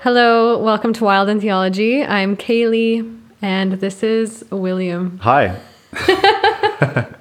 Hello, 0.00 0.56
welcome 0.58 0.94
to 0.94 1.04
Wild 1.04 1.28
in 1.28 1.38
Theology. 1.40 2.02
I'm 2.02 2.36
Kaylee, 2.38 3.20
and 3.42 3.72
this 3.74 4.02
is 4.02 4.42
William. 4.50 5.18
Hi. 5.18 5.60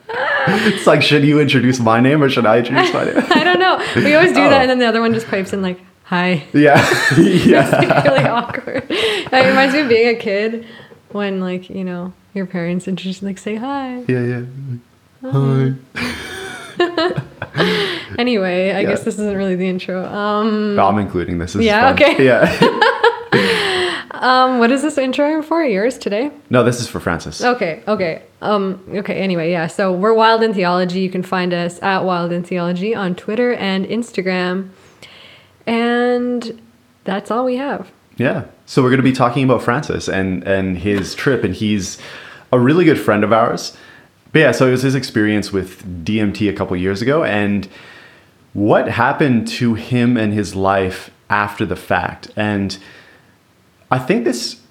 it's 0.07 0.87
like, 0.87 1.01
should 1.01 1.25
you 1.25 1.41
introduce 1.41 1.81
my 1.81 1.99
name 1.99 2.23
or 2.23 2.29
should 2.29 2.45
I 2.45 2.59
introduce 2.59 2.93
my 2.93 3.03
name? 3.03 3.15
I 3.29 3.43
don't 3.43 3.59
know. 3.59 3.85
We 3.97 4.15
always 4.15 4.31
do 4.31 4.39
Oh. 4.41 4.49
that, 4.49 4.61
and 4.61 4.69
then 4.69 4.79
the 4.79 4.85
other 4.85 5.01
one 5.01 5.13
just 5.13 5.27
pipes 5.27 5.51
in 5.51 5.61
like, 5.61 5.81
"Hi." 6.03 6.45
yeah. 6.53 6.77
yeah. 7.17 7.81
It's 7.81 8.07
really 8.07 8.23
awkward. 8.25 8.85
It 8.89 9.47
reminds 9.49 9.73
me 9.73 9.81
of 9.81 9.89
being 9.89 10.15
a 10.15 10.19
kid 10.19 10.65
when, 11.11 11.41
like, 11.41 11.69
you 11.69 11.83
know, 11.83 12.13
your 12.33 12.45
parents 12.45 12.87
and 12.87 12.97
just 12.97 13.23
like 13.23 13.37
say 13.37 13.55
hi. 13.55 14.03
Yeah, 14.07 14.43
yeah. 15.21 15.31
Hi. 15.31 15.73
Anyway, 18.17 18.71
I 18.71 18.81
Yeah. 18.81 18.89
guess 18.89 19.03
this 19.03 19.15
isn't 19.15 19.35
really 19.35 19.55
the 19.55 19.67
intro. 19.67 20.05
Um, 20.05 20.79
I'm 20.79 20.99
including 20.99 21.37
this. 21.39 21.53
this 21.53 21.61
is 21.61 21.65
Yeah, 21.65 21.91
okay. 21.93 22.23
Yeah. 22.23 22.49
um, 24.11 24.59
what 24.59 24.71
is 24.71 24.81
this 24.81 24.97
intro 24.97 25.41
for? 25.41 25.63
Yours 25.63 25.97
today? 25.97 26.31
no, 26.49 26.63
this 26.63 26.79
is 26.79 26.87
for 26.87 26.99
Francis. 26.99 27.43
Okay, 27.43 27.81
okay. 27.87 28.21
Um, 28.41 28.83
okay, 28.93 29.15
anyway, 29.15 29.51
yeah. 29.51 29.67
So 29.67 29.91
we're 29.91 30.13
Wild 30.13 30.43
in 30.43 30.53
Theology. 30.53 30.99
You 30.99 31.09
can 31.09 31.23
find 31.23 31.53
us 31.53 31.81
at 31.81 32.03
Wild 32.03 32.31
in 32.31 32.43
Theology 32.43 32.93
on 32.93 33.15
Twitter 33.15 33.53
and 33.53 33.85
Instagram. 33.85 34.69
And 35.65 36.61
that's 37.03 37.31
all 37.31 37.45
we 37.45 37.55
have. 37.57 37.89
Yeah. 38.17 38.45
So 38.65 38.81
we're 38.83 38.89
going 38.89 38.97
to 38.97 39.03
be 39.03 39.13
talking 39.13 39.43
about 39.43 39.61
Francis 39.63 40.07
and 40.07 40.43
and 40.43 40.77
his 40.77 41.15
trip, 41.15 41.43
and 41.43 41.53
he's 41.55 41.97
a 42.53 42.59
really 42.59 42.85
good 42.85 42.99
friend 42.99 43.23
of 43.23 43.33
ours. 43.33 43.75
But 44.31 44.39
yeah, 44.39 44.51
so 44.51 44.67
it 44.67 44.71
was 44.71 44.83
his 44.83 44.95
experience 44.95 45.51
with 45.51 45.83
DMT 46.05 46.49
a 46.49 46.53
couple 46.53 46.75
years 46.77 47.01
ago, 47.01 47.23
and 47.23 47.67
what 48.53 48.87
happened 48.87 49.47
to 49.47 49.73
him 49.73 50.15
and 50.17 50.33
his 50.33 50.55
life 50.55 51.09
after 51.29 51.65
the 51.65 51.75
fact. 51.75 52.29
And 52.35 52.77
I 53.89 53.99
think 53.99 54.23
this 54.23 54.61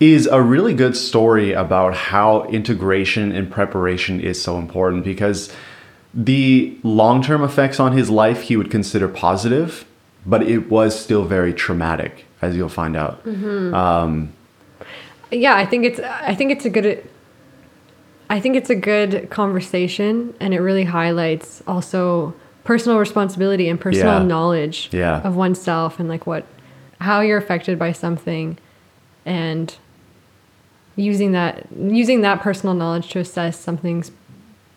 is 0.00 0.26
a 0.26 0.42
really 0.42 0.74
good 0.74 0.96
story 0.96 1.52
about 1.52 1.94
how 1.94 2.44
integration 2.44 3.32
and 3.32 3.50
preparation 3.50 4.20
is 4.20 4.42
so 4.42 4.58
important 4.58 5.04
because 5.04 5.52
the 6.12 6.76
long 6.82 7.22
term 7.22 7.42
effects 7.42 7.80
on 7.80 7.92
his 7.92 8.10
life 8.10 8.42
he 8.42 8.56
would 8.56 8.70
consider 8.70 9.08
positive, 9.08 9.86
but 10.26 10.42
it 10.42 10.70
was 10.70 10.98
still 10.98 11.24
very 11.24 11.54
traumatic, 11.54 12.26
as 12.42 12.56
you'll 12.56 12.68
find 12.68 12.96
out. 12.96 13.24
Mm-hmm. 13.24 13.74
Um, 13.74 14.32
yeah, 15.30 15.56
I 15.56 15.66
think 15.66 15.84
it's 15.84 16.00
I 16.00 16.34
think 16.34 16.52
it's 16.52 16.64
a 16.64 16.70
good 16.70 17.08
I 18.30 18.40
think 18.40 18.56
it's 18.56 18.70
a 18.70 18.74
good 18.74 19.28
conversation 19.30 20.34
and 20.40 20.54
it 20.54 20.60
really 20.60 20.84
highlights 20.84 21.62
also 21.66 22.34
personal 22.64 22.98
responsibility 22.98 23.68
and 23.68 23.78
personal 23.80 24.20
Yeah. 24.20 24.26
knowledge 24.26 24.88
Yeah. 24.92 25.20
of 25.22 25.36
oneself 25.36 26.00
and 26.00 26.08
like 26.08 26.26
what 26.26 26.44
how 27.00 27.20
you're 27.20 27.36
affected 27.38 27.78
by 27.78 27.92
something 27.92 28.56
and 29.26 29.74
using 30.96 31.32
that 31.32 31.66
using 31.76 32.22
that 32.22 32.40
personal 32.40 32.74
knowledge 32.74 33.08
to 33.10 33.18
assess 33.18 33.58
something's 33.58 34.10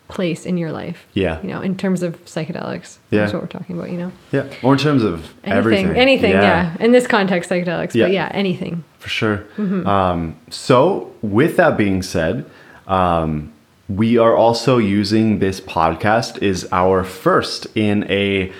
place 0.08 0.46
in 0.46 0.56
your 0.56 0.72
life. 0.72 1.06
Yeah. 1.12 1.38
You 1.42 1.48
know, 1.50 1.60
in 1.60 1.76
terms 1.76 2.02
of 2.02 2.22
psychedelics. 2.24 2.96
Yeah. 3.10 3.20
That's 3.20 3.32
what 3.34 3.42
we're 3.42 3.48
talking 3.48 3.76
about, 3.78 3.90
you 3.90 3.98
know. 3.98 4.12
Yeah. 4.32 4.46
Or 4.62 4.72
in 4.72 4.78
terms 4.78 5.02
of 5.04 5.34
Anything. 5.44 5.52
everything. 5.52 5.86
Anything, 5.96 6.30
yeah. 6.32 6.76
In 6.80 6.92
this 6.92 7.06
context, 7.06 7.50
psychedelics. 7.50 7.94
Yeah. 7.94 8.06
But 8.06 8.12
yeah, 8.12 8.30
anything. 8.32 8.84
For 8.98 9.10
sure. 9.10 9.44
Um, 9.58 10.36
so, 10.48 11.12
with 11.20 11.56
that 11.58 11.76
being 11.76 12.02
said, 12.02 12.46
um, 12.88 13.52
we 13.88 14.18
are 14.18 14.36
also 14.36 14.78
using 14.78 15.38
this 15.38 15.60
podcast 15.60 16.42
is 16.42 16.68
our 16.72 17.04
first 17.04 17.66
in 17.74 18.10
a 18.10 18.52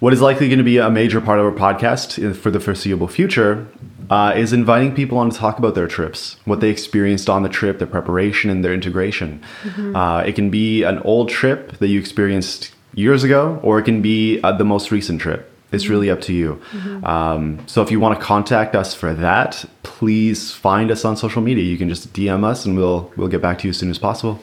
what 0.00 0.12
is 0.12 0.20
likely 0.20 0.48
going 0.48 0.58
to 0.58 0.64
be 0.64 0.78
a 0.78 0.90
major 0.90 1.20
part 1.20 1.38
of 1.40 1.46
our 1.46 1.52
podcast 1.52 2.36
for 2.36 2.50
the 2.50 2.60
foreseeable 2.60 3.08
future 3.08 3.66
uh, 4.10 4.32
is 4.36 4.52
inviting 4.52 4.94
people 4.94 5.18
on 5.18 5.30
to 5.30 5.36
talk 5.36 5.58
about 5.58 5.74
their 5.74 5.88
trips, 5.88 6.36
what 6.44 6.60
they 6.60 6.70
experienced 6.70 7.28
on 7.28 7.42
the 7.42 7.48
trip, 7.48 7.78
their 7.78 7.86
preparation, 7.86 8.48
and 8.48 8.64
their 8.64 8.72
integration. 8.72 9.42
Uh, 9.94 10.22
it 10.24 10.34
can 10.34 10.50
be 10.50 10.82
an 10.82 10.98
old 11.00 11.28
trip 11.28 11.76
that 11.78 11.88
you 11.88 11.98
experienced 11.98 12.72
years 12.94 13.24
ago, 13.24 13.58
or 13.62 13.78
it 13.78 13.84
can 13.84 14.00
be 14.00 14.40
uh, 14.42 14.52
the 14.52 14.64
most 14.64 14.90
recent 14.90 15.20
trip. 15.20 15.50
It's 15.70 15.88
really 15.88 16.10
up 16.10 16.20
to 16.22 16.32
you. 16.32 16.60
Um, 17.04 17.58
so 17.66 17.82
if 17.82 17.90
you 17.90 18.00
want 18.00 18.18
to 18.18 18.24
contact 18.24 18.74
us 18.74 18.94
for 18.94 19.12
that, 19.14 19.64
please 19.82 20.50
find 20.52 20.90
us 20.90 21.04
on 21.04 21.16
social 21.16 21.42
media. 21.42 21.64
You 21.64 21.76
can 21.76 21.88
just 21.88 22.12
DM 22.14 22.42
us, 22.44 22.64
and 22.64 22.76
we'll 22.76 23.12
we'll 23.16 23.28
get 23.28 23.42
back 23.42 23.58
to 23.58 23.64
you 23.66 23.70
as 23.70 23.76
soon 23.76 23.90
as 23.90 23.98
possible. 23.98 24.40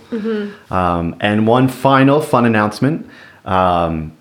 Um, 0.70 1.16
and 1.20 1.48
one 1.48 1.68
final 1.68 2.22
fun 2.22 2.46
announcement. 2.46 3.10
Um, 3.46 4.16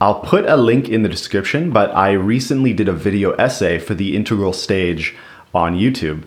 I'll 0.00 0.18
put 0.20 0.46
a 0.46 0.56
link 0.56 0.88
in 0.88 1.04
the 1.04 1.08
description, 1.08 1.70
but 1.70 1.94
I 1.94 2.10
recently 2.12 2.72
did 2.72 2.88
a 2.88 2.92
video 2.92 3.32
essay 3.34 3.78
for 3.78 3.94
the 3.94 4.16
integral 4.16 4.52
stage 4.52 5.14
on 5.54 5.78
YouTube. 5.78 6.24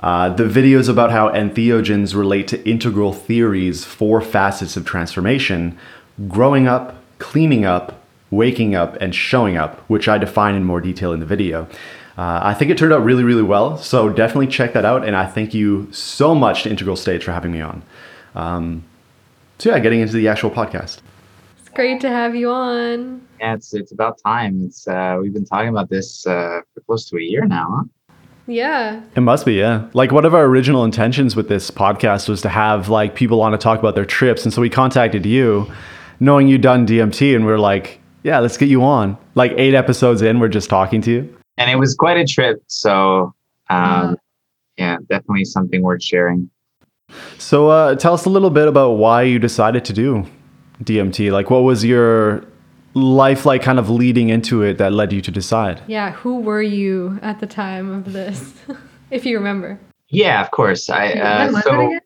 Uh, 0.00 0.28
the 0.28 0.46
video 0.46 0.78
is 0.78 0.88
about 0.88 1.10
how 1.10 1.30
entheogens 1.30 2.14
relate 2.14 2.46
to 2.48 2.68
integral 2.68 3.14
theories, 3.14 3.82
four 3.86 4.20
facets 4.20 4.76
of 4.76 4.84
transformation 4.84 5.78
growing 6.28 6.68
up, 6.68 6.96
cleaning 7.18 7.64
up, 7.64 8.03
waking 8.34 8.74
up, 8.74 8.96
and 9.00 9.14
showing 9.14 9.56
up, 9.56 9.80
which 9.88 10.08
I 10.08 10.18
define 10.18 10.54
in 10.54 10.64
more 10.64 10.80
detail 10.80 11.12
in 11.12 11.20
the 11.20 11.26
video. 11.26 11.68
Uh, 12.16 12.40
I 12.42 12.54
think 12.54 12.70
it 12.70 12.78
turned 12.78 12.92
out 12.92 13.02
really, 13.02 13.24
really 13.24 13.42
well, 13.42 13.76
so 13.76 14.08
definitely 14.08 14.46
check 14.46 14.72
that 14.74 14.84
out. 14.84 15.04
And 15.04 15.16
I 15.16 15.26
thank 15.26 15.52
you 15.52 15.88
so 15.92 16.34
much 16.34 16.62
to 16.62 16.70
Integral 16.70 16.96
Stage 16.96 17.24
for 17.24 17.32
having 17.32 17.52
me 17.52 17.60
on. 17.60 17.82
Um, 18.34 18.84
so, 19.58 19.70
yeah, 19.70 19.78
getting 19.80 20.00
into 20.00 20.14
the 20.14 20.28
actual 20.28 20.50
podcast. 20.50 20.98
It's 21.58 21.68
great 21.70 22.00
to 22.02 22.08
have 22.08 22.36
you 22.36 22.50
on. 22.50 23.20
Yeah, 23.40 23.54
it's 23.54 23.74
it's 23.74 23.90
about 23.90 24.18
time. 24.24 24.62
It's 24.64 24.86
uh, 24.86 25.18
we've 25.20 25.32
been 25.32 25.44
talking 25.44 25.68
about 25.68 25.90
this 25.90 26.26
uh, 26.26 26.60
for 26.72 26.80
close 26.82 27.08
to 27.10 27.16
a 27.16 27.20
year 27.22 27.46
now. 27.46 27.66
Huh? 27.70 27.84
Yeah. 28.46 29.02
It 29.16 29.20
must 29.20 29.46
be, 29.46 29.54
yeah. 29.54 29.88
Like 29.94 30.12
one 30.12 30.24
of 30.24 30.34
our 30.34 30.44
original 30.44 30.84
intentions 30.84 31.34
with 31.34 31.48
this 31.48 31.70
podcast 31.70 32.28
was 32.28 32.42
to 32.42 32.48
have 32.48 32.88
like 32.88 33.14
people 33.14 33.40
on 33.40 33.52
to 33.52 33.58
talk 33.58 33.78
about 33.78 33.94
their 33.94 34.04
trips, 34.04 34.44
and 34.44 34.52
so 34.52 34.60
we 34.60 34.70
contacted 34.70 35.24
you, 35.24 35.70
knowing 36.20 36.48
you'd 36.48 36.60
done 36.60 36.86
DMT, 36.86 37.34
and 37.34 37.46
we 37.46 37.52
are 37.52 37.58
like, 37.58 38.00
yeah, 38.24 38.40
let's 38.40 38.56
get 38.56 38.68
you 38.68 38.82
on. 38.82 39.16
Like 39.36 39.52
eight 39.56 39.74
episodes 39.74 40.22
in, 40.22 40.40
we're 40.40 40.48
just 40.48 40.68
talking 40.68 41.00
to 41.02 41.10
you. 41.10 41.36
And 41.56 41.70
it 41.70 41.76
was 41.76 41.94
quite 41.94 42.16
a 42.16 42.24
trip. 42.24 42.62
So 42.66 43.32
um, 43.70 44.16
yeah, 44.76 44.96
definitely 45.08 45.44
something 45.44 45.82
worth 45.82 46.02
sharing. 46.02 46.50
So 47.38 47.68
uh, 47.68 47.94
tell 47.94 48.14
us 48.14 48.24
a 48.24 48.30
little 48.30 48.50
bit 48.50 48.66
about 48.66 48.92
why 48.92 49.22
you 49.22 49.38
decided 49.38 49.84
to 49.84 49.92
do 49.92 50.26
DMT. 50.82 51.30
Like, 51.30 51.50
what 51.50 51.62
was 51.62 51.84
your 51.84 52.44
life 52.94 53.44
like, 53.44 53.62
kind 53.62 53.78
of 53.78 53.90
leading 53.90 54.30
into 54.30 54.62
it, 54.62 54.78
that 54.78 54.92
led 54.92 55.12
you 55.12 55.20
to 55.20 55.30
decide? 55.30 55.82
Yeah. 55.86 56.12
Who 56.12 56.40
were 56.40 56.62
you 56.62 57.18
at 57.22 57.40
the 57.40 57.46
time 57.46 57.92
of 57.92 58.12
this? 58.12 58.54
if 59.10 59.26
you 59.26 59.36
remember. 59.36 59.78
Yeah, 60.08 60.40
of 60.40 60.50
course. 60.50 60.88
I 60.90 61.12
uh, 61.12 61.60
so 61.60 61.98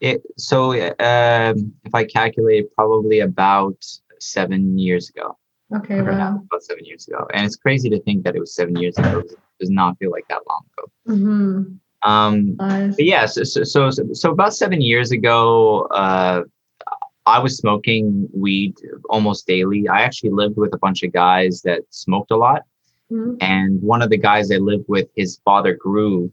it 0.00 0.22
so 0.36 0.72
um, 0.72 1.72
if 1.84 1.94
I 1.94 2.04
calculate, 2.04 2.74
probably 2.74 3.20
about 3.20 3.82
seven 4.24 4.78
years 4.78 5.10
ago. 5.10 5.36
Okay. 5.74 5.96
Yeah, 5.96 6.36
about 6.36 6.62
seven 6.62 6.84
years 6.84 7.08
ago, 7.08 7.26
and 7.32 7.44
it's 7.46 7.56
crazy 7.56 7.88
to 7.90 8.00
think 8.02 8.24
that 8.24 8.36
it 8.36 8.40
was 8.40 8.54
seven 8.54 8.76
years 8.76 8.96
ago. 8.98 9.20
It 9.20 9.38
does 9.58 9.70
not 9.70 9.98
feel 9.98 10.10
like 10.10 10.26
that 10.28 10.42
long 10.48 10.62
ago. 10.76 10.90
Mm-hmm. 11.08 12.10
Um, 12.10 12.54
But 12.56 13.04
yeah, 13.04 13.24
so, 13.26 13.44
so, 13.44 13.64
so, 13.64 13.90
so 14.12 14.30
about 14.30 14.54
seven 14.54 14.82
years 14.82 15.10
ago, 15.10 15.82
uh, 15.86 16.42
I 17.26 17.38
was 17.38 17.56
smoking 17.56 18.28
weed 18.34 18.74
almost 19.08 19.46
daily. 19.46 19.88
I 19.88 20.02
actually 20.02 20.30
lived 20.30 20.56
with 20.58 20.74
a 20.74 20.78
bunch 20.78 21.02
of 21.02 21.12
guys 21.12 21.62
that 21.62 21.80
smoked 21.88 22.30
a 22.30 22.36
lot. 22.36 22.62
Mhm. 23.10 23.38
And 23.40 23.82
one 23.82 24.02
of 24.02 24.10
the 24.10 24.18
guys 24.18 24.50
I 24.50 24.56
lived 24.56 24.84
with, 24.88 25.08
his 25.16 25.40
father 25.44 25.74
grew. 25.74 26.30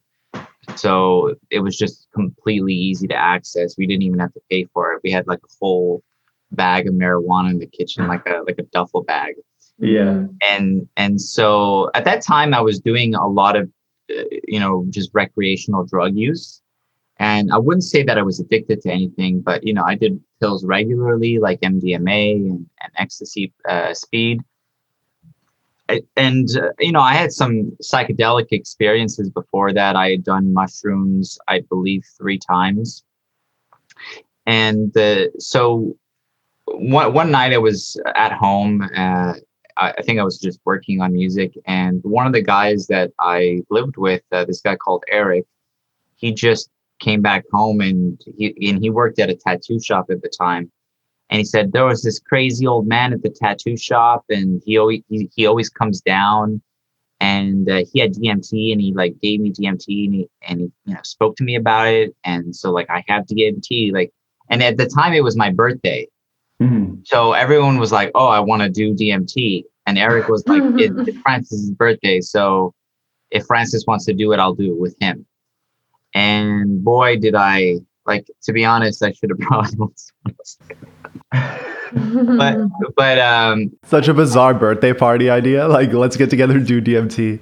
So 0.75 1.35
it 1.49 1.59
was 1.59 1.77
just 1.77 2.07
completely 2.13 2.73
easy 2.73 3.07
to 3.07 3.15
access. 3.15 3.77
We 3.77 3.87
didn't 3.87 4.03
even 4.03 4.19
have 4.19 4.33
to 4.33 4.41
pay 4.49 4.65
for 4.73 4.93
it. 4.93 5.01
We 5.03 5.11
had 5.11 5.27
like 5.27 5.39
a 5.39 5.53
whole 5.59 6.03
bag 6.51 6.87
of 6.87 6.93
marijuana 6.93 7.49
in 7.51 7.59
the 7.59 7.67
kitchen, 7.67 8.07
like 8.07 8.25
a 8.27 8.41
like 8.45 8.59
a 8.59 8.63
duffel 8.63 9.03
bag. 9.03 9.35
Yeah. 9.79 10.25
and 10.47 10.87
and 10.95 11.19
so 11.19 11.89
at 11.95 12.05
that 12.05 12.21
time 12.21 12.53
i 12.53 12.61
was 12.61 12.79
doing 12.79 13.15
a 13.15 13.27
lot 13.27 13.55
of 13.55 13.67
you 14.47 14.59
know 14.59 14.85
just 14.89 15.09
recreational 15.13 15.85
drug 15.85 16.15
use. 16.15 16.61
And 17.17 17.51
i 17.51 17.57
wouldn't 17.57 17.83
say 17.83 18.03
that 18.03 18.17
i 18.17 18.21
was 18.21 18.39
addicted 18.39 18.81
to 18.81 18.91
anything 18.91 19.41
but 19.41 19.63
you 19.63 19.73
know 19.73 19.83
i 19.83 19.95
did 19.95 20.19
pills 20.39 20.63
regularly 20.65 21.39
like 21.39 21.59
mdma 21.61 22.35
and, 22.35 22.65
and 22.81 22.91
ecstasy 22.97 23.53
uh, 23.67 23.93
speed. 23.93 24.41
I- 25.89 26.03
and 26.15 26.47
uh, 26.55 26.69
you 26.79 26.91
know 26.91 27.01
i 27.01 27.13
had 27.13 27.31
some 27.31 27.71
psychedelic 27.81 28.47
experiences 28.51 29.29
before 29.29 29.73
that. 29.73 29.95
I 29.95 30.11
had 30.11 30.23
done 30.23 30.53
mushrooms 30.53 31.39
i 31.47 31.61
believe 31.73 32.03
three 32.19 32.37
times. 32.37 33.03
And 34.47 34.95
uh, 34.97 35.27
so 35.39 35.95
one, 36.73 37.13
one 37.13 37.31
night 37.31 37.53
i 37.53 37.57
was 37.57 37.99
at 38.15 38.33
home 38.33 38.81
uh, 38.95 39.33
I, 39.77 39.93
I 39.97 40.01
think 40.01 40.19
I 40.19 40.23
was 40.23 40.39
just 40.39 40.59
working 40.65 41.01
on 41.01 41.13
music, 41.13 41.53
and 41.65 42.01
one 42.03 42.27
of 42.27 42.33
the 42.33 42.41
guys 42.41 42.87
that 42.87 43.11
I 43.19 43.61
lived 43.69 43.97
with, 43.97 44.21
uh, 44.31 44.45
this 44.45 44.61
guy 44.61 44.75
called 44.75 45.03
Eric, 45.09 45.45
he 46.15 46.33
just 46.33 46.69
came 46.99 47.21
back 47.21 47.43
home 47.51 47.81
and 47.81 48.21
he 48.37 48.69
and 48.69 48.79
he 48.79 48.89
worked 48.89 49.19
at 49.19 49.29
a 49.29 49.35
tattoo 49.35 49.79
shop 49.79 50.05
at 50.11 50.21
the 50.21 50.29
time. 50.29 50.71
And 51.29 51.39
he 51.39 51.45
said 51.45 51.71
there 51.71 51.85
was 51.85 52.03
this 52.03 52.19
crazy 52.19 52.67
old 52.67 52.87
man 52.87 53.13
at 53.13 53.23
the 53.23 53.29
tattoo 53.29 53.77
shop, 53.77 54.23
and 54.29 54.61
he 54.65 54.77
always 54.77 55.01
he, 55.09 55.29
he 55.35 55.45
always 55.47 55.69
comes 55.69 56.01
down, 56.01 56.61
and 57.19 57.69
uh, 57.69 57.83
he 57.91 57.99
had 57.99 58.13
DMT, 58.13 58.71
and 58.71 58.81
he 58.81 58.93
like 58.93 59.19
gave 59.21 59.39
me 59.39 59.51
DMT, 59.51 60.05
and 60.05 60.13
he 60.13 60.29
and 60.43 60.59
he 60.59 60.71
you 60.85 60.93
know 60.93 60.99
spoke 61.03 61.35
to 61.37 61.43
me 61.43 61.55
about 61.55 61.87
it, 61.87 62.15
and 62.23 62.55
so 62.55 62.71
like 62.71 62.89
I 62.89 63.03
have 63.07 63.25
DMT, 63.25 63.93
like, 63.93 64.11
and 64.49 64.61
at 64.61 64.77
the 64.77 64.87
time 64.87 65.13
it 65.13 65.23
was 65.23 65.35
my 65.35 65.51
birthday. 65.51 66.07
So 67.03 67.33
everyone 67.33 67.77
was 67.77 67.91
like, 67.91 68.11
"Oh, 68.15 68.27
I 68.27 68.39
want 68.39 68.61
to 68.63 68.69
do 68.69 68.93
DMT," 68.93 69.63
and 69.87 69.97
Eric 69.97 70.27
was 70.27 70.43
like, 70.47 70.61
it, 70.79 70.91
"It's 71.07 71.17
Francis's 71.19 71.71
birthday, 71.71 72.21
so 72.21 72.73
if 73.31 73.45
Francis 73.45 73.85
wants 73.87 74.05
to 74.05 74.13
do 74.13 74.31
it, 74.33 74.39
I'll 74.39 74.53
do 74.55 74.73
it 74.73 74.79
with 74.79 74.95
him." 74.99 75.25
And 76.13 76.83
boy, 76.83 77.17
did 77.17 77.35
I 77.35 77.77
like 78.05 78.27
to 78.43 78.53
be 78.53 78.65
honest, 78.65 79.03
I 79.03 79.11
should 79.11 79.29
have 79.29 79.39
brought 79.47 79.69
someone 79.69 79.93
else. 80.27 80.57
but 81.31 82.57
but 82.95 83.19
um 83.19 83.71
Such 83.83 84.07
a 84.07 84.13
bizarre 84.13 84.53
birthday 84.53 84.93
party 84.93 85.29
idea. 85.29 85.67
Like, 85.67 85.93
let's 85.93 86.17
get 86.17 86.29
together 86.29 86.55
and 86.57 86.65
do 86.67 86.81
DMT. 86.81 87.39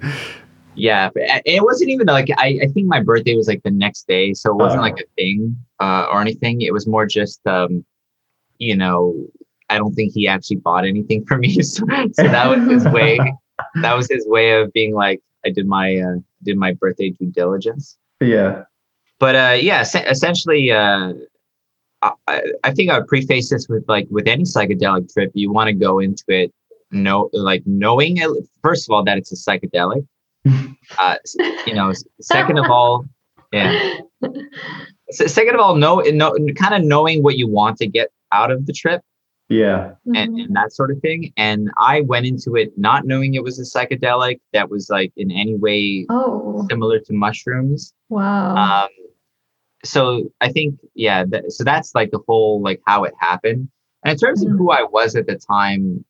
yeah, 0.76 1.10
it 1.14 1.42
it 1.46 1.62
wasn't 1.64 1.90
even 1.90 2.06
like 2.06 2.28
I, 2.36 2.60
I 2.62 2.66
think 2.68 2.86
my 2.86 3.02
birthday 3.02 3.34
was 3.36 3.48
like 3.48 3.62
the 3.62 3.70
next 3.70 4.06
day, 4.06 4.32
so 4.34 4.50
it 4.50 4.56
wasn't 4.56 4.80
Oh. 4.80 4.82
like 4.82 4.98
a 5.00 5.04
thing 5.16 5.56
uh, 5.80 6.06
or 6.12 6.20
anything. 6.20 6.60
It 6.62 6.72
was 6.72 6.86
more 6.86 7.06
just 7.06 7.44
um, 7.46 7.84
you 8.58 8.76
know, 8.76 9.14
I 9.70 9.78
don't 9.78 9.94
think 9.94 10.12
he 10.12 10.28
actually 10.28 10.56
bought 10.56 10.84
anything 10.84 11.24
for 11.24 11.38
me, 11.44 11.62
so, 11.62 11.84
so 12.12 12.22
that 12.24 12.46
was 12.48 12.68
his 12.70 12.84
way. 12.92 13.18
That 13.82 13.92
was 13.94 14.08
his 14.10 14.26
way 14.26 14.52
of 14.58 14.72
being 14.72 14.94
like, 14.94 15.20
I 15.44 15.50
did 15.50 15.66
my 15.66 15.98
uh, 15.98 16.14
did 16.42 16.56
my 16.56 16.72
birthday 16.72 17.10
due 17.10 17.30
diligence. 17.30 17.98
Yeah. 18.18 18.64
But 19.18 19.34
uh, 19.36 19.56
yeah, 19.60 19.80
es- 19.80 19.94
essentially, 19.94 20.70
uh, 20.72 21.12
I, 22.00 22.12
I- 22.26 22.42
I 22.64 22.70
think 22.72 22.90
I 22.90 22.98
would 22.98 23.06
preface 23.06 23.50
this 23.50 23.68
with 23.68 23.84
like 23.86 24.08
with 24.10 24.26
any 24.26 24.44
psychedelic 24.44 25.12
trip, 25.12 25.30
you 25.34 25.52
want 25.52 25.68
to 25.68 25.74
go 25.74 25.98
into 25.98 26.24
it 26.28 26.52
know 26.90 27.28
like 27.34 27.62
knowing 27.66 28.16
it, 28.16 28.30
first 28.62 28.88
of 28.88 28.94
all 28.94 29.04
that 29.04 29.18
it's 29.18 29.30
a 29.30 29.36
psychedelic. 29.36 30.06
Uh, 30.98 31.16
you 31.66 31.74
know, 31.74 31.92
second 32.22 32.58
of 32.58 32.70
all, 32.70 33.04
yeah. 33.52 33.98
S- 35.10 35.32
Second 35.32 35.54
of 35.54 35.60
all, 35.60 35.76
know, 35.76 36.00
know 36.00 36.34
kind 36.56 36.74
of 36.74 36.82
knowing 36.82 37.22
what 37.22 37.36
you 37.36 37.46
want 37.46 37.76
to 37.78 37.86
get 37.86 38.08
out 38.32 38.50
of 38.50 38.66
the 38.66 38.72
trip 38.72 39.02
Yeah. 39.50 39.92
and, 40.06 40.38
and 40.38 40.54
that 40.56 40.72
sort 40.72 40.90
of 40.92 41.00
thing. 41.00 41.32
And 41.36 41.70
I 41.78 42.02
went 42.02 42.24
into 42.24 42.54
it 42.56 42.72
not 42.78 43.04
knowing 43.04 43.34
it 43.34 43.42
was 43.42 43.58
a 43.58 43.62
psychedelic 43.64 44.40
that 44.52 44.70
was 44.70 44.88
like 44.88 45.12
in 45.16 45.30
any 45.30 45.56
way 45.56 46.06
oh 46.08 46.66
similar 46.70 47.00
to 47.00 47.12
mushrooms. 47.12 47.92
wow. 48.08 48.54
Um, 48.84 48.88
so 49.84 50.30
I 50.40 50.52
think, 50.52 50.78
yeah, 50.94 51.24
that, 51.30 51.52
so 51.52 51.64
that's 51.64 51.94
like 51.94 52.10
the 52.10 52.20
whole, 52.28 52.62
like 52.62 52.80
how 52.86 53.04
it 53.04 53.14
happened. 53.18 53.68
And 54.04 54.12
in 54.12 54.18
terms 54.18 54.44
of 54.44 54.52
who 54.52 54.70
I 54.70 54.82
was 54.84 55.16
at 55.16 55.26
the 55.26 55.36
time, 55.36 56.04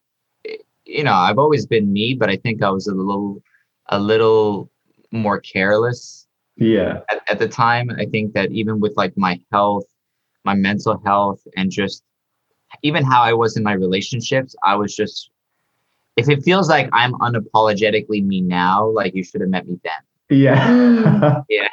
you 0.84 1.04
know, 1.04 1.12
I've 1.14 1.38
always 1.38 1.66
been 1.66 1.92
me, 1.92 2.14
but 2.14 2.28
I 2.28 2.36
think 2.36 2.62
I 2.62 2.70
was 2.70 2.86
a 2.88 2.94
little, 2.94 3.42
a 3.88 3.98
little 3.98 4.70
more 5.12 5.40
careless 5.40 6.26
Yeah. 6.56 7.00
at, 7.10 7.22
at 7.28 7.38
the 7.38 7.48
time. 7.48 7.90
I 7.96 8.04
think 8.06 8.34
that 8.34 8.50
even 8.50 8.80
with 8.80 8.94
like 8.96 9.16
my 9.16 9.40
health, 9.52 9.84
my 10.44 10.54
mental 10.54 11.00
health, 11.04 11.40
and 11.56 11.70
just 11.70 12.02
even 12.82 13.04
how 13.04 13.22
I 13.22 13.32
was 13.32 13.56
in 13.56 13.62
my 13.62 13.72
relationships, 13.72 14.54
I 14.64 14.76
was 14.76 14.94
just, 14.94 15.30
if 16.16 16.28
it 16.28 16.42
feels 16.42 16.68
like 16.68 16.88
I'm 16.92 17.12
unapologetically 17.14 18.24
me 18.24 18.40
now, 18.40 18.88
like 18.88 19.14
you 19.14 19.24
should 19.24 19.40
have 19.40 19.50
met 19.50 19.66
me 19.68 19.78
then. 19.82 20.38
Yeah. 20.38 20.68
Mm. 20.68 21.44
Yeah. 21.48 21.68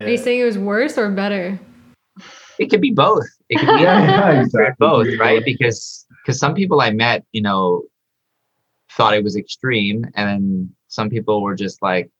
Are 0.00 0.08
you 0.08 0.16
saying 0.18 0.40
it 0.40 0.44
was 0.44 0.58
worse 0.58 0.96
or 0.96 1.10
better? 1.10 1.58
It 2.58 2.70
could 2.70 2.80
be 2.80 2.92
both. 2.92 3.26
It 3.48 3.58
could 3.58 3.76
be 3.76 3.82
Yeah, 3.82 4.32
yeah, 4.32 4.40
exactly. 4.40 4.74
both, 4.78 5.08
right? 5.18 5.44
Because 5.44 6.06
because 6.22 6.38
some 6.38 6.54
people 6.54 6.80
I 6.80 6.90
met, 6.90 7.24
you 7.32 7.42
know, 7.42 7.82
thought 8.92 9.14
it 9.14 9.22
was 9.22 9.36
extreme, 9.36 10.04
and 10.14 10.28
then 10.28 10.74
some 10.88 11.10
people 11.10 11.42
were 11.42 11.54
just 11.54 11.82
like, 11.82 12.10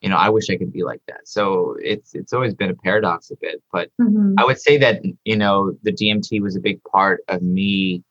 you 0.00 0.08
know, 0.08 0.16
I 0.16 0.28
wish 0.28 0.50
I 0.50 0.56
could 0.56 0.72
be 0.72 0.84
like 0.84 1.00
that. 1.08 1.26
So 1.26 1.76
it's 1.80 2.14
it's 2.14 2.32
always 2.32 2.54
been 2.54 2.70
a 2.70 2.74
paradox 2.74 3.30
a 3.30 3.36
bit, 3.36 3.62
but 3.72 3.90
mm-hmm. 4.00 4.34
I 4.38 4.44
would 4.44 4.60
say 4.60 4.76
that 4.78 5.02
you 5.24 5.36
know 5.36 5.76
the 5.82 5.92
DMT 5.92 6.40
was 6.42 6.56
a 6.56 6.60
big 6.60 6.82
part 6.84 7.20
of 7.28 7.42
me 7.42 8.02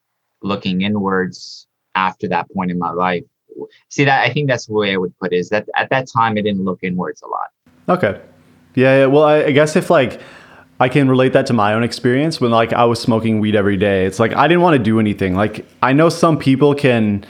looking 0.42 0.82
inwards 0.82 1.68
after 1.96 2.28
that 2.30 2.50
point 2.52 2.72
in 2.72 2.80
my 2.80 2.92
life. 2.92 3.24
See 3.90 4.04
that 4.04 4.24
I 4.24 4.34
think 4.34 4.50
that's 4.50 4.66
the 4.66 4.74
way 4.74 4.94
I 4.94 4.98
would 4.98 5.18
put 5.20 5.32
it 5.32 5.38
is 5.38 5.50
that 5.50 5.68
at 5.76 5.90
that 5.90 6.08
time 6.08 6.34
I 6.34 6.42
didn't 6.42 6.66
look 6.66 6.80
inwards 6.84 7.22
a 7.22 7.28
lot. 7.28 7.98
Okay. 7.98 8.22
Yeah, 8.74 9.00
yeah. 9.00 9.06
Well, 9.06 9.24
I, 9.24 9.46
I 9.46 9.52
guess 9.52 9.76
if 9.76 9.90
like 9.90 10.20
I 10.80 10.90
can 10.90 11.08
relate 11.08 11.34
that 11.34 11.46
to 11.48 11.54
my 11.54 11.74
own 11.74 11.84
experience 11.84 12.42
when 12.42 12.52
like 12.52 12.74
I 12.74 12.84
was 12.84 13.00
smoking 13.00 13.40
weed 13.40 13.56
every 13.56 13.78
day. 13.78 14.06
It's 14.06 14.20
like 14.20 14.34
I 14.34 14.48
didn't 14.48 14.62
want 14.62 14.76
to 14.76 14.84
do 14.84 15.00
anything. 15.00 15.36
Like 15.36 15.66
I 15.82 15.94
know 15.94 16.10
some 16.10 16.38
people 16.38 16.76
can 16.76 17.26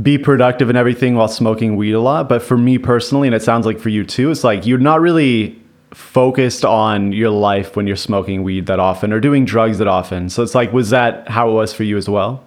be 0.00 0.18
productive 0.18 0.68
and 0.68 0.76
everything 0.78 1.14
while 1.14 1.28
smoking 1.28 1.76
weed 1.76 1.92
a 1.92 2.00
lot, 2.00 2.28
but 2.28 2.42
for 2.42 2.58
me 2.58 2.78
personally, 2.78 3.28
and 3.28 3.34
it 3.34 3.42
sounds 3.42 3.64
like 3.66 3.78
for 3.78 3.90
you 3.90 4.04
too, 4.04 4.30
it's 4.30 4.44
like 4.44 4.66
you're 4.66 4.78
not 4.78 5.00
really 5.00 5.60
focused 5.92 6.64
on 6.64 7.12
your 7.12 7.30
life 7.30 7.76
when 7.76 7.86
you're 7.86 7.94
smoking 7.94 8.42
weed 8.42 8.66
that 8.66 8.80
often 8.80 9.12
or 9.12 9.20
doing 9.20 9.44
drugs 9.44 9.78
that 9.78 9.86
often. 9.86 10.28
So 10.28 10.42
it's 10.42 10.54
like, 10.54 10.72
was 10.72 10.90
that 10.90 11.28
how 11.28 11.48
it 11.48 11.52
was 11.52 11.72
for 11.72 11.84
you 11.84 11.96
as 11.96 12.08
well? 12.08 12.42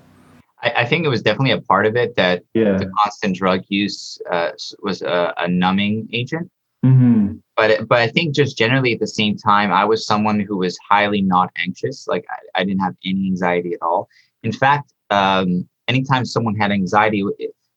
I, 0.61 0.71
I 0.77 0.85
think 0.85 1.05
it 1.05 1.09
was 1.09 1.21
definitely 1.21 1.51
a 1.51 1.61
part 1.61 1.85
of 1.85 1.95
it 1.95 2.15
that 2.17 2.43
Yeah. 2.53 2.77
the 2.77 2.91
constant 3.01 3.37
drug 3.37 3.61
use 3.69 4.19
uh, 4.29 4.49
was 4.81 5.01
a, 5.01 5.33
a 5.37 5.47
numbing 5.47 6.09
agent. 6.11 6.51
Mm-hmm. 6.85 7.35
But 7.55 7.87
but 7.87 7.99
I 7.99 8.07
think 8.07 8.35
just 8.35 8.57
generally 8.57 8.93
at 8.93 8.99
the 8.99 9.07
same 9.07 9.35
time, 9.35 9.71
I 9.71 9.83
was 9.85 10.05
someone 10.05 10.39
who 10.39 10.57
was 10.57 10.77
highly 10.87 11.21
not 11.21 11.51
anxious. 11.57 12.07
Like 12.07 12.25
I, 12.29 12.61
I 12.61 12.63
didn't 12.63 12.81
have 12.81 12.95
any 13.03 13.25
anxiety 13.27 13.73
at 13.73 13.81
all. 13.81 14.09
In 14.43 14.51
fact, 14.51 14.93
um, 15.09 15.67
anytime 15.87 16.25
someone 16.25 16.55
had 16.55 16.71
anxiety, 16.71 17.23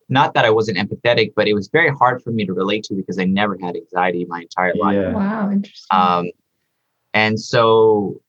not 0.08 0.34
that 0.34 0.44
I 0.44 0.50
wasn't 0.50 0.78
empathetic, 0.78 1.32
but 1.36 1.46
it 1.46 1.54
was 1.54 1.68
very 1.68 1.90
hard 1.90 2.22
for 2.22 2.30
me 2.30 2.44
to 2.46 2.52
relate 2.52 2.84
to 2.84 2.94
because 2.94 3.18
I 3.18 3.24
never 3.24 3.56
had 3.60 3.76
anxiety 3.76 4.24
my 4.28 4.40
entire 4.42 4.74
life. 4.74 4.94
Yeah. 4.96 5.12
Wow, 5.12 5.50
interesting. 5.50 5.98
Um, 5.98 6.30
and 7.14 7.38
so, 7.40 8.20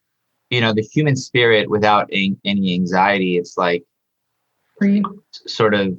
you 0.50 0.62
know, 0.62 0.74
the 0.74 0.81
human 0.83 1.16
spirit 1.16 1.69
without 1.69 2.12
an- 2.13 2.39
any 2.45 2.74
anxiety, 2.74 3.38
it's 3.38 3.57
like 3.57 3.83
Free. 4.78 5.04
sort 5.48 5.74
of 5.74 5.98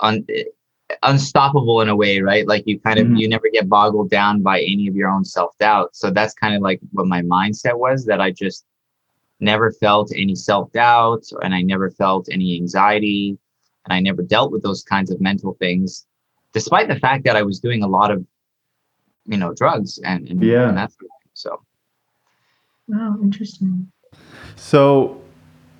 un- 0.00 0.26
unstoppable 1.02 1.80
in 1.80 1.88
a 1.88 1.96
way, 1.96 2.20
right? 2.20 2.46
Like 2.46 2.64
you 2.66 2.80
kind 2.80 2.98
of 2.98 3.06
Mhm. 3.06 3.20
you 3.20 3.28
never 3.28 3.48
get 3.50 3.68
boggled 3.68 4.10
down 4.10 4.42
by 4.42 4.60
any 4.60 4.88
of 4.88 4.96
your 4.96 5.08
own 5.08 5.24
self 5.24 5.56
doubt. 5.58 5.94
So 5.94 6.10
that's 6.10 6.34
kind 6.34 6.54
of 6.54 6.62
like 6.62 6.80
what 6.92 7.06
my 7.06 7.22
mindset 7.22 7.78
was 7.78 8.04
that 8.06 8.20
I 8.20 8.32
just 8.32 8.64
never 9.40 9.72
felt 9.72 10.12
any 10.14 10.34
self 10.34 10.70
doubt 10.72 11.24
and 11.42 11.54
I 11.54 11.62
never 11.62 11.90
felt 11.90 12.28
any 12.30 12.56
anxiety 12.56 13.38
and 13.86 13.92
I 13.92 14.00
never 14.00 14.22
dealt 14.22 14.52
with 14.52 14.62
those 14.62 14.82
kinds 14.82 15.10
of 15.10 15.20
mental 15.20 15.54
things, 15.58 16.06
despite 16.52 16.88
the 16.88 16.96
fact 16.98 17.24
that 17.24 17.36
I 17.36 17.42
was 17.42 17.58
doing 17.60 17.82
a 17.82 17.88
lot 17.88 18.10
of 18.10 18.24
you 19.26 19.36
know 19.36 19.52
drugs 19.54 19.98
and, 20.04 20.28
and, 20.28 20.42
Yeah. 20.42 20.68
and 20.68 20.76
that 20.76 20.92
sort 20.92 21.04
of 21.04 21.22
thing. 21.22 21.30
So 21.34 21.62
Wow, 22.88 23.16
interesting. 23.22 23.90
So, 24.56 25.20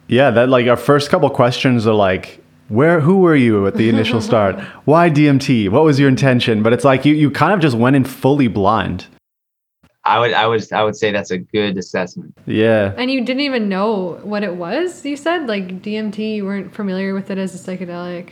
yeah, 0.07 0.31
that 0.31 0.49
like 0.49 0.67
our 0.69 0.77
first 0.77 1.11
couple 1.11 1.29
questions 1.31 1.87
are 1.87 1.95
like, 1.95 2.41
where, 2.69 3.01
who 3.01 3.19
were 3.19 3.35
you 3.35 3.67
at 3.67 3.75
the 3.75 3.89
initial 3.89 4.21
start? 4.31 4.61
Why 4.85 5.11
DMT? 5.11 5.71
What 5.71 5.83
was 5.83 5.99
your 5.99 6.09
intention? 6.09 6.63
But 6.63 6.73
it's 6.73 6.85
like 6.85 7.05
you, 7.05 7.15
you 7.15 7.31
kind 7.31 7.53
of 7.53 7.59
just 7.59 7.77
went 7.77 7.97
in 7.97 8.05
fully 8.05 8.47
blind. 8.47 9.07
I 10.11 10.19
would 10.19 10.33
I 10.33 10.45
would 10.49 10.73
I 10.73 10.83
would 10.83 10.97
say 10.97 11.13
that's 11.13 11.31
a 11.31 11.39
good 11.39 11.79
assessment. 11.79 12.37
Yeah. 12.47 12.93
And 12.97 13.13
you 13.13 13.21
didn't 13.25 13.43
even 13.43 13.69
know 13.69 14.19
what 14.25 14.43
it 14.43 14.57
was, 14.57 15.05
you 15.05 15.17
said? 15.17 15.47
Like 15.47 15.83
DMT, 15.83 16.19
you 16.37 16.45
weren't 16.45 16.75
familiar 16.75 17.15
with 17.15 17.31
it 17.31 17.39
as 17.39 17.55
a 17.55 17.59
psychedelic. 17.65 18.31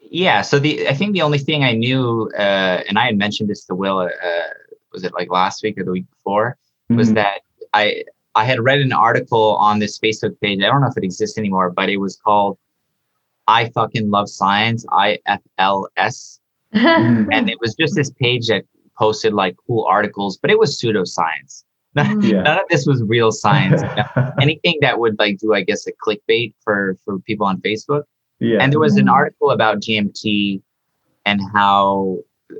Yeah. 0.00 0.42
So 0.42 0.60
the 0.60 0.86
I 0.88 0.94
think 0.94 1.12
the 1.14 1.22
only 1.22 1.38
thing 1.38 1.64
I 1.64 1.72
knew, 1.72 2.30
uh, 2.38 2.84
and 2.88 2.96
I 2.96 3.06
had 3.06 3.18
mentioned 3.18 3.50
this 3.50 3.64
to 3.66 3.74
Will, 3.74 3.98
uh, 3.98 4.08
was 4.92 5.02
it 5.02 5.12
like 5.12 5.28
last 5.30 5.64
week 5.64 5.78
or 5.78 5.84
the 5.84 5.90
week 5.90 6.08
before, 6.10 6.56
was 6.90 7.10
Mhm. 7.10 7.14
that 7.16 7.40
I 7.74 8.04
I 8.36 8.44
had 8.44 8.60
read 8.60 8.80
an 8.80 8.92
article 8.92 9.56
on 9.56 9.80
this 9.80 9.98
Facebook 9.98 10.34
page. 10.40 10.60
I 10.62 10.66
don't 10.70 10.80
know 10.80 10.86
if 10.94 10.96
it 10.96 11.02
exists 11.02 11.36
anymore, 11.38 11.70
but 11.70 11.88
it 11.88 11.96
was 11.96 12.14
called 12.16 12.56
"I 13.48 13.68
fucking 13.70 14.10
love 14.16 14.28
science." 14.28 14.86
I 14.92 15.18
F 15.26 15.42
L 15.58 15.88
S, 15.96 16.38
Mhm. 16.74 17.26
and 17.32 17.50
it 17.50 17.58
was 17.60 17.74
just 17.74 17.96
this 17.96 18.10
page 18.24 18.46
that 18.46 18.62
posted 19.00 19.32
like 19.42 19.54
cool 19.66 19.84
articles, 19.86 20.32
but 20.40 20.50
it 20.50 20.58
was 20.58 20.70
pseudoscience. 20.80 21.64
None, 21.96 22.22
Yeah. 22.22 22.42
none 22.42 22.58
of 22.58 22.66
this 22.70 22.86
was 22.86 23.02
real 23.02 23.32
science. 23.32 23.82
Anything 24.40 24.76
that 24.80 25.00
would 25.00 25.16
like 25.18 25.38
do, 25.38 25.54
I 25.54 25.62
guess, 25.68 25.88
a 25.88 25.92
clickbait 26.04 26.54
for 26.64 26.96
for 27.04 27.18
people 27.28 27.46
on 27.46 27.56
Facebook. 27.66 28.04
yeah. 28.38 28.58
And 28.60 28.72
there 28.72 28.78
was 28.88 28.96
an 28.96 29.06
Mhm. 29.06 29.18
article 29.20 29.48
about 29.50 29.74
DMT 29.84 30.60
and 31.26 31.40
how 31.52 32.18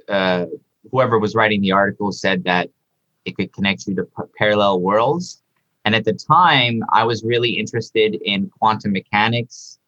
uh, 0.09 0.47
whoever 0.91 1.17
was 1.25 1.33
writing 1.39 1.61
the 1.63 1.73
article 1.83 2.11
said 2.25 2.39
that 2.45 2.65
it 3.27 3.33
could 3.37 3.51
connect 3.57 3.87
you 3.87 3.95
to 4.01 4.05
p- 4.05 4.31
parallel 4.41 4.81
worlds. 4.89 5.43
And 5.85 5.95
at 5.99 6.05
the 6.05 6.13
time, 6.37 6.75
I 7.01 7.03
was 7.11 7.19
really 7.33 7.53
interested 7.63 8.11
in 8.33 8.39
quantum 8.59 8.93
mechanics. 9.01 9.79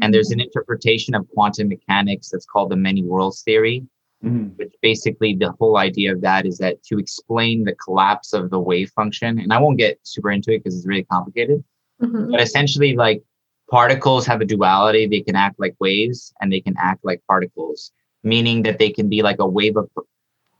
And 0.00 0.08
there's 0.12 0.30
an 0.36 0.40
interpretation 0.40 1.14
of 1.14 1.22
quantum 1.34 1.68
mechanics 1.68 2.30
that's 2.30 2.46
called 2.52 2.70
the 2.70 2.76
many 2.88 3.02
worlds 3.12 3.42
theory. 3.42 3.78
Mhm. 4.24 4.56
which 4.56 4.72
basically 4.82 5.34
the 5.34 5.52
whole 5.58 5.76
idea 5.78 6.12
of 6.14 6.20
that 6.20 6.46
is 6.46 6.58
that 6.58 6.82
to 6.84 6.98
explain 6.98 7.64
the 7.64 7.74
collapse 7.74 8.32
of 8.32 8.50
the 8.50 8.58
wave 8.60 8.90
function, 8.90 9.38
and 9.38 9.52
I 9.52 9.58
won't 9.60 9.78
get 9.78 9.98
super 10.02 10.30
into 10.30 10.52
it 10.52 10.58
because 10.58 10.76
it's 10.76 10.86
really 10.86 11.04
complicated, 11.04 11.62
Mhm. 12.00 12.30
but 12.30 12.40
essentially, 12.40 12.94
like 12.96 13.22
particles 13.70 14.26
have 14.26 14.40
a 14.40 14.44
duality. 14.44 15.06
They 15.06 15.20
can 15.22 15.34
act 15.36 15.58
like 15.58 15.74
waves 15.80 16.32
and 16.40 16.52
they 16.52 16.60
can 16.60 16.74
act 16.78 17.04
like 17.04 17.20
particles, 17.26 17.90
meaning 18.22 18.62
that 18.62 18.78
they 18.78 18.90
can 18.90 19.08
be 19.08 19.22
like 19.22 19.38
a 19.40 19.46
wave 19.48 19.76
of 19.76 19.88
p- 19.96 20.02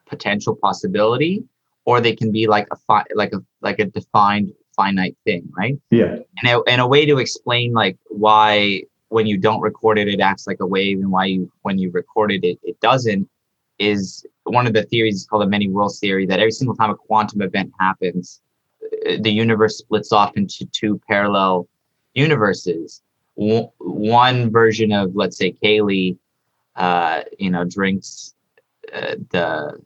potential 0.07 0.57
possibility, 0.57 1.45
or 1.85 2.01
they 2.01 2.15
can 2.17 2.33
be 2.33 2.47
like 2.47 2.67
a 2.73 2.77
fi- 2.77 3.05
like 3.15 3.33
a 3.33 3.41
like 3.61 3.79
a 3.79 3.85
defined 3.87 4.53
finite 4.77 5.17
thing, 5.25 5.49
right? 5.57 5.79
Yeah. 5.91 6.19
and 6.43 6.47
a, 6.51 6.63
and 6.67 6.81
a 6.81 6.87
way 6.87 7.05
to 7.07 7.19
explain 7.19 7.73
like 7.73 7.97
why 8.09 8.83
when 9.11 9.27
you 9.27 9.37
don't 9.37 9.61
record 9.61 9.99
it 9.99 10.09
it 10.09 10.21
acts 10.21 10.47
like 10.47 10.61
a 10.61 10.67
wave 10.67 10.99
and 10.99 11.11
why 11.13 11.27
you 11.27 11.53
when 11.63 11.79
you 11.79 11.91
recorded 11.91 12.43
it 12.45 12.59
it 12.63 12.81
doesn't 12.81 13.29
is 13.83 14.27
one 14.45 14.67
of 14.67 14.73
the 14.75 14.85
theories 14.85 15.17
is 15.17 15.27
called 15.27 15.43
the 15.43 15.47
many 15.57 15.69
worlds 15.69 15.99
theory 15.99 16.27
that 16.27 16.41
every 16.41 16.53
single 16.53 16.77
time 16.77 16.91
a 16.91 16.97
quantum 16.97 17.43
event 17.43 17.73
happens 17.81 18.41
uh, 19.09 19.17
the 19.21 19.31
universe 19.31 19.79
splits 19.79 20.13
off 20.13 20.37
into 20.37 20.65
two 20.67 21.01
parallel 21.09 21.69
universes. 22.15 23.03
W- 23.37 23.71
one 23.79 24.51
version 24.51 24.93
of 24.93 25.15
let's 25.15 25.37
say 25.37 25.53
kaylee 25.63 26.17
uh, 26.77 27.23
you 27.39 27.51
know 27.51 27.65
drinks 27.65 28.35
uh, 28.93 29.17
the 29.31 29.79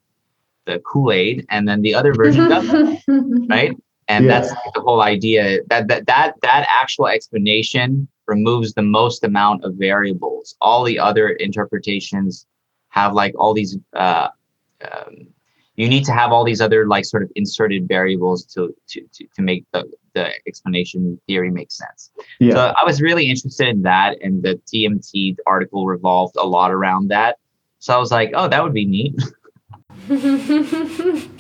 the 0.67 0.81
kool-aid 0.81 1.47
and 1.51 1.69
then 1.69 1.83
the 1.83 1.95
other 1.95 2.13
version 2.15 2.47
doesn't 2.55 3.01
right? 3.49 3.73
And 4.09 4.25
Yeah. 4.25 4.41
that's 4.41 4.51
the 4.75 4.81
whole 4.81 5.03
idea. 5.03 5.61
That 5.69 5.89
that 5.89 6.07
that 6.07 6.35
that 6.43 6.67
actual 6.71 7.09
explanation 7.09 8.09
removes 8.27 8.75
the 8.75 8.83
most 8.83 9.25
amount 9.25 9.65
of 9.65 9.75
variables. 9.77 10.57
All 10.61 10.85
the 10.85 10.99
other 10.99 11.29
interpretations 11.31 12.47
have 12.97 13.13
like 13.13 13.35
all 13.39 13.55
these 13.55 13.77
uh 13.95 14.29
um, 14.91 15.29
you 15.77 15.89
need 15.89 16.05
to 16.05 16.13
have 16.13 16.33
all 16.33 16.45
these 16.45 16.61
other 16.61 16.87
like 16.87 17.05
sort 17.05 17.23
of 17.23 17.31
inserted 17.37 17.87
variables 17.87 18.45
to 18.45 18.75
to 18.89 19.01
to, 19.13 19.27
to 19.35 19.43
make 19.43 19.65
the 19.73 19.85
the 20.15 20.27
explanation 20.49 21.21
theory 21.27 21.51
make 21.51 21.71
sense 21.71 22.11
Yeah. 22.41 22.55
so 22.55 22.61
i 22.81 22.85
was 22.85 23.01
really 23.03 23.29
interested 23.29 23.69
in 23.69 23.83
that 23.83 24.17
and 24.23 24.43
the 24.43 24.61
dmt 24.73 25.37
article 25.47 25.87
revolved 25.87 26.37
a 26.37 26.47
lot 26.47 26.71
around 26.73 27.09
that 27.09 27.39
so 27.79 27.95
i 27.95 27.99
was 27.99 28.11
like 28.11 28.31
oh 28.35 28.49
that 28.49 28.63
would 28.63 28.75
be 28.75 28.87
neat 28.87 29.15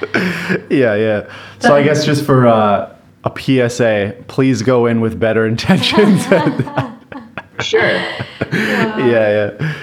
yeah, 0.70 0.94
yeah. 0.94 1.32
So 1.58 1.74
I 1.74 1.82
guess 1.82 2.04
just 2.04 2.24
for 2.24 2.46
uh, 2.46 2.94
a 3.24 3.68
PSA, 3.68 4.16
please 4.28 4.62
go 4.62 4.86
in 4.86 5.00
with 5.00 5.20
better 5.20 5.46
intentions. 5.46 6.24
sure 7.60 7.82
yeah, 7.82 8.96
yeah. 8.98 9.74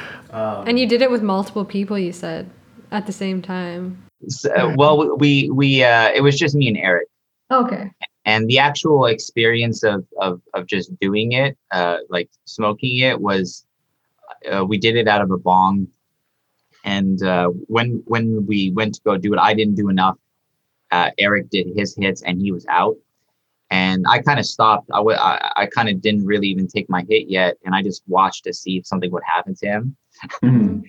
And 0.67 0.79
you 0.79 0.87
did 0.87 1.01
it 1.01 1.09
with 1.11 1.21
multiple 1.21 1.65
people, 1.65 1.97
you 1.97 2.11
said, 2.11 2.49
at 2.91 3.05
the 3.05 3.11
same 3.13 3.41
time. 3.41 4.03
So, 4.27 4.73
well, 4.77 5.15
we 5.17 5.49
we 5.51 5.83
uh, 5.83 6.09
it 6.13 6.21
was 6.21 6.37
just 6.37 6.55
me 6.55 6.67
and 6.69 6.77
Eric, 6.77 7.07
Okay. 7.51 7.91
and 8.25 8.47
the 8.47 8.57
actual 8.59 9.05
experience 9.05 9.83
of 9.83 10.05
of 10.19 10.41
of 10.53 10.65
just 10.65 10.97
doing 10.99 11.33
it, 11.33 11.57
uh, 11.71 11.97
like 12.09 12.29
smoking 12.45 12.97
it, 12.97 13.19
was 13.21 13.65
uh, 14.51 14.65
we 14.65 14.77
did 14.77 14.95
it 14.95 15.07
out 15.07 15.21
of 15.21 15.29
a 15.31 15.37
bong, 15.37 15.87
and 16.83 17.21
uh, 17.23 17.49
when 17.67 18.01
when 18.07 18.45
we 18.47 18.71
went 18.71 18.95
to 18.95 19.01
go 19.03 19.17
do 19.17 19.33
it, 19.33 19.39
I 19.39 19.53
didn't 19.53 19.75
do 19.75 19.89
enough. 19.89 20.17
Uh, 20.91 21.11
Eric 21.19 21.49
did 21.49 21.67
his 21.75 21.95
hits, 21.95 22.23
and 22.23 22.41
he 22.41 22.51
was 22.51 22.65
out, 22.69 22.95
and 23.69 24.05
I 24.09 24.19
kind 24.23 24.39
of 24.39 24.45
stopped. 24.47 24.89
I 24.91 24.99
wa- 24.99 25.13
I, 25.13 25.51
I 25.55 25.65
kind 25.67 25.89
of 25.89 26.01
didn't 26.01 26.25
really 26.25 26.47
even 26.47 26.67
take 26.67 26.89
my 26.89 27.05
hit 27.07 27.27
yet, 27.29 27.57
and 27.65 27.75
I 27.75 27.83
just 27.83 28.01
watched 28.07 28.45
to 28.45 28.53
see 28.53 28.77
if 28.77 28.87
something 28.87 29.11
would 29.11 29.23
happen 29.25 29.53
to 29.57 29.65
him. 29.67 29.95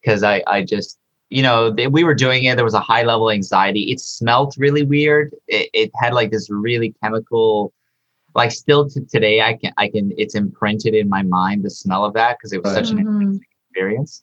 because 0.00 0.22
I, 0.22 0.42
I 0.46 0.62
just, 0.62 0.98
you 1.30 1.42
know, 1.42 1.70
they, 1.70 1.86
we 1.88 2.04
were 2.04 2.14
doing 2.14 2.44
it. 2.44 2.56
There 2.56 2.64
was 2.64 2.74
a 2.74 2.80
high 2.80 3.02
level 3.02 3.30
anxiety. 3.30 3.90
It 3.90 4.00
smelt 4.00 4.56
really 4.58 4.82
weird. 4.84 5.34
It, 5.48 5.70
it 5.72 5.90
had 6.00 6.12
like 6.14 6.30
this 6.30 6.48
really 6.50 6.94
chemical, 7.02 7.72
like 8.34 8.52
still 8.52 8.88
to 8.90 9.00
today, 9.06 9.40
I 9.40 9.54
can, 9.54 9.72
I 9.76 9.88
can, 9.88 10.12
it's 10.16 10.34
imprinted 10.34 10.94
in 10.94 11.08
my 11.08 11.22
mind, 11.22 11.64
the 11.64 11.70
smell 11.70 12.04
of 12.04 12.14
that 12.14 12.36
because 12.38 12.52
it 12.52 12.62
was 12.62 12.72
such 12.74 12.90
an 12.90 13.04
Mhm. 13.04 13.40
experience. 13.70 14.22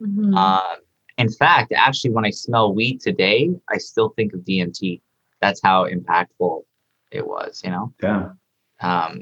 Mhm. 0.00 0.32
Uh, 0.36 0.76
in 1.18 1.30
fact, 1.30 1.72
actually, 1.74 2.10
when 2.10 2.26
I 2.26 2.30
smell 2.30 2.74
weed 2.74 3.00
today, 3.00 3.50
I 3.70 3.78
still 3.78 4.10
think 4.10 4.34
of 4.34 4.40
DMT. 4.40 5.00
That's 5.40 5.60
how 5.62 5.86
impactful 5.86 6.62
it 7.10 7.26
was, 7.26 7.62
you 7.64 7.70
know, 7.70 7.92
Yeah. 8.02 8.30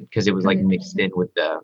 because 0.01 0.27
it 0.27 0.35
was 0.35 0.45
like 0.45 0.59
mixed 0.59 0.99
in 0.99 1.11
with 1.15 1.33
the, 1.35 1.61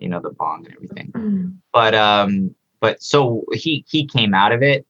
you 0.00 0.08
know, 0.08 0.20
the 0.20 0.30
bong 0.30 0.64
and 0.66 0.74
everything 0.74 1.12
Mhm. 1.14 1.56
but 1.72 1.94
um 1.94 2.54
but 2.80 3.02
so 3.02 3.44
he 3.52 3.84
he 3.88 4.06
came 4.06 4.32
out 4.34 4.52
of 4.52 4.62
it 4.62 4.86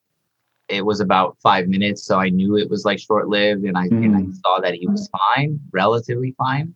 it 0.69 0.85
was 0.87 1.01
about 1.01 1.37
five 1.43 1.67
minutes 1.69 2.05
so 2.05 2.19
i 2.19 2.29
knew 2.29 2.57
it 2.57 2.71
was 2.71 2.85
like 2.85 2.99
short 2.99 3.29
lived 3.29 3.65
and 3.65 3.77
i 3.77 3.87
and 4.05 4.15
i 4.17 4.23
Mm. 4.23 4.35
saw 4.43 4.61
that 4.61 4.75
he 4.75 4.87
was 4.87 5.11
fine 5.19 5.59
relatively 5.73 6.33
fine 6.39 6.75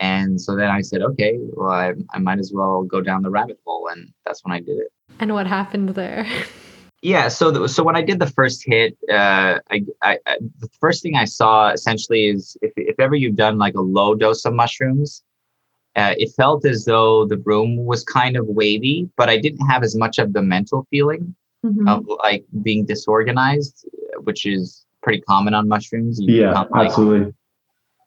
and 0.00 0.40
so 0.40 0.54
then 0.54 0.70
i 0.70 0.80
said 0.80 1.02
okay 1.02 1.38
well 1.56 1.70
I, 1.70 1.94
I 2.10 2.18
might 2.18 2.38
as 2.38 2.52
well 2.54 2.82
go 2.84 3.00
down 3.00 3.22
the 3.22 3.30
rabbit 3.30 3.58
hole 3.64 3.88
and 3.92 4.12
that's 4.24 4.44
when 4.44 4.52
i 4.52 4.60
did 4.60 4.78
it 4.78 4.90
And 5.20 5.32
what 5.32 5.46
happened 5.46 5.88
there? 6.02 6.26
yeah 7.02 7.28
so 7.28 7.50
the, 7.50 7.68
so 7.68 7.82
when 7.82 7.96
i 7.96 8.02
did 8.02 8.18
the 8.20 8.26
first 8.38 8.62
hit 8.66 8.96
uh 9.10 9.58
I, 9.70 9.76
I 10.02 10.18
I 10.26 10.36
the 10.64 10.68
first 10.80 11.02
thing 11.02 11.16
i 11.16 11.24
saw 11.24 11.70
essentially 11.70 12.26
is 12.26 12.56
if, 12.62 12.72
if 12.76 12.96
ever 13.00 13.14
you've 13.14 13.36
done 13.36 13.56
like 13.58 13.74
a 13.74 13.80
low 13.98 14.14
dose 14.14 14.44
of 14.44 14.52
mushrooms 14.54 15.22
uh, 16.00 16.14
it 16.22 16.30
felt 16.40 16.64
as 16.72 16.78
though 16.90 17.26
the 17.32 17.38
room 17.50 17.70
was 17.90 18.00
kind 18.04 18.34
of 18.40 18.44
wavy 18.60 18.96
but 19.18 19.28
i 19.34 19.36
didn't 19.44 19.64
have 19.72 19.82
as 19.88 19.94
much 20.04 20.16
of 20.18 20.28
the 20.36 20.42
mental 20.54 20.80
feeling 20.90 21.24
Mhm. 21.66 21.88
of 21.92 21.98
like 22.24 22.44
being 22.62 22.82
disorganized, 22.92 23.76
which 24.26 24.46
is 24.54 24.86
pretty 25.04 25.20
common 25.32 25.52
on 25.58 25.64
mushrooms. 25.74 26.20
You 26.20 26.26
Yeah, 26.32 26.48
become, 26.50 26.68
like, 26.80 26.90
absolutely. 26.90 27.32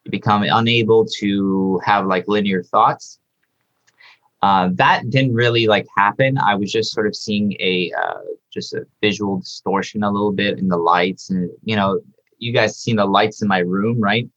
you 0.06 0.10
become 0.20 0.42
unable 0.62 1.02
to 1.20 1.80
have 1.90 2.04
like 2.14 2.26
linear 2.36 2.62
thoughts. 2.74 3.20
Uh, 4.42 4.70
that 4.74 5.10
didn't 5.10 5.34
really 5.44 5.66
like 5.68 5.86
happen. 5.98 6.38
I 6.38 6.56
was 6.56 6.72
just 6.72 6.94
sort 6.94 7.08
of 7.08 7.16
seeing 7.26 7.48
a 7.72 7.92
uh, 8.04 8.22
just 8.56 8.74
a 8.74 8.82
visual 9.02 9.40
distortion 9.40 10.02
a 10.04 10.12
little 10.16 10.32
bit 10.32 10.58
in 10.58 10.68
the 10.70 10.78
lights, 10.78 11.30
and 11.30 11.50
you 11.70 11.76
know, 11.76 12.00
you 12.40 12.52
guys 12.54 12.78
seen 12.78 12.96
the 12.96 13.06
lights 13.18 13.42
in 13.42 13.48
my 13.48 13.60
room, 13.60 14.00
right? 14.00 14.28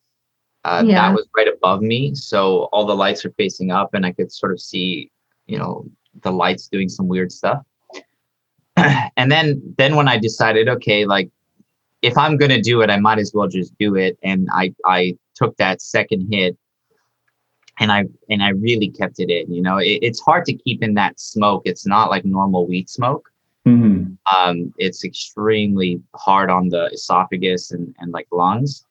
Uh, 0.65 0.83
Yeah. 0.85 0.95
That 1.09 1.15
was 1.15 1.27
right 1.37 1.47
above 1.47 1.81
me, 1.81 2.15
so 2.15 2.63
all 2.73 2.85
the 2.85 2.95
lights 2.95 3.23
are 3.23 3.31
facing 3.31 3.71
up, 3.71 3.93
and 3.93 4.05
I 4.05 4.11
could 4.11 4.31
sort 4.31 4.51
of 4.51 4.59
see, 4.59 5.11
you 5.45 5.57
know, 5.59 5.85
the 6.21 6.31
lights 6.31 6.67
doing 6.67 6.89
some 6.89 7.07
weird 7.07 7.31
stuff. 7.31 7.61
and 8.75 9.31
then 9.31 9.61
then 9.77 9.95
when 9.95 10.07
I 10.07 10.17
decided, 10.17 10.67
okay, 10.67 11.05
like 11.05 11.29
if 12.01 12.17
I'm 12.17 12.35
gonna 12.37 12.61
do 12.61 12.81
it, 12.81 12.89
I 12.89 12.97
might 12.99 13.19
as 13.19 13.31
well 13.33 13.47
just 13.47 13.77
do 13.77 13.95
it. 13.95 14.17
And 14.23 14.49
I 14.51 14.73
I 14.85 15.17
took 15.35 15.55
that 15.57 15.81
second 15.81 16.27
hit, 16.33 16.57
and 17.79 17.91
I 17.91 18.05
and 18.29 18.41
I 18.43 18.49
really 18.49 18.89
kept 18.89 19.19
it 19.19 19.29
in. 19.29 19.53
You 19.53 19.61
know, 19.61 19.77
it, 19.77 19.99
it's 20.01 20.19
hard 20.19 20.45
to 20.45 20.53
keep 20.53 20.81
in 20.83 20.95
that 20.95 21.19
smoke. 21.19 21.61
It's 21.65 21.85
not 21.85 22.09
like 22.09 22.25
normal 22.25 22.65
weed 22.67 22.89
smoke. 22.89 23.31
Mhm. 23.67 24.17
Um, 24.35 24.73
it's 24.77 25.03
extremely 25.03 26.01
hard 26.15 26.49
on 26.49 26.69
the 26.69 26.85
esophagus 26.91 27.71
and 27.71 27.95
and 27.99 28.11
like 28.11 28.27
lungs. 28.31 28.85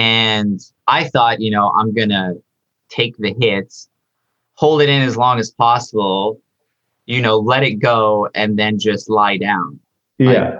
And 0.00 0.60
I 0.86 1.04
thought, 1.08 1.42
you 1.42 1.50
know, 1.50 1.70
I'm 1.76 1.92
gonna 1.92 2.34
take 2.88 3.18
the 3.18 3.34
hits, 3.38 3.90
hold 4.54 4.80
it 4.80 4.88
in 4.88 5.02
as 5.02 5.14
long 5.14 5.38
as 5.38 5.50
possible, 5.50 6.40
you 7.04 7.20
know, 7.20 7.38
let 7.38 7.62
it 7.62 7.74
go, 7.74 8.30
and 8.34 8.58
then 8.58 8.78
just 8.78 9.10
lie 9.10 9.36
down 9.36 9.78
Yeah. 10.18 10.58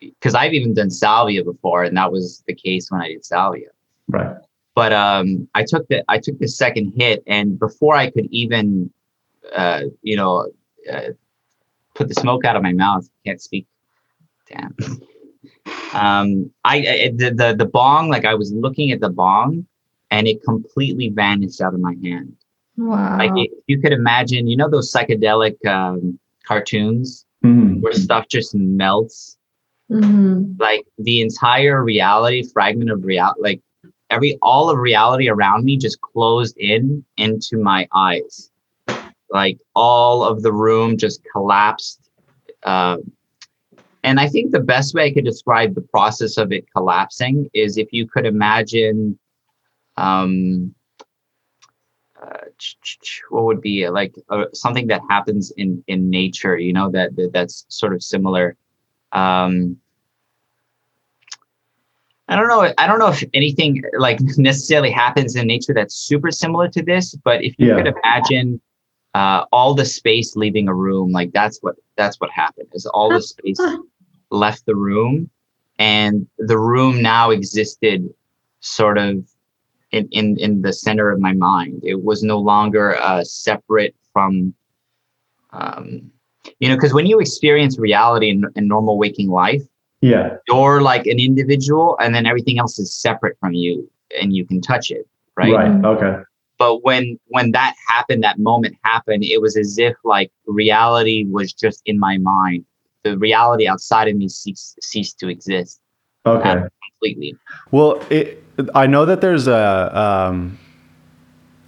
because 0.00 0.34
I've 0.34 0.54
even 0.54 0.72
done 0.72 0.88
salvia 0.90 1.44
before, 1.44 1.84
and 1.84 1.94
that 1.98 2.10
was 2.10 2.42
the 2.46 2.54
case 2.54 2.90
when 2.90 3.02
I 3.02 3.08
did 3.08 3.24
salvia. 3.24 3.68
Right. 4.08 4.36
But 4.74 4.94
um, 4.94 5.46
I 5.54 5.64
took 5.64 5.86
the 5.88 6.02
I 6.08 6.18
took 6.18 6.38
the 6.38 6.48
second 6.48 6.94
hit, 6.96 7.22
and 7.26 7.58
before 7.58 7.96
I 7.96 8.10
could 8.10 8.28
even, 8.30 8.90
uh, 9.54 9.82
you 10.00 10.16
know, 10.16 10.50
uh, 10.90 11.10
put 11.94 12.08
the 12.08 12.14
smoke 12.14 12.46
out 12.46 12.56
of 12.56 12.62
my 12.62 12.72
mouth, 12.72 13.06
can't 13.26 13.42
speak. 13.42 13.66
Damn. 14.48 14.74
Um, 15.92 16.50
I, 16.64 16.76
I 16.78 17.12
the, 17.14 17.30
the 17.34 17.54
the 17.58 17.66
bong, 17.66 18.08
like 18.08 18.24
I 18.24 18.34
was 18.34 18.52
looking 18.52 18.90
at 18.92 19.00
the 19.00 19.10
bong, 19.10 19.66
and 20.10 20.26
it 20.26 20.42
completely 20.42 21.08
vanished 21.10 21.60
out 21.60 21.74
of 21.74 21.80
my 21.80 21.94
hand. 22.02 22.34
Wow. 22.76 23.18
Like 23.18 23.32
if 23.34 23.50
you 23.66 23.80
could 23.80 23.92
imagine, 23.92 24.46
you 24.46 24.56
know, 24.56 24.68
those 24.68 24.92
psychedelic 24.92 25.64
um, 25.66 26.18
cartoons 26.46 27.24
Mhm. 27.44 27.80
where 27.80 27.92
stuff 27.92 28.26
just 28.28 28.54
melts 28.54 29.36
Mhm. 29.90 30.56
like 30.58 30.84
the 30.98 31.20
entire 31.20 31.82
reality 31.84 32.42
fragment 32.42 32.90
of 32.90 33.04
reality, 33.04 33.40
like 33.40 33.60
every 34.10 34.36
all 34.42 34.70
of 34.70 34.78
reality 34.78 35.28
around 35.28 35.64
me 35.64 35.76
just 35.76 36.00
closed 36.00 36.56
in 36.58 37.04
into 37.16 37.58
my 37.58 37.86
eyes 37.94 38.50
like 39.30 39.58
all 39.74 40.24
of 40.24 40.42
the 40.42 40.52
room 40.52 40.96
just 40.96 41.20
collapsed 41.32 42.10
uh, 42.64 42.96
and 44.02 44.20
i 44.20 44.28
think 44.28 44.50
the 44.50 44.60
best 44.60 44.94
way 44.94 45.06
i 45.06 45.12
could 45.12 45.24
describe 45.24 45.74
the 45.74 45.80
process 45.80 46.36
of 46.36 46.52
it 46.52 46.64
collapsing 46.74 47.48
is 47.54 47.76
if 47.76 47.88
you 47.92 48.06
could 48.06 48.26
imagine 48.26 49.18
um, 49.96 50.74
uh, 52.22 52.44
what 53.30 53.44
would 53.44 53.60
be 53.60 53.88
like 53.88 54.14
uh, 54.30 54.44
something 54.52 54.86
that 54.88 55.00
happens 55.08 55.50
in 55.56 55.82
in 55.88 56.10
nature 56.10 56.56
you 56.58 56.72
know 56.72 56.90
that, 56.90 57.14
that 57.16 57.32
that's 57.32 57.64
sort 57.68 57.92
of 57.94 58.02
similar 58.02 58.56
um 59.12 59.76
I 62.28 62.36
don't 62.36 62.48
know. 62.48 62.72
I 62.76 62.86
don't 62.86 62.98
know 62.98 63.08
if 63.08 63.24
anything 63.32 63.82
like 63.98 64.18
necessarily 64.36 64.90
happens 64.90 65.34
in 65.34 65.46
nature 65.46 65.72
that's 65.74 65.94
super 65.94 66.30
similar 66.30 66.68
to 66.68 66.82
this, 66.82 67.14
but 67.24 67.42
if 67.42 67.54
you 67.58 67.68
Yeah. 67.68 67.76
could 67.76 67.86
imagine 68.04 68.60
uh, 69.18 69.44
all 69.50 69.74
the 69.74 69.84
space 69.84 70.36
leaving 70.36 70.68
a 70.68 70.74
room, 70.74 71.10
like 71.10 71.32
that's 71.32 71.58
what 71.60 71.74
that's 71.96 72.20
what 72.20 72.30
happened. 72.30 72.68
Is 72.72 72.86
all 72.86 73.10
the 73.10 73.20
space 73.20 73.60
left 74.30 74.64
the 74.64 74.76
room, 74.76 75.28
and 75.80 76.26
the 76.38 76.58
room 76.58 77.02
now 77.02 77.30
existed 77.30 78.08
sort 78.60 78.96
of 78.96 79.26
in 79.90 80.08
in 80.12 80.38
in 80.38 80.62
the 80.62 80.72
center 80.72 81.10
of 81.10 81.18
my 81.18 81.32
mind. 81.32 81.80
It 81.82 82.04
was 82.04 82.22
no 82.22 82.38
longer 82.38 82.96
uh, 82.96 83.24
separate 83.24 83.96
from, 84.12 84.54
um, 85.50 86.12
you 86.60 86.68
know, 86.68 86.76
because 86.76 86.94
when 86.94 87.06
you 87.06 87.18
experience 87.18 87.76
reality 87.76 88.28
in, 88.30 88.44
in 88.54 88.68
normal 88.68 88.98
waking 88.98 89.30
life 89.30 89.62
Yeah. 90.00 90.36
you're 90.48 90.80
like 90.80 91.06
an 91.06 91.18
individual 91.18 91.96
and 92.00 92.14
then 92.14 92.24
everything 92.24 92.58
else 92.58 92.78
is 92.78 92.94
separate 92.94 93.36
from 93.40 93.52
you 93.52 93.90
and 94.20 94.34
you 94.36 94.44
can 94.46 94.60
touch 94.60 94.90
it 94.90 95.04
right, 95.36 95.52
Right. 95.52 95.84
Okay. 95.84 96.22
But 96.58 96.84
when 96.84 97.18
when 97.26 97.52
that 97.52 97.74
happened 97.86 98.22
that 98.24 98.38
moment 98.38 98.76
happened 98.84 99.24
it 99.24 99.40
was 99.40 99.56
as 99.56 99.78
if 99.78 99.94
like 100.04 100.30
reality 100.46 101.24
was 101.28 101.52
just 101.52 101.82
in 101.86 101.98
my 101.98 102.18
mind. 102.18 102.64
The 103.04 103.16
reality 103.16 103.68
outside 103.68 104.08
of 104.08 104.16
me 104.16 104.28
ceased, 104.28 104.76
ceased 104.82 105.18
to 105.20 105.28
exist. 105.28 105.80
Okay. 106.26 106.50
uh, 106.50 106.68
completely. 106.90 107.36
Well, 107.70 108.04
it, 108.10 108.42
I 108.74 108.86
know 108.86 109.04
that 109.06 109.20
there's 109.20 109.46
a 109.46 109.98
um, 109.98 110.58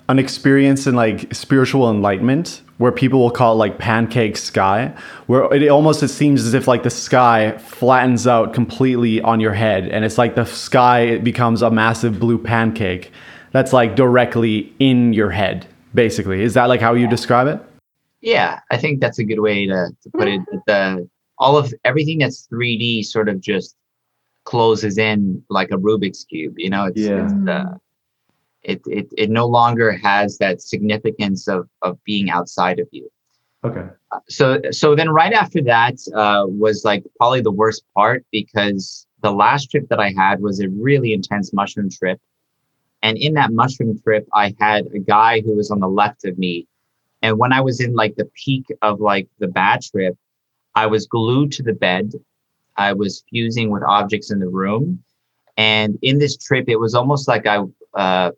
an 0.08 0.18
experience 0.18 0.86
in 0.86 0.96
like 0.96 1.32
spiritual 1.32 1.88
enlightenment 1.88 2.62
where 2.78 2.90
people 2.90 3.20
will 3.20 3.30
call 3.30 3.52
it 3.52 3.56
like 3.56 3.78
pancake 3.78 4.36
sky, 4.36 4.92
where 5.26 5.52
it 5.54 5.68
almost 5.68 6.02
it 6.02 6.08
seems 6.08 6.44
as 6.44 6.54
if 6.54 6.66
like 6.66 6.82
the 6.82 6.90
sky 6.90 7.56
flattens 7.58 8.26
out 8.26 8.52
completely 8.52 9.20
on 9.20 9.38
your 9.38 9.52
head, 9.52 9.86
and 9.88 10.04
it's 10.04 10.18
like 10.18 10.34
the 10.34 10.44
sky 10.44 11.00
it 11.02 11.22
becomes 11.22 11.62
a 11.62 11.70
massive 11.70 12.18
blue 12.18 12.38
pancake 12.38 13.12
that's 13.52 13.72
like 13.72 13.96
directly 13.96 14.72
in 14.78 15.12
your 15.12 15.30
head. 15.30 15.66
Basically, 15.94 16.42
is 16.42 16.54
that 16.54 16.66
like 16.66 16.80
how 16.80 16.94
you 16.94 17.08
describe 17.08 17.46
it? 17.48 17.60
yeah 18.22 18.60
i 18.70 18.76
think 18.76 19.00
that's 19.00 19.18
a 19.18 19.24
good 19.24 19.40
way 19.40 19.64
to, 19.66 19.88
to 20.02 20.10
put 20.10 20.28
it 20.28 20.42
the 20.66 21.08
all 21.38 21.56
of 21.56 21.72
everything 21.86 22.18
that's 22.18 22.46
3d 22.52 23.02
sort 23.06 23.30
of 23.30 23.40
just 23.40 23.76
closes 24.44 24.98
in 24.98 25.42
like 25.48 25.70
a 25.70 25.78
rubik's 25.78 26.24
cube 26.24 26.52
you 26.58 26.68
know 26.68 26.84
it's, 26.84 27.00
Yeah. 27.00 27.24
it's 27.24 27.48
uh, 27.48 27.74
it, 28.62 28.82
it 28.86 29.08
it 29.16 29.30
no 29.30 29.46
longer 29.46 29.92
has 29.92 30.36
that 30.36 30.60
significance 30.60 31.48
of 31.48 31.66
of 31.80 31.96
being 32.04 32.28
outside 32.28 32.78
of 32.78 32.88
you 32.90 33.10
Okay. 33.64 33.86
so 34.28 34.60
so 34.70 34.94
then 34.94 35.08
right 35.08 35.32
after 35.32 35.62
that 35.62 35.94
uh, 36.14 36.44
was 36.46 36.84
like 36.84 37.02
probably 37.16 37.40
the 37.40 37.50
worst 37.52 37.84
part 37.94 38.26
because 38.32 39.06
the 39.22 39.32
last 39.32 39.70
trip 39.70 39.88
that 39.88 39.98
I 39.98 40.12
had 40.14 40.40
was 40.42 40.60
a 40.60 40.68
really 40.68 41.14
intense 41.14 41.54
mushroom 41.54 41.88
trip, 41.90 42.20
and 43.02 43.16
in 43.18 43.34
that 43.34 43.52
mushroom 43.52 43.98
trip 44.02 44.28
I 44.34 44.54
had 44.58 44.86
a 44.94 44.98
guy 44.98 45.40
who 45.40 45.54
was 45.56 45.70
on 45.70 45.80
the 45.80 45.88
left 45.88 46.24
of 46.24 46.38
me, 46.38 46.66
and 47.22 47.38
when 47.38 47.52
I 47.52 47.60
was 47.60 47.80
in 47.80 47.94
like 47.94 48.16
the 48.16 48.30
peak 48.34 48.66
of 48.82 49.00
like 49.00 49.28
the 49.38 49.48
bad 49.48 49.82
trip, 49.82 50.16
I 50.74 50.86
was 50.86 51.06
glued 51.06 51.52
to 51.52 51.62
the 51.62 51.72
bed, 51.74 52.12
I 52.76 52.92
was 52.92 53.24
fusing 53.30 53.70
with 53.70 53.82
objects 53.82 54.30
in 54.30 54.38
the 54.40 54.48
room, 54.48 55.02
and 55.56 55.98
in 56.02 56.18
this 56.18 56.36
trip 56.36 56.66
it 56.68 56.76
was 56.76 56.94
almost 56.94 57.28
like 57.28 57.46
I 57.46 57.64
uh, 57.94 58.30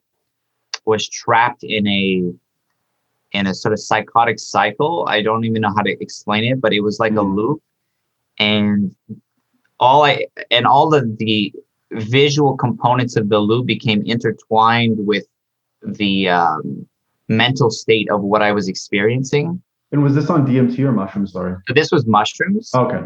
was 0.85 1.09
trapped 1.09 1.63
in 1.65 1.87
a 1.87 2.33
in 3.33 3.47
a 3.47 3.55
sort 3.55 3.73
of 3.73 3.81
psychotic 3.81 4.39
cycle. 4.39 5.05
I 5.09 5.23
don't 5.23 5.45
even 5.45 5.63
know 5.63 5.73
how 5.75 5.83
to 5.83 5.97
explain 6.03 6.45
it, 6.45 6.61
but 6.61 6.73
it 6.73 6.81
was 6.81 6.99
like 7.01 7.13
a 7.13 7.17
Mhm. 7.17 7.35
loop. 7.37 7.63
And 8.39 8.95
all 9.79 10.05
I 10.05 10.27
and 10.51 10.67
all 10.67 10.95
of 10.95 11.19
the 11.19 11.53
visual 11.95 12.57
components 12.57 13.17
of 13.17 13.29
the 13.29 13.39
loop 13.39 13.67
became 13.67 14.03
intertwined 14.05 15.07
with 15.07 15.27
the 15.83 16.29
um, 16.29 16.87
mental 17.29 17.71
state 17.71 18.11
of 18.11 18.23
what 18.23 18.43
I 18.43 18.53
was 18.53 18.69
experiencing. 18.69 19.63
And 19.91 20.03
was 20.03 20.15
this 20.15 20.31
on 20.31 20.47
DMT 20.47 20.79
or 20.81 20.93
mushrooms? 20.93 21.33
Sorry. 21.33 21.57
So 21.67 21.75
this 21.75 21.93
was 21.93 22.07
mushrooms. 22.07 22.71
Okay. 22.75 23.01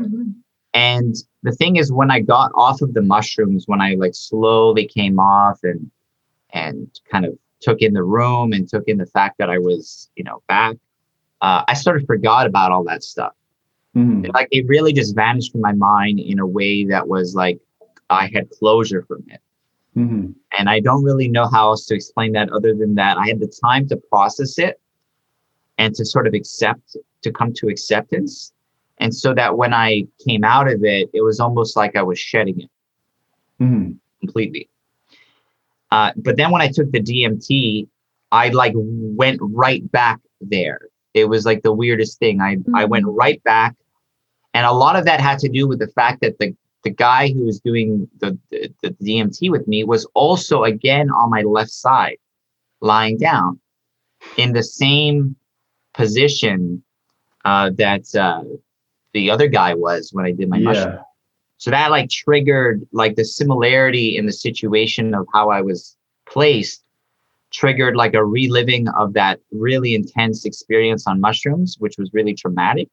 And 0.73 1.17
the 1.43 1.53
thing 1.53 1.77
is, 1.77 1.91
when 1.91 2.11
I 2.11 2.21
got 2.21 2.53
off 2.55 2.81
of 2.83 2.95
the 2.95 3.03
mushrooms, 3.03 3.65
when 3.67 3.81
I 3.81 3.95
like 3.95 4.15
slowly 4.15 4.87
came 4.87 5.19
off 5.19 5.59
and 5.63 5.91
and 6.51 6.89
kind 7.11 7.25
of 7.25 7.37
took 7.61 7.81
in 7.81 7.93
the 7.93 8.03
room 8.03 8.53
and 8.53 8.69
took 8.69 8.85
in 8.87 8.99
the 8.99 9.07
fact 9.07 9.39
that 9.39 9.51
I 9.51 9.59
was, 9.59 10.11
you 10.17 10.25
know, 10.25 10.43
back, 10.49 10.77
uh, 11.41 11.65
I 11.67 11.75
sort 11.75 11.97
of 11.97 12.07
forgot 12.07 12.47
about 12.47 12.71
all 12.71 12.85
that 12.85 13.03
stuff. 13.03 13.33
Mhm. 13.97 14.33
Like 14.33 14.49
it 14.51 14.67
really 14.69 14.93
just 14.93 15.15
vanished 15.15 15.53
from 15.53 15.63
my 15.63 15.73
mind 15.73 16.21
in 16.21 16.39
a 16.39 16.47
way 16.47 16.85
that 16.85 17.09
was 17.09 17.35
like 17.35 17.59
I 18.11 18.29
had 18.33 18.51
closure 18.51 19.03
from 19.03 19.25
it. 19.29 19.41
Mhm. 19.97 20.35
And 20.59 20.69
I 20.69 20.81
don't 20.81 21.03
really 21.03 21.29
know 21.29 21.47
how 21.49 21.69
else 21.71 21.87
to 21.87 21.95
explain 21.95 22.33
that 22.33 22.51
other 22.51 22.75
than 22.75 22.95
that 22.97 23.17
I 23.17 23.27
had 23.29 23.41
the 23.41 23.53
time 23.65 23.89
to 23.89 23.97
process 23.97 24.59
it 24.59 24.81
and 25.79 25.95
to 25.95 26.05
sort 26.05 26.27
of 26.27 26.35
accept, 26.35 26.97
to 27.23 27.33
come 27.33 27.53
to 27.55 27.69
acceptance. 27.69 28.53
And 28.99 29.15
so 29.15 29.35
that 29.35 29.57
when 29.57 29.75
I 29.75 30.07
came 30.27 30.45
out 30.45 30.71
of 30.71 30.85
it, 30.85 31.11
it 31.13 31.23
was 31.23 31.41
almost 31.41 31.77
like 31.77 31.97
I 31.97 32.03
was 32.03 32.19
shedding 32.19 32.61
it 32.61 32.71
Mhm. 33.61 33.97
completely. 34.21 34.69
Uh, 35.91 36.13
but 36.17 36.37
then 36.37 36.51
when 36.51 36.63
I 36.63 36.69
took 36.69 36.91
the 36.91 37.01
DMT, 37.01 37.89
I 38.33 38.49
like 38.49 38.73
went 38.77 39.39
right 39.41 39.91
back 39.93 40.21
there. 40.41 40.81
It 41.15 41.27
was 41.27 41.47
like 41.47 41.63
the 41.63 41.73
weirdest 41.73 42.19
thing. 42.19 42.41
I, 42.41 42.59
I 42.75 42.85
went 42.85 43.07
right 43.07 43.43
back. 43.45 43.75
And 44.53 44.67
a 44.67 44.73
lot 44.73 44.97
of 44.97 45.05
that 45.05 45.21
had 45.21 45.39
to 45.41 45.49
do 45.49 45.67
with 45.69 45.79
the 45.79 45.89
fact 45.89 46.21
that 46.23 46.39
the, 46.39 46.55
the 46.87 46.91
guy 46.91 47.33
who 47.33 47.45
was 47.45 47.59
doing 47.59 48.09
the, 48.21 48.39
the, 48.53 48.73
the 48.81 48.91
DMT 48.91 49.51
with 49.51 49.67
me 49.67 49.83
was 49.83 50.07
also 50.15 50.63
again 50.63 51.11
on 51.11 51.31
my 51.31 51.43
left 51.43 51.73
side, 51.73 52.19
lying 52.81 53.19
down 53.19 53.59
in 54.37 54.53
the 54.53 54.63
same 54.63 55.35
position 55.95 56.85
uh, 57.45 57.71
that 57.75 58.05
uh, 58.15 58.45
the 59.15 59.33
other 59.33 59.49
guy 59.49 59.75
was 59.75 60.11
when 60.13 60.27
I 60.27 60.31
did 60.31 60.49
my 60.49 60.61
mushroom. 60.61 61.01
So 61.57 61.73
that 61.73 61.91
like 61.91 62.09
triggered 62.09 62.87
like 62.93 63.17
the 63.17 63.25
similarity 63.25 64.17
in 64.17 64.27
the 64.27 64.33
situation 64.33 65.13
of 65.13 65.27
how 65.35 65.51
I 65.51 65.63
was 65.63 65.97
placed, 66.25 66.85
triggered 67.51 67.97
like 67.97 68.15
a 68.15 68.25
reliving 68.25 68.87
of 68.91 69.13
that 69.15 69.41
really 69.51 69.93
intense 69.93 70.45
experience 70.45 71.05
on 71.09 71.21
mushrooms, 71.21 71.79
which 71.81 71.99
was 71.99 72.11
really 72.13 72.35
traumatic. 72.35 72.89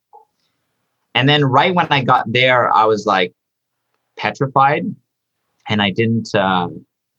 And 1.13 1.29
then 1.29 1.45
right 1.45 1.75
when 1.75 1.86
I 1.91 2.03
got 2.03 2.25
there, 2.34 2.73
I 2.73 2.86
was 2.86 3.06
like 3.06 3.36
petrified, 4.17 4.84
and 5.69 5.82
I 5.82 5.91
didn't 5.91 6.34
uh, 6.36 6.69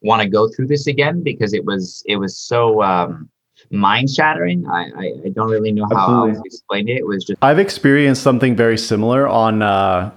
want 0.02 0.22
to 0.22 0.28
go 0.28 0.48
through 0.48 0.68
this 0.68 0.86
again 0.86 1.22
because 1.22 1.52
it 1.52 1.64
was 1.64 2.02
it 2.06 2.16
was 2.16 2.36
so 2.36 2.82
um, 2.82 3.28
mind 3.70 4.10
shattering. 4.10 4.66
I, 4.68 4.90
I 4.96 5.12
I 5.26 5.28
don't 5.34 5.50
really 5.50 5.72
know 5.72 5.86
how 5.90 6.26
Absolutely. 6.26 6.42
explain 6.46 6.88
it. 6.88 6.98
It 6.98 7.06
was 7.06 7.24
just 7.24 7.38
I've 7.42 7.58
experienced 7.58 8.22
something 8.22 8.56
very 8.56 8.78
similar 8.78 9.26
on, 9.26 9.62
uh, 9.62 10.10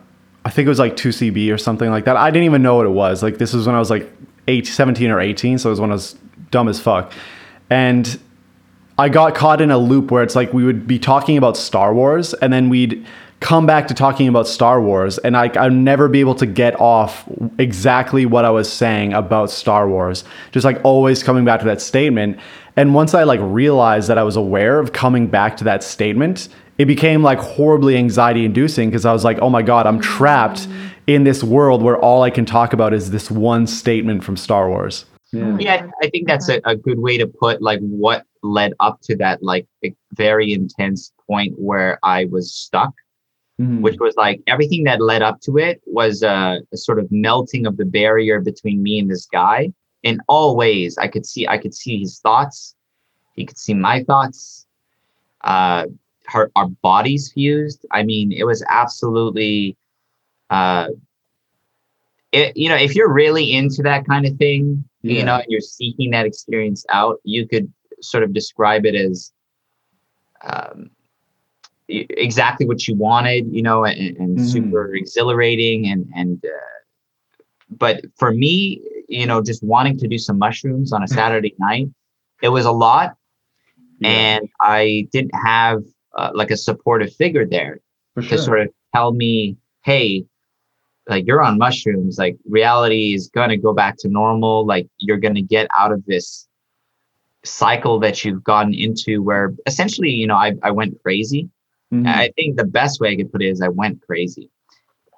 I 0.46 0.50
think 0.50 0.66
it 0.66 0.70
was 0.70 0.80
like 0.80 0.96
2CB 0.96 1.54
or 1.54 1.58
something 1.58 1.90
like 1.90 2.06
that. 2.06 2.16
I 2.16 2.32
didn't 2.32 2.46
even 2.46 2.62
know 2.62 2.76
what 2.76 2.86
it 2.86 2.92
was. 2.92 3.22
Like, 3.22 3.38
this 3.38 3.54
was 3.54 3.66
when 3.68 3.76
I 3.76 3.80
was 3.80 3.90
like 3.90 4.10
eight, 4.48 4.66
17 4.66 5.10
or 5.12 5.20
18. 5.20 5.58
So 5.58 5.70
it 5.70 5.72
was 5.72 5.82
when 5.82 5.92
I 5.92 5.94
was 5.94 6.16
dumb 6.52 6.68
as 6.68 6.80
fuck. 6.80 7.12
And 7.70 8.20
I 8.98 9.10
got 9.10 9.36
caught 9.36 9.62
in 9.62 9.72
a 9.72 9.78
loop 9.78 10.10
where 10.10 10.24
it's 10.24 10.36
like 10.36 10.54
we 10.54 10.64
would 10.64 10.88
be 10.88 11.00
talking 11.00 11.38
about 11.38 11.58
Star 11.58 11.94
Wars 11.94 12.34
and 12.36 12.52
then 12.52 12.70
we'd 12.70 13.06
come 13.40 13.66
back 13.66 13.88
to 13.88 13.94
talking 13.94 14.28
about 14.28 14.48
Star 14.48 14.82
Wars 14.82 15.18
and 15.20 15.38
I, 15.38 15.52
I'd 15.56 15.74
never 15.74 16.08
be 16.08 16.20
able 16.20 16.36
to 16.36 16.46
get 16.46 16.80
off 16.80 17.28
exactly 17.60 18.26
what 18.26 18.46
I 18.46 18.50
was 18.50 18.72
saying 18.72 19.14
about 19.14 19.52
Star 19.52 19.88
Wars. 19.88 20.24
Just 20.52 20.66
like 20.66 20.80
always 20.84 21.22
coming 21.22 21.46
back 21.46 21.60
to 21.60 21.66
that 21.68 21.82
statement. 21.82 22.40
And 22.76 22.94
once 22.94 23.14
I 23.14 23.24
like 23.24 23.40
realized 23.42 24.10
that 24.10 24.18
I 24.18 24.24
was 24.24 24.36
aware 24.36 24.80
of 24.80 24.92
coming 24.92 25.28
back 25.28 25.58
to 25.58 25.64
that 25.66 25.84
statement, 25.84 26.50
it 26.78 26.86
became 26.86 27.24
like 27.24 27.40
horribly 27.40 27.96
anxiety 27.96 28.46
inducing 28.46 28.90
because 28.90 29.06
I 29.06 29.14
was 29.14 29.24
like, 29.24 29.40
oh 29.40 29.50
my 29.50 29.62
God, 29.62 29.86
I'm 29.86 30.00
trapped 30.00 30.68
mm. 30.68 30.90
in 31.08 31.24
this 31.24 31.44
world 31.44 31.82
where 31.82 31.98
all 31.98 32.24
I 32.24 32.30
can 32.30 32.46
talk 32.46 32.74
about 32.74 32.94
is 32.94 33.12
this 33.12 33.30
one 33.30 33.68
statement 33.68 34.24
from 34.24 34.38
Star 34.38 34.70
Wars. 34.70 35.06
Yeah. 35.34 35.58
yeah 35.60 35.88
i 36.02 36.10
think 36.10 36.26
that's 36.26 36.48
a, 36.48 36.62
a 36.64 36.78
good 36.78 37.00
way 37.00 37.18
to 37.18 37.28
put 37.28 37.62
like 37.62 37.82
what 37.82 38.24
led 38.44 38.72
up 38.80 39.02
to 39.04 39.16
that 39.18 39.44
like 39.44 39.68
very 40.14 40.54
intense 40.54 41.12
point 41.28 41.54
where 41.58 42.00
i 42.02 42.24
was 42.32 42.54
stuck 42.54 42.94
Mhm. 43.60 43.82
which 43.82 43.98
was 44.00 44.16
like 44.18 44.42
everything 44.46 44.84
that 44.84 45.02
led 45.02 45.24
up 45.24 45.42
to 45.42 45.58
it 45.58 45.82
was 45.88 46.22
uh, 46.22 46.60
a 46.72 46.78
sort 46.78 47.00
of 47.00 47.12
melting 47.12 47.66
of 47.66 47.76
the 47.78 47.86
barrier 47.86 48.40
between 48.40 48.84
me 48.84 49.00
and 49.00 49.10
this 49.10 49.26
guy. 49.26 49.74
In 50.04 50.20
all 50.28 50.56
ways 50.56 50.96
i 51.00 51.08
could 51.08 51.26
see 51.26 51.48
i 51.48 51.58
could 51.58 51.74
see 51.74 52.00
his 52.00 52.20
thoughts. 52.20 52.76
He 53.36 53.46
could 53.46 53.58
see 53.58 53.74
my 53.74 54.04
thoughts. 54.04 54.68
Uh 55.42 55.88
her 56.28 56.52
our 56.56 56.68
bodies 56.84 57.32
fused. 57.34 57.86
I 57.92 58.04
mean 58.04 58.32
it 58.32 58.44
was 58.46 58.64
absolutely 58.70 59.76
uh 60.52 60.90
it, 62.32 62.56
you 62.56 62.70
know 62.70 62.76
if 62.76 62.94
you're 62.96 63.12
really 63.12 63.54
into 63.54 63.82
that 63.84 64.06
kind 64.06 64.26
of 64.28 64.36
thing 64.38 64.84
you 65.02 65.24
know 65.24 65.36
and 65.38 65.46
you're 65.50 65.62
seeking 65.62 66.12
that 66.12 66.26
experience 66.26 66.86
out 66.90 67.20
you 67.24 67.48
could 67.48 67.72
sort 68.02 68.24
of 68.24 68.34
describe 68.34 68.86
it 68.86 68.94
as 68.96 69.32
um, 70.44 70.92
exactly 71.90 72.66
what 72.66 72.88
you 72.88 72.96
wanted, 72.96 73.48
you 73.52 73.62
know, 73.62 73.86
and, 73.86 74.18
and 74.18 74.40
Mhm. 74.40 74.42
super 74.42 74.94
exhilarating 74.94 75.88
and 75.88 76.08
and. 76.16 76.44
Uh, 76.46 76.50
but 77.70 78.06
for 78.18 78.32
me, 78.32 78.82
you 79.08 79.26
know, 79.26 79.42
just 79.42 79.64
wanting 79.64 79.98
to 80.00 80.08
do 80.08 80.18
some 80.18 80.38
mushrooms 80.38 80.92
on 80.94 81.04
a 81.04 81.08
Saturday 81.20 81.54
night, 81.60 81.88
it 82.42 82.50
was 82.50 82.66
a 82.66 82.72
lot, 82.72 83.16
Yeah, 84.00 84.10
and 84.10 84.48
I 84.62 85.08
didn't 85.12 85.36
have 85.36 85.84
uh, 86.18 86.32
like 86.34 86.52
a 86.52 86.58
supportive 86.58 87.14
figure 87.16 87.46
there 87.46 87.80
for 88.14 88.22
to 88.30 88.38
sure. 88.38 88.38
sort 88.38 88.62
of 88.62 88.70
tell 88.94 89.14
me, 89.14 89.58
hey, 89.84 90.26
like 91.08 91.26
you're 91.28 91.42
on 91.42 91.58
mushrooms, 91.58 92.18
like 92.18 92.38
reality 92.48 93.14
is 93.14 93.30
gonna 93.30 93.58
go 93.58 93.74
back 93.74 93.96
to 94.00 94.10
normal, 94.10 94.66
like 94.66 94.88
you're 94.98 95.18
gonna 95.18 95.42
get 95.42 95.68
out 95.78 95.92
of 95.92 96.04
this 96.06 96.48
cycle 97.44 98.00
that 98.00 98.24
you've 98.26 98.44
gotten 98.44 98.74
into 98.74 99.22
where 99.24 99.54
essentially, 99.66 100.10
you 100.12 100.28
know, 100.28 100.36
I, 100.36 100.54
I 100.64 100.72
went 100.72 101.02
crazy. 101.04 101.50
Mhm. 101.94 102.08
I 102.08 102.32
think 102.36 102.58
the 102.58 102.66
best 102.66 103.00
way 103.00 103.12
I 103.12 103.16
could 103.16 103.32
put 103.32 103.42
it 103.42 103.48
is 103.48 103.62
I 103.62 103.70
went 103.70 104.02
crazy. 104.02 104.50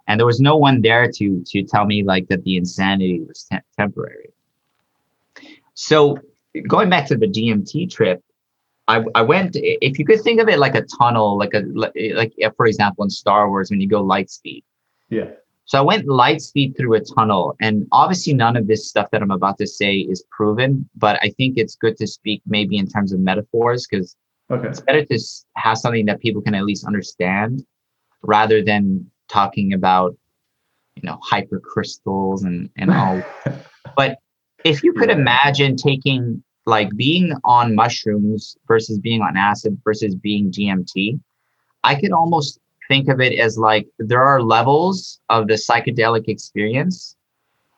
And 0.08 0.20
there 0.20 0.26
was 0.26 0.40
no 0.40 0.58
one 0.58 0.82
there 0.82 1.12
to 1.12 1.44
to 1.46 1.64
tell 1.64 1.86
me 1.86 2.04
like 2.04 2.28
that 2.30 2.44
the 2.44 2.56
insanity 2.58 3.22
was 3.22 3.44
te- 3.44 3.58
temporary. 3.78 4.32
So 5.76 6.20
going 6.68 6.90
back 6.90 7.08
to 7.08 7.16
the 7.16 7.28
DMT 7.28 7.92
trip, 7.92 8.24
I, 8.88 9.04
I 9.14 9.22
went. 9.22 9.52
If 9.56 10.00
you 10.00 10.06
could 10.06 10.22
think 10.22 10.42
of 10.42 10.50
it 10.50 10.58
like 10.58 10.76
a 10.76 10.82
tunnel, 10.82 11.38
like 11.38 11.54
a 11.54 11.62
like, 11.74 12.34
for 12.58 12.66
example 12.66 13.04
in 13.04 13.10
Star 13.10 13.48
Wars 13.50 13.70
when 13.70 13.80
you 13.80 13.88
go 13.88 14.02
light 14.02 14.30
speed. 14.30 14.64
yeah. 15.10 15.32
So 15.66 15.78
I 15.78 15.82
went 15.82 16.08
light 16.08 16.42
speed 16.42 16.76
through 16.76 16.96
a 16.96 17.00
tunnel, 17.02 17.56
and 17.62 17.86
obviously 17.92 18.34
none 18.34 18.58
of 18.58 18.66
this 18.66 18.90
stuff 18.90 19.12
that 19.12 19.22
I'm 19.22 19.30
about 19.30 19.60
to 19.60 19.68
say 19.68 19.98
is 19.98 20.24
proven, 20.32 20.90
but 20.98 21.20
I 21.22 21.30
think 21.38 21.60
it's 21.60 21.76
good 21.76 21.96
to 21.98 22.08
speak 22.08 22.42
maybe 22.48 22.78
in 22.78 22.88
terms 22.88 23.14
of 23.14 23.20
metaphors 23.20 23.86
because 23.86 24.16
Okay. 24.52 24.68
it's 24.68 24.82
better 24.82 25.06
to 25.06 25.20
have 25.56 25.78
something 25.78 26.06
that 26.06 26.20
people 26.20 26.42
can 26.42 26.56
at 26.56 26.66
least 26.66 26.86
understand 26.86 27.64
rather 28.24 28.64
than 28.64 29.10
talking 29.30 29.74
about 29.74 30.16
you 30.96 31.04
know 31.04 31.20
hypercrystals 31.32 32.44
and 32.44 32.70
and 32.78 32.92
all 32.92 33.22
but 33.96 34.18
if 34.64 34.84
you 34.84 34.94
could 34.94 35.10
Yeah. 35.10 35.16
imagine 35.18 35.76
taking 35.76 36.44
like 36.66 36.96
being 36.96 37.34
on 37.44 37.76
mushrooms 37.76 38.58
versus 38.68 39.00
being 39.00 39.22
on 39.22 39.38
acid 39.38 39.78
versus 39.84 40.16
being 40.16 40.52
DMT, 40.52 41.20
I 41.84 41.96
could 41.96 42.12
almost 42.12 42.60
think 42.88 43.08
of 43.10 43.20
it 43.20 43.40
as 43.40 43.58
like 43.58 43.88
there 43.98 44.24
are 44.24 44.42
levels 44.42 45.20
of 45.30 45.48
the 45.48 45.56
psychedelic 45.56 46.28
experience. 46.28 47.16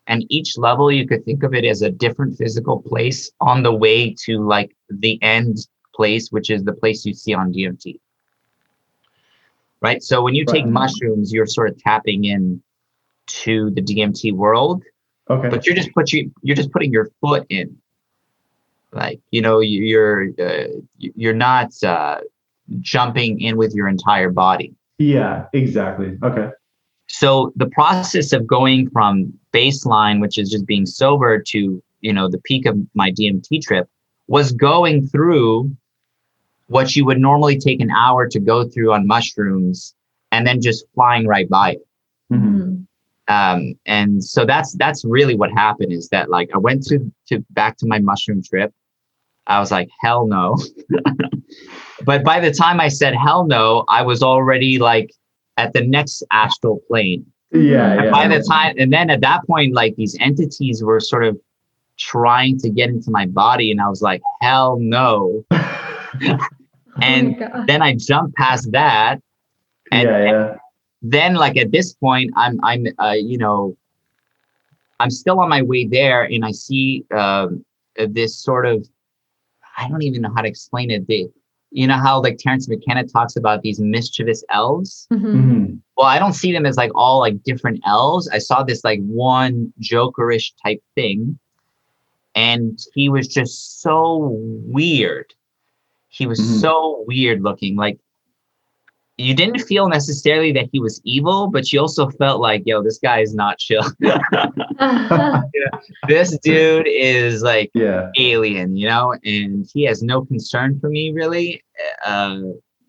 And 0.08 0.26
each 0.30 0.58
level 0.58 0.92
you 0.92 1.08
could 1.08 1.24
think 1.24 1.44
of 1.44 1.54
it 1.54 1.64
as 1.64 1.82
a 1.82 1.92
different 1.92 2.38
physical 2.38 2.82
place 2.82 3.32
on 3.40 3.64
the 3.64 3.74
way 3.74 4.14
to 4.26 4.40
like 4.46 4.76
the 4.90 5.22
end 5.22 5.58
place, 5.94 6.32
which 6.32 6.50
is 6.50 6.64
the 6.64 6.74
place 6.74 7.06
you 7.06 7.14
see 7.14 7.34
on 7.34 7.52
DMT. 7.54 8.00
Right. 9.82 10.02
So 10.04 10.22
when 10.22 10.36
you 10.36 10.46
take 10.46 10.64
Right. 10.66 10.72
mushrooms, 10.74 11.34
you're 11.34 11.48
sort 11.48 11.70
of 11.70 11.78
tapping 11.80 12.26
in 12.26 12.62
to 13.28 13.70
the 13.72 13.82
DMT 13.82 14.32
world 14.34 14.84
Okay. 15.30 15.48
but 15.48 15.66
you're 15.66 15.76
just 15.76 15.94
put 15.94 16.12
you 16.12 16.32
you're 16.42 16.56
just 16.56 16.72
putting 16.72 16.92
your 16.92 17.10
foot 17.22 17.46
in 17.50 17.78
like 18.92 19.22
you 19.30 19.42
know 19.42 19.60
you- 19.60 19.84
you're 19.84 20.30
uh, 20.40 20.68
you- 20.98 21.14
you're 21.16 21.34
not 21.34 21.72
uh, 21.84 22.20
jumping 22.82 23.40
in 23.40 23.56
with 23.58 23.74
your 23.74 23.88
entire 23.88 24.30
body 24.30 24.74
yeah. 24.98 25.46
Exactly. 25.54 26.18
Okay. 26.24 26.50
so 27.08 27.54
the 27.56 27.68
process 27.68 28.34
of 28.34 28.46
going 28.46 28.90
from 28.90 29.32
baseline 29.54 30.20
which 30.20 30.38
is 30.38 30.50
just 30.50 30.66
being 30.66 30.86
sober 30.86 31.40
to 31.40 31.82
you 32.02 32.12
know 32.12 32.28
the 32.28 32.40
peak 32.40 32.66
of 32.66 32.76
my 32.96 33.12
dmt 33.12 33.62
trip 33.62 33.88
was 34.28 34.52
going 34.52 35.08
through 35.08 35.72
what 36.72 36.96
you 36.96 37.04
would 37.06 37.20
normally 37.20 37.58
take 37.68 37.80
an 37.82 37.92
hour 37.92 38.22
to 38.34 38.40
go 38.40 38.58
through 38.72 38.92
on 38.96 39.06
mushrooms 39.16 39.94
and 40.32 40.46
then 40.48 40.62
just 40.62 40.86
flying 40.96 41.26
right 41.28 41.50
by 41.50 41.68
it 41.74 41.82
Mhm. 42.32 42.86
um, 43.28 43.60
and 43.86 44.24
so 44.34 44.46
that's 44.46 44.72
that's 44.84 45.04
really 45.18 45.36
what 45.42 45.52
happened 45.52 45.92
is 46.00 46.08
that 46.10 46.30
like 46.30 46.50
I 46.54 46.58
went 46.68 46.82
to 46.90 46.96
to 47.30 47.34
back 47.52 47.74
to 47.80 47.86
my 47.88 48.00
mushroom 48.00 48.42
trip. 48.50 48.72
I 49.48 49.60
was 49.60 49.72
like, 49.72 49.90
hell 50.04 50.28
no. 50.28 50.56
but 52.06 52.24
by 52.24 52.40
the 52.40 52.52
time 52.64 52.80
I 52.80 52.90
said 53.00 53.14
hell 53.16 53.46
no, 53.46 53.84
I 53.90 54.02
was 54.04 54.22
already 54.24 54.78
like 54.80 55.10
at 55.58 55.74
the 55.74 55.84
next 55.86 56.24
astral 56.32 56.80
plane. 56.88 57.26
Yeah. 57.52 57.92
And 57.94 58.06
Yeah. 58.06 58.12
by 58.12 58.28
the 58.34 58.42
time, 58.54 58.76
and 58.82 58.94
then 58.94 59.10
at 59.10 59.22
that 59.22 59.42
point, 59.48 59.74
like 59.74 59.96
these 59.98 60.16
entities 60.20 60.82
were 60.84 61.00
sort 61.02 61.26
of 61.26 61.34
trying 61.98 62.60
to 62.60 62.70
get 62.70 62.90
into 62.90 63.12
my 63.12 63.26
body, 63.26 63.72
and 63.72 63.82
I 63.82 63.90
was 63.90 64.02
like, 64.02 64.22
hell 64.42 64.78
no. 64.80 65.44
And 67.02 67.42
oh 67.54 67.64
then 67.68 67.82
I 67.82 67.96
jump 67.96 68.36
past 68.36 68.72
that, 68.72 69.20
and, 69.92 70.04
yeah. 70.10 70.16
and 70.52 70.60
then 71.02 71.34
like 71.36 71.58
at 71.58 71.72
this 71.72 71.94
point 71.94 72.32
i'm 72.36 72.60
i'm 72.64 72.86
uh, 73.00 73.16
you 73.18 73.38
know 73.38 73.76
i'm 75.00 75.10
still 75.10 75.40
on 75.40 75.50
my 75.50 75.62
way 75.62 75.86
there 75.86 76.24
and 76.24 76.46
i 76.46 76.52
see 76.52 77.04
um 77.12 77.66
uh, 78.00 78.06
this 78.10 78.38
sort 78.38 78.66
of 78.66 78.88
i 79.78 79.88
don't 79.90 80.04
even 80.04 80.22
know 80.22 80.32
how 80.36 80.42
to 80.42 80.48
explain 80.48 80.92
it 80.92 81.06
the, 81.08 81.28
you 81.72 81.88
know 81.88 81.98
how 81.98 82.22
like 82.22 82.38
terence 82.38 82.70
mckenna 82.70 83.04
talks 83.04 83.36
about 83.36 83.62
these 83.64 83.80
mischievous 83.80 84.44
elves 84.50 85.08
Mhm. 85.12 85.22
Mhm. 85.24 85.80
well 85.98 86.06
i 86.08 86.20
don't 86.20 86.34
see 86.34 86.52
them 86.52 86.66
as 86.68 86.78
like 86.78 86.92
all 86.94 87.20
like 87.20 87.42
different 87.44 87.82
elves 87.86 88.30
i 88.30 88.38
saw 88.38 88.62
this 88.64 88.84
like 88.84 89.00
one 89.02 89.74
jokerish 89.82 90.54
type 90.64 90.82
thing 90.94 91.40
and 92.36 92.80
he 92.94 93.10
was 93.10 93.28
just 93.28 93.82
so 93.82 94.38
weird 94.68 95.34
he 96.12 96.28
was 96.28 96.40
Mhm. 96.40 96.62
so 96.62 97.04
weird 97.08 97.42
looking 97.42 97.76
like 97.76 97.98
you 99.18 99.36
didn't 99.36 99.60
feel 99.60 99.88
necessarily 99.88 100.52
that 100.54 100.68
he 100.72 100.80
was 100.80 101.00
evil 101.04 101.48
but 101.48 101.72
you 101.72 101.80
also 101.80 102.10
felt 102.22 102.40
like 102.42 102.64
yo 102.66 102.82
this 102.84 102.98
guy 103.00 103.20
is 103.22 103.34
not 103.36 103.58
chill 103.60 103.84
this 106.08 106.38
dude 106.40 106.88
is 106.88 107.42
like 107.44 107.72
Yeah. 107.74 108.10
alien 108.18 108.76
you 108.76 108.88
know 108.88 109.16
and 109.24 109.68
he 109.74 109.84
has 109.86 110.02
no 110.02 110.26
concern 110.26 110.80
for 110.80 110.90
me 110.90 111.12
really 111.12 111.64
uh, 112.06 112.40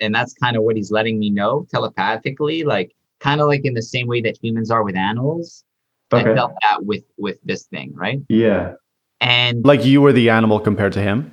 and 0.01 0.15
that's 0.15 0.35
kind 0.35 0.57
of 0.57 0.63
what 0.63 0.77
he's 0.77 0.91
letting 0.91 1.19
me 1.19 1.31
know 1.31 1.67
telepathically 1.71 2.65
like 2.65 2.93
kind 3.21 3.41
of 3.41 3.47
like 3.47 3.65
in 3.65 3.75
the 3.75 3.83
same 3.83 4.07
way 4.07 4.21
that 4.23 4.39
humans 4.43 4.71
are 4.71 4.83
with 4.83 4.97
animals 4.97 5.65
i 6.13 6.23
felt 6.23 6.53
that 6.63 6.85
with 6.85 7.05
with 7.19 7.39
this 7.45 7.65
thing 7.67 7.93
right 7.95 8.21
Yeah. 8.29 8.73
and 9.21 9.65
Like 9.65 9.85
you 9.85 10.01
were 10.03 10.13
the 10.13 10.31
animal 10.31 10.59
compared 10.61 10.93
to 10.95 11.01
him. 11.01 11.33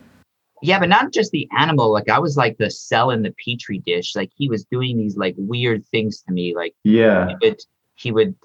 Yeah 0.61 0.79
but 0.79 0.89
not 0.89 1.11
just 1.13 1.31
the 1.31 1.47
animal 1.57 1.91
like 1.91 2.09
i 2.09 2.19
was 2.19 2.37
like 2.37 2.57
the 2.57 2.69
cell 2.69 3.11
in 3.11 3.21
the 3.21 3.33
petri 3.43 3.79
dish 3.85 4.15
like 4.15 4.31
he 4.35 4.49
was 4.49 4.65
doing 4.65 4.97
these 4.97 5.17
like 5.17 5.35
weird 5.37 5.85
things 5.87 6.21
to 6.21 6.33
me 6.33 6.55
like 6.55 6.73
Yeah. 6.83 7.27
he 7.27 7.35
would 7.41 7.59
he 7.95 8.11
would 8.11 8.35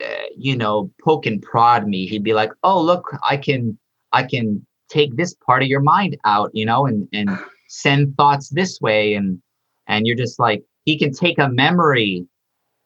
uh, 0.00 0.06
you 0.36 0.56
know 0.56 0.90
poke 1.02 1.26
and 1.26 1.42
prod 1.42 1.86
me 1.86 2.06
he'd 2.06 2.22
be 2.24 2.34
like 2.34 2.52
oh 2.62 2.80
look 2.80 3.10
i 3.28 3.36
can 3.36 3.78
i 4.12 4.22
can 4.22 4.64
take 4.88 5.16
this 5.16 5.34
part 5.46 5.62
of 5.62 5.68
your 5.68 5.80
mind 5.80 6.16
out 6.24 6.50
you 6.52 6.64
know 6.66 6.86
and 6.86 7.08
and 7.12 7.30
send 7.68 8.16
thoughts 8.16 8.50
this 8.50 8.80
way 8.80 9.14
and 9.14 9.40
and 9.86 10.06
you're 10.06 10.16
just 10.16 10.38
like 10.38 10.62
he 10.84 10.98
can 10.98 11.12
take 11.12 11.38
a 11.38 11.48
memory 11.48 12.26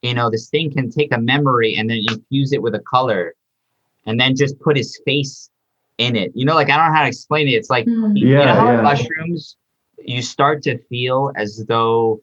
you 0.02 0.14
know 0.14 0.30
this 0.30 0.48
thing 0.48 0.70
can 0.72 0.90
take 0.90 1.12
a 1.12 1.18
memory 1.18 1.76
and 1.76 1.90
then 1.90 2.00
infuse 2.08 2.52
it 2.52 2.62
with 2.62 2.74
a 2.74 2.80
color 2.80 3.34
and 4.06 4.20
then 4.20 4.36
just 4.36 4.58
put 4.60 4.76
his 4.76 5.00
face 5.04 5.50
in 5.98 6.14
it 6.16 6.30
you 6.34 6.44
know 6.44 6.54
like 6.54 6.68
i 6.70 6.76
don't 6.76 6.88
know 6.88 6.94
how 6.96 7.02
to 7.02 7.08
explain 7.08 7.48
it 7.48 7.52
it's 7.52 7.70
like 7.70 7.86
Mm. 7.86 8.16
you 8.16 8.34
know 8.34 8.42
Yeah, 8.42 8.54
how 8.54 8.72
yeah. 8.72 8.80
mushrooms 8.82 9.56
you 9.98 10.20
start 10.22 10.62
to 10.64 10.78
feel 10.88 11.32
as 11.36 11.64
though 11.66 12.20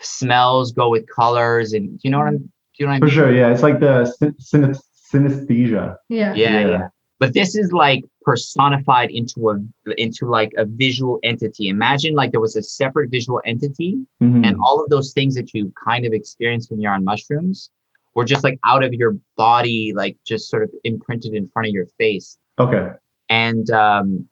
smells 0.00 0.72
go 0.72 0.88
with 0.90 1.06
colors 1.08 1.72
and 1.72 1.98
you 2.02 2.10
know 2.10 2.18
what 2.18 2.28
i'm 2.28 2.52
you 2.78 2.86
know 2.86 2.92
what 2.92 2.96
I 2.96 2.98
For 3.00 3.04
mean? 3.06 3.14
sure. 3.14 3.34
Yeah. 3.34 3.50
It's 3.50 3.64
like 3.64 3.80
the 3.80 4.04
syn- 4.06 4.36
syn- 4.38 4.76
synesthesia. 5.10 5.96
yeah. 6.08 6.32
Yeah, 6.34 6.60
Yeah. 6.60 6.68
yeah. 6.68 6.88
But 7.18 7.34
this 7.34 7.56
is 7.56 7.72
like 7.72 8.04
personified 8.22 9.10
into 9.10 9.50
a 9.50 9.58
into 10.00 10.26
like 10.26 10.52
a 10.56 10.64
visual 10.64 11.18
entity. 11.24 11.66
Imagine 11.68 12.14
like 12.14 12.30
there 12.30 12.40
was 12.40 12.54
a 12.54 12.62
separate 12.62 13.10
visual 13.10 13.40
entity, 13.44 13.98
Mhm. 14.22 14.46
and 14.46 14.56
all 14.62 14.80
of 14.80 14.88
those 14.90 15.12
things 15.12 15.34
that 15.34 15.52
you 15.54 15.72
kind 15.84 16.06
of 16.06 16.12
experience 16.12 16.70
when 16.70 16.80
you're 16.80 16.92
on 16.92 17.02
mushrooms 17.02 17.68
were 18.14 18.24
just 18.24 18.44
like 18.44 18.60
out 18.64 18.84
of 18.84 18.92
your 18.94 19.16
body, 19.36 19.92
like 19.92 20.16
just 20.24 20.48
sort 20.48 20.62
of 20.62 20.70
imprinted 20.84 21.34
in 21.34 21.48
front 21.48 21.66
of 21.66 21.74
your 21.74 21.86
face. 21.98 22.38
Okay. 22.58 22.88
And 23.28 23.70
um, 23.70 24.28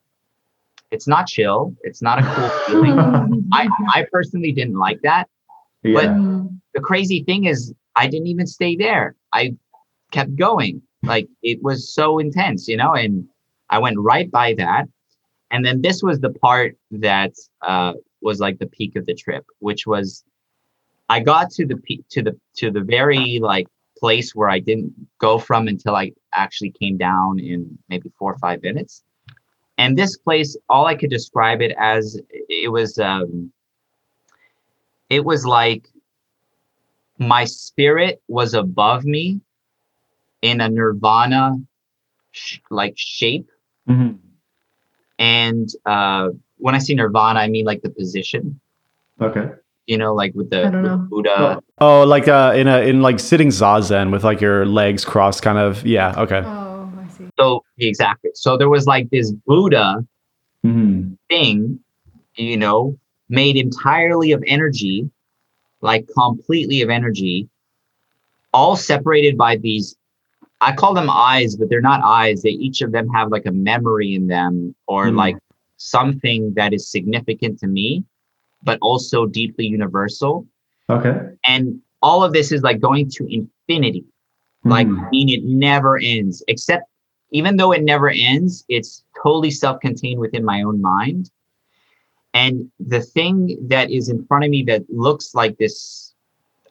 it's 0.90 1.06
not 1.06 1.26
chill. 1.26 1.74
It's 1.82 2.02
not 2.02 2.18
a 2.18 2.22
cool 2.22 2.48
feeling. 2.66 2.98
I 3.52 3.68
I 3.94 4.06
personally 4.10 4.52
didn't 4.52 4.76
like 4.76 5.00
that. 5.02 5.28
Yeah. 5.82 6.00
Mm. 6.00 6.60
the 6.74 6.80
crazy 6.80 7.22
thing 7.22 7.44
is 7.44 7.72
I 7.94 8.08
didn't 8.08 8.26
even 8.26 8.46
stay 8.46 8.76
there. 8.76 9.14
I 9.32 9.54
kept 10.10 10.34
going. 10.36 10.82
Like 11.02 11.28
it 11.42 11.62
was 11.62 11.92
so 11.92 12.18
intense, 12.18 12.66
you 12.66 12.76
know, 12.76 12.94
and 12.94 13.28
I 13.70 13.78
went 13.78 13.98
right 13.98 14.30
by 14.30 14.54
that. 14.54 14.86
And 15.50 15.64
then 15.64 15.80
this 15.82 16.02
was 16.02 16.18
the 16.20 16.30
part 16.30 16.76
that 16.90 17.32
uh, 17.62 17.92
was 18.20 18.40
like 18.40 18.58
the 18.58 18.66
peak 18.66 18.96
of 18.96 19.06
the 19.06 19.14
trip, 19.14 19.44
which 19.60 19.86
was 19.86 20.24
I 21.08 21.20
got 21.20 21.50
to 21.52 21.66
the 21.66 21.76
peak 21.76 22.04
to 22.10 22.22
the 22.22 22.38
to 22.56 22.70
the 22.70 22.80
very 22.80 23.38
like 23.40 23.68
place 23.98 24.34
where 24.34 24.48
I 24.50 24.58
didn't 24.60 24.92
go 25.18 25.38
from 25.38 25.68
until 25.68 25.94
I 25.96 26.12
actually 26.32 26.70
came 26.70 26.96
down 26.96 27.38
in 27.38 27.78
maybe 27.88 28.10
four 28.18 28.32
or 28.32 28.38
five 28.38 28.62
minutes. 28.62 29.02
and 29.78 29.96
this 29.96 30.16
place, 30.16 30.56
all 30.68 30.86
I 30.86 30.94
could 30.94 31.10
describe 31.10 31.60
it 31.60 31.72
as 31.78 32.18
it 32.30 32.70
was 32.72 32.98
um 32.98 33.52
it 35.10 35.24
was 35.24 35.44
like 35.46 35.88
my 37.18 37.44
spirit 37.44 38.20
was 38.28 38.54
above 38.54 39.04
me 39.04 39.40
in 40.42 40.60
a 40.60 40.68
nirvana 40.68 41.56
sh- 42.32 42.58
like 42.70 42.94
shape 42.96 43.48
Mhm. 43.88 44.18
and 45.18 45.68
uh 45.86 46.28
when 46.58 46.74
i 46.74 46.78
say 46.78 46.94
nirvana 46.94 47.40
i 47.40 47.48
mean 47.48 47.64
like 47.64 47.82
the 47.82 47.90
position 47.90 48.60
Okay. 49.20 49.46
You 49.86 49.96
know 49.98 50.14
like 50.14 50.32
with 50.34 50.50
the 50.50 50.62
with 50.82 51.10
buddha 51.10 51.60
Oh, 51.78 52.04
like 52.04 52.26
uh, 52.26 52.52
in 52.56 52.68
a 52.68 52.80
in 52.80 53.02
like 53.02 53.20
sitting 53.20 53.48
zazen 53.48 54.10
with 54.10 54.24
like 54.24 54.40
your 54.40 54.64
legs 54.64 55.04
crossed, 55.04 55.42
kind 55.42 55.58
of. 55.58 55.84
Yeah. 55.84 56.14
Okay. 56.16 56.40
Oh, 56.46 56.90
I 56.98 57.06
see. 57.08 57.28
so 57.38 57.62
exactly 57.78 58.30
so 58.34 58.56
there 58.56 58.68
was 58.70 58.86
like 58.86 59.08
this 59.10 59.32
buddha 59.46 60.04
Mm-hmm. 60.64 61.12
thing 61.28 61.78
you 62.36 62.56
know 62.56 62.98
made 63.28 63.56
entirely 63.56 64.32
of 64.32 64.42
energy 64.46 65.08
like 65.80 66.04
completely 66.18 66.80
of 66.82 66.90
energy 66.90 67.48
all 68.52 68.74
separated 68.74 69.36
by 69.38 69.56
these 69.56 69.94
i 70.60 70.74
call 70.74 70.92
them 70.94 71.08
eyes 71.08 71.54
but 71.56 71.68
they're 71.68 71.80
not 71.92 72.00
eyes 72.02 72.42
they 72.42 72.50
each 72.50 72.80
of 72.82 72.90
them 72.90 73.08
have 73.10 73.30
like 73.30 73.46
a 73.46 73.52
memory 73.52 74.14
in 74.14 74.26
them 74.26 74.74
or 74.88 75.08
Hmm. 75.10 75.16
like 75.16 75.36
something 75.76 76.52
that 76.56 76.72
is 76.72 76.90
significant 76.90 77.58
to 77.60 77.66
me 77.68 78.02
but 78.66 78.78
also 78.82 79.26
deeply 79.26 79.66
universal. 79.66 80.46
Okay. 80.88 81.16
and 81.44 81.80
all 82.02 82.22
of 82.22 82.32
this 82.32 82.52
is 82.52 82.62
like 82.62 82.78
going 82.80 83.08
to 83.16 83.22
infinity. 83.38 84.04
Like 84.64 84.86
Mhm. 84.86 85.06
I 85.06 85.10
mean 85.10 85.28
it 85.36 85.42
never 85.44 85.92
ends 85.98 86.42
except 86.46 86.84
even 87.38 87.56
though 87.56 87.72
it 87.72 87.82
never 87.82 88.08
ends 88.10 88.64
it's 88.68 89.02
totally 89.22 89.50
self-contained 89.50 90.20
within 90.20 90.44
my 90.44 90.62
own 90.62 90.78
mind. 90.80 91.30
And 92.34 92.70
the 92.78 93.00
thing 93.00 93.34
that 93.72 93.90
is 93.90 94.08
in 94.08 94.24
front 94.26 94.44
of 94.44 94.50
me 94.50 94.62
that 94.70 94.82
looks 94.90 95.34
like 95.34 95.56
this 95.58 96.14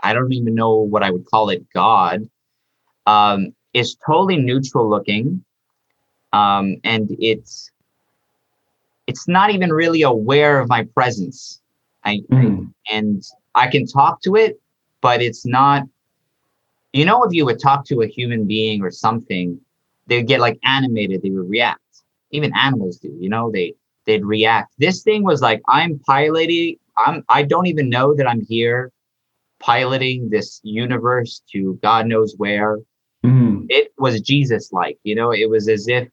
i 0.07 0.13
don't 0.13 0.33
even 0.39 0.53
know 0.61 0.73
what 0.93 1.03
i 1.03 1.09
would 1.13 1.25
call 1.33 1.49
it 1.49 1.61
god 1.73 2.17
um, 3.07 3.39
is 3.73 3.97
totally 4.07 4.37
neutral 4.37 4.89
looking. 4.89 5.43
Um, 6.33 6.65
and 6.83 7.15
it's 7.19 7.71
it's 9.07 9.27
not 9.27 9.51
even 9.55 9.71
really 9.71 10.01
aware 10.01 10.59
of 10.59 10.67
my 10.69 10.83
presence 10.97 11.61
I, 12.05 12.21
I 12.31 12.35
Mhm. 12.35 12.73
and 12.91 13.23
I 13.55 13.67
can 13.67 13.85
talk 13.85 14.21
to 14.21 14.35
it, 14.35 14.59
but 15.01 15.21
it's 15.21 15.45
not. 15.45 15.83
You 16.93 17.03
know, 17.05 17.23
if 17.23 17.33
you 17.33 17.45
would 17.45 17.59
talk 17.59 17.85
to 17.87 18.01
a 18.01 18.07
human 18.07 18.45
being 18.47 18.81
or 18.81 18.89
something, 18.91 19.59
they'd 20.07 20.27
get 20.27 20.39
like 20.39 20.57
animated. 20.63 21.21
They 21.21 21.29
would 21.29 21.49
react. 21.49 21.81
Even 22.31 22.53
animals 22.55 22.97
do. 22.97 23.09
You 23.19 23.29
know, 23.29 23.51
they 23.51 23.73
they'd 24.05 24.23
react. 24.25 24.73
This 24.77 25.03
thing 25.03 25.23
was 25.23 25.41
like 25.41 25.61
I'm 25.67 25.99
piloting. 25.99 26.77
I'm. 26.97 27.23
I 27.27 27.43
don't 27.43 27.67
even 27.67 27.89
know 27.89 28.15
that 28.15 28.27
I'm 28.27 28.41
here, 28.45 28.91
piloting 29.59 30.29
this 30.29 30.61
universe 30.63 31.41
to 31.51 31.77
God 31.81 32.07
knows 32.07 32.35
where. 32.37 32.77
Mhm. 33.25 33.65
It 33.69 33.91
was 33.97 34.21
Jesus 34.21 34.71
like. 34.71 34.97
You 35.03 35.15
know, 35.15 35.31
it 35.31 35.49
was 35.49 35.67
as 35.67 35.87
if 35.87 36.07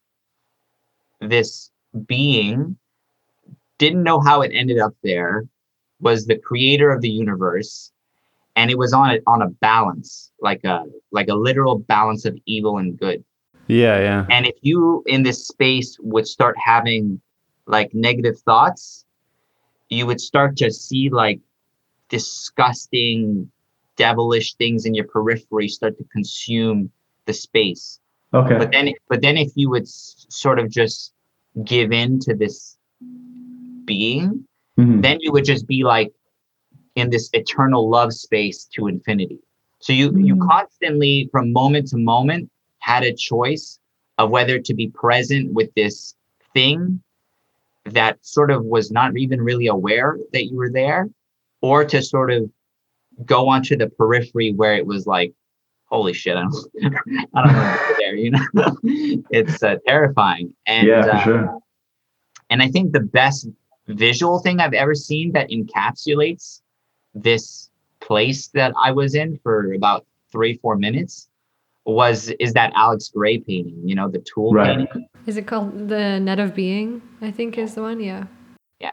this 1.20 1.70
being 2.07 2.76
didn't 3.78 4.02
know 4.02 4.20
how 4.20 4.42
it 4.42 4.50
ended 4.55 4.78
up 4.78 4.94
there 5.02 5.44
was 6.03 6.27
the 6.27 6.37
creator 6.37 6.91
of 6.93 7.01
the 7.01 7.09
universe 7.09 7.91
and 8.57 8.71
it 8.71 8.77
was 8.77 8.93
on 8.93 9.09
a, 9.15 9.19
on 9.27 9.41
a 9.43 9.49
balance 9.49 10.31
like 10.41 10.62
a 10.65 10.85
like 11.12 11.29
a 11.29 11.35
literal 11.35 11.79
balance 11.79 12.25
of 12.27 12.37
evil 12.47 12.79
and 12.79 12.99
good 12.99 13.25
Yeah. 13.69 13.99
Yeah. 14.09 14.27
and 14.35 14.45
if 14.47 14.57
you 14.61 15.03
in 15.07 15.23
this 15.23 15.47
space 15.47 15.97
would 16.01 16.27
start 16.27 16.57
having 16.73 17.21
like 17.67 17.91
negative 17.95 18.38
thoughts 18.41 19.05
you 19.88 20.05
would 20.07 20.21
start 20.21 20.57
to 20.59 20.71
see 20.71 21.09
like 21.11 21.41
disgusting 22.09 23.51
devilish 23.97 24.55
things 24.55 24.85
in 24.87 24.95
your 24.95 25.07
periphery 25.07 25.69
start 25.69 25.97
to 25.99 26.05
consume 26.12 26.91
the 27.27 27.33
space 27.33 27.99
Okay. 28.35 28.57
but 28.59 28.73
then 28.73 28.87
but 29.11 29.21
then 29.21 29.37
if 29.37 29.51
you 29.55 29.69
would 29.71 29.83
s- 29.83 30.27
sort 30.31 30.59
of 30.59 30.71
just 30.71 31.12
give 31.65 31.93
in 31.93 32.19
to 32.21 32.35
this 32.35 32.79
being 33.85 34.45
Mhm. 34.83 35.03
then 35.03 35.18
you 35.21 35.33
would 35.33 35.45
just 35.45 35.66
be 35.66 35.85
like 35.85 36.12
in 36.95 37.11
this 37.11 37.31
eternal 37.33 37.88
love 37.88 38.12
space 38.12 38.64
to 38.75 38.87
infinity 38.87 39.38
so 39.81 39.92
you 39.92 40.07
you 40.18 40.37
Mm. 40.37 40.49
constantly 40.49 41.29
from 41.33 41.53
moment 41.53 41.88
to 41.88 41.97
moment 41.97 42.51
had 42.79 43.03
a 43.05 43.12
choice 43.14 43.79
of 44.18 44.31
whether 44.31 44.59
to 44.59 44.75
be 44.75 44.88
present 44.88 45.53
with 45.53 45.71
this 45.75 46.14
thing 46.55 47.01
that 47.85 48.18
sort 48.25 48.51
of 48.51 48.64
was 48.64 48.90
not 48.90 49.16
even 49.16 49.40
really 49.40 49.66
aware 49.66 50.18
that 50.33 50.45
you 50.47 50.57
were 50.57 50.71
there 50.71 51.09
or 51.62 51.85
to 51.85 52.01
sort 52.03 52.31
of 52.31 52.49
go 53.25 53.49
onto 53.49 53.77
the 53.77 53.88
periphery 53.88 54.53
where 54.53 54.75
it 54.75 54.87
was 54.87 55.07
like 55.07 55.33
holy 55.87 56.12
shit 56.12 56.37
i 56.37 56.42
don't, 56.42 56.55
I 57.35 57.42
don't 57.42 57.53
know 57.53 57.95
there 57.99 58.14
you 58.14 58.31
know 58.31 58.47
it's 59.38 59.62
uh, 59.62 59.77
terrifying 59.87 60.55
and 60.66 60.88
yeah, 60.88 61.07
uh, 61.07 61.25
sure. 61.25 61.59
and 62.51 62.62
I 62.62 62.68
think 62.68 62.92
the 62.92 63.01
best 63.01 63.49
visual 63.87 64.38
thing 64.38 64.61
I've 64.61 64.73
ever 64.75 64.95
seen 64.95 65.33
that 65.33 65.51
encapsulates 65.51 66.61
this 67.14 67.71
place 68.01 68.49
that 68.49 68.73
I 68.81 68.90
was 68.92 69.14
in 69.14 69.38
for 69.42 69.73
about 69.75 70.07
three, 70.31 70.59
four 70.59 70.77
minutes 70.77 71.29
was 71.85 72.29
is 72.40 72.53
that 72.55 72.73
Alex 72.75 73.09
Grey 73.09 73.38
painting, 73.38 73.81
you 73.85 73.95
know, 73.95 74.09
the 74.09 74.21
tool 74.21 74.53
Right. 74.53 74.77
painting. 74.79 75.07
Is 75.27 75.37
it 75.37 75.47
called 75.47 75.88
the 75.88 76.18
Net 76.21 76.38
of 76.38 76.55
Being? 76.55 77.03
I 77.21 77.31
think 77.31 77.59
is 77.59 77.75
the 77.75 77.83
one. 77.83 78.01
Yeah. 78.01 78.25
Yeah. 78.81 78.90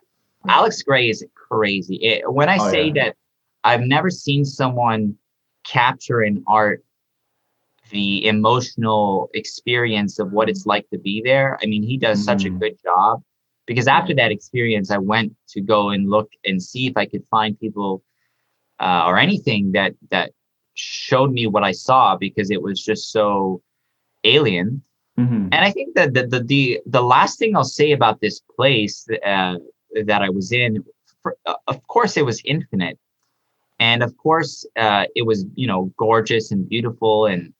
Alex 0.47 0.81
Grey 0.81 1.09
is 1.09 1.25
crazy. 1.35 1.95
It, 1.97 2.31
when 2.31 2.49
I 2.49 2.57
Oh, 2.59 2.69
say 2.71 2.87
yeah. 2.87 2.93
that 3.05 3.15
I've 3.63 3.81
never 3.81 4.09
seen 4.09 4.43
someone 4.45 5.15
capture 5.63 6.23
in 6.23 6.43
art 6.47 6.83
the 7.91 8.25
emotional 8.27 9.29
experience 9.33 10.19
of 10.19 10.31
what 10.31 10.49
it's 10.49 10.65
like 10.65 10.87
to 10.91 10.97
be 10.99 11.21
there. 11.23 11.57
I 11.61 11.65
mean, 11.65 11.81
he 11.83 11.97
does 11.97 12.23
such 12.23 12.45
a 12.45 12.49
Mhm. 12.49 12.59
good 12.59 12.77
job 12.83 13.23
because 13.69 13.87
after 13.87 14.15
that 14.15 14.31
experience, 14.31 14.89
I 14.89 14.97
went 14.97 15.35
to 15.49 15.61
go 15.61 15.91
and 15.91 16.09
look 16.09 16.31
and 16.43 16.59
see 16.59 16.87
if 16.87 16.97
I 16.97 17.05
could 17.05 17.23
find 17.29 17.57
people 17.59 18.03
uh, 18.79 19.03
or 19.05 19.19
anything 19.19 19.73
that 19.73 19.93
that 20.09 20.31
showed 20.73 21.31
me 21.31 21.45
what 21.45 21.63
I 21.63 21.73
saw 21.73 22.17
because 22.17 22.49
it 22.49 22.63
was 22.63 22.83
just 22.83 23.11
so 23.11 23.61
alien. 24.23 24.81
Mhm. 25.19 25.49
And 25.51 25.61
I 25.67 25.69
think 25.69 25.93
that 25.93 26.15
the 26.15 26.25
the 26.25 26.41
the, 26.43 26.79
the 26.87 27.03
last 27.03 27.37
thing 27.37 27.55
I'll 27.55 27.75
say 27.81 27.91
about 27.91 28.21
this 28.21 28.41
place 28.55 29.07
uh, 29.23 29.57
that 30.09 30.21
I 30.23 30.29
was 30.29 30.51
in, 30.51 30.83
for, 31.21 31.37
uh, 31.45 31.53
of 31.67 31.77
course, 31.93 32.17
it 32.17 32.25
was 32.25 32.41
infinite, 32.45 32.97
and 33.79 34.01
of 34.01 34.17
course, 34.17 34.65
uh, 34.77 35.05
it 35.15 35.27
was 35.27 35.45
you 35.53 35.67
know 35.67 35.93
gorgeous 35.95 36.51
and 36.51 36.67
beautiful 36.67 37.27
and 37.27 37.53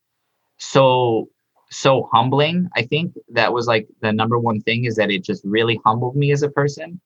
so 0.57 1.29
so 1.71 2.09
humbling. 2.11 2.69
I 2.75 2.83
think 2.83 3.13
that 3.29 3.53
was 3.53 3.67
like 3.67 3.87
the 4.01 4.11
number 4.11 4.39
one 4.39 4.61
thing 4.61 4.85
is 4.85 4.95
that 4.95 5.11
it 5.11 5.23
just 5.23 5.43
really 5.45 5.79
humbled 5.85 6.15
me 6.15 6.31
as 6.31 6.43
a 6.43 6.49
person. 6.49 6.99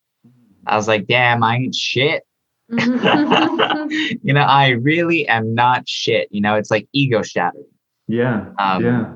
I 0.66 0.78
was 0.78 0.88
like, 0.88 1.08
damn, 1.08 1.44
I 1.44 1.58
ain't 1.58 1.76
shit. 1.76 2.24
you 2.70 4.34
know, 4.34 4.42
I 4.42 4.70
really 4.82 5.28
am 5.28 5.54
not 5.54 5.88
shit. 5.88 6.30
You 6.32 6.42
know, 6.42 6.56
it's 6.56 6.72
like 6.72 6.88
ego 6.94 7.22
shattering. 7.22 7.66
Yeah. 8.08 8.46
Um, 8.58 8.84
yeah. 8.84 9.16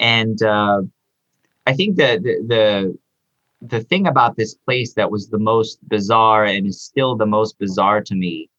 and 0.00 0.42
uh, 0.42 0.82
I 1.66 1.72
think 1.74 1.96
that 1.96 2.22
the, 2.22 2.44
the 2.46 2.98
the 3.62 3.80
thing 3.84 4.06
about 4.08 4.36
this 4.36 4.54
place 4.54 4.94
that 4.94 5.10
was 5.10 5.28
the 5.28 5.38
most 5.38 5.78
bizarre 5.88 6.44
and 6.44 6.66
is 6.66 6.82
still 6.82 7.16
the 7.16 7.26
most 7.26 7.58
bizarre 7.58 8.00
to 8.00 8.14
me 8.14 8.50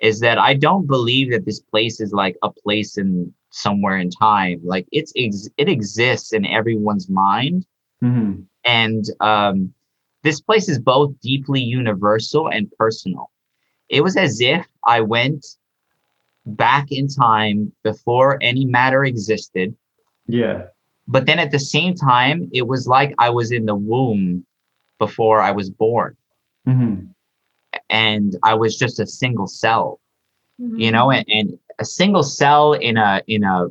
is 0.00 0.20
that 0.20 0.38
I 0.38 0.54
don't 0.54 0.86
believe 0.86 1.30
that 1.32 1.44
this 1.44 1.60
place 1.60 2.00
is 2.00 2.12
like 2.12 2.36
a 2.42 2.50
place 2.50 2.96
in 2.96 3.34
somewhere 3.50 3.96
in 3.98 4.10
time. 4.10 4.60
Like 4.64 4.86
it's 4.92 5.12
ex- 5.16 5.48
it 5.56 5.68
exists 5.68 6.32
in 6.32 6.44
everyone's 6.46 7.08
mind, 7.08 7.66
Mhm. 8.02 8.44
and 8.64 9.04
um, 9.20 9.72
this 10.22 10.40
place 10.40 10.68
is 10.68 10.78
both 10.78 11.18
deeply 11.20 11.60
universal 11.60 12.48
and 12.48 12.70
personal. 12.78 13.30
It 13.88 14.02
was 14.02 14.16
as 14.16 14.40
if 14.40 14.66
I 14.86 15.00
went 15.00 15.46
back 16.46 16.90
in 16.90 17.08
time 17.08 17.72
before 17.82 18.38
any 18.40 18.64
matter 18.64 19.04
existed 19.04 19.74
Yeah. 20.26 20.66
but 21.06 21.26
then 21.26 21.38
at 21.38 21.50
the 21.50 21.58
same 21.58 21.94
time 21.94 22.48
it 22.54 22.66
was 22.66 22.86
like 22.86 23.14
i 23.18 23.28
was 23.28 23.52
in 23.52 23.66
the 23.66 23.74
womb 23.74 24.46
before 24.98 25.42
i 25.42 25.50
was 25.50 25.68
born 25.68 26.16
Mhm. 26.66 27.08
and 27.90 28.36
i 28.42 28.54
was 28.54 28.78
just 28.78 28.98
a 28.98 29.06
single 29.06 29.46
cell 29.46 30.00
Mm-hmm. 30.60 30.78
you 30.78 30.90
know 30.90 31.10
and, 31.10 31.24
and 31.28 31.58
a 31.78 31.84
single 31.84 32.22
cell 32.24 32.72
in 32.72 32.96
a 32.96 33.22
in 33.28 33.44
a 33.44 33.66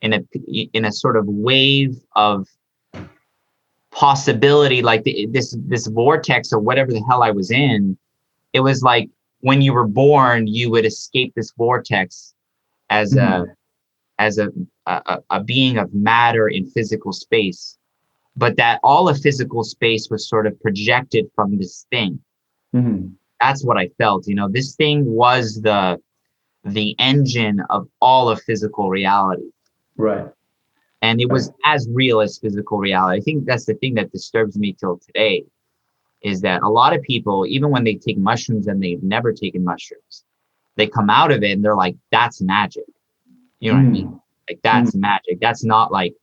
in 0.00 0.14
a 0.14 0.22
in 0.72 0.84
a 0.86 0.92
sort 0.92 1.16
of 1.16 1.26
wave 1.26 1.96
of 2.16 2.48
possibility 3.90 4.80
like 4.80 5.04
the, 5.04 5.26
this 5.30 5.56
this 5.66 5.86
vortex 5.86 6.52
or 6.52 6.60
whatever 6.60 6.92
the 6.92 7.02
hell 7.08 7.22
i 7.22 7.30
was 7.30 7.50
in 7.50 7.98
it 8.52 8.60
was 8.60 8.82
like 8.82 9.10
when 9.40 9.60
you 9.60 9.72
were 9.74 9.86
born 9.86 10.46
you 10.46 10.70
would 10.70 10.86
escape 10.86 11.34
this 11.34 11.52
vortex 11.58 12.34
as 12.90 13.14
a 13.16 13.44
as 14.18 14.38
a, 14.38 14.50
a 14.86 15.18
a 15.30 15.44
being 15.44 15.76
of 15.76 15.92
matter 15.92 16.48
in 16.48 16.64
physical 16.70 17.12
space 17.12 17.78
but 18.38 18.56
that 18.56 18.78
all 18.84 19.08
of 19.08 19.20
physical 19.20 19.64
space 19.64 20.08
was 20.10 20.28
sort 20.28 20.46
of 20.46 20.58
projected 20.62 21.28
from 21.34 21.58
this 21.58 21.86
thing. 21.90 22.20
Mhm. 22.74 23.12
That's 23.40 23.64
what 23.64 23.76
I 23.78 23.88
felt. 23.98 24.26
You 24.26 24.34
know, 24.34 24.48
this 24.48 24.74
thing 24.74 25.04
was 25.06 25.60
the 25.62 26.00
the 26.64 26.94
engine 26.98 27.60
of 27.70 27.88
all 28.00 28.28
of 28.28 28.42
physical 28.42 28.90
reality. 28.90 29.48
Right. 29.96 30.26
And 31.02 31.20
it 31.20 31.30
was 31.30 31.52
as 31.64 31.88
real 31.90 32.20
as 32.20 32.38
physical 32.38 32.78
reality. 32.78 33.20
I 33.20 33.22
think 33.22 33.44
that's 33.46 33.64
the 33.64 33.74
thing 33.74 33.94
that 33.94 34.10
disturbs 34.10 34.58
me 34.58 34.72
till 34.72 34.98
today 34.98 35.44
is 36.22 36.40
that 36.40 36.62
a 36.62 36.68
lot 36.68 36.94
of 36.94 37.02
people, 37.02 37.46
even 37.46 37.70
when 37.70 37.84
they 37.84 37.94
take 37.94 38.18
mushrooms 38.18 38.66
and 38.66 38.82
they've 38.82 39.02
never 39.02 39.32
taken 39.32 39.62
mushrooms, 39.62 40.24
they 40.76 40.88
come 40.88 41.08
out 41.08 41.30
of 41.30 41.42
it 41.44 41.52
and 41.52 41.64
they're 41.64 41.76
like, 41.76 41.96
that's 42.10 42.40
magic. 42.42 42.84
You 43.60 43.70
know 43.72 43.78
what 43.78 43.84
I 43.84 43.88
Mm. 43.88 43.92
mean? 43.92 44.20
Like 44.50 44.60
that's 44.62 44.94
magic. 44.96 45.40
That's 45.40 45.64
not 45.64 45.92
like 45.92 46.14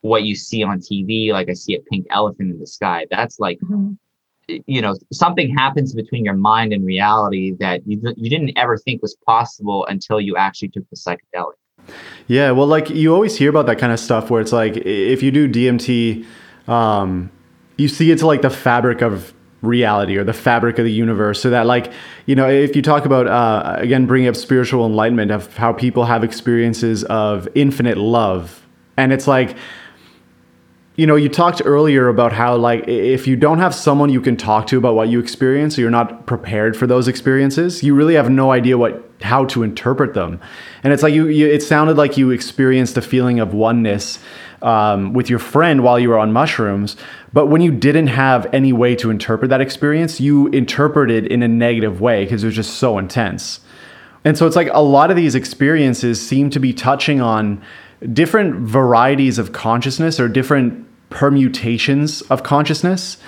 what 0.00 0.24
you 0.24 0.34
see 0.34 0.62
on 0.62 0.78
TV. 0.80 1.32
Like 1.32 1.48
I 1.50 1.52
see 1.52 1.74
a 1.74 1.80
pink 1.80 2.06
elephant 2.10 2.50
in 2.50 2.58
the 2.58 2.66
sky. 2.66 3.06
That's 3.10 3.38
like, 3.38 3.58
you 4.66 4.80
know, 4.80 4.94
something 5.12 5.54
happens 5.54 5.94
between 5.94 6.24
your 6.24 6.34
mind 6.34 6.72
and 6.72 6.84
reality 6.84 7.54
that 7.60 7.86
you, 7.86 8.00
you 8.16 8.30
didn't 8.30 8.52
ever 8.56 8.76
think 8.76 9.02
was 9.02 9.16
possible 9.26 9.86
until 9.86 10.20
you 10.20 10.36
actually 10.36 10.68
took 10.68 10.88
the 10.90 10.96
psychedelic. 10.96 11.54
Yeah, 12.28 12.52
well, 12.52 12.66
like 12.66 12.90
you 12.90 13.12
always 13.12 13.36
hear 13.36 13.50
about 13.50 13.66
that 13.66 13.78
kind 13.78 13.92
of 13.92 13.98
stuff 13.98 14.30
where 14.30 14.40
it's 14.40 14.52
like 14.52 14.76
if 14.76 15.22
you 15.22 15.30
do 15.30 15.48
DMT, 15.48 16.24
um, 16.68 17.30
you 17.76 17.88
see 17.88 18.10
it's 18.10 18.22
like 18.22 18.42
the 18.42 18.50
fabric 18.50 19.02
of 19.02 19.34
reality 19.62 20.16
or 20.16 20.24
the 20.24 20.32
fabric 20.32 20.78
of 20.78 20.84
the 20.84 20.92
universe. 20.92 21.40
So 21.40 21.50
that, 21.50 21.66
like, 21.66 21.92
you 22.26 22.34
know, 22.34 22.48
if 22.48 22.76
you 22.76 22.82
talk 22.82 23.04
about 23.04 23.26
uh, 23.26 23.76
again 23.78 24.06
bringing 24.06 24.28
up 24.28 24.36
spiritual 24.36 24.86
enlightenment 24.86 25.30
of 25.30 25.56
how 25.56 25.72
people 25.72 26.04
have 26.04 26.22
experiences 26.22 27.04
of 27.04 27.48
infinite 27.54 27.96
love, 27.98 28.66
and 28.96 29.12
it's 29.12 29.26
like 29.26 29.56
you 31.02 31.06
know, 31.08 31.16
you 31.16 31.28
talked 31.28 31.60
earlier 31.64 32.06
about 32.06 32.32
how 32.32 32.54
like 32.54 32.86
if 32.86 33.26
you 33.26 33.34
don't 33.34 33.58
have 33.58 33.74
someone 33.74 34.08
you 34.08 34.20
can 34.20 34.36
talk 34.36 34.68
to 34.68 34.78
about 34.78 34.94
what 34.94 35.08
you 35.08 35.18
experience, 35.18 35.76
or 35.76 35.80
you're 35.80 35.90
not 35.90 36.26
prepared 36.26 36.76
for 36.76 36.86
those 36.86 37.08
experiences, 37.08 37.82
you 37.82 37.92
really 37.92 38.14
have 38.14 38.30
no 38.30 38.52
idea 38.52 38.78
what 38.78 39.10
how 39.20 39.44
to 39.46 39.64
interpret 39.64 40.14
them. 40.14 40.40
And 40.84 40.92
it's 40.92 41.02
like 41.02 41.12
you, 41.12 41.26
you 41.26 41.48
it 41.48 41.60
sounded 41.60 41.96
like 41.96 42.16
you 42.16 42.30
experienced 42.30 42.96
a 42.96 43.02
feeling 43.02 43.40
of 43.40 43.52
oneness 43.52 44.20
um, 44.62 45.12
with 45.12 45.28
your 45.28 45.40
friend 45.40 45.82
while 45.82 45.98
you 45.98 46.08
were 46.08 46.18
on 46.20 46.32
mushrooms, 46.32 46.96
but 47.32 47.46
when 47.46 47.62
you 47.62 47.72
didn't 47.72 48.06
have 48.06 48.46
any 48.54 48.72
way 48.72 48.94
to 48.94 49.10
interpret 49.10 49.48
that 49.50 49.60
experience, 49.60 50.20
you 50.20 50.46
interpreted 50.50 51.26
in 51.26 51.42
a 51.42 51.48
negative 51.48 52.00
way 52.00 52.22
because 52.24 52.44
it 52.44 52.46
was 52.46 52.54
just 52.54 52.74
so 52.74 52.96
intense. 52.96 53.58
And 54.24 54.38
so 54.38 54.46
it's 54.46 54.54
like 54.54 54.68
a 54.70 54.80
lot 54.80 55.10
of 55.10 55.16
these 55.16 55.34
experiences 55.34 56.24
seem 56.24 56.48
to 56.50 56.60
be 56.60 56.72
touching 56.72 57.20
on 57.20 57.60
different 58.12 58.54
varieties 58.60 59.36
of 59.38 59.50
consciousness 59.50 60.20
or 60.20 60.28
different 60.28 60.86
permutations 61.12 62.22
of 62.22 62.42
consciousness 62.42 63.18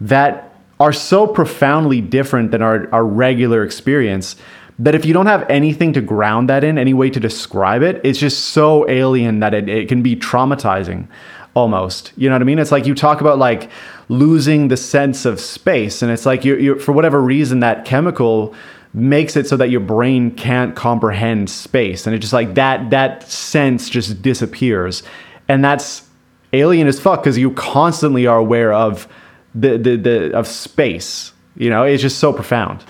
that 0.00 0.54
are 0.80 0.92
so 0.92 1.26
profoundly 1.26 2.00
different 2.00 2.50
than 2.50 2.62
our, 2.62 2.92
our 2.92 3.04
regular 3.04 3.64
experience 3.64 4.36
that 4.78 4.94
if 4.94 5.04
you 5.04 5.12
don't 5.12 5.26
have 5.26 5.48
anything 5.50 5.92
to 5.92 6.00
ground 6.00 6.48
that 6.48 6.62
in, 6.62 6.78
any 6.78 6.94
way 6.94 7.10
to 7.10 7.18
describe 7.18 7.82
it, 7.82 8.00
it's 8.04 8.18
just 8.18 8.46
so 8.46 8.88
alien 8.88 9.40
that 9.40 9.54
it, 9.54 9.68
it 9.68 9.88
can 9.88 10.02
be 10.02 10.14
traumatizing 10.14 11.08
almost. 11.54 12.12
You 12.16 12.28
know 12.28 12.36
what 12.36 12.42
I 12.42 12.44
mean? 12.44 12.58
It's 12.58 12.70
like 12.70 12.86
you 12.86 12.94
talk 12.94 13.20
about 13.20 13.38
like 13.38 13.70
losing 14.08 14.68
the 14.68 14.76
sense 14.76 15.24
of 15.24 15.40
space, 15.40 16.02
and 16.02 16.12
it's 16.12 16.24
like 16.26 16.44
you 16.44 16.56
you 16.56 16.78
for 16.78 16.92
whatever 16.92 17.20
reason 17.20 17.60
that 17.60 17.84
chemical 17.84 18.54
makes 18.94 19.36
it 19.36 19.46
so 19.46 19.56
that 19.56 19.68
your 19.68 19.80
brain 19.80 20.30
can't 20.30 20.76
comprehend 20.76 21.50
space, 21.50 22.06
and 22.06 22.14
it 22.14 22.20
just 22.20 22.32
like 22.32 22.54
that 22.54 22.90
that 22.90 23.28
sense 23.28 23.90
just 23.90 24.22
disappears, 24.22 25.02
and 25.48 25.64
that's 25.64 26.07
alien 26.52 26.86
as 26.86 26.98
fuck 27.00 27.22
because 27.22 27.38
you 27.38 27.50
constantly 27.52 28.26
are 28.26 28.38
aware 28.38 28.72
of 28.72 29.08
the 29.54 29.78
the, 29.78 29.96
the 29.96 30.36
of 30.36 30.46
space. 30.46 31.32
You 31.56 31.70
know, 31.70 31.82
it's 31.82 32.02
just 32.02 32.18
so 32.18 32.32
profound. 32.32 32.84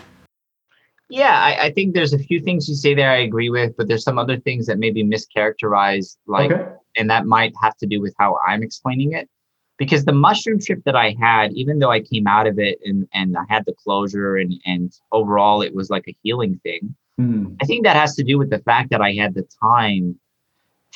Yeah, 1.11 1.41
I, 1.41 1.67
I 1.67 1.73
think 1.73 1.95
there's 1.95 2.13
a 2.13 2.19
few 2.19 2.39
things 2.39 2.69
you 2.69 2.75
say 2.75 2.95
there 2.95 3.11
I 3.11 3.17
agree 3.17 3.49
with, 3.49 3.75
but 3.79 3.89
there's 3.89 4.05
some 4.05 4.19
other 4.19 4.39
things 4.39 4.67
that 4.67 4.79
may 4.79 4.91
be 4.91 5.03
mischaracterized, 5.03 6.19
like, 6.27 6.51
and 6.99 7.09
that 7.09 7.25
might 7.25 7.55
have 7.63 7.75
to 7.79 7.87
do 7.87 7.99
with 8.03 8.15
how 8.19 8.39
I'm 8.47 8.63
explaining 8.63 9.15
it. 9.15 9.27
Because 9.79 10.05
the 10.05 10.13
mushroom 10.13 10.59
trip 10.61 10.83
that 10.85 10.97
I 10.97 11.17
had, 11.19 11.53
even 11.55 11.79
though 11.79 11.91
I 11.91 12.01
came 12.01 12.27
out 12.27 12.47
of 12.47 12.59
it 12.59 12.79
and 12.85 13.09
and 13.15 13.39
I 13.39 13.45
had 13.49 13.65
the 13.65 13.75
closure 13.75 14.37
and 14.37 14.55
and 14.67 14.93
overall 15.13 15.63
it 15.63 15.75
was 15.75 15.89
like 15.89 16.05
a 16.09 16.17
healing 16.23 16.61
thing, 16.63 16.95
Mm. 17.19 17.57
I 17.61 17.65
think 17.65 17.85
that 17.85 17.97
has 17.97 18.15
to 18.17 18.23
do 18.23 18.39
with 18.39 18.51
the 18.51 18.61
fact 18.61 18.91
that 18.91 19.01
I 19.01 19.13
had 19.13 19.35
the 19.35 19.47
time 19.63 20.19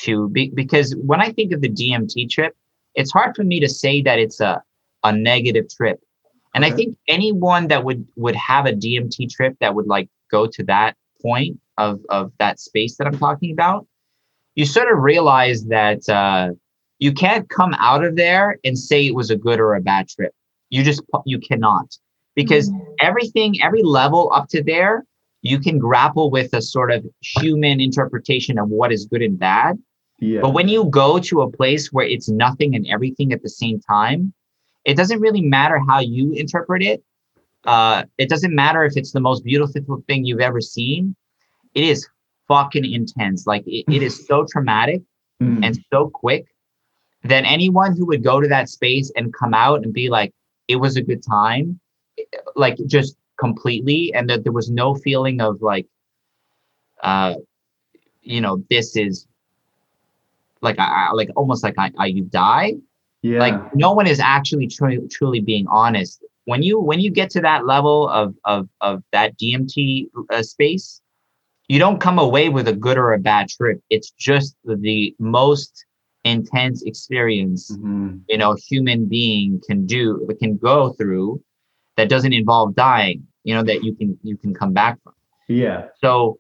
to 0.00 0.28
be 0.31 0.50
because 0.55 0.94
when 0.96 1.20
I 1.20 1.31
think 1.31 1.52
of 1.52 1.61
the 1.61 1.68
DMT 1.68 2.31
trip, 2.31 2.57
it's 2.94 3.12
hard 3.12 3.37
for 3.37 3.44
me 3.44 3.61
to 3.61 3.68
say 3.68 4.02
that 4.02 4.18
it's 4.18 4.40
a 4.40 4.62
a 5.05 5.12
negative 5.12 5.68
trip. 5.68 6.00
And 6.55 6.64
I 6.64 6.70
think 6.70 6.96
anyone 7.09 7.68
that 7.68 7.85
would 7.85 8.07
would 8.16 8.37
have 8.37 8.66
a 8.66 8.72
DMT 8.72 9.31
trip 9.31 9.57
that 9.61 9.74
would 9.74 9.87
like 9.87 10.09
go 10.31 10.46
to 10.46 10.62
that 10.64 10.96
point 11.20 11.59
of 11.78 12.00
of 12.11 12.33
that 12.38 12.61
space 12.61 12.96
that 12.96 13.07
I'm 13.07 13.18
talking 13.18 13.52
about, 13.52 13.87
you 14.55 14.66
sort 14.66 14.92
of 14.92 14.98
realize 14.98 15.64
that 15.66 16.07
uh, 16.09 16.50
you 16.98 17.12
can't 17.12 17.48
come 17.48 17.74
out 17.74 18.05
of 18.05 18.16
there 18.16 18.59
and 18.64 18.78
say 18.78 19.07
it 19.07 19.14
was 19.14 19.31
a 19.31 19.37
good 19.37 19.61
or 19.61 19.74
a 19.74 19.81
bad 19.81 20.09
trip. 20.09 20.35
You 20.68 20.83
just 20.83 21.02
you 21.24 21.38
cannot 21.38 21.96
because 22.35 22.70
everything 23.00 23.62
every 23.62 23.83
level 23.83 24.31
up 24.33 24.48
to 24.50 24.62
there 24.62 25.05
you 25.42 25.59
can 25.59 25.78
grapple 25.78 26.31
with 26.31 26.55
a 26.55 26.62
sort 26.62 26.90
of 26.92 27.05
human 27.20 27.81
interpretation 27.81 28.59
of 28.59 28.68
what 28.68 28.92
is 28.92 29.07
good 29.07 29.22
and 29.22 29.38
bad 29.38 29.76
Yeah. 30.20 30.40
but 30.40 30.50
when 30.55 30.68
you 30.68 30.85
go 30.87 31.18
to 31.18 31.42
a 31.42 31.50
place 31.50 31.92
where 31.92 32.07
it's 32.07 32.28
nothing 32.28 32.74
and 32.76 32.87
everything 32.87 33.33
at 33.33 33.42
the 33.42 33.48
same 33.48 33.81
time 33.81 34.33
it 34.85 34.96
doesn't 34.96 35.20
really 35.20 35.42
matter 35.42 35.78
how 35.88 36.00
you 36.00 36.33
interpret 36.33 36.83
it 36.83 37.02
uh, 37.64 38.02
it 38.18 38.28
doesn't 38.28 38.55
matter 38.55 38.85
if 38.85 38.94
it's 38.96 39.12
the 39.12 39.20
most 39.20 39.44
beautiful 39.44 40.02
thing 40.09 40.24
you've 40.24 40.40
ever 40.40 40.61
seen 40.61 41.14
it 41.74 41.85
is 41.85 42.09
fucking 42.48 42.85
intense 42.92 43.46
like 43.46 43.64
it, 43.66 43.85
it 43.96 44.02
is 44.02 44.26
so 44.26 44.44
traumatic 44.52 45.00
Mm. 45.40 45.64
and 45.64 45.74
so 45.90 46.09
quick 46.09 46.44
that 47.24 47.42
anyone 47.44 47.96
who 47.96 48.07
would 48.07 48.22
go 48.22 48.40
to 48.40 48.46
that 48.46 48.68
space 48.68 49.11
and 49.16 49.33
come 49.35 49.55
out 49.55 49.83
and 49.83 49.92
be 49.92 50.09
like 50.09 50.33
it 50.68 50.76
was 50.76 50.96
a 50.96 51.02
good 51.02 51.20
time 51.20 51.81
like 52.55 52.76
just 52.87 53.16
completely 53.44 54.00
and 54.14 54.24
that 54.31 54.40
there 54.44 54.57
was 54.61 54.68
no 54.83 54.88
feeling 55.07 55.38
of 55.48 55.52
like 55.72 55.87
uh 57.11 57.35
you 58.22 58.40
know 58.44 58.55
this 58.70 58.88
is 58.96 59.26
like 60.61 60.78
I, 60.78 61.11
like 61.12 61.31
almost 61.37 61.62
like 61.64 61.74
I, 61.78 61.90
I 61.98 62.07
you 62.07 62.24
die 62.24 62.74
yeah. 63.22 63.38
like 63.44 63.57
no 63.74 63.92
one 63.92 64.07
is 64.07 64.20
actually 64.20 64.68
truly 64.68 64.98
truly 65.16 65.40
being 65.40 65.66
honest 65.68 66.24
when 66.44 66.62
you 66.62 66.74
when 66.81 67.00
you 67.00 67.11
get 67.11 67.31
to 67.31 67.40
that 67.48 67.66
level 67.66 68.09
of 68.09 68.35
of 68.44 68.68
of 68.81 69.02
that 69.12 69.37
dmt 69.38 69.76
uh, 70.35 70.42
space 70.42 71.00
you 71.68 71.78
don't 71.78 72.00
come 72.00 72.18
away 72.18 72.48
with 72.48 72.68
a 72.68 72.72
good 72.85 72.98
or 72.98 73.12
a 73.12 73.18
bad 73.18 73.48
trip 73.48 73.78
it's 73.90 74.11
just 74.28 74.57
the 74.64 75.14
most 75.18 75.85
intense 76.24 76.83
experience 76.92 77.62
Mhm. 77.72 78.20
you 78.28 78.38
know 78.38 78.57
human 78.70 79.00
being 79.16 79.61
can 79.66 79.87
do 79.87 80.05
can 80.40 80.57
go 80.57 80.92
through 80.98 81.40
that 81.96 82.09
doesn't 82.09 82.33
involve 82.42 82.74
dying 82.74 83.20
you 83.44 83.55
know 83.55 83.62
that 83.62 83.83
you 83.85 83.94
can 83.94 84.18
you 84.22 84.37
can 84.37 84.55
come 84.55 84.72
back 84.72 85.02
from 85.02 85.14
Yeah. 85.48 85.87
so 86.00 86.38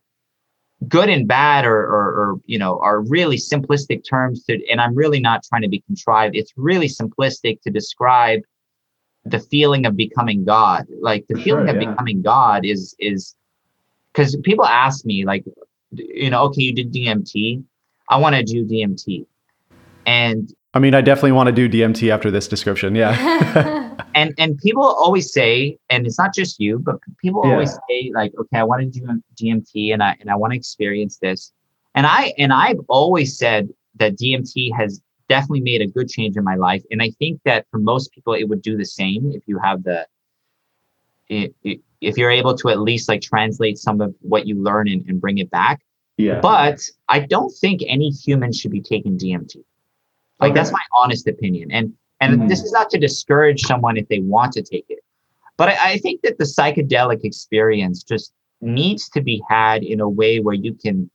good 0.88 1.08
and 1.08 1.28
bad 1.28 1.64
or, 1.64 1.76
or, 1.78 2.06
or 2.20 2.40
you 2.46 2.58
know 2.58 2.78
are 2.80 3.00
really 3.02 3.36
simplistic 3.36 4.02
terms 4.08 4.42
to 4.44 4.58
and 4.70 4.80
i'm 4.80 4.94
really 4.94 5.20
not 5.20 5.42
trying 5.44 5.62
to 5.62 5.68
be 5.68 5.80
contrived 5.82 6.34
it's 6.34 6.52
really 6.56 6.88
simplistic 6.88 7.60
to 7.62 7.70
describe 7.70 8.40
the 9.24 9.38
feeling 9.38 9.86
of 9.86 9.96
becoming 9.96 10.44
god 10.44 10.84
like 11.00 11.24
the 11.28 11.36
For 11.36 11.42
feeling 11.42 11.66
sure, 11.68 11.76
of 11.76 11.82
yeah. 11.82 11.90
becoming 11.90 12.22
god 12.22 12.64
is 12.64 12.96
is 12.98 13.36
because 14.12 14.34
people 14.42 14.64
ask 14.66 15.04
me 15.04 15.24
like 15.24 15.44
you 15.92 16.30
know 16.30 16.42
okay 16.44 16.62
you 16.62 16.74
did 16.74 16.92
dmt 16.92 17.62
i 18.08 18.16
want 18.16 18.34
to 18.34 18.42
do 18.42 18.64
dmt 18.66 19.24
and 20.04 20.52
I 20.74 20.78
mean, 20.78 20.94
I 20.94 21.02
definitely 21.02 21.32
want 21.32 21.48
to 21.48 21.52
do 21.52 21.68
DMT 21.68 22.08
after 22.10 22.30
this 22.30 22.48
description. 22.48 22.94
Yeah. 22.94 23.12
and 24.14 24.34
and 24.38 24.58
people 24.58 24.82
always 24.82 25.32
say 25.32 25.76
and 25.90 26.06
it's 26.06 26.18
not 26.18 26.34
just 26.34 26.58
you 26.60 26.78
but 26.78 26.96
people 27.20 27.42
Yeah. 27.44 27.52
always 27.52 27.72
say 27.88 28.10
like 28.14 28.32
okay 28.38 28.58
i 28.58 28.62
want 28.62 28.80
to 28.82 29.00
do 29.00 29.22
dmt 29.40 29.92
and 29.92 30.02
i 30.02 30.16
and 30.20 30.30
i 30.30 30.36
want 30.36 30.52
to 30.52 30.56
experience 30.56 31.18
this 31.18 31.52
and 31.94 32.06
i 32.06 32.32
and 32.38 32.52
i've 32.52 32.80
always 32.88 33.36
said 33.36 33.68
that 33.96 34.16
dmt 34.18 34.74
has 34.76 35.00
definitely 35.28 35.60
made 35.60 35.80
a 35.80 35.86
good 35.86 36.08
change 36.08 36.36
in 36.36 36.44
my 36.44 36.54
life 36.56 36.82
and 36.90 37.02
i 37.02 37.10
think 37.18 37.40
that 37.44 37.66
for 37.70 37.78
most 37.78 38.12
people 38.12 38.34
it 38.34 38.44
would 38.48 38.62
do 38.62 38.76
the 38.76 38.84
same 38.84 39.30
if 39.32 39.42
you 39.46 39.58
have 39.58 39.82
the 39.84 40.06
i- 41.30 41.50
i- 41.66 41.80
if 42.00 42.16
you're 42.16 42.30
able 42.30 42.54
to 42.56 42.68
at 42.68 42.80
least 42.80 43.08
like 43.08 43.20
translate 43.22 43.78
some 43.78 44.00
of 44.00 44.14
what 44.20 44.46
you 44.46 44.54
learn 44.60 44.88
and, 44.88 45.04
and 45.08 45.20
bring 45.20 45.38
it 45.38 45.50
back 45.50 45.80
yeah. 46.18 46.40
but 46.40 46.80
I 47.08 47.20
don't 47.20 47.50
think 47.60 47.80
any 47.86 48.10
human 48.10 48.52
should 48.52 48.70
be 48.70 48.80
taking 48.82 49.16
DMT. 49.16 49.56
Like 50.40 50.50
Okay. 50.50 50.54
that's 50.54 50.70
my 50.72 50.80
honest 51.02 51.26
opinion. 51.26 51.70
And 51.72 51.94
and 52.22 52.40
Mhm. 52.42 52.48
this 52.48 52.62
is 52.62 52.72
not 52.72 52.88
to 52.90 52.98
discourage 52.98 53.62
someone 53.62 53.96
if 53.96 54.06
they 54.08 54.20
want 54.20 54.52
to 54.52 54.62
take 54.62 54.86
it. 54.88 55.00
But 55.56 55.70
I, 55.70 55.92
I 55.92 55.98
think 55.98 56.22
that 56.22 56.38
the 56.38 56.44
psychedelic 56.44 57.24
experience 57.24 58.02
just 58.02 58.32
needs 58.60 59.08
to 59.10 59.20
be 59.20 59.42
had 59.48 59.82
in 59.82 60.00
a 60.00 60.08
way 60.08 60.40
where 60.40 60.54
you 60.54 60.74
can 60.74 61.10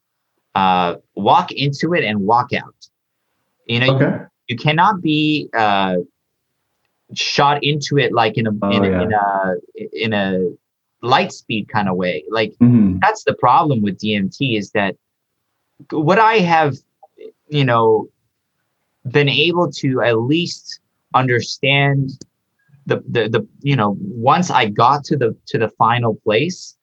uh, 0.55 0.95
walk 1.15 1.51
into 1.51 1.93
it 1.93 2.03
and 2.03 2.19
walk 2.21 2.51
out. 2.53 2.89
You 3.67 3.79
know, 3.79 3.95
Okay. 3.95 4.25
you 4.47 4.55
cannot 4.57 5.01
be 5.01 5.49
uh, 5.53 5.97
shot 7.13 7.63
into 7.63 7.97
it 7.97 8.11
like 8.13 8.37
in 8.37 8.47
a 8.47 8.51
Oh, 8.61 8.69
in, 8.71 8.83
a 8.83 8.89
yeah. 8.89 9.01
in 9.03 9.11
a 9.13 9.55
in 10.05 10.13
a 10.13 10.49
light 11.01 11.31
speed 11.31 11.67
kind 11.69 11.87
of 11.89 11.95
way. 11.95 12.23
Like 12.29 12.53
Mhm. 12.59 12.99
that's 13.01 13.23
the 13.23 13.33
problem 13.33 13.81
with 13.81 13.97
DMT 13.99 14.57
is 14.57 14.71
that 14.71 14.95
what 15.91 16.19
I 16.19 16.35
have, 16.39 16.75
you 17.49 17.63
know, 17.63 18.09
been 19.11 19.29
able 19.29 19.71
to 19.71 20.01
at 20.01 20.19
least 20.19 20.79
understand 21.18 22.11
the 22.86 22.97
the 23.09 23.28
the 23.30 23.47
you 23.61 23.76
know 23.76 23.97
once 23.99 24.49
I 24.49 24.65
got 24.65 25.03
to 25.05 25.18
the 25.18 25.36
to 25.47 25.57
the 25.57 25.70
final 25.70 26.15
place, 26.24 26.78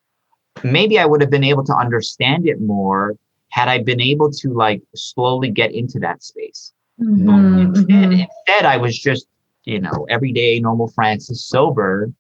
maybe 0.62 0.98
I 0.98 1.06
would 1.06 1.20
have 1.20 1.30
been 1.30 1.44
able 1.44 1.64
to 1.64 1.74
understand 1.74 2.46
it 2.46 2.60
more 2.60 3.14
had 3.48 3.68
I 3.68 3.78
been 3.82 4.00
able 4.00 4.30
to 4.32 4.52
like 4.52 4.82
slowly 4.94 5.50
get 5.50 5.72
into 5.72 5.98
that 6.00 6.22
space. 6.22 6.72
Mhm, 7.00 7.60
Instead, 7.66 7.86
mhm. 7.88 8.12
instead, 8.12 8.64
I 8.66 8.76
was 8.76 8.98
just, 8.98 9.26
you 9.64 9.80
know, 9.80 10.06
everyday 10.08 10.60
normal 10.60 10.88
Francis 10.88 11.44
sober. 11.44 12.12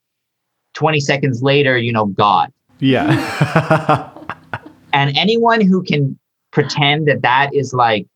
20 0.74 0.98
seconds 0.98 1.42
later, 1.42 1.78
you 1.78 1.92
know, 1.92 2.06
God. 2.06 2.52
Yeah. 2.80 4.10
And 4.94 5.16
anyone 5.18 5.60
who 5.60 5.82
can 5.82 6.16
pretend 6.52 7.08
that 7.08 7.22
that 7.22 7.52
is 7.52 7.74
like, 7.74 8.06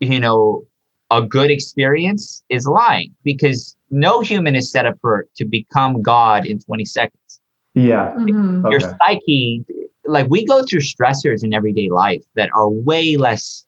you 0.00 0.18
know, 0.18 0.64
a 1.10 1.22
good 1.22 1.50
experience 1.50 2.42
is 2.48 2.66
lying 2.66 3.14
because 3.24 3.76
no 3.90 4.20
human 4.20 4.54
is 4.54 4.70
set 4.70 4.86
up 4.86 4.96
for 5.00 5.26
to 5.36 5.44
become 5.44 6.02
God 6.02 6.46
in 6.46 6.58
20 6.58 6.84
seconds. 6.84 7.40
yeah. 7.74 8.14
Mhm. 8.16 8.70
Your 8.70 8.80
Okay. 8.80 8.88
psyche, 8.98 9.64
like 10.04 10.28
we 10.28 10.44
go 10.44 10.62
through 10.64 10.80
stressors 10.80 11.44
in 11.44 11.52
everyday 11.52 11.88
life 11.90 12.22
that 12.34 12.50
are 12.54 12.68
way 12.68 13.16
less, 13.16 13.66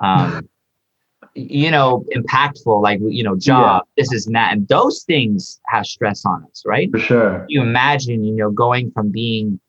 um, 0.00 0.48
you 1.34 1.70
know, 1.70 2.04
impactful. 2.14 2.82
Like 2.82 3.00
you 3.02 3.22
know, 3.22 3.36
job, 3.36 3.84
this 3.96 4.12
is 4.12 4.26
that, 4.26 4.52
and 4.52 4.68
those 4.68 5.02
things 5.04 5.60
have 5.66 5.86
stress 5.86 6.24
on 6.24 6.44
us, 6.50 6.62
right? 6.66 6.90
For 6.90 6.98
sure. 6.98 7.44
you 7.48 7.62
imagine, 7.62 8.24
you 8.24 8.34
know, 8.34 8.50
going 8.50 8.90
from 8.92 9.10
being 9.10 9.60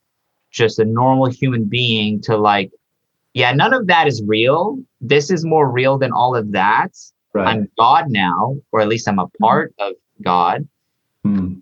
just 0.51 0.79
a 0.79 0.85
normal 0.85 1.27
human 1.27 1.65
being 1.65 2.21
to 2.21 2.37
like, 2.37 2.71
yeah, 3.33 3.51
none 3.51 3.73
of 3.73 3.87
that 3.87 4.07
is 4.07 4.23
real. 4.25 4.77
This 5.01 5.31
is 5.31 5.43
more 5.45 5.69
real 5.69 5.97
than 5.97 6.11
all 6.11 6.35
of 6.35 6.51
that. 6.51 6.91
Right. 7.33 7.47
I'm 7.47 7.67
God 7.79 8.09
now, 8.09 8.57
or 8.71 8.81
at 8.81 8.87
least 8.87 9.07
I'm 9.07 9.19
a 9.19 9.27
part 9.41 9.73
of 9.79 9.93
God. 10.21 10.67
Mm. 11.25 11.61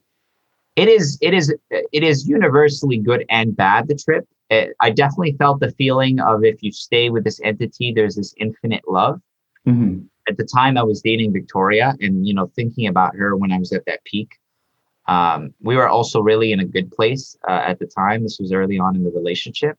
It 0.75 0.89
is, 0.89 1.17
it 1.21 1.33
is, 1.33 1.53
it 1.69 2.03
is 2.03 2.27
universally 2.27 2.97
good 2.97 3.25
and 3.29 3.55
bad. 3.55 3.87
The 3.87 3.95
trip. 3.95 4.27
It, 4.49 4.75
I 4.81 4.89
definitely 4.89 5.37
felt 5.37 5.61
the 5.61 5.71
feeling 5.71 6.19
of 6.19 6.43
if 6.43 6.61
you 6.61 6.73
stay 6.73 7.09
with 7.09 7.23
this 7.23 7.39
entity, 7.41 7.93
there's 7.93 8.15
this 8.15 8.33
infinite 8.37 8.83
love. 8.87 9.21
Mhm. 9.65 10.05
At 10.27 10.37
the 10.37 10.43
time, 10.43 10.77
I 10.77 10.83
was 10.83 11.01
dating 11.01 11.31
Victoria, 11.31 11.95
and 12.01 12.27
you 12.27 12.33
know, 12.33 12.51
thinking 12.55 12.87
about 12.87 13.15
her 13.15 13.35
when 13.37 13.51
I 13.51 13.57
was 13.57 13.71
at 13.71 13.85
that 13.85 14.03
peak. 14.03 14.37
Um, 15.07 15.53
we 15.61 15.75
were 15.75 15.87
also 15.87 16.21
really 16.21 16.51
in 16.51 16.59
a 16.59 16.65
good 16.65 16.91
place 16.91 17.35
uh, 17.47 17.63
at 17.65 17.79
the 17.79 17.85
time. 17.87 18.23
This 18.23 18.39
was 18.39 18.51
early 18.51 18.77
on 18.77 18.95
in 18.95 19.03
the 19.03 19.11
relationship. 19.11 19.77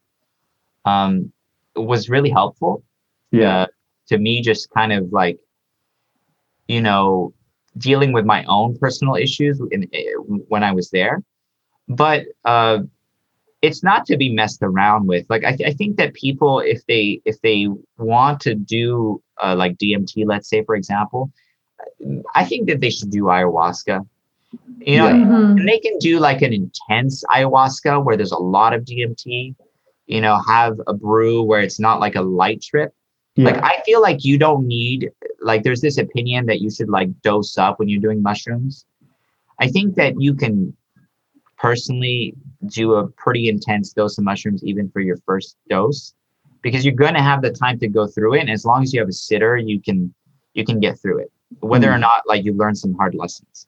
Um, 0.84 1.24
it 1.24 1.32
was 1.76 2.08
really 2.08 2.30
helpful 2.30 2.82
Yeah. 3.30 3.62
uh, 3.62 3.66
to 4.08 4.18
me, 4.18 4.42
just 4.42 4.70
kind 4.70 4.92
of 4.92 5.12
like, 5.12 5.38
you 6.68 6.80
know, 6.80 7.32
dealing 7.78 8.12
with 8.12 8.24
my 8.24 8.44
own 8.44 8.76
personal 8.78 9.14
issues 9.16 9.60
in, 9.70 9.88
eh, 9.92 10.12
when 10.48 10.62
I 10.62 10.72
was 10.72 10.90
there. 10.90 11.22
But 11.88 12.24
uh, 12.44 12.80
it's 13.62 13.82
not 13.82 14.06
to 14.06 14.16
be 14.16 14.32
messed 14.32 14.62
around 14.62 15.06
with. 15.06 15.24
Like 15.30 15.44
I, 15.44 15.54
th- 15.56 15.68
I 15.68 15.72
think 15.72 15.96
that 15.96 16.14
people, 16.14 16.60
if 16.60 16.84
they 16.86 17.20
if 17.24 17.40
they 17.42 17.68
want 17.98 18.40
to 18.42 18.54
do 18.54 19.22
uh, 19.42 19.54
like 19.56 19.78
DMT, 19.78 20.24
let's 20.26 20.48
say 20.48 20.62
for 20.64 20.74
example, 20.74 21.30
I 22.34 22.44
think 22.44 22.68
that 22.68 22.80
they 22.80 22.90
should 22.90 23.10
do 23.10 23.24
ayahuasca. 23.24 24.06
You 24.80 24.98
know, 24.98 25.08
Yeah. 25.08 25.24
Mhm. 25.24 25.58
and 25.58 25.68
they 25.68 25.78
can 25.78 25.96
do 25.98 26.18
like 26.18 26.42
an 26.42 26.52
intense 26.52 27.24
ayahuasca 27.30 28.04
where 28.04 28.16
there's 28.16 28.32
a 28.32 28.38
lot 28.38 28.72
of 28.74 28.84
DMT. 28.84 29.54
You 30.06 30.20
know, 30.20 30.40
have 30.46 30.80
a 30.86 30.94
brew 30.94 31.42
where 31.42 31.60
it's 31.60 31.78
not 31.80 32.00
like 32.00 32.16
a 32.16 32.22
light 32.22 32.60
trip. 32.62 32.92
yeah. 33.36 33.46
Like 33.46 33.62
I 33.62 33.82
feel 33.84 34.00
like 34.02 34.24
you 34.24 34.36
don't 34.38 34.66
need 34.66 35.10
like 35.40 35.62
there's 35.62 35.80
this 35.80 35.98
opinion 35.98 36.46
that 36.46 36.60
you 36.60 36.70
should 36.70 36.88
like 36.88 37.08
dose 37.22 37.56
up 37.58 37.78
when 37.78 37.88
you're 37.88 38.00
doing 38.00 38.22
mushrooms. 38.22 38.84
I 39.60 39.68
think 39.68 39.94
that 39.96 40.20
you 40.20 40.34
can 40.34 40.76
personally 41.56 42.34
do 42.66 42.94
a 42.94 43.06
pretty 43.08 43.48
intense 43.48 43.92
dose 43.92 44.18
of 44.18 44.24
mushrooms 44.24 44.64
even 44.64 44.88
for 44.90 45.00
your 45.00 45.16
first 45.24 45.56
dose 45.68 46.14
because 46.62 46.84
you're 46.84 46.94
going 46.94 47.14
to 47.14 47.22
have 47.22 47.42
the 47.42 47.50
time 47.50 47.78
to 47.78 47.88
go 47.88 48.06
through 48.06 48.34
it 48.34 48.40
and 48.40 48.50
as 48.50 48.64
long 48.64 48.82
as 48.82 48.92
you 48.92 49.00
have 49.00 49.08
a 49.08 49.12
sitter 49.12 49.56
you 49.56 49.80
can 49.80 50.12
you 50.54 50.64
can 50.64 50.80
get 50.80 50.98
through 51.00 51.18
it 51.18 51.30
whether 51.60 51.90
or 51.90 51.96
Mm. 51.96 52.00
not 52.00 52.22
like 52.26 52.44
you 52.44 52.52
learn 52.54 52.74
some 52.74 52.94
hard 52.94 53.14
lessons 53.14 53.66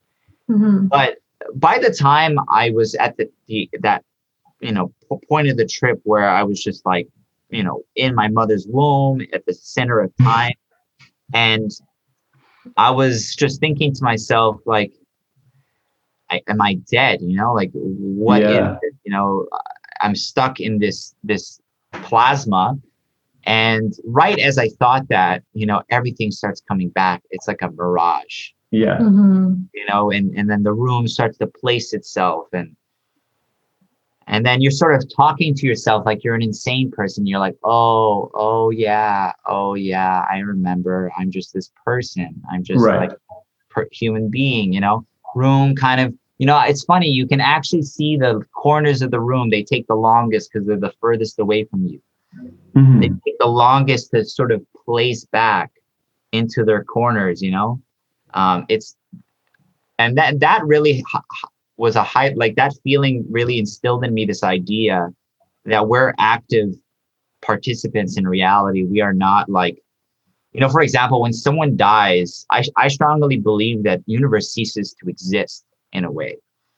Mhm. 0.51 0.89
but 0.89 1.18
by 1.55 1.78
the 1.78 1.91
time 1.91 2.37
I 2.49 2.70
was 2.70 2.95
at 2.97 3.16
the, 3.16 3.30
the 3.47 3.68
that 3.80 4.05
you 4.65 4.73
know 4.73 4.87
p- 5.09 5.27
point 5.29 5.49
of 5.49 5.57
the 5.57 5.67
trip 5.67 6.01
where 6.05 6.29
I 6.29 6.43
was 6.43 6.59
just 6.62 6.85
like 6.87 7.07
you 7.51 7.62
know 7.62 7.83
in 7.95 8.15
my 8.15 8.29
mother's 8.29 8.67
womb 8.67 9.21
at 9.33 9.45
the 9.47 9.55
center 9.55 10.01
of 10.01 10.11
time, 10.23 10.55
and 11.35 11.71
I 12.77 12.91
was 12.91 13.35
just 13.37 13.61
thinking 13.61 13.93
to 13.95 14.03
myself 14.03 14.57
like, 14.65 14.93
I, 16.31 16.41
am 16.49 16.61
I 16.62 16.75
dead? 16.91 17.21
You 17.21 17.37
know, 17.37 17.53
like 17.53 17.71
what 17.75 18.41
Yeah. 18.41 18.79
it? 18.83 18.95
You 19.05 19.12
know, 19.12 19.47
I'm 20.01 20.15
stuck 20.17 20.61
in 20.61 20.79
this 20.79 21.15
this 21.23 21.61
plasma. 21.93 22.79
And 23.47 23.93
right 24.07 24.39
as 24.39 24.57
I 24.57 24.69
thought 24.81 25.07
that, 25.11 25.43
you 25.53 25.67
know, 25.67 25.83
everything 25.91 26.31
starts 26.31 26.62
coming 26.62 26.89
back. 26.89 27.23
It's 27.31 27.47
like 27.47 27.61
a 27.61 27.71
mirage 27.71 28.49
yeah. 28.71 28.99
Mhm. 28.99 29.69
you 29.75 29.87
know, 29.91 30.11
and 30.11 30.27
and 30.39 30.49
then 30.51 30.62
the 30.62 30.73
room 30.73 31.07
starts 31.07 31.37
to 31.39 31.47
place 31.47 31.93
itself 31.93 32.49
and 32.53 32.75
and 34.27 34.45
then 34.45 34.61
you're 34.61 34.70
sort 34.70 34.95
of 34.95 35.05
talking 35.14 35.55
to 35.55 35.66
yourself 35.66 36.05
like 36.07 36.25
you're 36.25 36.35
an 36.35 36.43
insane 36.43 36.91
person. 36.91 37.27
You're 37.27 37.41
like, 37.41 37.57
oh, 37.64 38.31
oh 38.35 38.70
yeah, 38.70 39.33
oh 39.47 39.75
yeah, 39.75 40.25
I 40.31 40.39
remember. 40.39 41.12
I'm 41.18 41.31
just 41.31 41.53
this 41.53 41.70
person. 41.85 42.41
I'm 42.51 42.62
just 42.64 42.83
Right. 42.85 43.09
like 43.11 43.18
per- 43.70 43.89
human 43.93 44.31
being, 44.31 44.72
you 44.72 44.81
know. 44.81 45.07
Room 45.35 45.75
kind 45.75 46.01
of, 46.01 46.14
you 46.39 46.47
know, 46.47 46.59
it's 46.61 46.85
funny. 46.85 47.09
You 47.09 47.27
can 47.27 47.41
actually 47.41 47.83
see 47.83 48.16
the 48.16 48.41
corners 48.55 49.03
of 49.03 49.11
the 49.11 49.20
room. 49.20 49.51
They 49.51 49.62
take 49.64 49.87
the 49.89 49.95
longest 49.97 50.51
because 50.53 50.66
they're 50.66 50.77
the 50.79 50.93
furthest 51.01 51.39
away 51.39 51.64
from 51.64 51.87
you 51.87 52.01
Mhm. 52.77 53.01
they 53.01 53.09
take 53.09 53.39
the 53.39 53.47
longest 53.47 54.11
to 54.11 54.25
sort 54.25 54.51
of 54.51 54.64
place 54.85 55.25
back 55.27 55.70
into 56.33 56.64
their 56.64 56.83
corners 56.83 57.41
you 57.41 57.51
know 57.53 57.81
um 58.35 58.66
it's 58.68 58.97
and 59.99 60.18
that 60.18 60.41
that 60.41 60.64
really 60.66 60.99
h- 60.99 61.05
was 61.77 61.97
a 61.97 62.03
high 62.03 62.33
like 62.37 62.57
that 62.57 62.72
feeling 62.85 63.25
really 63.31 63.59
instilled 63.59 64.05
in 64.05 64.14
me 64.14 64.25
this 64.25 64.43
idea 64.43 65.09
that 65.64 65.87
we're 65.89 66.14
active 66.18 66.68
participants 67.43 68.16
in 68.16 68.27
reality 68.27 68.85
we 68.85 69.01
are 69.01 69.12
not 69.14 69.49
like 69.49 69.79
you 70.53 70.61
know 70.61 70.68
for 70.68 70.81
example 70.83 71.20
when 71.22 71.33
someone 71.33 71.77
dies 71.77 72.47
i 72.51 72.64
i 72.77 72.89
strongly 72.89 73.37
believe 73.37 73.83
that 73.83 74.01
universe 74.07 74.53
ceases 74.53 74.95
to 75.01 75.09
exist 75.09 75.64
in 75.93 76.05
a 76.05 76.11
way 76.11 76.37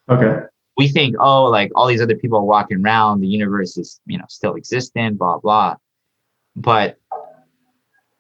Okay. 0.09 0.47
we 0.77 0.89
think, 0.89 1.17
oh, 1.19 1.45
like 1.45 1.71
all 1.75 1.87
these 1.87 2.01
other 2.01 2.17
people 2.17 2.39
are 2.39 2.45
walking 2.45 2.85
around, 2.85 3.21
the 3.21 3.27
universe 3.27 3.77
is, 3.77 4.01
you 4.07 4.19
know, 4.19 4.25
still 4.29 4.55
existent, 4.55 5.19
blah 5.19 5.39
blah. 5.39 5.77
But 6.55 6.97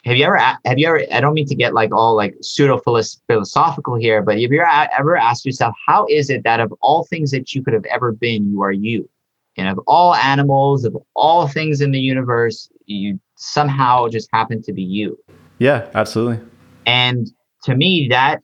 have 0.06 0.16
you 0.16 0.24
ever, 0.24 0.38
have 0.38 0.78
you 0.78 0.86
ever? 0.86 1.02
I 1.12 1.20
don't 1.20 1.34
mean 1.34 1.46
to 1.46 1.54
get 1.56 1.74
like 1.74 1.92
all 1.92 2.14
like 2.14 2.36
pseudo 2.40 2.78
philosophical 2.78 3.96
here, 3.96 4.22
but 4.22 4.40
have 4.40 4.52
you 4.52 4.64
ever, 4.96 5.16
asked 5.16 5.44
yourself, 5.44 5.74
how 5.84 6.06
is 6.08 6.30
it 6.30 6.44
that 6.44 6.60
of 6.60 6.72
all 6.80 7.04
things 7.04 7.32
that 7.32 7.52
you 7.54 7.62
could 7.62 7.74
have 7.74 7.84
ever 7.86 8.12
been, 8.12 8.48
you 8.52 8.62
are 8.62 8.70
you? 8.70 9.10
And 9.56 9.68
of 9.68 9.80
all 9.88 10.14
animals, 10.14 10.84
of 10.84 10.96
all 11.14 11.48
things 11.48 11.80
in 11.80 11.90
the 11.90 11.98
universe, 11.98 12.70
you 12.84 13.18
somehow 13.34 14.06
just 14.06 14.28
happen 14.32 14.62
to 14.62 14.72
be 14.72 14.82
you. 14.82 15.18
Yeah, 15.58 15.90
absolutely. 15.94 16.46
And 16.86 17.28
to 17.64 17.74
me, 17.74 18.06
that 18.08 18.42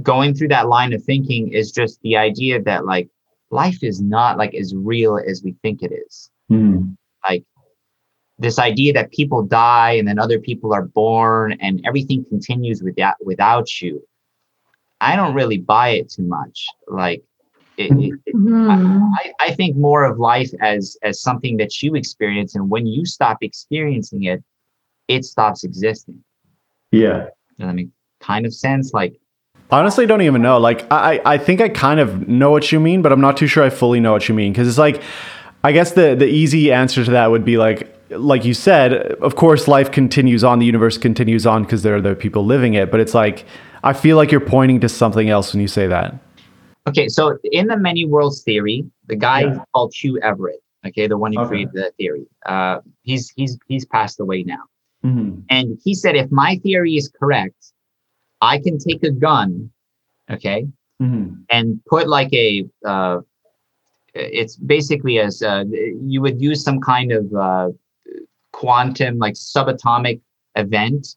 going 0.00 0.34
through 0.34 0.48
that 0.48 0.68
line 0.68 0.94
of 0.94 1.04
thinking 1.04 1.52
is 1.52 1.70
just 1.70 2.00
the 2.00 2.16
idea 2.16 2.62
that 2.62 2.86
like 2.86 3.10
life 3.50 3.82
is 3.82 4.00
not 4.00 4.38
like 4.38 4.54
as 4.54 4.74
real 4.74 5.18
as 5.18 5.42
we 5.44 5.54
think 5.60 5.82
it 5.82 5.92
is. 5.92 6.30
Mhm. 6.50 6.96
Like 7.28 7.44
this 8.38 8.58
idea 8.58 8.92
that 8.92 9.10
people 9.10 9.42
die 9.42 9.92
and 9.92 10.06
then 10.06 10.18
other 10.18 10.38
people 10.38 10.72
are 10.72 10.84
born 10.84 11.52
and 11.60 11.80
everything 11.84 12.24
continues 12.28 12.82
without 12.82 13.14
without 13.24 13.80
you. 13.80 14.02
I 15.00 15.16
don't 15.16 15.34
really 15.34 15.58
buy 15.58 15.90
it 15.90 16.10
too 16.10 16.22
much. 16.22 16.66
Like 16.88 17.22
it, 17.76 17.92
it, 17.92 18.14
it- 18.26 18.34
Mhm. 18.36 19.10
I, 19.18 19.32
I 19.40 19.52
think 19.54 19.76
more 19.76 20.04
of 20.04 20.18
life 20.18 20.50
as 20.60 20.96
as 21.02 21.20
something 21.20 21.56
that 21.58 21.82
you 21.82 21.94
experience 21.94 22.54
and 22.54 22.70
when 22.70 22.86
you 22.86 23.04
stop 23.04 23.38
experiencing 23.42 24.24
it, 24.24 24.42
it 25.08 25.24
stops 25.24 25.64
existing. 25.64 26.22
Yeah. 26.92 27.26
Does 27.58 27.66
that 27.68 27.74
make 27.74 27.88
kind 28.20 28.46
of 28.46 28.54
sense? 28.54 28.92
Like 28.92 29.18
Honestly, 29.70 30.06
don't 30.06 30.22
even 30.22 30.40
know. 30.40 30.56
Like, 30.56 30.90
I, 30.90 31.20
I 31.26 31.36
think 31.36 31.60
I 31.60 31.68
kind 31.68 32.00
of 32.00 32.26
know 32.26 32.50
what 32.50 32.72
you 32.72 32.80
mean, 32.80 33.02
but 33.02 33.12
I'm 33.12 33.20
not 33.20 33.36
too 33.36 33.46
sure 33.46 33.62
I 33.62 33.68
fully 33.68 34.00
know 34.00 34.12
what 34.12 34.26
you 34.26 34.34
mean. 34.34 34.50
Because 34.50 34.66
it's 34.66 34.78
like, 34.78 35.02
I 35.62 35.72
guess 35.72 35.92
the 35.92 36.14
the 36.14 36.24
easy 36.26 36.72
answer 36.72 37.04
to 37.04 37.10
that 37.10 37.30
would 37.30 37.44
be 37.44 37.58
like, 37.58 37.94
like 38.10 38.44
you 38.44 38.54
said, 38.54 38.94
of 38.94 39.36
course, 39.36 39.68
life 39.68 39.90
continues 39.90 40.44
on, 40.44 40.58
the 40.58 40.66
universe 40.66 40.98
continues 40.98 41.46
on 41.46 41.62
because 41.62 41.82
there 41.82 41.96
are 41.96 42.00
the 42.00 42.14
people 42.14 42.44
living 42.44 42.74
it. 42.74 42.90
But 42.90 43.00
it's 43.00 43.14
like, 43.14 43.44
I 43.84 43.92
feel 43.92 44.16
like 44.16 44.30
you're 44.30 44.40
pointing 44.40 44.80
to 44.80 44.88
something 44.88 45.28
else 45.28 45.52
when 45.52 45.60
you 45.60 45.68
say 45.68 45.86
that. 45.86 46.14
Okay, 46.86 47.08
so 47.08 47.36
in 47.44 47.66
the 47.66 47.76
many 47.76 48.06
worlds 48.06 48.42
theory, 48.42 48.84
the 49.06 49.16
guy 49.16 49.42
Yeah. 49.42 49.62
called 49.74 49.92
Hugh 49.94 50.18
Everett, 50.22 50.60
okay, 50.86 51.06
the 51.06 51.18
one 51.18 51.32
who 51.32 51.40
Okay. 51.40 51.48
created 51.48 51.74
that 51.74 51.94
theory, 51.96 52.26
uh, 52.46 52.80
he's 53.02 53.28
he's 53.36 53.58
he's 53.66 53.84
passed 53.84 54.20
away 54.20 54.42
now, 54.42 54.62
Mm-hmm. 55.04 55.40
and 55.50 55.78
he 55.84 55.94
said 55.94 56.16
if 56.16 56.30
my 56.32 56.56
theory 56.62 56.96
is 56.96 57.08
correct, 57.20 57.72
I 58.40 58.58
can 58.58 58.78
take 58.78 59.02
a 59.02 59.10
gun, 59.10 59.70
okay, 60.30 60.66
Mm-hmm. 61.02 61.34
and 61.50 61.80
put 61.84 62.08
like 62.08 62.32
a 62.32 62.64
uh, 62.86 63.18
it's 64.14 64.56
basically 64.56 65.18
as 65.18 65.42
uh, 65.42 65.64
you 66.02 66.22
would 66.22 66.40
use 66.40 66.64
some 66.64 66.80
kind 66.80 67.12
of 67.12 67.34
uh, 67.34 67.68
quantum 68.52 69.18
like 69.18 69.34
subatomic 69.34 70.20
event 70.56 71.16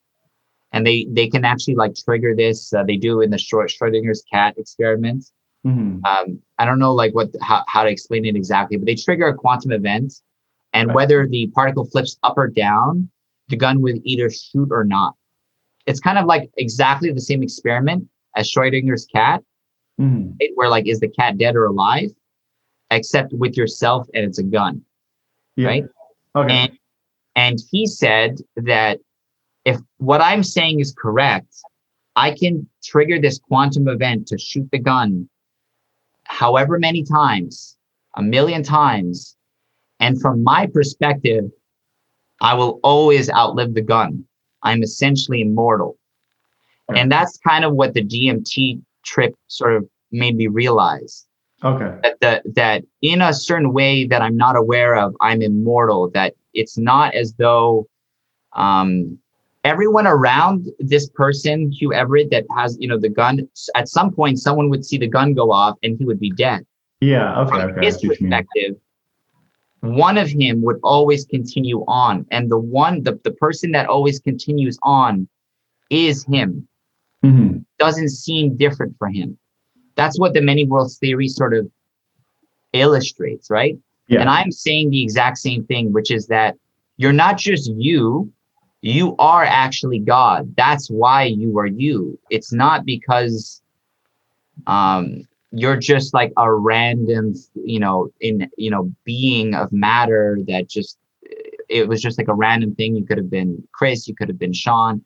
and 0.74 0.86
they 0.86 1.08
they 1.12 1.28
can 1.28 1.44
actually 1.46 1.76
like 1.76 1.94
trigger 1.96 2.36
this 2.36 2.74
uh, 2.74 2.84
they 2.84 2.98
do 2.98 3.22
in 3.22 3.30
the 3.30 3.38
short 3.38 3.70
schrodinger's 3.72 4.24
cat 4.32 4.54
experiment 4.58 5.26
Mm-hmm. 5.64 6.04
um, 6.06 6.40
i 6.58 6.66
don't 6.66 6.80
know 6.80 6.92
like 6.92 7.14
what 7.14 7.28
how, 7.40 7.64
how 7.68 7.84
to 7.84 7.90
explain 7.92 8.26
it 8.26 8.36
exactly 8.36 8.78
but 8.78 8.88
they 8.88 8.96
trigger 8.96 9.28
a 9.28 9.34
quantum 9.36 9.72
event 9.72 10.12
and 10.74 10.88
Right. 10.88 10.96
whether 10.96 11.28
the 11.28 11.52
particle 11.54 11.86
flips 11.86 12.18
up 12.24 12.36
or 12.36 12.48
down 12.48 13.10
the 13.50 13.58
gun 13.58 13.80
would 13.82 14.00
either 14.04 14.32
shoot 14.32 14.70
or 14.72 14.84
not 14.84 15.14
it's 15.86 16.00
kind 16.00 16.18
of 16.18 16.26
like 16.26 16.50
exactly 16.58 17.12
the 17.12 17.22
same 17.22 17.44
experiment 17.44 18.08
as 18.36 18.50
schrodinger's 18.52 19.06
cat 19.14 19.44
Mm-hmm. 20.00 20.32
right? 20.40 20.50
where 20.56 20.68
like 20.70 20.88
is 20.88 21.00
the 21.00 21.10
cat 21.10 21.38
dead 21.38 21.56
or 21.56 21.66
alive 21.66 22.10
except 22.90 23.32
with 23.34 23.56
yourself 23.56 24.08
and 24.16 24.26
it's 24.26 24.40
a 24.40 24.44
gun 24.44 24.82
Yeah. 25.58 25.68
right 25.68 25.86
Okay. 26.36 26.54
and 26.56 26.72
and 27.36 27.60
he 27.72 27.86
said 27.86 28.38
that 28.56 29.00
if 29.66 29.78
what 29.98 30.22
i'm 30.22 30.44
saying 30.44 30.80
is 30.80 30.94
correct 30.98 31.56
i 32.16 32.32
can 32.32 32.68
trigger 32.84 33.20
this 33.20 33.40
quantum 33.40 33.88
event 33.88 34.28
to 34.28 34.38
shoot 34.38 34.68
the 34.72 34.80
gun 34.80 35.28
however 36.24 36.80
many 36.80 37.04
times 37.04 37.78
a 38.16 38.22
million 38.22 38.64
times 38.64 39.36
and 40.00 40.20
from 40.22 40.44
my 40.44 40.68
perspective 40.68 41.46
i 42.42 42.54
will 42.54 42.80
always 42.84 43.30
outlive 43.32 43.74
the 43.74 43.82
gun 43.82 44.24
i'm 44.64 44.84
essentially 44.84 45.42
immortal 45.42 45.98
Right. 46.90 47.00
and 47.00 47.12
that's 47.12 47.38
kind 47.38 47.64
of 47.64 47.74
what 47.74 47.94
the 47.94 48.04
dmt 48.04 48.82
trip 49.06 49.36
sort 49.48 49.76
of 49.76 49.88
made 50.12 50.36
me 50.36 50.48
realize 50.48 51.26
okay. 51.64 51.98
that 52.04 52.20
that 52.22 52.44
that 52.56 52.84
in 53.02 53.22
a 53.22 53.34
certain 53.34 53.74
way 53.74 54.06
that 54.06 54.22
I'm 54.22 54.38
not 54.38 54.56
aware 54.56 54.96
of, 54.96 55.16
I'm 55.22 55.42
immortal. 55.42 56.10
That 56.12 56.34
it's 56.54 56.78
not 56.78 57.14
as 57.16 57.34
though 57.34 57.88
um, 58.54 59.18
everyone 59.64 60.08
around 60.08 60.68
this 60.80 61.10
person, 61.10 61.72
Hugh 61.72 61.94
Everett, 61.94 62.32
that 62.32 62.46
has 62.56 62.78
you 62.80 62.88
know 62.88 62.98
the 63.00 63.10
gun. 63.10 63.48
At 63.76 63.88
some 63.88 64.12
point, 64.12 64.40
someone 64.40 64.70
would 64.70 64.86
see 64.86 64.98
the 64.98 65.08
gun 65.08 65.34
go 65.34 65.52
off, 65.52 65.78
and 65.84 65.98
he 65.98 66.06
would 66.06 66.20
be 66.20 66.32
dead. 66.32 66.66
Yeah. 67.00 67.40
Okay. 67.42 67.50
From 67.62 67.70
Okay. 67.72 67.86
His 67.86 67.96
see 67.96 68.08
what 68.08 68.20
you 68.20 68.28
mean. 68.28 68.32
perspective, 68.32 68.76
one 69.82 70.18
of 70.18 70.30
him 70.30 70.62
would 70.62 70.80
always 70.84 71.26
continue 71.26 71.84
on, 71.88 72.26
and 72.32 72.50
the 72.52 72.58
one, 72.60 73.04
the 73.04 73.20
the 73.24 73.32
person 73.32 73.72
that 73.72 73.88
always 73.88 74.20
continues 74.20 74.78
on, 74.84 75.28
is 75.90 76.24
him 76.26 76.68
Mm-hmm. 77.24 77.60
doesn't 77.78 78.10
seem 78.10 78.58
different 78.58 78.96
for 78.98 79.08
him. 79.08 79.38
That's 79.96 80.20
what 80.20 80.34
the 80.34 80.42
many 80.42 80.66
worlds 80.66 80.98
theory 80.98 81.28
sort 81.28 81.54
of 81.54 81.70
illustrates, 82.74 83.52
right? 83.52 83.78
Yeah. 84.12 84.22
And 84.22 84.30
I'm 84.30 84.52
saying 84.52 84.90
the 84.92 85.02
exact 85.02 85.38
same 85.38 85.64
thing, 85.66 85.94
which 85.94 86.12
is 86.12 86.28
that 86.28 86.58
you're 86.98 87.14
not 87.14 87.38
just 87.38 87.72
you, 87.76 88.32
you 88.82 89.16
are 89.20 89.44
actually 89.44 90.00
God. 90.00 90.54
That's 90.58 90.90
why 90.90 91.24
you 91.24 91.58
are 91.60 91.68
you. 91.68 92.20
It's 92.30 92.52
not 92.52 92.86
because 92.86 93.62
um 94.68 95.24
you're 95.54 95.78
just 95.78 96.14
like 96.14 96.32
a 96.38 96.52
random, 96.54 97.34
you 97.56 97.80
know, 97.80 98.10
in 98.22 98.50
you 98.58 98.70
know, 98.70 98.92
being 99.04 99.54
of 99.54 99.72
matter 99.72 100.38
that 100.48 100.68
just 100.70 100.98
it 101.70 101.88
was 101.88 102.02
just 102.02 102.18
like 102.18 102.28
a 102.28 102.34
random 102.34 102.76
thing. 102.76 102.96
You 102.96 103.06
could 103.06 103.18
have 103.18 103.30
been 103.30 103.64
Chris, 103.74 104.08
you 104.08 104.16
could 104.16 104.28
have 104.28 104.40
been 104.40 104.54
Sean. 104.54 105.04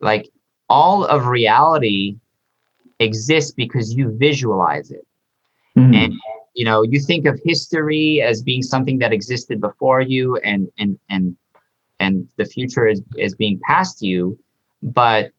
Like 0.00 0.28
all 0.68 1.04
of 1.04 1.26
reality 1.26 2.16
exists 3.00 3.52
because 3.52 3.94
you 3.94 4.16
visualize 4.16 4.90
it 4.90 5.06
Mhm. 5.76 5.94
and 5.94 6.14
you 6.54 6.64
know 6.64 6.82
you 6.82 7.00
think 7.00 7.26
of 7.26 7.38
history 7.44 8.22
as 8.22 8.42
being 8.42 8.62
something 8.62 8.98
that 8.98 9.12
existed 9.12 9.60
before 9.60 10.00
you 10.00 10.36
and 10.38 10.68
and 10.78 10.98
and 11.10 11.36
and 12.00 12.26
the 12.36 12.44
future 12.44 12.86
is, 12.86 13.02
is 13.16 13.34
being 13.34 13.60
past 13.66 14.02
you 14.02 14.38
but 14.82 15.30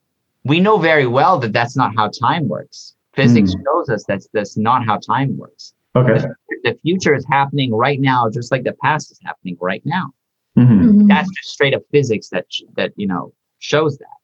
we 0.43 0.59
know 0.59 0.77
very 0.77 1.07
well 1.07 1.39
that 1.39 1.53
that's 1.53 1.75
not 1.75 1.93
how 1.95 2.09
time 2.09 2.47
works 2.47 2.95
physics 3.13 3.51
shows 3.65 3.89
us 3.89 4.03
that's 4.07 4.27
that's 4.33 4.57
not 4.57 4.85
how 4.85 4.97
time 4.97 5.37
works 5.37 5.73
okay. 5.95 6.19
the 6.63 6.77
future 6.83 7.13
is 7.15 7.25
happening 7.29 7.73
right 7.73 7.99
now 7.99 8.29
just 8.29 8.51
like 8.51 8.63
the 8.63 8.75
past 8.83 9.11
is 9.11 9.19
happening 9.23 9.57
right 9.61 9.83
now 9.85 10.11
Mm-hmm. 10.57 10.87
Mhm. 11.01 11.07
that's 11.07 11.29
just 11.37 11.49
straight 11.49 11.73
up 11.73 11.81
physics 11.91 12.29
that 12.29 12.45
that 12.77 12.91
you 12.95 13.07
know 13.07 13.33
shows 13.59 13.97
that 13.97 14.17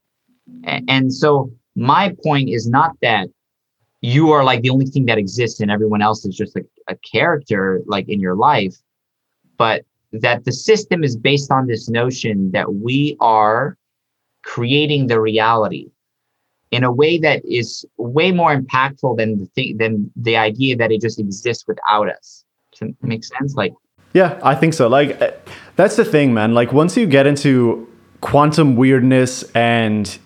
A- 0.72 0.84
and 0.90 1.14
so 1.14 1.52
my 1.76 2.16
point 2.24 2.50
is 2.50 2.68
not 2.68 2.92
that 3.02 3.28
you 4.02 4.32
are 4.32 4.44
like 4.44 4.62
the 4.62 4.70
only 4.70 4.86
thing 4.86 5.06
that 5.06 5.18
exists 5.18 5.60
and 5.60 5.70
everyone 5.72 6.02
else 6.02 6.26
is 6.26 6.36
just 6.36 6.56
a, 6.56 6.62
a 6.92 6.96
character 6.98 7.82
like 7.86 8.08
in 8.08 8.20
your 8.20 8.36
life 8.36 8.76
but 9.58 9.86
that 10.12 10.44
the 10.46 10.52
system 10.52 11.04
is 11.04 11.16
based 11.16 11.52
on 11.52 11.68
this 11.68 11.90
notion 11.90 12.52
that 12.52 12.74
we 12.74 13.16
are 13.20 13.78
creating 14.44 15.08
the 15.08 15.20
reality 15.20 15.90
in 16.72 16.84
a 16.84 16.92
way 16.92 17.18
that 17.18 17.42
is 17.46 17.86
way 17.98 18.32
more 18.32 18.56
impactful 18.56 19.18
than 19.18 19.40
the 19.40 19.46
thing 19.56 19.78
than 19.78 20.12
the 20.16 20.36
idea 20.38 20.76
that 20.76 20.92
it 20.92 21.02
just 21.02 21.20
exists 21.20 21.66
without 21.68 22.10
us 22.10 22.44
Does 22.72 22.80
that 22.80 23.04
make 23.04 23.24
sense 23.24 23.56
like 23.56 23.74
Yeah, 24.14 24.40
I 24.44 24.56
think 24.56 24.74
so. 24.74 24.90
Like, 24.90 25.22
uh, 25.22 25.32
that's 25.78 25.96
the 25.96 26.04
thing, 26.04 26.34
man. 26.34 26.54
Like, 26.54 26.74
once 26.74 26.98
you 26.98 27.06
get 27.06 27.26
into 27.28 27.88
quantum 28.20 28.76
weirdness 28.76 29.44
and 29.56 30.18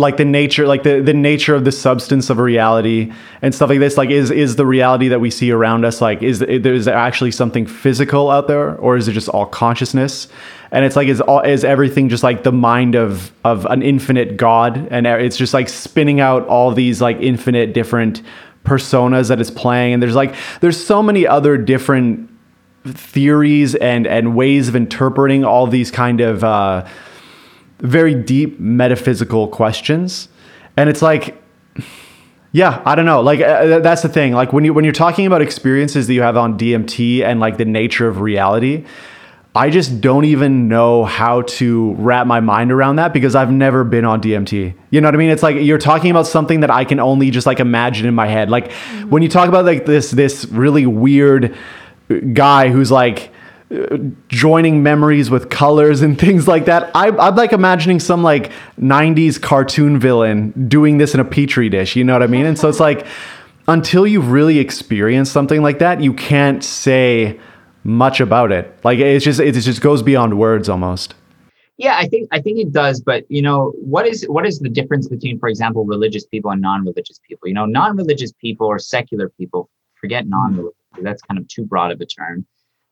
like 0.00 0.16
the 0.16 0.24
nature, 0.24 0.66
like 0.66 0.82
the, 0.82 1.00
the 1.00 1.14
nature 1.14 1.54
of 1.54 1.64
the 1.64 1.72
substance 1.72 2.30
of 2.30 2.38
reality 2.38 3.12
and 3.42 3.54
stuff 3.54 3.70
like 3.70 3.78
this, 3.78 3.96
like, 3.96 4.10
is 4.10 4.30
is 4.30 4.56
the 4.56 4.66
reality 4.66 5.08
that 5.08 5.20
we 5.20 5.30
see 5.30 5.50
around 5.52 5.84
us, 5.84 6.00
like, 6.00 6.22
is 6.22 6.40
there's 6.40 6.88
actually 6.88 7.30
something 7.30 7.66
physical 7.66 8.30
out 8.30 8.48
there, 8.48 8.76
or 8.76 8.96
is 8.96 9.06
it 9.06 9.12
just 9.12 9.28
all 9.28 9.46
consciousness? 9.46 10.28
And 10.72 10.84
it's 10.84 10.96
like, 10.96 11.08
is 11.08 11.20
all 11.20 11.40
is 11.40 11.64
everything 11.64 12.08
just 12.08 12.22
like 12.22 12.42
the 12.42 12.52
mind 12.52 12.94
of 12.94 13.32
of 13.44 13.66
an 13.66 13.82
infinite 13.82 14.36
God, 14.36 14.88
and 14.90 15.06
it's 15.06 15.36
just 15.36 15.54
like 15.54 15.68
spinning 15.68 16.20
out 16.20 16.46
all 16.48 16.72
these 16.72 17.00
like 17.00 17.18
infinite 17.20 17.72
different 17.74 18.22
personas 18.64 19.28
that 19.28 19.40
it's 19.40 19.50
playing, 19.50 19.94
and 19.94 20.02
there's 20.02 20.16
like 20.16 20.34
there's 20.60 20.84
so 20.84 21.02
many 21.02 21.26
other 21.26 21.56
different 21.56 22.30
theories 22.84 23.74
and 23.74 24.06
and 24.06 24.34
ways 24.34 24.68
of 24.68 24.76
interpreting 24.76 25.44
all 25.44 25.66
these 25.66 25.90
kind 25.90 26.20
of 26.20 26.42
uh, 26.42 26.86
very 27.82 28.14
deep 28.14 28.60
metaphysical 28.60 29.48
questions. 29.48 30.28
And 30.76 30.88
it's 30.88 31.02
like 31.02 31.40
yeah 32.52 32.82
i 32.84 32.94
don't 32.94 33.06
know. 33.06 33.20
Like 33.20 33.40
uh, 33.40 33.78
that's 33.80 34.02
the 34.02 34.08
thing. 34.08 34.32
Like 34.32 34.52
when 34.52 34.64
you 34.64 34.74
when 34.74 34.84
you're 34.84 34.92
talking 34.92 35.26
about 35.26 35.42
experiences 35.42 36.06
that 36.06 36.14
you 36.14 36.22
have 36.22 36.36
on 36.36 36.58
dmt 36.58 37.22
and 37.22 37.40
like 37.40 37.56
the 37.58 37.64
nature 37.64 38.08
of 38.08 38.20
reality 38.20 38.84
i 39.54 39.68
just 39.68 40.00
don't 40.00 40.24
even 40.24 40.68
know 40.68 41.04
how 41.04 41.42
to 41.42 41.94
wrap 41.94 42.26
my 42.26 42.38
mind 42.38 42.70
around 42.70 42.96
that 42.96 43.12
because 43.12 43.34
i've 43.34 43.50
never 43.50 43.82
been 43.82 44.04
on 44.04 44.20
dmt 44.20 44.72
you 44.90 45.00
know 45.00 45.08
what 45.08 45.14
i 45.14 45.18
mean? 45.18 45.30
It's 45.30 45.42
like 45.42 45.56
you're 45.56 45.78
talking 45.78 46.10
about 46.10 46.26
something 46.26 46.60
that 46.60 46.70
i 46.70 46.84
can 46.84 47.00
only 47.00 47.30
just 47.30 47.46
like 47.46 47.60
imagine 47.60 48.06
in 48.06 48.14
my 48.14 48.26
head. 48.26 48.50
Like 48.50 48.72
when 49.08 49.22
you 49.22 49.28
talk 49.28 49.48
about 49.48 49.64
like 49.64 49.86
this 49.86 50.10
this 50.10 50.44
really 50.46 50.86
weird 50.86 51.56
guy 52.32 52.70
who's 52.70 52.90
like 52.90 53.28
uh, 53.28 53.36
joining 54.28 54.82
memories 54.82 55.30
with 55.30 55.48
colors 55.48 56.02
and 56.02 56.18
things 56.26 56.48
like 56.48 56.64
that. 56.64 56.90
I, 56.94 57.08
I'm 57.08 57.36
like 57.36 57.52
imagining 57.52 58.00
some 58.00 58.22
like 58.22 58.50
90s 58.80 59.40
cartoon 59.40 59.98
villain 59.98 60.68
doing 60.68 60.98
this 60.98 61.14
in 61.14 61.20
a 61.20 61.24
petri 61.24 61.68
dish. 61.68 61.96
You 61.96 62.04
know 62.04 62.12
what 62.12 62.22
I 62.22 62.26
mean? 62.26 62.46
And 62.46 62.58
so 62.58 62.68
it's 62.68 62.80
like 62.80 63.06
until 63.68 64.06
you've 64.06 64.30
really 64.30 64.58
experienced 64.58 65.32
something 65.32 65.62
like 65.62 65.78
that, 65.78 66.02
you 66.02 66.12
can't 66.12 66.64
say 66.64 67.38
much 67.84 68.20
about 68.20 68.52
it. 68.52 68.76
Like 68.84 68.98
it's 68.98 69.24
just 69.24 69.40
it 69.40 69.52
just 69.52 69.80
goes 69.80 70.02
beyond 70.02 70.38
words 70.38 70.68
almost. 70.68 71.14
Yeah, 71.78 71.96
I 71.96 72.08
think 72.08 72.28
I 72.30 72.42
think 72.42 72.58
it 72.58 72.72
does, 72.72 73.00
but 73.00 73.24
you 73.30 73.40
know, 73.40 73.72
what 73.76 74.06
is 74.06 74.24
what 74.24 74.46
is 74.46 74.58
the 74.58 74.68
difference 74.68 75.08
between, 75.08 75.38
for 75.38 75.48
example, 75.48 75.86
religious 75.86 76.26
people 76.26 76.50
and 76.50 76.60
non-religious 76.60 77.20
people? 77.26 77.48
You 77.48 77.54
know, 77.54 77.64
non-religious 77.64 78.32
people 78.32 78.66
or 78.66 78.78
secular 78.78 79.30
people, 79.30 79.70
forget 79.98 80.26
non-religious, 80.26 80.76
that's 81.00 81.22
kind 81.22 81.38
of 81.38 81.48
too 81.48 81.64
broad 81.64 81.90
of 81.90 82.00
a 82.00 82.06
term. 82.06 82.44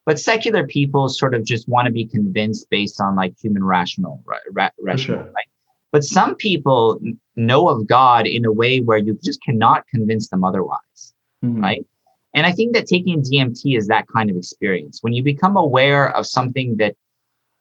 But 0.08 0.18
secular 0.18 0.66
people 0.66 1.10
sort 1.10 1.34
of 1.34 1.44
just 1.44 1.68
want 1.68 1.84
to 1.84 1.92
be 1.92 2.06
convinced 2.06 2.70
based 2.70 2.98
on 2.98 3.14
like 3.14 3.34
human 3.38 3.62
rational, 3.62 4.22
ra- 4.24 4.38
ra- 4.52 4.70
rational, 4.80 5.18
sure. 5.18 5.32
right? 5.34 5.44
But 5.92 6.02
some 6.02 6.34
people 6.34 6.98
know 7.36 7.68
of 7.68 7.86
God 7.86 8.26
in 8.26 8.46
a 8.46 8.50
way 8.50 8.80
where 8.80 8.96
you 8.96 9.18
just 9.22 9.42
cannot 9.42 9.86
convince 9.88 10.30
them 10.30 10.44
otherwise, 10.44 11.12
right? 11.42 11.84
And 12.32 12.46
I 12.46 12.52
think 12.52 12.72
that 12.72 12.86
taking 12.86 13.20
DMT 13.20 13.76
is 13.76 13.86
that 13.88 14.06
kind 14.08 14.30
of 14.30 14.36
experience. 14.36 15.00
When 15.02 15.12
you 15.12 15.22
become 15.22 15.58
aware 15.58 16.16
of 16.16 16.26
something 16.26 16.78
that 16.78 16.96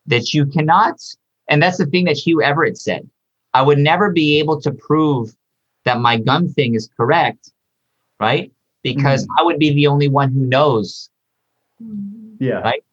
that 0.05 0.33
you 0.33 0.45
cannot, 0.45 1.01
and 1.49 1.61
that's 1.61 1.79
the 1.79 1.85
thing 1.85 2.05
that 2.05 2.15
Hugh 2.15 2.41
Everett 2.41 2.77
said. 2.77 3.09
I 3.53 3.61
would 3.61 3.77
never 3.77 4.09
be 4.09 4.39
able 4.39 4.61
to 4.61 4.71
prove 4.71 5.35
that 5.83 5.99
my 5.99 6.15
gun 6.15 6.47
thing 6.53 6.75
is 6.75 6.89
correct, 6.95 7.51
right? 8.21 8.53
Because 8.83 9.23
mm-hmm. 9.23 9.41
I 9.41 9.43
would 9.43 9.59
be 9.59 9.73
the 9.73 9.87
only 9.87 10.07
one 10.07 10.31
who 10.31 10.45
knows. 10.45 11.09
Yeah. 12.39 12.59
Right. 12.59 12.83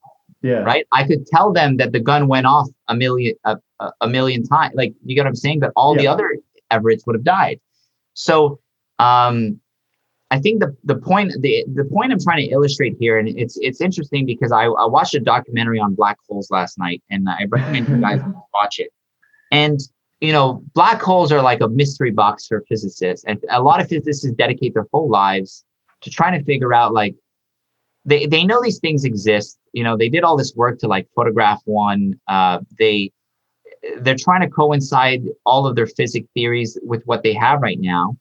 Yeah. 0.43 0.59
Right. 0.59 0.87
I 0.93 1.07
could 1.07 1.27
tell 1.27 1.53
them 1.53 1.79
that 1.79 1.93
the 1.93 2.01
gun 2.01 2.29
went 2.29 2.47
off 2.47 2.69
a 2.89 2.95
million 2.95 3.35
a, 3.45 3.59
a 4.01 4.09
million 4.09 4.47
times. 4.47 4.75
Like 4.75 4.95
you 5.05 5.15
get 5.15 5.23
what 5.23 5.29
I'm 5.29 5.37
saying, 5.37 5.61
but 5.61 5.73
all 5.77 5.95
yeah. 5.97 6.03
the 6.03 6.09
other 6.09 6.37
Everetts 6.71 7.07
would 7.07 7.17
have 7.17 7.25
died. 7.25 7.61
So 8.15 8.61
um 8.99 9.61
I 10.31 10.41
think 10.41 10.61
the 10.61 10.77
the 10.83 10.97
point 10.97 11.33
the 11.41 11.65
the 11.75 11.85
point 11.85 12.13
I'm 12.13 12.19
trying 12.19 12.45
to 12.45 12.53
illustrate 12.53 12.97
here, 12.99 13.19
and 13.19 13.29
it's 13.29 13.57
it's 13.61 13.81
interesting 13.81 14.27
because 14.27 14.51
I, 14.51 14.65
I 14.65 14.85
watched 14.87 15.15
a 15.15 15.21
documentary 15.21 15.79
on 15.79 15.95
black 15.95 16.17
holes 16.29 16.51
last 16.51 16.77
night, 16.77 17.03
and 17.09 17.29
I 17.29 17.47
recommend 17.49 17.89
you 17.89 17.99
guys 17.99 18.21
watch 18.55 18.81
it. 18.81 18.91
And 19.53 19.79
you 20.21 20.33
know, 20.33 20.65
black 20.75 21.01
holes 21.01 21.31
are 21.31 21.43
like 21.43 21.61
a 21.61 21.69
mystery 21.69 22.11
box 22.11 22.47
for 22.49 22.65
physicists, 22.69 23.25
and 23.27 23.39
a 23.51 23.63
lot 23.63 23.81
of 23.81 23.89
physicists 23.89 24.29
dedicate 24.33 24.75
their 24.75 24.87
whole 24.93 25.09
lives 25.09 25.65
to 26.01 26.11
trying 26.11 26.37
to 26.37 26.45
figure 26.45 26.75
out 26.75 26.93
like 26.93 27.15
they 28.05 28.27
they 28.27 28.45
know 28.45 28.61
these 28.63 28.79
things 28.79 29.05
exist. 29.05 29.59
You 29.73 29.85
know, 29.85 29.97
they 29.97 30.09
did 30.09 30.25
all 30.25 30.37
this 30.37 30.55
work 30.55 30.79
to 30.81 30.89
like 30.89 31.09
photograph 31.15 31.61
one. 31.65 32.19
Uh, 32.29 32.61
they 32.79 33.13
they're 34.01 34.17
trying 34.17 34.41
to 34.41 34.49
coincide 34.49 35.25
all 35.45 35.67
of 35.67 35.77
their 35.77 35.87
physics 35.87 36.29
theories 36.35 36.79
with 36.83 37.03
what 37.05 37.23
they 37.23 37.35
have 37.35 37.61
right 37.61 37.81
now, 37.81 38.17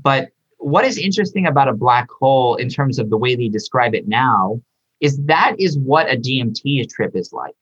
but 0.00 0.28
what 0.58 0.84
is 0.84 0.98
interesting 0.98 1.46
about 1.46 1.68
a 1.68 1.72
black 1.72 2.08
hole 2.10 2.56
in 2.56 2.68
terms 2.68 2.98
of 2.98 3.10
the 3.10 3.16
way 3.16 3.34
they 3.34 3.48
describe 3.48 3.94
it 3.94 4.08
now 4.08 4.60
is 5.00 5.18
that 5.24 5.54
is 5.58 5.78
what 5.78 6.10
a 6.10 6.16
DMT 6.16 6.88
trip 6.90 7.14
is 7.14 7.32
like. 7.32 7.54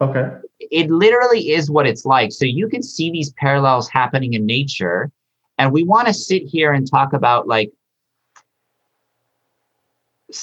Okay. 0.00 0.30
It 0.58 0.90
literally 0.90 1.50
is 1.50 1.70
what 1.70 1.86
it's 1.86 2.04
like. 2.04 2.32
So 2.32 2.44
you 2.44 2.68
can 2.68 2.82
see 2.82 3.10
these 3.10 3.32
parallels 3.34 3.88
happening 3.88 4.32
in 4.32 4.46
nature. 4.46 5.12
And 5.58 5.72
we 5.72 5.84
want 5.84 6.08
to 6.08 6.14
sit 6.14 6.42
here 6.44 6.72
and 6.72 6.90
talk 6.90 7.12
about 7.12 7.46
like, 7.46 7.70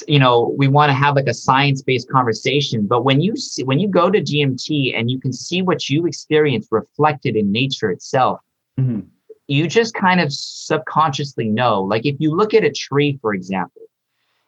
you 0.07 0.19
know, 0.19 0.55
we 0.57 0.67
want 0.67 0.89
to 0.89 0.93
have 0.93 1.15
like 1.15 1.27
a 1.27 1.33
science-based 1.33 2.09
conversation. 2.09 2.87
But 2.87 3.03
when 3.03 3.21
you 3.21 3.35
see 3.35 3.63
when 3.63 3.79
you 3.79 3.87
go 3.87 4.09
to 4.09 4.21
DMT 4.21 4.97
and 4.97 5.09
you 5.09 5.19
can 5.19 5.33
see 5.33 5.61
what 5.61 5.89
you 5.89 6.05
experience 6.05 6.67
reflected 6.71 7.35
in 7.35 7.51
nature 7.51 7.91
itself, 7.91 8.39
mm-hmm 8.79 9.01
you 9.49 9.67
just 9.67 9.95
kind 9.95 10.21
of 10.21 10.31
subconsciously 10.31 11.49
know. 11.49 11.81
Like 11.81 12.05
if 12.05 12.17
you 12.19 12.35
look 12.35 12.53
at 12.53 12.63
a 12.63 12.71
tree, 12.71 13.17
for 13.19 13.33
example, 13.33 13.81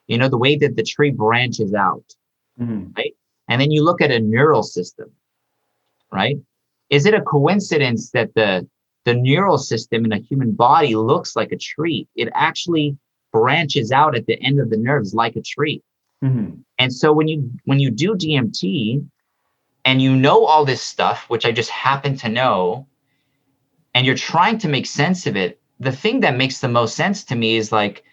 you 0.05 0.17
know, 0.17 0.29
the 0.29 0.37
way 0.37 0.55
that 0.57 0.75
the 0.75 0.83
tree 0.83 1.09
branches 1.09 1.73
out, 1.73 2.05
mm-hmm. 2.59 2.91
right? 2.95 3.15
And 3.49 3.59
then 3.59 3.71
you 3.71 3.83
look 3.83 3.99
at 3.99 4.11
a 4.11 4.19
neural 4.19 4.61
system, 4.61 5.11
right? 6.11 6.37
Is 6.91 7.07
it 7.07 7.15
a 7.15 7.21
coincidence 7.21 8.11
that 8.11 8.35
the 8.35 8.67
the 9.03 9.15
neural 9.15 9.57
system 9.57 10.05
in 10.05 10.11
a 10.11 10.19
human 10.19 10.51
body 10.51 10.95
looks 10.95 11.35
like 11.35 11.51
a 11.51 11.57
tree? 11.57 12.07
It 12.15 12.29
actually 12.35 12.95
branches 13.31 13.91
out 13.91 14.15
at 14.15 14.25
the 14.25 14.41
end 14.41 14.59
of 14.59 14.69
the 14.69 14.77
nerves 14.77 15.13
like 15.13 15.35
a 15.35 15.41
tree. 15.41 15.81
Mm-hmm. 16.23 16.61
And 16.77 16.93
so 16.93 17.13
when 17.13 17.27
you 17.27 17.51
when 17.65 17.79
you 17.79 17.89
do 17.91 18.15
DMT 18.15 19.05
and 19.85 20.01
you 20.01 20.15
know 20.15 20.45
all 20.45 20.65
this 20.65 20.81
stuff, 20.81 21.25
which 21.29 21.45
I 21.45 21.51
just 21.51 21.69
happen 21.69 22.15
to 22.17 22.29
know, 22.29 22.87
and 23.95 24.05
you're 24.05 24.15
trying 24.15 24.57
to 24.59 24.69
make 24.69 24.85
sense 24.85 25.25
of 25.25 25.35
it, 25.35 25.59
the 25.79 25.91
thing 25.91 26.19
that 26.19 26.37
makes 26.37 26.59
the 26.59 26.67
most 26.67 26.95
sense 26.95 27.23
to 27.25 27.35
me 27.35 27.55
is 27.55 27.71
like 27.71 28.03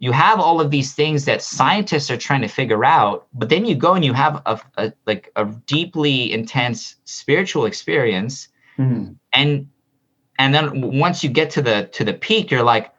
you 0.00 0.12
have 0.12 0.38
all 0.38 0.60
of 0.60 0.70
these 0.70 0.94
things 0.94 1.24
that 1.24 1.42
scientists 1.42 2.10
are 2.10 2.16
trying 2.16 2.42
to 2.42 2.48
figure 2.48 2.84
out, 2.84 3.26
but 3.34 3.48
then 3.48 3.64
you 3.64 3.74
go 3.74 3.94
and 3.94 4.04
you 4.04 4.12
have 4.12 4.42
a, 4.46 4.60
a 4.76 4.92
like 5.06 5.30
a 5.36 5.44
deeply 5.66 6.32
intense 6.32 6.96
spiritual 7.04 7.66
experience, 7.66 8.48
mm-hmm. 8.78 9.12
and 9.32 9.68
and 10.38 10.54
then 10.54 10.98
once 10.98 11.24
you 11.24 11.30
get 11.30 11.50
to 11.50 11.62
the 11.62 11.88
to 11.92 12.04
the 12.04 12.14
peak, 12.14 12.50
you're 12.50 12.62
like, 12.62 12.92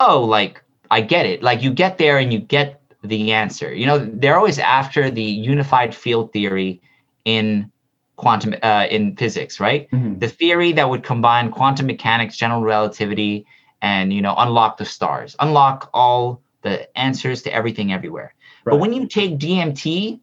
oh, 0.00 0.22
like 0.22 0.62
I 0.90 1.00
get 1.00 1.26
it. 1.26 1.42
Like 1.42 1.62
you 1.62 1.72
get 1.72 1.98
there 1.98 2.18
and 2.18 2.32
you 2.32 2.38
get 2.38 2.80
the 3.02 3.32
answer. 3.32 3.72
You 3.72 3.86
know, 3.86 3.98
they're 3.98 4.36
always 4.36 4.58
after 4.58 5.10
the 5.10 5.22
unified 5.22 5.94
field 5.94 6.32
theory 6.32 6.80
in 7.24 7.70
quantum 8.16 8.54
uh, 8.62 8.86
in 8.90 9.16
physics, 9.16 9.60
right? 9.60 9.90
Mm-hmm. 9.90 10.18
The 10.18 10.28
theory 10.28 10.72
that 10.72 10.90
would 10.90 11.02
combine 11.02 11.50
quantum 11.50 11.86
mechanics, 11.86 12.36
general 12.36 12.62
relativity, 12.62 13.46
and 13.80 14.12
you 14.12 14.20
know 14.20 14.34
unlock 14.36 14.76
the 14.76 14.84
stars, 14.84 15.36
unlock 15.40 15.88
all 15.94 16.42
the 16.62 16.98
answers 16.98 17.42
to 17.42 17.52
everything 17.52 17.92
everywhere. 17.92 18.34
Right. 18.64 18.72
But 18.72 18.80
when 18.80 18.92
you 18.92 19.06
take 19.06 19.38
DMT, 19.38 20.20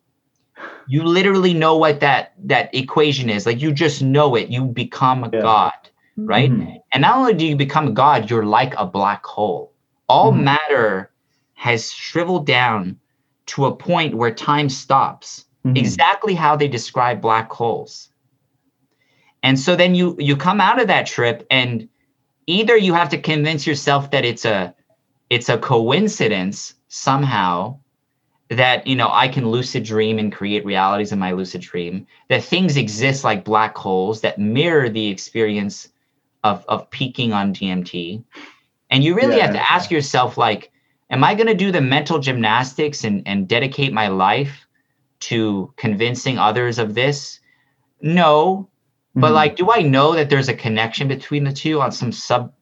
you 0.87 1.03
literally 1.03 1.53
know 1.53 1.77
what 1.77 2.01
that 2.01 2.33
that 2.43 2.73
equation 2.75 3.29
is. 3.29 3.45
Like 3.45 3.61
you 3.61 3.71
just 3.71 4.01
know 4.01 4.35
it. 4.35 4.49
You 4.49 4.65
become 4.65 5.23
a 5.23 5.29
yeah. 5.33 5.41
god, 5.41 5.89
right? 6.17 6.51
Mm-hmm. 6.51 6.77
And 6.93 7.01
not 7.01 7.17
only 7.17 7.33
do 7.33 7.45
you 7.45 7.55
become 7.55 7.87
a 7.87 7.91
god, 7.91 8.29
you're 8.29 8.45
like 8.45 8.73
a 8.77 8.85
black 8.85 9.25
hole. 9.25 9.73
All 10.07 10.31
mm-hmm. 10.31 10.45
matter 10.45 11.11
has 11.53 11.91
shriveled 11.91 12.45
down 12.45 12.99
to 13.47 13.65
a 13.65 13.75
point 13.75 14.15
where 14.15 14.33
time 14.33 14.69
stops 14.69 15.45
mm-hmm. 15.65 15.77
exactly 15.77 16.33
how 16.33 16.55
they 16.55 16.67
describe 16.67 17.21
black 17.21 17.51
holes. 17.51 18.09
And 19.43 19.59
so 19.59 19.75
then 19.75 19.93
you 19.93 20.15
you 20.19 20.35
come 20.35 20.59
out 20.59 20.81
of 20.81 20.87
that 20.87 21.05
trip 21.05 21.45
and 21.51 21.87
either 22.47 22.75
you 22.75 22.93
have 22.93 23.09
to 23.09 23.17
convince 23.17 23.67
yourself 23.67 24.11
that 24.11 24.25
it's 24.25 24.45
a 24.45 24.73
it's 25.29 25.49
a 25.49 25.57
coincidence 25.57 26.73
somehow 26.87 27.77
that 28.49 28.85
you 28.87 28.95
know 28.95 29.09
I 29.11 29.27
can 29.27 29.49
lucid 29.49 29.83
dream 29.83 30.17
and 30.17 30.31
create 30.31 30.65
realities 30.65 31.11
in 31.11 31.19
my 31.19 31.31
lucid 31.31 31.61
dream 31.61 32.07
that 32.29 32.43
things 32.43 32.77
exist 32.77 33.23
like 33.23 33.43
black 33.43 33.77
holes 33.77 34.21
that 34.21 34.39
mirror 34.39 34.89
the 34.89 35.07
experience 35.07 35.89
of 36.45 36.63
of 36.67 36.89
peaking 36.91 37.33
on 37.33 37.53
DMT 37.53 38.23
and 38.89 39.03
you 39.03 39.15
really 39.15 39.37
yeah. 39.37 39.47
have 39.47 39.55
to 39.55 39.71
ask 39.71 39.91
yourself 39.91 40.37
like 40.37 40.71
am 41.09 41.23
I 41.23 41.35
going 41.35 41.47
to 41.47 41.53
do 41.55 41.71
the 41.71 41.81
mental 41.81 42.19
gymnastics 42.19 43.03
and 43.03 43.27
and 43.27 43.47
dedicate 43.47 43.93
my 43.93 44.07
life 44.07 44.65
to 45.21 45.73
convincing 45.77 46.37
others 46.37 46.77
of 46.79 46.93
this? 46.93 47.39
No. 48.01 48.69
But 49.15 49.27
mm-hmm. 49.27 49.35
like, 49.35 49.55
do 49.55 49.71
I 49.71 49.81
know 49.81 50.13
that 50.13 50.29
there's 50.29 50.49
a 50.49 50.53
connection 50.53 51.07
between 51.07 51.45
the 51.45 51.53
two 51.53 51.81
on 51.81 51.91
some 51.91 52.11
sub 52.11 52.53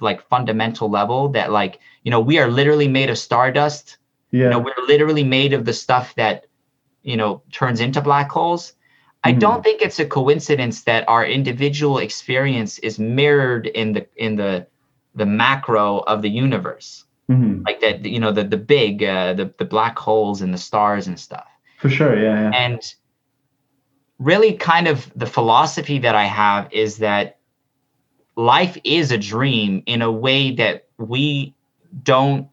like 0.00 0.26
fundamental 0.28 0.90
level 0.90 1.28
that 1.30 1.52
like, 1.52 1.78
you 2.02 2.10
know, 2.10 2.20
we 2.20 2.38
are 2.38 2.50
literally 2.50 2.88
made 2.88 3.10
of 3.10 3.18
stardust. 3.18 3.98
Yeah. 4.30 4.44
You 4.44 4.50
know, 4.50 4.58
we're 4.58 4.86
literally 4.86 5.24
made 5.24 5.52
of 5.52 5.64
the 5.64 5.72
stuff 5.72 6.14
that, 6.16 6.46
you 7.02 7.16
know, 7.16 7.42
turns 7.52 7.80
into 7.80 8.00
black 8.00 8.30
holes. 8.30 8.74
I 9.22 9.30
mm-hmm. 9.30 9.38
don't 9.38 9.62
think 9.62 9.82
it's 9.82 9.98
a 9.98 10.06
coincidence 10.06 10.84
that 10.84 11.08
our 11.08 11.24
individual 11.24 11.98
experience 11.98 12.78
is 12.78 12.98
mirrored 12.98 13.66
in 13.66 13.92
the 13.92 14.06
in 14.16 14.36
the 14.36 14.66
the 15.14 15.26
macro 15.26 15.98
of 15.98 16.22
the 16.22 16.30
universe. 16.30 17.04
Mm-hmm. 17.30 17.62
Like 17.64 17.80
that, 17.80 18.04
you 18.04 18.18
know, 18.18 18.32
the 18.32 18.44
the 18.44 18.56
big 18.56 19.02
uh, 19.04 19.34
the 19.34 19.52
the 19.58 19.64
black 19.64 19.98
holes 19.98 20.42
and 20.42 20.52
the 20.52 20.58
stars 20.58 21.06
and 21.06 21.18
stuff. 21.18 21.46
For 21.78 21.88
sure, 21.88 22.18
yeah, 22.18 22.50
yeah. 22.50 22.56
And 22.56 22.94
really, 24.18 24.54
kind 24.54 24.88
of 24.88 25.10
the 25.14 25.26
philosophy 25.26 25.98
that 26.00 26.14
I 26.14 26.24
have 26.24 26.72
is 26.72 26.98
that 26.98 27.38
life 28.36 28.78
is 28.84 29.12
a 29.12 29.18
dream 29.18 29.82
in 29.86 30.02
a 30.02 30.10
way 30.10 30.52
that 30.56 30.88
we 30.98 31.54
don't 32.02 32.48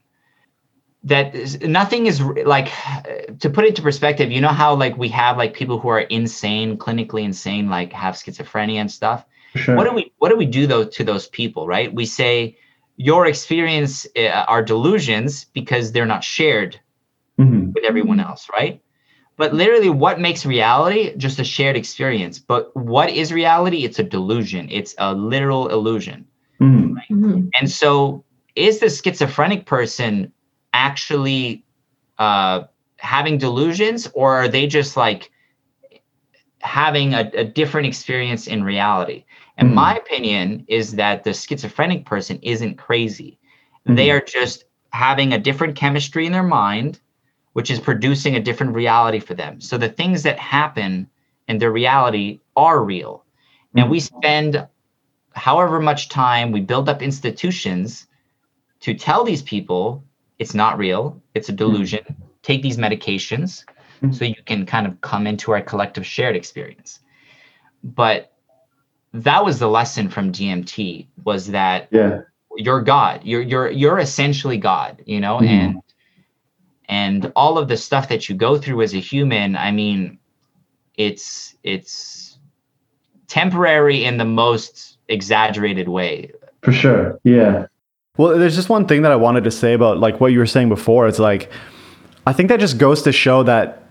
that 1.07 1.33
is, 1.35 1.59
nothing 1.61 2.05
is 2.05 2.21
like 2.21 2.71
to 3.39 3.49
put 3.49 3.65
it 3.65 3.69
into 3.69 3.81
perspective 3.81 4.31
you 4.31 4.41
know 4.41 4.49
how 4.49 4.75
like 4.75 4.97
we 4.97 5.07
have 5.07 5.37
like 5.37 5.53
people 5.53 5.79
who 5.79 5.87
are 5.87 6.01
insane 6.01 6.77
clinically 6.77 7.23
insane 7.23 7.69
like 7.69 7.93
have 7.93 8.15
schizophrenia 8.15 8.75
and 8.75 8.91
stuff 8.91 9.25
sure. 9.55 9.75
what 9.75 9.85
do 9.85 9.93
we 9.93 10.11
what 10.17 10.29
do 10.29 10.35
we 10.35 10.45
do 10.45 10.67
though 10.67 10.83
to 10.83 11.03
those 11.03 11.27
people 11.27 11.67
right 11.67 11.93
we 11.93 12.05
say 12.05 12.57
your 12.97 13.25
experience 13.25 14.07
uh, 14.17 14.45
are 14.47 14.63
delusions 14.63 15.45
because 15.45 15.91
they're 15.91 16.05
not 16.05 16.23
shared 16.23 16.79
mm-hmm. 17.39 17.71
with 17.73 17.83
everyone 17.83 18.19
else 18.19 18.47
right 18.51 18.81
but 19.37 19.53
literally, 19.53 19.91
what 19.91 20.19
makes 20.19 20.47
reality? 20.47 21.15
Just 21.15 21.39
a 21.39 21.43
shared 21.43 21.77
experience. 21.77 22.39
But 22.39 22.75
what 22.75 23.11
is 23.11 23.31
reality? 23.31 23.85
It's 23.85 23.99
a 23.99 24.03
delusion. 24.03 24.67
It's 24.71 24.95
a 24.97 25.13
literal 25.13 25.67
illusion. 25.67 26.25
Mm-hmm. 26.59 26.93
Right? 26.95 27.09
Mm-hmm. 27.11 27.47
And 27.59 27.69
so, 27.69 28.25
is 28.55 28.79
the 28.79 28.89
schizophrenic 28.89 29.67
person 29.67 30.33
actually 30.87 31.63
uh, 32.17 32.63
having 32.97 33.37
delusions, 33.37 34.07
or 34.13 34.35
are 34.35 34.47
they 34.47 34.67
just 34.67 34.97
like 34.97 35.31
having 36.59 37.13
a, 37.13 37.29
a 37.33 37.43
different 37.43 37.87
experience 37.87 38.47
in 38.47 38.63
reality? 38.63 39.23
And 39.57 39.67
mm-hmm. 39.67 39.75
my 39.75 39.97
opinion 39.97 40.65
is 40.67 40.93
that 40.93 41.23
the 41.23 41.33
schizophrenic 41.33 42.05
person 42.05 42.39
isn't 42.41 42.75
crazy. 42.77 43.39
They 43.85 44.07
mm-hmm. 44.07 44.17
are 44.17 44.21
just 44.21 44.65
having 44.91 45.33
a 45.33 45.39
different 45.39 45.75
chemistry 45.75 46.25
in 46.25 46.31
their 46.31 46.43
mind 46.43 46.99
which 47.57 47.71
is 47.71 47.79
producing 47.79 48.35
a 48.35 48.39
different 48.39 48.75
reality 48.75 49.19
for 49.19 49.33
them. 49.33 49.59
So 49.59 49.79
the 49.79 49.89
things 49.89 50.21
that 50.21 50.37
happen 50.37 51.09
in 51.47 51.57
their 51.57 51.71
reality 51.71 52.39
are 52.55 52.83
real. 52.83 53.25
And 53.75 53.89
we 53.89 53.99
spend 53.99 54.67
however 55.33 55.79
much 55.79 56.09
time 56.09 56.51
we 56.51 56.61
build 56.61 56.87
up 56.87 57.01
institutions 57.01 58.05
to 58.81 58.93
tell 58.93 59.23
these 59.23 59.41
people 59.41 60.03
it's 60.39 60.53
not 60.53 60.77
real, 60.77 61.21
it's 61.33 61.49
a 61.49 61.53
delusion. 61.53 62.03
Take 62.43 62.61
these 62.61 62.77
medications 62.77 63.63
Mm-hmm. 64.01 64.11
so 64.13 64.25
you 64.25 64.35
can 64.45 64.63
kind 64.67 64.85
of 64.85 65.01
come 65.01 65.25
into 65.25 65.51
our 65.53 65.61
collective 65.61 66.05
shared 66.05 66.35
experience. 66.35 66.99
But 67.83 68.31
that 69.11 69.43
was 69.43 69.57
the 69.57 69.67
lesson 69.67 70.07
from 70.07 70.31
DMT 70.31 71.07
was 71.25 71.47
that 71.47 71.87
Yeah. 71.91 72.21
you're 72.55 72.81
God. 72.83 73.21
You're 73.23 73.41
you're 73.41 73.71
you're 73.71 73.97
essentially 73.97 74.57
God, 74.57 75.01
you 75.07 75.19
know, 75.19 75.39
Mhm. 75.39 75.47
and 75.47 75.81
and 76.87 77.31
all 77.35 77.57
of 77.57 77.67
the 77.67 77.75
stuff 77.77 78.07
that 78.09 78.29
you 78.29 78.35
go 78.35 78.57
through 78.59 78.83
as 78.83 78.93
a 78.93 78.99
human, 78.99 79.55
I 79.57 79.71
mean, 79.71 80.19
it's 80.95 81.55
it's 81.63 82.37
temporary 83.27 84.03
in 84.05 84.17
the 84.17 84.25
most 84.25 84.99
exaggerated 85.07 85.87
way. 85.87 86.31
For 86.61 86.71
sure. 86.71 87.19
Yeah. 87.23 87.65
Well, 88.17 88.37
there's 88.37 88.55
just 88.55 88.69
one 88.69 88.87
thing 88.87 89.03
that 89.03 89.11
I 89.11 89.15
wanted 89.15 89.43
to 89.45 89.51
say 89.51 89.73
about 89.73 89.99
like 89.99 90.19
what 90.19 90.31
you 90.31 90.39
were 90.39 90.47
saying 90.47 90.69
before. 90.69 91.07
It's 91.07 91.19
like 91.19 91.49
I 92.25 92.33
think 92.33 92.49
that 92.49 92.59
just 92.59 92.77
goes 92.77 93.03
to 93.03 93.11
show 93.11 93.43
that 93.43 93.83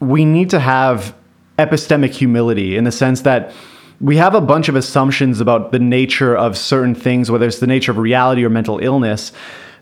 we 0.00 0.24
need 0.24 0.50
to 0.50 0.58
have 0.58 1.14
epistemic 1.58 2.10
humility 2.10 2.76
in 2.76 2.84
the 2.84 2.90
sense 2.90 3.20
that 3.20 3.52
we 4.00 4.16
have 4.16 4.34
a 4.34 4.40
bunch 4.40 4.68
of 4.68 4.74
assumptions 4.74 5.40
about 5.40 5.70
the 5.70 5.78
nature 5.78 6.36
of 6.36 6.58
certain 6.58 6.94
things, 6.94 7.30
whether 7.30 7.46
it's 7.46 7.60
the 7.60 7.68
nature 7.68 7.92
of 7.92 7.98
reality 7.98 8.44
or 8.44 8.50
mental 8.50 8.80
illness, 8.80 9.30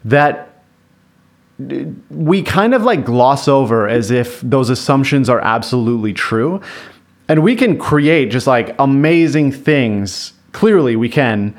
that 0.05 0.63
we 2.11 2.43
kind 2.43 2.75
of 2.75 2.83
like 2.83 3.05
gloss 3.05 3.49
over 3.49 3.89
as 3.89 4.11
if 4.11 4.41
those 4.43 4.69
assumptions 4.69 5.31
are 5.31 5.41
absolutely 5.41 6.13
true. 6.13 6.61
And 7.29 7.43
we 7.43 7.57
can 7.57 7.79
create 7.79 8.31
just 8.31 8.47
like 8.47 8.75
amazing 8.79 9.53
things. 9.53 10.35
Clearly, 10.53 10.97
we 10.97 11.09
can 11.09 11.57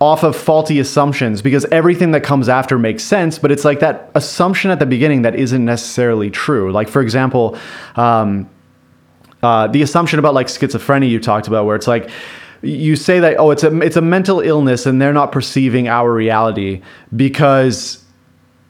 off 0.00 0.22
of 0.22 0.36
faulty 0.36 0.78
assumptions 0.78 1.42
because 1.42 1.64
everything 1.66 2.12
that 2.12 2.22
comes 2.22 2.48
after 2.48 2.78
makes 2.78 3.02
sense, 3.02 3.38
but 3.38 3.50
it's 3.50 3.64
like 3.64 3.80
that 3.80 4.10
assumption 4.14 4.70
at 4.70 4.78
the 4.78 4.86
beginning 4.86 5.22
that 5.22 5.34
isn't 5.34 5.64
necessarily 5.64 6.30
true. 6.30 6.70
Like, 6.70 6.88
for 6.88 7.02
example, 7.02 7.58
um, 7.96 8.48
uh, 9.42 9.66
the 9.66 9.82
assumption 9.82 10.18
about 10.18 10.34
like 10.34 10.46
schizophrenia 10.46 11.08
you 11.08 11.18
talked 11.18 11.48
about, 11.48 11.66
where 11.66 11.74
it's 11.74 11.88
like 11.88 12.10
you 12.62 12.96
say 12.96 13.20
that 13.20 13.36
oh, 13.38 13.50
it's 13.50 13.62
a 13.62 13.80
it's 13.80 13.96
a 13.96 14.02
mental 14.02 14.40
illness 14.40 14.86
and 14.86 15.00
they're 15.00 15.12
not 15.12 15.30
perceiving 15.32 15.88
our 15.88 16.12
reality 16.12 16.82
because 17.14 18.04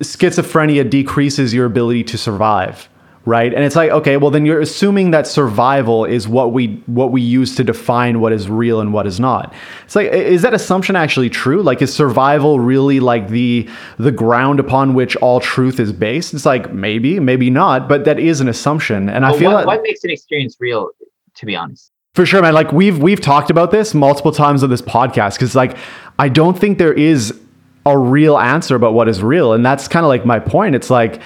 schizophrenia 0.00 0.88
decreases 0.88 1.54
your 1.54 1.66
ability 1.66 2.04
to 2.04 2.18
survive 2.18 2.88
right 3.28 3.52
and 3.52 3.62
it's 3.62 3.76
like 3.76 3.90
okay 3.90 4.16
well 4.16 4.30
then 4.30 4.46
you're 4.46 4.60
assuming 4.60 5.10
that 5.10 5.26
survival 5.26 6.04
is 6.04 6.26
what 6.26 6.52
we 6.52 6.82
what 6.86 7.12
we 7.12 7.20
use 7.20 7.54
to 7.54 7.62
define 7.62 8.20
what 8.20 8.32
is 8.32 8.48
real 8.48 8.80
and 8.80 8.92
what 8.92 9.06
is 9.06 9.20
not 9.20 9.52
it's 9.84 9.94
like 9.94 10.10
is 10.10 10.42
that 10.42 10.54
assumption 10.54 10.96
actually 10.96 11.28
true 11.30 11.62
like 11.62 11.82
is 11.82 11.94
survival 11.94 12.58
really 12.58 12.98
like 12.98 13.28
the 13.28 13.68
the 13.98 14.12
ground 14.12 14.58
upon 14.58 14.94
which 14.94 15.14
all 15.16 15.40
truth 15.40 15.78
is 15.78 15.92
based 15.92 16.32
it's 16.32 16.46
like 16.46 16.72
maybe 16.72 17.20
maybe 17.20 17.50
not 17.50 17.88
but 17.88 18.04
that 18.04 18.18
is 18.18 18.40
an 18.40 18.48
assumption 18.48 19.08
and 19.08 19.26
i 19.26 19.36
feel 19.36 19.52
what, 19.52 19.58
that 19.58 19.66
what 19.66 19.82
makes 19.82 20.02
an 20.04 20.10
experience 20.10 20.56
real, 20.60 20.90
to 21.34 21.46
be 21.46 21.54
honest? 21.54 21.92
for 22.14 22.26
sure, 22.26 22.42
man. 22.42 22.52
Like 22.52 22.72
we've 22.72 22.98
we've 22.98 23.20
talked 23.20 23.48
about 23.48 23.70
this 23.70 23.94
multiple 23.94 24.32
times 24.32 24.64
on 24.64 24.70
this 24.70 24.82
podcast 24.82 25.34
because 25.34 25.54
like 25.54 25.76
I 26.18 26.28
don't 26.28 26.58
think 26.58 26.78
there 26.78 26.92
is 26.92 27.38
a 27.86 27.96
real 27.96 28.36
answer 28.36 28.74
about 28.74 28.92
what 28.92 29.08
is 29.08 29.22
real, 29.22 29.52
and 29.52 29.64
that's 29.64 29.86
kind 29.86 30.04
of 30.04 30.08
like 30.08 30.26
my 30.26 30.40
point. 30.40 30.74
It's 30.74 30.90
like 30.90 31.20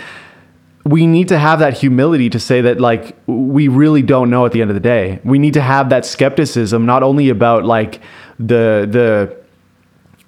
we 0.84 1.06
need 1.06 1.28
to 1.28 1.38
have 1.38 1.60
that 1.60 1.74
humility 1.74 2.28
to 2.30 2.40
say 2.40 2.60
that 2.62 2.80
like 2.80 3.16
we 3.26 3.68
really 3.68 4.02
don't 4.02 4.30
know 4.30 4.44
at 4.46 4.52
the 4.52 4.60
end 4.60 4.70
of 4.70 4.74
the 4.74 4.80
day. 4.80 5.20
We 5.24 5.38
need 5.38 5.54
to 5.54 5.60
have 5.60 5.90
that 5.90 6.04
skepticism 6.04 6.86
not 6.86 7.02
only 7.02 7.28
about 7.28 7.64
like 7.64 8.00
the 8.38 8.88
the 8.90 9.36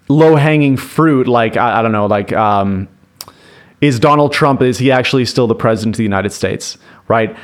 low 0.08 0.36
hanging 0.36 0.76
fruit, 0.76 1.26
like 1.26 1.56
I, 1.56 1.80
I 1.80 1.82
don't 1.82 1.92
know, 1.92 2.06
like 2.06 2.32
um, 2.32 2.88
is 3.80 3.98
Donald 3.98 4.32
Trump 4.32 4.62
is 4.62 4.78
he 4.78 4.92
actually 4.92 5.24
still 5.24 5.46
the 5.46 5.54
president 5.54 5.96
of 5.96 5.98
the 5.98 6.04
United 6.04 6.30
States, 6.30 6.78
right? 7.08 7.36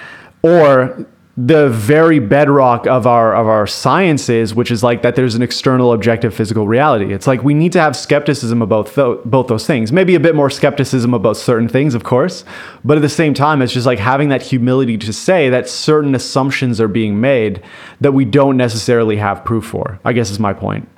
Or 0.42 1.06
the 1.37 1.68
very 1.68 2.18
bedrock 2.18 2.87
of 2.87 3.07
our 3.07 3.35
of 3.35 3.47
our 3.47 3.66
sciences, 3.66 4.55
which 4.55 4.70
is 4.70 4.83
like 4.83 5.03
that 5.03 5.14
there's 5.14 5.35
an 5.35 5.43
external 5.43 5.93
objective 5.93 6.35
physical 6.35 6.66
reality. 6.66 7.14
It's 7.14 7.26
like 7.26 7.45
we 7.45 7.55
need 7.55 7.72
to 7.72 7.81
have 7.81 7.97
skepticism 7.97 8.61
about 8.61 8.89
th- 8.89 9.18
both 9.24 9.47
those 9.47 9.66
things. 9.66 9.93
Maybe 9.93 10.14
a 10.14 10.20
bit 10.20 10.35
more 10.35 10.51
skepticism 10.51 11.14
about 11.14 11.37
certain 11.37 11.68
things, 11.68 11.95
of 11.95 12.03
course, 12.03 12.45
but 12.85 12.99
at 12.99 13.01
the 13.01 13.09
same 13.09 13.33
time, 13.33 13.62
it's 13.62 13.72
just 13.72 13.87
like 13.87 13.99
having 13.99 14.28
that 14.31 14.43
humility 14.43 14.99
to 14.99 15.12
say 15.12 15.49
that 15.51 15.68
certain 15.68 16.14
assumptions 16.14 16.81
are 16.81 16.89
being 16.89 17.20
made 17.20 17.62
that 18.01 18.12
we 18.12 18.24
don't 18.24 18.57
necessarily 18.57 19.16
have 19.16 19.45
proof 19.45 19.64
for. 19.64 20.01
I 20.05 20.12
guess 20.12 20.31
is 20.31 20.41
my 20.41 20.53
point. 20.53 20.89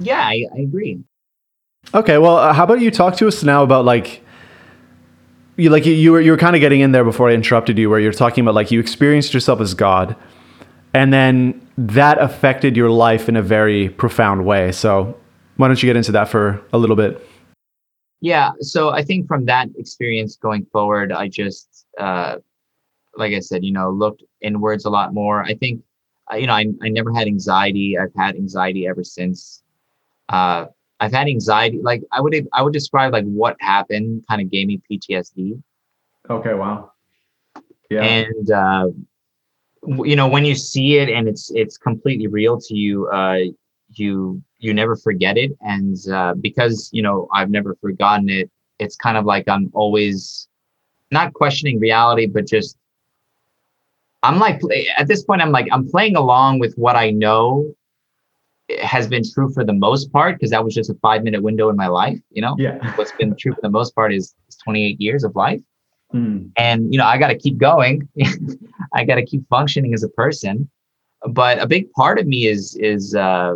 Yeah, 0.00 0.20
I, 0.20 0.46
I 0.56 0.60
agree. 0.60 1.00
Okay, 1.94 2.16
well, 2.16 2.38
uh, 2.38 2.52
how 2.52 2.64
about 2.64 2.80
you 2.80 2.90
talk 2.90 3.16
to 3.16 3.28
us 3.28 3.42
now 3.42 3.62
about 3.62 3.84
like 3.84 4.24
you 5.56 5.70
like 5.70 5.86
you, 5.86 5.92
you 5.92 6.12
were 6.12 6.20
you 6.20 6.30
were 6.30 6.36
kind 6.36 6.56
of 6.56 6.60
getting 6.60 6.80
in 6.80 6.92
there 6.92 7.04
before 7.04 7.30
I 7.30 7.34
interrupted 7.34 7.78
you, 7.78 7.90
where 7.90 8.00
you're 8.00 8.12
talking 8.12 8.42
about 8.42 8.54
like 8.54 8.70
you 8.70 8.80
experienced 8.80 9.34
yourself 9.34 9.60
as 9.60 9.74
God, 9.74 10.16
and 10.94 11.12
then 11.12 11.60
that 11.76 12.18
affected 12.18 12.76
your 12.76 12.90
life 12.90 13.28
in 13.28 13.36
a 13.36 13.42
very 13.42 13.88
profound 13.90 14.44
way. 14.44 14.72
So 14.72 15.18
why 15.56 15.68
don't 15.68 15.82
you 15.82 15.88
get 15.88 15.96
into 15.96 16.12
that 16.12 16.28
for 16.28 16.62
a 16.72 16.78
little 16.78 16.96
bit? 16.96 17.26
Yeah. 18.20 18.52
So 18.60 18.90
I 18.90 19.02
think 19.02 19.26
from 19.26 19.46
that 19.46 19.68
experience 19.76 20.36
going 20.36 20.64
forward, 20.66 21.12
I 21.12 21.28
just, 21.28 21.86
uh, 21.98 22.36
like 23.16 23.34
I 23.34 23.40
said, 23.40 23.64
you 23.64 23.72
know, 23.72 23.90
looked 23.90 24.22
inwards 24.40 24.84
a 24.84 24.90
lot 24.90 25.12
more. 25.12 25.42
I 25.42 25.54
think, 25.54 25.82
uh, 26.32 26.36
you 26.36 26.46
know, 26.46 26.54
I, 26.54 26.66
I 26.82 26.88
never 26.88 27.12
had 27.12 27.26
anxiety. 27.26 27.98
I've 27.98 28.14
had 28.16 28.36
anxiety 28.36 28.86
ever 28.86 29.02
since. 29.02 29.62
Uh, 30.28 30.66
I've 31.02 31.12
had 31.12 31.26
anxiety. 31.26 31.80
Like 31.82 32.04
I 32.12 32.20
would, 32.20 32.48
I 32.52 32.62
would 32.62 32.72
describe 32.72 33.12
like 33.12 33.24
what 33.24 33.56
happened 33.58 34.24
kind 34.28 34.40
of 34.40 34.48
gave 34.52 34.68
me 34.68 34.80
PTSD. 34.88 35.60
Okay, 36.30 36.54
wow. 36.54 36.92
Yeah. 37.90 38.02
And, 38.02 38.50
uh, 38.52 38.86
you 40.04 40.14
know, 40.14 40.28
when 40.28 40.44
you 40.44 40.54
see 40.54 40.98
it 40.98 41.08
and 41.08 41.26
it's, 41.26 41.50
it's 41.56 41.76
completely 41.76 42.28
real 42.28 42.60
to 42.60 42.76
you, 42.76 43.08
uh, 43.08 43.38
you, 43.94 44.40
you 44.58 44.72
never 44.72 44.94
forget 44.94 45.36
it. 45.36 45.50
And, 45.60 45.96
uh, 46.08 46.34
because, 46.34 46.88
you 46.92 47.02
know, 47.02 47.26
I've 47.34 47.50
never 47.50 47.74
forgotten 47.80 48.28
it, 48.30 48.48
it's 48.78 48.94
kind 48.94 49.16
of 49.16 49.24
like 49.24 49.48
I'm 49.48 49.72
always 49.74 50.46
not 51.10 51.34
questioning 51.34 51.80
reality, 51.80 52.26
but 52.26 52.46
just, 52.46 52.78
I'm 54.22 54.38
like, 54.38 54.60
at 54.96 55.08
this 55.08 55.24
point, 55.24 55.42
I'm 55.42 55.50
like, 55.50 55.66
I'm 55.72 55.88
playing 55.88 56.14
along 56.14 56.60
with 56.60 56.74
what 56.76 56.94
I 56.94 57.10
know 57.10 57.74
has 58.80 59.06
been 59.08 59.22
true 59.34 59.52
for 59.52 59.64
the 59.64 59.72
most 59.72 60.12
part, 60.12 60.36
because 60.36 60.50
that 60.50 60.64
was 60.64 60.74
just 60.74 60.90
a 60.90 60.94
five 61.02 61.22
minute 61.24 61.42
window 61.42 61.68
in 61.68 61.76
my 61.76 61.88
life, 61.88 62.18
you 62.30 62.40
know? 62.42 62.54
yeah. 62.58 62.78
What's 62.96 63.12
been 63.12 63.34
true 63.36 63.54
for 63.54 63.60
the 63.62 63.70
most 63.70 63.94
part 63.94 64.12
is, 64.14 64.34
is 64.48 64.56
28 64.64 65.00
years 65.00 65.24
of 65.24 65.34
life 65.36 65.60
Mm. 66.14 66.50
and 66.58 66.92
you 66.92 66.98
know 66.98 67.06
i 67.06 67.16
got 67.16 67.28
to 67.28 67.38
keep 67.38 67.56
going 67.56 68.06
i 68.92 69.02
got 69.02 69.14
to 69.14 69.24
keep 69.24 69.48
functioning 69.48 69.94
as 69.94 70.02
a 70.02 70.10
person 70.10 70.68
but 71.30 71.58
a 71.58 71.66
big 71.66 71.90
part 71.92 72.18
of 72.18 72.26
me 72.26 72.46
is 72.46 72.76
is 72.76 73.14
uh 73.14 73.54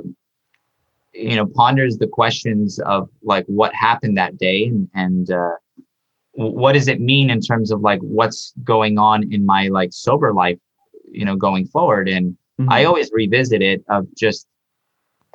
you 1.13 1.37
know 1.37 1.45
ponders 1.45 1.99
the 1.99 2.07
questions 2.07 2.79
of 2.81 3.11
like 3.23 3.45
what 3.45 3.75
happened 3.75 4.17
that 4.17 4.39
day 4.39 4.65
and, 4.69 4.89
and 4.95 5.31
uh 5.31 5.51
what 6.33 6.73
does 6.73 6.89
it 6.89 6.99
mean 6.99 7.29
in 7.29 7.41
terms 7.43 7.71
of 7.71 7.83
like 7.83 8.01
what's 8.01 8.55
going 8.65 8.97
on 8.99 9.31
in 9.31 9.45
my 9.45 9.69
like 9.69 9.91
sober 9.93 10.33
life 10.33 10.59
you 11.11 11.27
know 11.27 11.37
going 11.37 11.67
forward 11.67 12.09
and 12.09 12.39
Mm-hmm. 12.59 12.73
i 12.73 12.85
always 12.85 13.11
revisit 13.13 13.61
it 13.61 13.85
of 13.91 14.07
just 14.17 14.47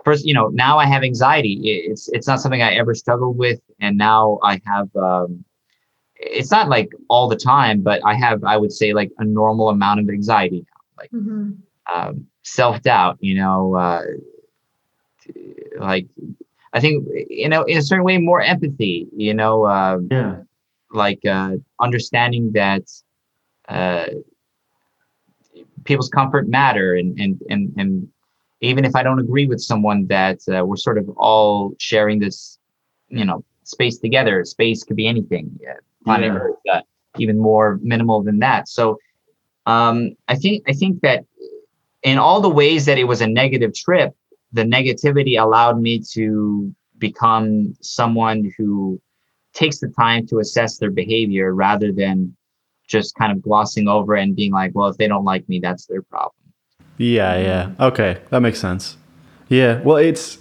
first 0.03 0.25
you 0.25 0.33
know 0.33 0.47
now 0.49 0.77
i 0.77 0.85
have 0.85 1.03
anxiety 1.03 1.59
it's 1.63 2.09
it's 2.09 2.27
not 2.27 2.39
something 2.41 2.61
i 2.61 2.71
ever 2.73 2.93
struggled 2.93 3.37
with 3.37 3.59
and 3.79 3.97
now 3.97 4.39
i 4.43 4.59
have 4.65 4.89
um 4.95 5.43
it's 6.15 6.51
not 6.51 6.69
like 6.69 6.89
all 7.09 7.27
the 7.27 7.35
time 7.35 7.81
but 7.81 8.01
i 8.05 8.13
have 8.15 8.43
i 8.43 8.57
would 8.57 8.71
say 8.71 8.93
like 8.93 9.11
a 9.19 9.25
normal 9.25 9.69
amount 9.69 9.99
of 9.99 10.09
anxiety 10.09 10.65
now 10.71 10.81
like 11.01 11.11
Mhm. 11.13 11.57
um, 11.93 12.27
self-doubt 12.43 13.17
you 13.21 13.35
know 13.35 13.75
uh, 13.75 14.03
like 15.79 16.07
i 16.73 16.79
think 16.79 17.07
you 17.29 17.49
know 17.49 17.63
in 17.63 17.77
a 17.77 17.81
certain 17.81 18.03
way 18.05 18.17
more 18.17 18.41
empathy 18.41 19.07
you 19.15 19.33
know 19.33 19.63
uh, 19.65 19.97
Yeah. 20.09 20.41
like 20.91 21.25
uh, 21.25 21.55
understanding 21.79 22.51
that 22.53 22.83
uh, 23.69 24.05
people's 25.83 26.09
comfort 26.09 26.47
matter 26.47 26.95
and 26.95 27.19
and 27.19 27.41
and 27.49 27.73
and 27.77 28.07
even 28.61 28.85
if 28.85 28.95
I 28.95 29.03
don't 29.03 29.19
agree 29.19 29.47
with 29.47 29.59
someone 29.61 30.07
that 30.07 30.39
uh, 30.47 30.63
we're 30.65 30.77
sort 30.77 30.97
of 30.97 31.09
all 31.17 31.73
sharing 31.79 32.19
this 32.19 32.59
you 33.09 33.25
know 33.25 33.43
space 33.63 33.97
together 33.97 34.43
space 34.45 34.83
could 34.83 34.95
be 34.95 35.07
anything 35.07 35.51
yeah, 35.61 35.73
planet 36.03 36.31
Yeah. 36.31 36.39
Earth 36.39 36.55
uh, 36.73 36.81
even 37.17 37.37
more 37.37 37.79
minimal 37.81 38.23
than 38.23 38.39
that 38.39 38.67
so 38.67 38.97
um, 39.65 40.15
I 40.27 40.35
think 40.35 40.63
I 40.67 40.73
think 40.73 41.01
that 41.01 41.25
in 42.03 42.17
all 42.17 42.41
the 42.41 42.49
ways 42.49 42.85
that 42.85 42.97
it 42.97 43.03
was 43.03 43.21
a 43.21 43.27
negative 43.27 43.73
trip 43.73 44.15
the 44.53 44.63
negativity 44.63 45.41
allowed 45.41 45.79
me 45.79 45.99
to 46.13 46.73
become 46.97 47.73
someone 47.81 48.51
who 48.57 49.01
takes 49.53 49.79
the 49.79 49.89
time 49.89 50.25
to 50.27 50.39
assess 50.39 50.77
their 50.77 50.91
behavior 50.91 51.53
rather 51.53 51.91
than 51.91 52.35
just 52.87 53.15
kind 53.15 53.31
of 53.31 53.41
glossing 53.41 53.87
over 53.87 54.15
and 54.15 54.35
being 54.35 54.51
like, 54.51 54.71
well, 54.73 54.87
if 54.87 54.97
they 54.97 55.07
don't 55.07 55.23
like 55.23 55.47
me, 55.49 55.59
that's 55.59 55.85
their 55.85 56.01
problem. 56.01 56.33
Yeah, 57.01 57.37
yeah. 57.37 57.71
Okay, 57.87 58.17
that 58.29 58.41
makes 58.41 58.59
sense. 58.59 58.97
Yeah. 59.49 59.81
Well, 59.81 59.97
it's 59.97 60.37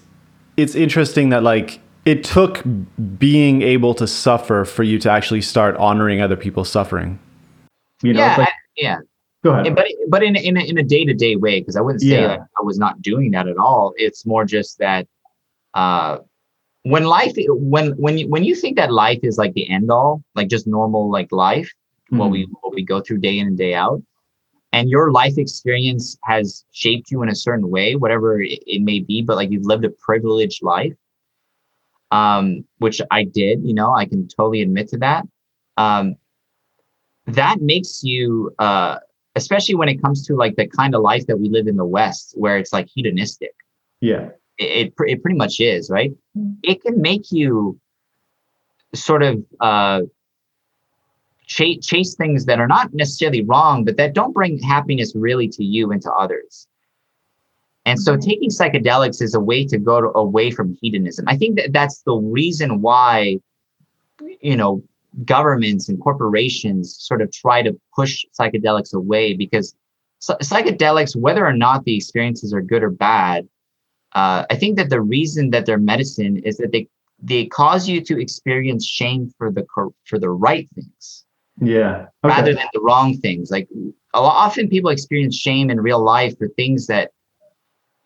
it's 0.56 0.74
interesting 0.74 1.30
that 1.30 1.42
like 1.42 1.80
it 2.04 2.22
took 2.24 2.62
being 3.18 3.62
able 3.62 3.94
to 3.94 4.06
suffer 4.06 4.64
for 4.64 4.82
you 4.82 4.98
to 5.00 5.10
actually 5.10 5.40
start 5.42 5.76
honoring 5.76 6.20
other 6.20 6.36
people's 6.36 6.70
suffering. 6.70 7.18
You 8.02 8.12
know, 8.14 8.20
yeah, 8.20 8.30
it's 8.30 8.38
like, 8.38 8.48
I- 8.48 8.52
yeah. 8.76 8.96
go 9.44 9.50
ahead. 9.52 9.74
but 9.74 9.86
but 10.08 10.22
in 10.22 10.36
a- 10.36 10.40
in 10.40 10.56
a, 10.56 10.60
in 10.60 10.78
a 10.78 10.82
day 10.82 11.04
to 11.04 11.14
day 11.14 11.36
way, 11.36 11.60
because 11.60 11.76
I 11.76 11.80
wouldn't 11.80 12.02
say 12.02 12.08
Yeah. 12.20 12.26
that 12.28 12.40
I 12.58 12.62
was 12.62 12.78
not 12.78 13.00
doing 13.02 13.30
that 13.32 13.48
at 13.48 13.56
all. 13.56 13.92
It's 13.96 14.24
more 14.26 14.44
just 14.44 14.78
that 14.78 15.06
uh, 15.74 16.18
when 16.82 17.04
life 17.04 17.32
when 17.48 17.92
when 17.92 18.18
you 18.18 18.28
when 18.28 18.44
you 18.44 18.54
think 18.54 18.76
that 18.76 18.92
life 18.92 19.20
is 19.22 19.38
like 19.38 19.52
the 19.54 19.68
end 19.70 19.90
all, 19.90 20.22
like 20.34 20.48
just 20.48 20.66
normal 20.66 21.10
like 21.10 21.30
life, 21.32 21.70
what 22.10 22.28
Mhm. 22.28 22.32
we 22.32 22.48
what 22.60 22.74
we 22.74 22.84
go 22.84 23.00
through 23.00 23.18
day 23.18 23.38
in 23.38 23.46
and 23.46 23.58
day 23.58 23.74
out, 23.74 24.02
and 24.72 24.88
your 24.88 25.10
life 25.10 25.36
experience 25.36 26.16
has 26.22 26.64
shaped 26.70 27.10
you 27.10 27.22
in 27.22 27.28
a 27.28 27.34
certain 27.34 27.70
way, 27.70 27.96
whatever 27.96 28.40
it, 28.40 28.62
it 28.66 28.82
may 28.82 29.00
be, 29.00 29.22
but 29.22 29.36
like 29.36 29.50
you've 29.50 29.66
lived 29.66 29.84
a 29.84 29.90
privileged 29.90 30.62
life, 30.62 30.94
um, 32.10 32.64
which 32.78 33.00
I 33.10 33.24
did. 33.24 33.64
You 33.64 33.74
know, 33.74 33.94
I 33.94 34.06
can 34.06 34.28
totally 34.28 34.62
admit 34.62 34.88
to 34.88 34.98
that. 34.98 35.26
Um, 35.76 36.16
that 37.26 37.60
makes 37.60 38.02
you 38.02 38.54
uh 38.58 38.98
especially 39.36 39.74
when 39.74 39.88
it 39.88 40.02
comes 40.02 40.26
to 40.26 40.34
like 40.34 40.56
the 40.56 40.66
kind 40.66 40.94
of 40.94 41.02
life 41.02 41.26
that 41.26 41.38
we 41.38 41.48
live 41.48 41.66
in 41.66 41.76
the 41.76 41.84
west 41.84 42.34
where 42.36 42.58
it's 42.58 42.72
like 42.72 42.88
hedonistic 42.92 43.54
yeah. 44.00 44.30
it, 44.58 44.86
it, 44.86 44.96
pr- 44.96 45.06
it 45.06 45.22
pretty 45.22 45.36
much 45.36 45.60
is 45.60 45.90
right 45.90 46.12
it 46.62 46.82
can 46.82 47.00
make 47.00 47.30
you 47.30 47.78
sort 48.94 49.22
of 49.22 49.44
uh 49.60 50.00
chase, 51.50 51.84
chase 51.84 52.14
things 52.14 52.46
that 52.46 52.60
are 52.60 52.68
not 52.68 52.94
necessarily 52.94 53.42
wrong 53.44 53.84
but 53.84 53.96
that 53.96 54.14
don't 54.14 54.32
bring 54.32 54.58
happiness 54.62 55.12
really 55.14 55.48
to 55.48 55.64
you 55.64 55.90
and 55.92 56.00
to 56.02 56.12
others. 56.12 56.66
And 57.86 57.98
so 58.00 58.16
Mhm. 58.16 58.22
taking 58.22 58.50
psychedelics 58.50 59.20
is 59.20 59.34
a 59.34 59.40
way 59.40 59.64
to 59.66 59.78
go 59.78 60.00
to, 60.00 60.08
away 60.16 60.50
from 60.50 60.78
hedonism. 60.80 61.24
I 61.28 61.36
think 61.36 61.56
that 61.56 61.72
that's 61.72 62.02
the 62.02 62.14
reason 62.14 62.80
why 62.80 63.40
you 64.40 64.56
know 64.56 64.82
governments 65.24 65.88
and 65.88 66.00
corporations 66.00 66.96
sort 67.00 67.20
of 67.22 67.32
try 67.32 67.62
to 67.62 67.78
push 67.96 68.24
psychedelics 68.38 68.94
away 68.94 69.34
because 69.34 69.74
psychedelics 70.22 71.16
whether 71.16 71.44
or 71.44 71.52
not 71.52 71.84
the 71.84 71.96
experiences 71.96 72.52
are 72.54 72.62
good 72.62 72.82
or 72.82 72.90
bad 72.90 73.48
uh, 74.12 74.44
I 74.50 74.56
think 74.56 74.76
that 74.76 74.90
the 74.90 75.00
reason 75.00 75.50
that 75.50 75.66
they're 75.66 75.78
medicine 75.78 76.36
is 76.38 76.58
that 76.58 76.72
they 76.72 76.86
they 77.22 77.46
cause 77.46 77.88
you 77.88 78.00
to 78.02 78.20
experience 78.20 78.86
shame 78.86 79.32
for 79.36 79.50
the 79.50 79.64
for 80.04 80.18
the 80.18 80.30
right 80.30 80.68
things 80.74 81.24
Yeah. 81.60 82.06
rather 82.24 82.54
than 82.54 82.66
the 82.72 82.80
wrong 82.80 83.16
things. 83.18 83.50
Like 83.50 83.68
a 84.14 84.20
lot, 84.20 84.34
often 84.46 84.68
people 84.68 84.90
experience 84.90 85.36
shame 85.36 85.70
in 85.70 85.80
real 85.80 86.02
life 86.02 86.36
for 86.38 86.48
things 86.48 86.86
that 86.88 87.10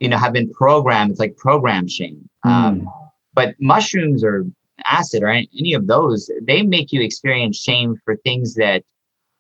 you 0.00 0.08
know 0.08 0.16
have 0.18 0.32
been 0.32 0.50
programmed. 0.52 1.10
It's 1.12 1.20
like 1.20 1.36
program 1.36 1.86
shame. 1.88 2.28
Um, 2.44 2.80
Mm. 2.82 2.86
but 3.34 3.54
mushrooms 3.60 4.22
or 4.24 4.44
acid 4.84 5.22
or 5.22 5.28
any 5.28 5.48
any 5.58 5.72
of 5.74 5.86
those, 5.86 6.30
they 6.42 6.62
make 6.62 6.92
you 6.92 7.00
experience 7.00 7.56
shame 7.58 7.96
for 8.04 8.16
things 8.16 8.54
that 8.54 8.82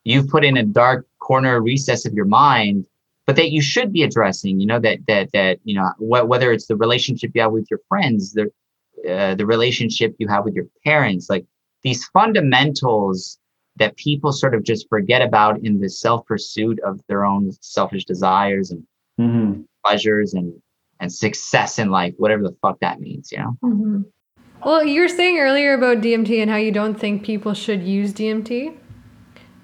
you've 0.04 0.28
put 0.28 0.44
in 0.44 0.56
a 0.56 0.62
dark 0.62 1.06
corner 1.20 1.60
recess 1.60 2.04
of 2.06 2.12
your 2.12 2.26
mind 2.26 2.86
but 3.26 3.36
that 3.36 3.50
you 3.50 3.62
should 3.62 3.90
be 3.90 4.02
addressing 4.02 4.60
you 4.60 4.66
know 4.66 4.78
that 4.78 4.98
that 5.08 5.32
that 5.32 5.58
you 5.64 5.74
know 5.74 5.88
wh- 5.98 6.28
whether 6.28 6.52
it's 6.52 6.66
the 6.66 6.76
relationship 6.76 7.30
you 7.34 7.40
have 7.40 7.52
with 7.52 7.66
your 7.70 7.80
friends 7.88 8.34
the 8.34 8.44
uh, 9.10 9.34
the 9.34 9.46
relationship 9.46 10.14
you 10.18 10.28
have 10.28 10.44
with 10.44 10.54
your 10.54 10.66
parents 10.84 11.30
like 11.30 11.46
these 11.82 12.04
fundamentals 12.08 13.38
that 13.76 13.96
people 13.96 14.32
sort 14.32 14.54
of 14.54 14.62
just 14.62 14.88
forget 14.88 15.22
about 15.22 15.58
in 15.64 15.80
the 15.80 15.88
self 15.88 16.24
pursuit 16.26 16.78
of 16.80 17.00
their 17.08 17.24
own 17.24 17.50
selfish 17.60 18.04
desires 18.04 18.70
and 18.70 18.84
Mhm. 19.20 19.64
pleasures 19.84 20.34
and 20.34 20.52
and 21.00 21.12
success 21.12 21.78
in 21.78 21.90
life 21.90 22.14
whatever 22.18 22.42
the 22.42 22.56
fuck 22.62 22.78
that 22.80 23.00
means 23.00 23.30
you 23.30 23.38
know 23.38 23.56
Mm-hmm. 23.62 24.02
Well, 24.64 24.82
you 24.82 25.02
were 25.02 25.08
saying 25.08 25.38
earlier 25.38 25.74
about 25.74 25.98
DMT 25.98 26.40
and 26.40 26.50
how 26.50 26.56
you 26.56 26.72
don't 26.72 26.98
think 26.98 27.22
people 27.22 27.52
should 27.52 27.82
use 27.82 28.14
DMT. 28.14 28.74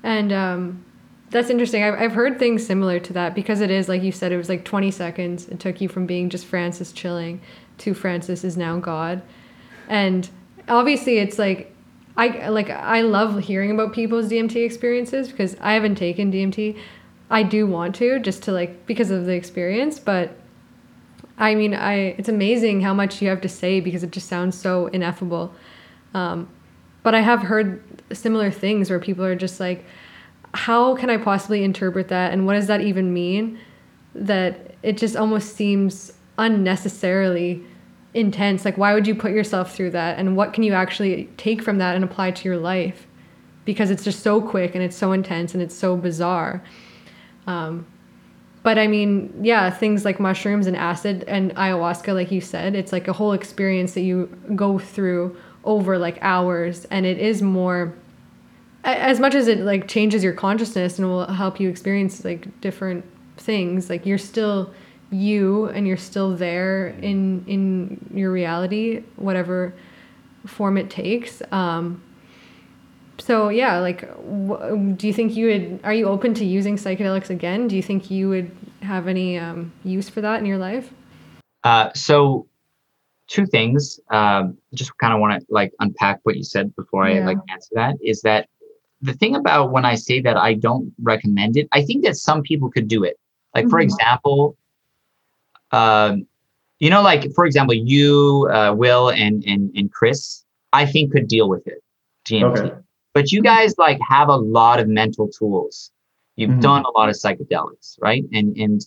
And 0.02 0.30
um, 0.30 0.84
that's 1.30 1.48
interesting. 1.48 1.82
I've, 1.82 1.94
I've 1.94 2.12
heard 2.12 2.38
things 2.38 2.66
similar 2.66 3.00
to 3.00 3.12
that 3.14 3.34
because 3.34 3.62
it 3.62 3.70
is, 3.70 3.88
like 3.88 4.02
you 4.02 4.12
said, 4.12 4.30
it 4.30 4.36
was 4.36 4.50
like 4.50 4.64
20 4.66 4.90
seconds. 4.90 5.48
It 5.48 5.58
took 5.58 5.80
you 5.80 5.88
from 5.88 6.04
being 6.04 6.28
just 6.28 6.44
Francis 6.44 6.92
chilling 6.92 7.40
to 7.78 7.94
Francis 7.94 8.44
is 8.44 8.58
now 8.58 8.78
God. 8.78 9.22
And 9.88 10.28
obviously, 10.68 11.16
it's 11.18 11.38
like, 11.38 11.74
I 12.20 12.48
like 12.50 12.68
I 12.68 13.00
love 13.00 13.38
hearing 13.38 13.70
about 13.70 13.94
people's 13.94 14.28
DMT 14.28 14.62
experiences 14.62 15.28
because 15.28 15.56
I 15.58 15.72
haven't 15.72 15.94
taken 15.94 16.30
DMT. 16.30 16.78
I 17.30 17.42
do 17.42 17.66
want 17.66 17.94
to 17.96 18.18
just 18.18 18.42
to 18.42 18.52
like 18.52 18.84
because 18.84 19.10
of 19.10 19.24
the 19.24 19.32
experience, 19.32 19.98
but 19.98 20.36
I 21.38 21.54
mean, 21.54 21.72
I 21.72 22.14
it's 22.18 22.28
amazing 22.28 22.82
how 22.82 22.92
much 22.92 23.22
you 23.22 23.28
have 23.30 23.40
to 23.40 23.48
say 23.48 23.80
because 23.80 24.02
it 24.02 24.10
just 24.10 24.28
sounds 24.28 24.54
so 24.58 24.88
ineffable. 24.88 25.54
Um, 26.12 26.50
but 27.02 27.14
I 27.14 27.20
have 27.20 27.40
heard 27.40 27.82
similar 28.12 28.50
things 28.50 28.90
where 28.90 28.98
people 28.98 29.24
are 29.24 29.34
just 29.34 29.58
like, 29.58 29.86
how 30.52 30.96
can 30.96 31.08
I 31.08 31.16
possibly 31.16 31.64
interpret 31.64 32.08
that, 32.08 32.34
and 32.34 32.44
what 32.44 32.52
does 32.52 32.66
that 32.66 32.82
even 32.82 33.14
mean? 33.14 33.58
That 34.14 34.74
it 34.82 34.98
just 34.98 35.16
almost 35.16 35.56
seems 35.56 36.12
unnecessarily 36.36 37.64
intense. 38.14 38.64
Like, 38.64 38.76
why 38.76 38.94
would 38.94 39.06
you 39.06 39.14
put 39.14 39.32
yourself 39.32 39.74
through 39.74 39.90
that, 39.92 40.18
and 40.18 40.36
what 40.36 40.52
can 40.52 40.62
you 40.62 40.72
actually 40.72 41.28
take 41.36 41.62
from 41.62 41.78
that 41.78 41.94
and 41.94 42.04
apply 42.04 42.32
to 42.32 42.48
your 42.48 42.58
life? 42.58 43.06
Because 43.64 43.90
it's 43.90 44.04
just 44.04 44.22
so 44.22 44.40
quick 44.40 44.74
and 44.74 44.82
it's 44.82 44.96
so 44.96 45.12
intense 45.12 45.54
and 45.54 45.62
it's 45.62 45.74
so 45.74 45.96
bizarre. 45.96 46.62
Um, 47.46 47.86
but 48.62 48.78
I 48.78 48.86
mean, 48.86 49.32
yeah, 49.42 49.70
things 49.70 50.04
like 50.04 50.20
mushrooms 50.20 50.66
and 50.66 50.76
acid 50.76 51.24
and 51.26 51.54
ayahuasca, 51.54 52.14
like 52.14 52.30
you 52.30 52.40
said, 52.40 52.74
it's 52.74 52.92
like 52.92 53.08
a 53.08 53.12
whole 53.12 53.32
experience 53.32 53.94
that 53.94 54.02
you 54.02 54.26
go 54.54 54.78
through 54.78 55.36
over 55.64 55.98
like 55.98 56.18
hours, 56.20 56.86
and 56.86 57.06
it 57.06 57.18
is 57.18 57.42
more. 57.42 57.94
As 58.82 59.20
much 59.20 59.34
as 59.34 59.46
it 59.46 59.58
like 59.58 59.88
changes 59.88 60.24
your 60.24 60.32
consciousness 60.32 60.98
and 60.98 61.06
will 61.06 61.26
help 61.26 61.60
you 61.60 61.68
experience 61.68 62.24
like 62.24 62.60
different 62.62 63.04
things, 63.36 63.90
like 63.90 64.06
you're 64.06 64.16
still 64.16 64.72
you 65.10 65.66
and 65.66 65.86
you're 65.86 65.96
still 65.96 66.36
there 66.36 66.88
in 66.88 67.44
in 67.46 68.10
your 68.14 68.30
reality, 68.30 69.02
whatever 69.16 69.74
form 70.46 70.76
it 70.78 70.90
takes. 70.90 71.42
Um, 71.52 72.02
so 73.18 73.50
yeah, 73.50 73.78
like, 73.80 74.00
do 74.96 75.06
you 75.06 75.12
think 75.12 75.36
you 75.36 75.46
would? 75.46 75.80
Are 75.84 75.92
you 75.92 76.06
open 76.06 76.32
to 76.34 76.44
using 76.44 76.76
psychedelics 76.76 77.30
again? 77.30 77.68
Do 77.68 77.76
you 77.76 77.82
think 77.82 78.10
you 78.10 78.28
would 78.28 78.50
have 78.82 79.08
any 79.08 79.38
um, 79.38 79.72
use 79.84 80.08
for 80.08 80.20
that 80.22 80.40
in 80.40 80.46
your 80.46 80.58
life? 80.58 80.90
Uh, 81.64 81.90
so 81.94 82.46
two 83.28 83.46
things. 83.46 84.00
Um, 84.10 84.56
just 84.74 84.96
kind 84.98 85.12
of 85.12 85.20
want 85.20 85.40
to 85.40 85.46
like 85.50 85.72
unpack 85.80 86.20
what 86.22 86.36
you 86.36 86.44
said 86.44 86.74
before 86.76 87.04
I 87.04 87.20
like 87.20 87.38
answer 87.50 87.70
that. 87.74 87.96
Is 88.02 88.22
that 88.22 88.48
the 89.02 89.12
thing 89.12 89.36
about 89.36 89.70
when 89.70 89.84
I 89.84 89.94
say 89.94 90.20
that 90.20 90.36
I 90.36 90.54
don't 90.54 90.92
recommend 91.02 91.56
it? 91.56 91.68
I 91.72 91.82
think 91.82 92.04
that 92.04 92.16
some 92.16 92.42
people 92.42 92.70
could 92.70 92.88
do 92.88 93.04
it. 93.04 93.18
Like 93.54 93.68
for 93.68 93.78
Mhm. 93.80 93.84
example, 93.84 94.56
um, 95.72 96.26
you 96.78 96.90
know, 96.90 97.02
like 97.02 97.30
for 97.34 97.44
example, 97.44 97.74
you, 97.74 98.48
uh, 98.52 98.72
Will, 98.76 99.10
and 99.10 99.44
and 99.46 99.70
and 99.76 99.92
Chris, 99.92 100.44
I 100.72 100.86
think 100.86 101.12
could 101.12 101.28
deal 101.28 101.48
with 101.48 101.66
it. 101.66 101.82
DMT. 102.26 102.58
Okay. 102.58 102.74
But 103.12 103.32
you 103.32 103.42
guys 103.42 103.76
like 103.78 103.98
have 104.08 104.28
a 104.28 104.36
lot 104.36 104.78
of 104.80 104.88
mental 104.88 105.28
tools. 105.28 105.90
You've 106.36 106.52
Mhm. 106.52 106.60
done 106.60 106.84
a 106.84 106.90
lot 106.90 107.08
of 107.08 107.16
psychedelics, 107.16 107.96
right? 108.00 108.24
And 108.32 108.56
and 108.56 108.80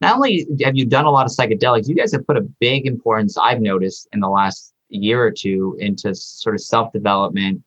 not 0.00 0.16
only 0.16 0.46
have 0.64 0.76
you 0.76 0.86
done 0.86 1.04
a 1.04 1.10
lot 1.10 1.26
of 1.26 1.32
psychedelics, 1.32 1.88
you 1.88 1.94
guys 1.94 2.12
have 2.12 2.26
put 2.26 2.36
a 2.36 2.42
big 2.60 2.86
importance, 2.86 3.36
I've 3.38 3.60
noticed 3.60 4.08
in 4.12 4.20
the 4.20 4.28
last 4.28 4.72
year 4.88 5.22
or 5.24 5.30
two, 5.30 5.76
into 5.78 6.14
sort 6.14 6.54
of 6.54 6.60
self 6.60 6.92
development, 6.92 7.62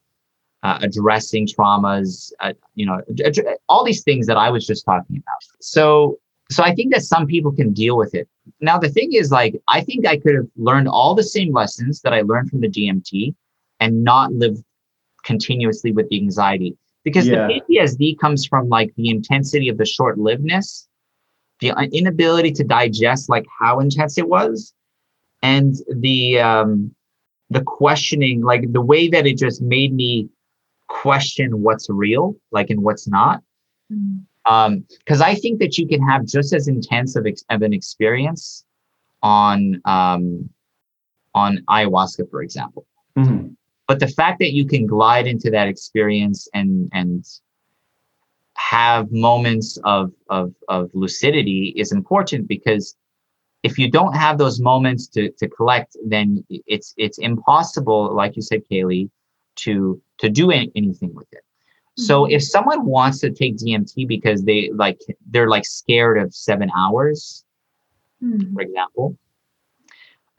uh, 0.63 0.79
addressing 0.81 1.47
traumas, 1.47 2.31
uh, 2.41 2.53
you 2.75 2.85
know, 2.85 3.01
ad- 3.09 3.37
ad- 3.39 3.57
all 3.69 3.83
these 3.83 4.03
things 4.03 4.27
that 4.27 4.37
I 4.37 4.49
was 4.49 4.65
just 4.67 4.85
talking 4.85 5.17
about. 5.17 5.37
So, 5.61 6.19
so 6.51 6.63
I 6.63 6.73
think 6.75 6.93
that 6.93 7.03
some 7.03 7.25
people 7.25 7.51
can 7.51 7.73
deal 7.73 7.97
with 7.97 8.13
it. 8.13 8.27
Now, 8.59 8.77
the 8.77 8.89
thing 8.89 9.13
is, 9.13 9.31
like, 9.31 9.55
I 9.67 9.81
think 9.81 10.05
I 10.05 10.17
could 10.17 10.35
have 10.35 10.47
learned 10.57 10.87
all 10.87 11.15
the 11.15 11.23
same 11.23 11.53
lessons 11.53 12.01
that 12.01 12.13
I 12.13 12.21
learned 12.21 12.49
from 12.49 12.61
the 12.61 12.67
DMT 12.67 13.33
and 13.79 14.03
not 14.03 14.33
live 14.33 14.57
continuously 15.23 15.91
with 15.91 16.09
the 16.09 16.17
anxiety 16.17 16.75
because 17.03 17.27
Yeah. 17.27 17.47
the 17.47 17.61
PTSD 17.69 18.19
comes 18.19 18.45
from 18.45 18.69
like 18.69 18.93
the 18.95 19.09
intensity 19.09 19.69
of 19.69 19.77
the 19.77 19.85
short 19.85 20.17
livedness 20.17 20.87
the 21.59 21.71
uh, 21.71 21.83
inability 21.93 22.51
to 22.51 22.63
digest 22.63 23.29
like 23.29 23.45
how 23.59 23.79
intense 23.79 24.17
it 24.17 24.27
was 24.27 24.73
and 25.41 25.75
the 25.95 26.39
um 26.39 26.93
the 27.49 27.61
questioning 27.61 28.41
like 28.41 28.71
the 28.73 28.81
way 28.81 29.07
that 29.07 29.25
it 29.25 29.37
just 29.37 29.61
made 29.61 29.93
me 29.93 30.27
question 30.89 31.61
what's 31.61 31.89
real 31.89 32.35
like 32.51 32.69
and 32.69 32.81
what's 32.83 33.07
not 33.07 33.41
um 33.91 34.25
because 34.45 35.21
i 35.21 35.33
think 35.35 35.59
that 35.59 35.77
you 35.77 35.87
can 35.87 36.01
have 36.01 36.25
just 36.25 36.53
as 36.53 36.67
intense 36.67 37.15
of, 37.15 37.25
ex- 37.25 37.45
of 37.49 37.61
an 37.61 37.73
experience 37.73 38.65
on 39.21 39.81
um 39.85 40.49
on 41.33 41.59
ayahuasca 41.69 42.29
for 42.29 42.41
example 42.41 42.85
Mhm. 43.17 43.55
but 43.87 43.99
the 43.99 44.07
fact 44.07 44.39
that 44.39 44.53
you 44.53 44.65
can 44.65 44.85
glide 44.87 45.27
into 45.27 45.49
that 45.51 45.67
experience 45.67 46.47
and 46.53 46.89
and 46.93 47.25
have 48.55 49.11
moments 49.11 49.77
of 49.83 50.11
of 50.29 50.53
of 50.67 50.89
lucidity 50.93 51.73
is 51.75 51.91
important 51.91 52.47
because 52.47 52.95
if 53.63 53.77
you 53.79 53.89
don't 53.89 54.13
have 54.13 54.37
those 54.37 54.59
moments 54.59 55.07
to 55.07 55.31
to 55.39 55.47
collect, 55.47 55.95
then 56.05 56.43
it's 56.49 56.93
it's 56.97 57.17
impossible, 57.17 58.13
like 58.13 58.35
you 58.35 58.41
said, 58.41 58.61
Kaylee, 58.69 59.09
to 59.57 60.01
to 60.17 60.29
do 60.29 60.51
any, 60.51 60.71
anything 60.75 61.13
with 61.15 61.27
it. 61.31 61.42
So 61.97 62.23
Mhm. 62.25 62.31
if 62.31 62.43
someone 62.43 62.85
wants 62.85 63.19
to 63.19 63.29
take 63.31 63.57
DMT 63.57 64.05
because 64.07 64.43
they 64.45 64.71
like 64.73 64.99
they're 65.29 65.49
like 65.49 65.65
scared 65.65 66.17
of 66.17 66.33
seven 66.33 66.71
hours, 66.77 67.43
Mm-hmm. 68.23 68.53
for 68.53 68.61
example, 68.61 69.17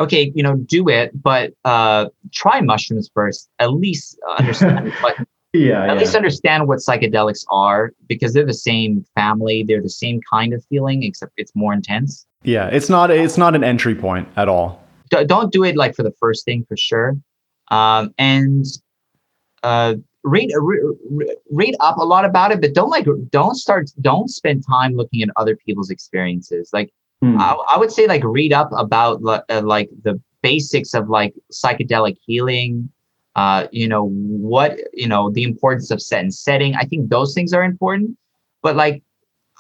okay, 0.00 0.32
you 0.34 0.42
know, 0.42 0.56
do 0.56 0.88
it, 0.88 1.10
but 1.22 1.52
uh, 1.66 2.06
try 2.32 2.60
mushrooms 2.62 3.10
first. 3.12 3.50
At 3.58 3.74
least 3.74 4.18
understand 4.38 4.92
what 5.00 5.16
Yeah. 5.52 5.82
at 5.84 5.88
yeah. 5.88 5.94
least 5.94 6.14
understand 6.16 6.66
what 6.66 6.78
psychedelics 6.78 7.44
are 7.50 7.92
because 8.08 8.32
they're 8.32 8.46
the 8.46 8.54
same 8.54 9.04
family. 9.14 9.62
They're 9.62 9.82
the 9.82 9.90
same 9.90 10.20
kind 10.28 10.52
of 10.54 10.64
feeling, 10.64 11.02
except 11.02 11.32
it's 11.36 11.52
more 11.54 11.72
intense. 11.74 12.26
Yeah, 12.42 12.66
it's 12.68 12.88
not 12.88 13.10
it's 13.10 13.38
not 13.38 13.54
an 13.54 13.62
entry 13.62 13.94
point 13.94 14.28
at 14.36 14.48
all. 14.48 14.82
D- 15.10 15.24
don't 15.26 15.52
do 15.52 15.62
it 15.62 15.76
like 15.76 15.94
for 15.94 16.02
the 16.02 16.14
first 16.18 16.44
thing 16.44 16.64
for 16.68 16.76
sure. 16.76 17.16
Um, 17.70 18.12
and 18.18 18.64
uh, 19.62 19.94
read 20.24 20.50
re- 20.56 20.82
re- 21.10 21.36
read 21.50 21.76
up 21.80 21.96
a 21.98 22.04
lot 22.04 22.24
about 22.24 22.50
it, 22.50 22.60
but 22.60 22.74
don't 22.74 22.90
like 22.90 23.06
don't 23.30 23.54
start 23.54 23.90
don't 24.00 24.28
spend 24.28 24.64
time 24.68 24.94
looking 24.94 25.22
at 25.22 25.28
other 25.36 25.56
people's 25.56 25.90
experiences. 25.90 26.70
Like 26.72 26.92
Hmm. 27.24 27.40
I, 27.40 27.52
I 27.74 27.78
would 27.78 27.90
say 27.90 28.06
like 28.06 28.22
read 28.22 28.52
up 28.52 28.70
about 28.76 29.22
uh, 29.24 29.62
like 29.64 29.88
the 30.02 30.20
basics 30.42 30.92
of 30.92 31.08
like 31.08 31.34
psychedelic 31.50 32.16
healing 32.26 32.90
uh 33.34 33.66
you 33.72 33.88
know 33.88 34.10
what 34.10 34.78
you 34.92 35.08
know 35.08 35.30
the 35.30 35.42
importance 35.42 35.90
of 35.90 36.02
set 36.02 36.20
and 36.20 36.34
setting 36.34 36.74
i 36.74 36.84
think 36.84 37.08
those 37.08 37.32
things 37.32 37.54
are 37.54 37.64
important 37.64 38.16
but 38.60 38.76
like 38.76 39.02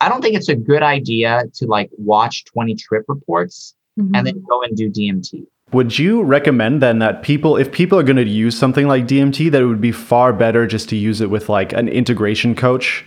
i 0.02 0.08
don't 0.10 0.20
think 0.20 0.36
it's 0.36 0.50
a 0.50 0.54
good 0.54 0.82
idea 0.82 1.44
to 1.54 1.66
like 1.66 1.88
watch 1.96 2.44
20 2.44 2.74
trip 2.74 3.04
reports 3.08 3.74
and 4.14 4.26
then 4.26 4.44
go 4.48 4.62
and 4.62 4.76
do 4.76 4.90
dmt 4.90 5.46
Would 5.74 5.98
you 5.98 6.22
recommend 6.22 6.80
then 6.80 7.00
that 7.00 7.22
people, 7.22 7.56
if 7.56 7.72
people 7.72 7.98
are 7.98 8.04
going 8.04 8.16
to 8.16 8.28
use 8.28 8.56
something 8.56 8.86
like 8.86 9.08
DMT, 9.08 9.50
that 9.50 9.60
it 9.60 9.66
would 9.66 9.80
be 9.80 9.90
far 9.90 10.32
better 10.32 10.68
just 10.68 10.88
to 10.90 10.96
use 10.96 11.20
it 11.20 11.30
with 11.30 11.48
like 11.48 11.72
an 11.72 11.88
integration 11.88 12.54
coach 12.54 13.04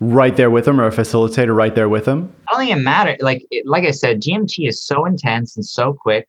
right 0.00 0.36
there 0.36 0.50
with 0.50 0.66
them 0.66 0.78
or 0.78 0.86
a 0.86 0.90
facilitator 0.90 1.56
right 1.56 1.74
there 1.74 1.88
with 1.88 2.04
them? 2.04 2.30
I 2.48 2.52
don't 2.52 2.66
think 2.66 2.78
it 2.78 2.82
matters. 2.82 3.16
Like 3.20 3.42
like 3.64 3.84
I 3.84 3.90
said, 3.90 4.20
DMT 4.20 4.68
is 4.68 4.84
so 4.84 5.06
intense 5.06 5.56
and 5.56 5.64
so 5.64 5.94
quick 5.94 6.26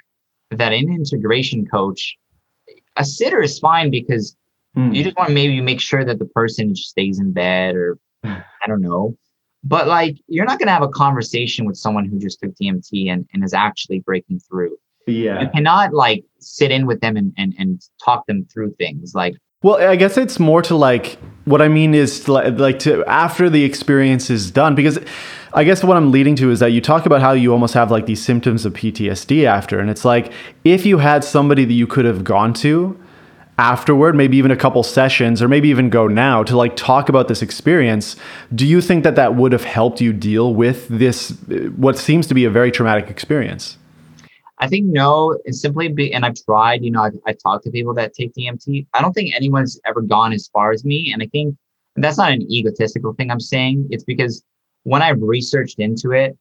that 0.52 0.72
an 0.72 0.90
integration 0.90 1.68
coach, 1.68 2.18
a 2.96 3.04
sitter 3.04 3.42
is 3.42 3.60
fine 3.60 3.92
because 3.92 4.36
Hmm. 4.76 4.94
you 4.94 5.04
just 5.04 5.18
want 5.18 5.28
to 5.28 5.36
maybe 5.36 5.60
make 5.60 5.82
sure 5.82 6.06
that 6.06 6.20
the 6.20 6.26
person 6.26 6.74
stays 6.76 7.20
in 7.20 7.34
bed 7.34 7.76
or 7.76 7.98
I 8.24 8.68
don't 8.68 8.82
know. 8.82 9.18
But 9.64 9.88
like 9.88 10.16
you're 10.28 10.46
not 10.46 10.60
gonna 10.60 10.72
have 10.72 10.84
a 10.84 10.88
conversation 10.88 11.66
with 11.66 11.76
someone 11.76 12.06
who 12.06 12.18
just 12.18 12.40
took 12.40 12.56
DMT 12.56 13.10
and, 13.10 13.28
and 13.34 13.44
is 13.44 13.54
actually 13.54 14.00
breaking 14.00 14.40
through. 14.40 14.78
You 15.08 15.26
yeah. 15.26 15.50
cannot 15.50 15.94
like 15.94 16.24
sit 16.40 16.72
in 16.72 16.86
with 16.86 17.02
them 17.02 17.18
and, 17.18 17.34
and, 17.38 17.54
and 17.58 17.82
talk 18.04 18.26
them 18.28 18.46
through 18.52 18.76
things. 18.76 19.14
Like 19.16 19.36
Well, 19.64 19.78
I 19.78 19.96
guess 19.96 20.18
it's 20.18 20.40
more 20.40 20.62
to 20.64 20.76
like 20.76 21.18
what 21.46 21.62
I 21.62 21.68
mean 21.68 21.94
is 21.94 22.24
to, 22.26 22.34
li- 22.34 22.50
like 22.52 22.80
to 22.80 23.04
after 23.06 23.50
the 23.50 23.64
experience 23.64 24.30
is 24.30 24.52
done 24.52 24.76
because 24.76 25.00
I 25.54 25.64
guess 25.64 25.84
what 25.84 25.98
I'm 25.98 26.12
leading 26.12 26.36
to 26.38 26.52
is 26.52 26.60
that 26.60 26.72
you 26.72 26.82
talk 26.82 27.06
about 27.06 27.22
how 27.22 27.34
you 27.34 27.52
almost 27.52 27.74
have 27.74 27.92
like 27.92 28.06
these 28.06 28.24
symptoms 28.24 28.66
of 28.66 28.74
PTSD 28.74 29.46
after 29.46 29.80
and 29.80 29.90
it's 29.90 30.06
like 30.06 30.32
if 30.64 30.86
you 30.86 31.00
had 31.00 31.24
somebody 31.24 31.66
that 31.66 31.74
you 31.74 31.88
could 31.88 32.06
have 32.06 32.24
gone 32.24 32.54
to 32.56 33.00
afterward 33.58 34.16
maybe 34.16 34.38
even 34.38 34.50
a 34.50 34.56
couple 34.56 34.82
sessions 34.82 35.42
or 35.42 35.48
maybe 35.48 35.70
even 35.70 35.90
go 35.90 36.08
now 36.08 36.42
to 36.42 36.56
like 36.58 36.76
talk 36.76 37.10
about 37.10 37.28
this 37.28 37.42
experience 37.42 38.16
do 38.56 38.66
you 38.66 38.82
think 38.82 39.04
that 39.04 39.16
that 39.16 39.36
would 39.36 39.52
have 39.52 39.64
helped 39.64 40.02
you 40.02 40.12
deal 40.12 40.54
with 40.54 40.88
this 40.88 41.30
what 41.76 41.98
seems 41.98 42.26
to 42.26 42.34
be 42.34 42.46
a 42.46 42.50
very 42.50 42.72
traumatic 42.72 43.10
experience 43.10 43.78
I 44.62 44.68
think 44.68 44.86
no, 44.86 45.38
it's 45.44 45.60
simply 45.60 45.88
be, 45.90 46.14
and 46.14 46.24
I've 46.24 46.36
tried, 46.36 46.84
you 46.84 46.92
know, 46.92 47.02
I've, 47.02 47.18
I've 47.26 47.38
talked 47.42 47.64
to 47.66 47.72
people 47.72 47.96
that 47.96 48.14
take 48.14 48.34
DMT. 48.36 48.86
I 48.94 49.02
don't 49.02 49.12
think 49.12 49.36
anyone's 49.36 49.80
ever 49.88 50.02
gone 50.02 50.34
as 50.34 50.48
far 50.54 50.72
as 50.72 50.86
me. 50.86 51.12
And 51.12 51.22
I 51.24 51.26
think 51.26 51.56
and 51.96 52.04
that's 52.04 52.18
not 52.18 52.32
an 52.32 52.44
egotistical 52.44 53.14
thing 53.14 53.32
I'm 53.32 53.40
saying. 53.40 53.88
It's 53.90 54.04
because 54.06 54.44
when 54.84 55.02
I've 55.02 55.22
researched 55.22 55.80
into 55.80 56.12
it 56.12 56.38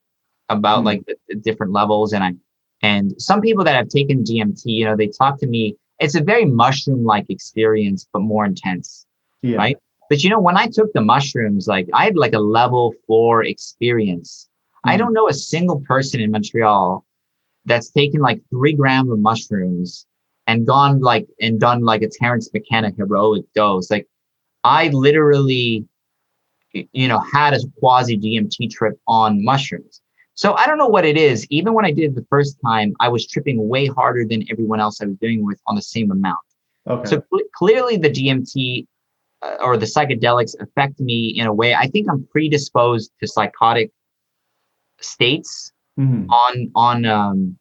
about 0.50 0.82
Mhm. 0.82 0.84
like 0.84 1.06
the, 1.06 1.16
the 1.28 1.34
different 1.34 1.72
levels 1.72 2.12
and 2.12 2.22
I, 2.22 2.34
and 2.82 3.14
some 3.20 3.40
people 3.40 3.64
that 3.64 3.74
have 3.74 3.88
taken 3.88 4.22
DMT, 4.22 4.62
you 4.66 4.84
know, 4.84 4.96
they 4.96 5.08
talk 5.08 5.38
to 5.40 5.46
me, 5.46 5.76
it's 5.98 6.14
a 6.14 6.22
very 6.22 6.44
mushroom 6.44 7.04
like 7.04 7.26
experience, 7.30 8.06
but 8.12 8.20
more 8.20 8.44
intense. 8.44 9.06
Yeah. 9.42 9.56
right? 9.56 9.76
But 10.10 10.22
you 10.22 10.28
know, 10.30 10.40
when 10.40 10.56
I 10.58 10.66
took 10.66 10.92
the 10.92 11.00
mushrooms, 11.00 11.66
like 11.66 11.88
I 11.94 12.04
had 12.04 12.16
like 12.16 12.34
a 12.34 12.38
level 12.38 12.94
four 13.06 13.44
experience. 13.44 14.48
I 14.84 14.94
Mhm. 14.94 14.98
don't 14.98 15.12
know 15.14 15.28
a 15.28 15.34
single 15.34 15.80
person 15.80 16.20
in 16.20 16.30
Montreal 16.30 17.04
that's 17.64 17.90
taken 17.90 18.20
like 18.20 18.40
three 18.50 18.72
grams 18.72 19.10
of 19.10 19.18
mushrooms 19.18 20.06
and 20.46 20.66
gone 20.66 21.00
like 21.00 21.26
and 21.40 21.60
done 21.60 21.82
like 21.82 22.02
a 22.02 22.08
Terence 22.08 22.50
McKenna 22.52 22.90
heroic 22.96 23.44
dose. 23.54 23.90
Like 23.90 24.08
I 24.64 24.88
literally, 24.88 25.86
you 26.72 27.08
know, 27.08 27.20
had 27.20 27.54
a 27.54 27.60
quasi 27.78 28.18
DMT 28.18 28.70
trip 28.70 28.98
on 29.06 29.44
mushrooms. 29.44 30.00
So 30.34 30.54
I 30.54 30.66
don't 30.66 30.78
know 30.78 30.88
what 30.88 31.04
it 31.04 31.16
is. 31.16 31.46
Even 31.50 31.74
when 31.74 31.84
I 31.84 31.90
did 31.90 32.04
it 32.04 32.14
the 32.14 32.26
first 32.30 32.56
time, 32.64 32.94
I 32.98 33.08
was 33.08 33.26
tripping 33.26 33.68
way 33.68 33.86
harder 33.86 34.24
than 34.24 34.44
everyone 34.50 34.80
else 34.80 35.00
I 35.00 35.06
was 35.06 35.16
doing 35.16 35.44
with 35.44 35.60
on 35.66 35.76
the 35.76 35.82
same 35.82 36.10
amount. 36.10 36.38
Okay. 36.88 37.10
So 37.10 37.22
cl- 37.30 37.46
clearly, 37.54 37.98
the 37.98 38.08
DMT 38.08 38.86
uh, 39.42 39.56
or 39.60 39.76
the 39.76 39.86
psychedelics 39.86 40.54
affect 40.60 40.98
me 40.98 41.34
in 41.36 41.46
a 41.46 41.52
way. 41.52 41.74
I 41.74 41.88
think 41.88 42.08
I'm 42.10 42.26
predisposed 42.32 43.10
to 43.20 43.28
psychotic 43.28 43.90
states 45.00 45.72
Mhm. 46.00 46.26
on 46.30 46.70
on 46.74 47.04
um, 47.06 47.56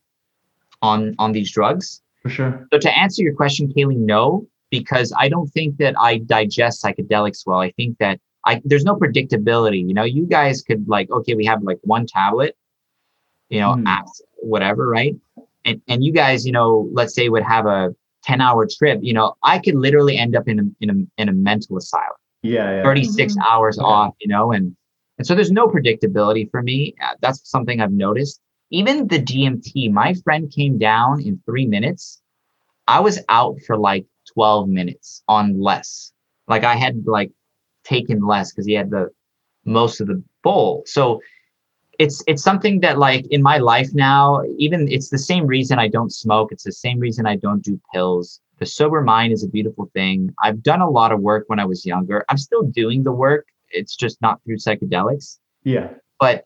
on 0.81 1.15
on 1.19 1.31
these 1.33 1.51
drugs. 1.51 2.01
For 2.23 2.29
sure. 2.29 2.67
So 2.73 2.79
to 2.79 2.97
answer 2.97 3.23
your 3.23 3.33
question, 3.35 3.71
Kaylee, 3.73 3.97
no, 3.97 4.45
because 4.69 5.13
I 5.17 5.29
don't 5.29 5.47
think 5.47 5.77
that 5.77 5.93
I 5.99 6.19
digest 6.19 6.83
psychedelics 6.83 7.45
well. 7.45 7.59
I 7.59 7.71
think 7.71 7.97
that 7.99 8.19
I 8.45 8.61
there's 8.65 8.85
no 8.85 8.95
predictability. 8.95 9.85
You 9.87 9.93
know, 9.93 10.03
you 10.03 10.25
guys 10.25 10.61
could 10.61 10.87
like, 10.87 11.09
okay, 11.11 11.33
we 11.35 11.45
have 11.45 11.61
like 11.63 11.79
one 11.83 12.05
tablet, 12.05 12.55
you 13.49 13.59
know, 13.59 13.75
apps, 13.85 14.21
whatever, 14.37 14.87
right? 14.87 15.15
And 15.65 15.81
and 15.87 16.03
you 16.03 16.11
guys, 16.11 16.45
you 16.45 16.51
know, 16.51 16.89
let's 16.93 17.13
say 17.15 17.29
would 17.29 17.43
have 17.43 17.65
a 17.65 17.93
10 18.23 18.41
hour 18.41 18.67
trip, 18.77 18.99
you 19.01 19.13
know, 19.13 19.35
I 19.43 19.59
could 19.59 19.75
literally 19.75 20.17
end 20.17 20.35
up 20.35 20.47
in 20.47 20.59
a 20.59 20.63
in 20.81 20.89
a 20.89 21.21
in 21.21 21.29
a 21.29 21.33
mental 21.33 21.77
asylum. 21.77 22.15
Yeah. 22.41 22.75
Yeah. 22.77 22.83
36 22.83 23.35
Mhm. 23.35 23.41
hours 23.49 23.77
Okay. 23.77 23.85
off, 23.85 24.13
you 24.21 24.27
know, 24.29 24.51
and 24.51 24.75
and 25.19 25.27
so 25.27 25.35
there's 25.35 25.51
no 25.51 25.67
predictability 25.67 26.49
for 26.49 26.63
me. 26.63 26.95
Uh, 27.03 27.13
That's 27.19 27.47
something 27.49 27.81
I've 27.81 27.91
noticed. 27.91 28.39
Even 28.71 29.07
the 29.07 29.19
DMT, 29.19 29.91
my 29.91 30.13
friend 30.23 30.49
came 30.49 30.77
down 30.77 31.21
in 31.21 31.41
three 31.45 31.67
minutes. 31.67 32.21
I 32.87 33.01
was 33.01 33.19
out 33.27 33.57
for 33.67 33.77
like 33.77 34.05
12 34.33 34.69
minutes 34.69 35.21
on 35.27 35.59
less. 35.59 36.13
Like 36.47 36.63
I 36.63 36.75
had 36.75 37.05
like 37.05 37.31
taken 37.83 38.25
less 38.25 38.51
because 38.51 38.65
he 38.65 38.73
had 38.73 38.89
the 38.89 39.09
most 39.65 39.99
of 39.99 40.07
the 40.07 40.23
bowl. 40.41 40.83
So 40.85 41.21
it's 41.99 42.23
it's 42.25 42.41
something 42.41 42.79
that 42.79 42.97
like 42.97 43.27
in 43.27 43.41
my 43.41 43.57
life 43.57 43.89
now, 43.93 44.41
even 44.57 44.87
it's 44.87 45.09
the 45.09 45.17
same 45.17 45.45
reason 45.45 45.79
I 45.79 45.89
don't 45.89 46.13
smoke. 46.13 46.53
It's 46.53 46.63
the 46.63 46.71
same 46.71 46.97
reason 46.97 47.25
I 47.25 47.35
don't 47.35 47.61
do 47.61 47.79
pills. 47.93 48.39
The 48.59 48.65
sober 48.65 49.01
mind 49.01 49.33
is 49.33 49.43
a 49.43 49.49
beautiful 49.49 49.89
thing. 49.93 50.33
I've 50.41 50.63
done 50.63 50.79
a 50.79 50.89
lot 50.89 51.11
of 51.11 51.19
work 51.19 51.43
when 51.47 51.59
I 51.59 51.65
was 51.65 51.85
younger. 51.85 52.23
I'm 52.29 52.37
still 52.37 52.63
doing 52.63 53.03
the 53.03 53.11
work. 53.11 53.45
It's 53.71 53.95
just 53.95 54.21
not 54.21 54.41
through 54.43 54.57
psychedelics. 54.57 55.37
Yeah. 55.63 55.89
But 56.19 56.45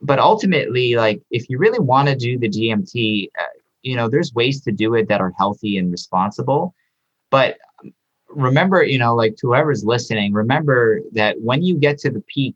but 0.00 0.18
ultimately, 0.18 0.94
like 0.94 1.20
if 1.30 1.48
you 1.48 1.58
really 1.58 1.80
want 1.80 2.08
to 2.08 2.14
do 2.14 2.38
the 2.38 2.48
DMT, 2.48 3.28
uh, 3.38 3.44
you 3.82 3.96
know, 3.96 4.08
there's 4.08 4.32
ways 4.32 4.60
to 4.62 4.72
do 4.72 4.94
it 4.94 5.08
that 5.08 5.20
are 5.20 5.32
healthy 5.36 5.76
and 5.76 5.90
responsible. 5.90 6.74
But 7.30 7.58
remember, 8.28 8.82
you 8.82 8.98
know, 8.98 9.14
like 9.14 9.36
to 9.36 9.48
whoever's 9.48 9.84
listening, 9.84 10.32
remember 10.32 11.00
that 11.12 11.40
when 11.40 11.62
you 11.62 11.76
get 11.76 11.98
to 11.98 12.10
the 12.10 12.22
peak, 12.32 12.54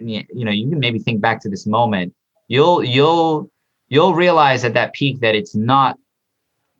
you 0.00 0.24
you 0.32 0.44
know, 0.44 0.50
you 0.50 0.68
can 0.68 0.78
maybe 0.78 0.98
think 0.98 1.20
back 1.20 1.40
to 1.42 1.48
this 1.48 1.66
moment. 1.66 2.14
You'll 2.48 2.82
you'll 2.84 3.50
you'll 3.88 4.14
realize 4.14 4.64
at 4.64 4.74
that 4.74 4.94
peak 4.94 5.20
that 5.20 5.34
it's 5.34 5.54
not 5.54 5.98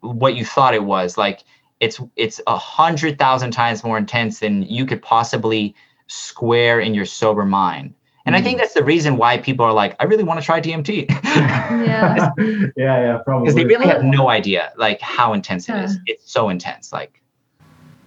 what 0.00 0.34
you 0.34 0.44
thought 0.44 0.74
it 0.74 0.84
was. 0.84 1.18
Like 1.18 1.44
it's 1.80 2.00
it's 2.16 2.40
a 2.46 2.56
hundred 2.56 3.18
thousand 3.18 3.50
times 3.50 3.84
more 3.84 3.98
intense 3.98 4.40
than 4.40 4.62
you 4.62 4.86
could 4.86 5.02
possibly 5.02 5.74
square 6.12 6.80
in 6.80 6.94
your 6.94 7.06
sober 7.06 7.44
mind. 7.44 7.94
And 8.24 8.36
I 8.36 8.42
think 8.42 8.56
hmm. 8.56 8.60
that's 8.60 8.74
the 8.74 8.84
reason 8.84 9.16
why 9.16 9.38
people 9.38 9.66
are 9.66 9.72
like, 9.72 9.96
I 9.98 10.04
really 10.04 10.22
want 10.22 10.38
to 10.38 10.46
try 10.46 10.60
DMT. 10.60 11.10
Yeah. 11.72 12.30
yeah. 12.38 12.70
Yeah. 12.76 13.18
Probably. 13.24 13.46
Because 13.46 13.54
they 13.54 13.64
really 13.64 13.86
have 13.86 14.04
no 14.04 14.28
idea 14.28 14.72
like 14.76 15.00
how 15.00 15.32
intense 15.32 15.68
it 15.70 15.74
is. 15.76 15.98
It's 16.06 16.30
so 16.30 16.50
intense. 16.50 16.92
Like 16.92 17.22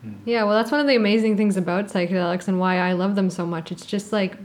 hmm. 0.01 0.13
Yeah, 0.25 0.43
well, 0.43 0.53
that's 0.53 0.71
one 0.71 0.79
of 0.79 0.85
the 0.85 0.95
amazing 0.95 1.35
things 1.35 1.57
about 1.57 1.87
psychedelics 1.87 2.47
and 2.47 2.59
why 2.59 2.77
I 2.77 2.93
love 2.93 3.15
them 3.15 3.31
so 3.31 3.45
much. 3.45 3.71
It's 3.71 3.85
just 3.85 4.13
like, 4.13 4.37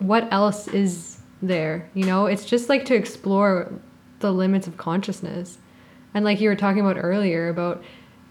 what 0.00 0.26
else 0.32 0.66
is 0.68 1.20
there? 1.40 1.88
You 1.94 2.06
know, 2.06 2.26
it's 2.26 2.44
just 2.44 2.68
like 2.68 2.84
to 2.86 2.94
explore 2.94 3.72
the 4.18 4.32
limits 4.32 4.66
of 4.66 4.76
consciousness. 4.76 5.58
And 6.12 6.24
like 6.24 6.40
you 6.40 6.48
were 6.48 6.56
talking 6.56 6.80
about 6.80 6.96
earlier 6.98 7.48
about 7.48 7.84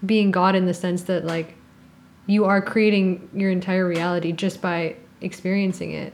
being 0.04 0.30
God 0.30 0.54
in 0.54 0.66
the 0.66 0.74
sense 0.74 1.04
that, 1.04 1.24
like, 1.24 1.55
you 2.26 2.44
are 2.44 2.60
creating 2.60 3.28
your 3.34 3.50
entire 3.50 3.86
reality 3.86 4.32
just 4.32 4.60
by 4.60 4.96
experiencing 5.20 5.92
it. 5.92 6.12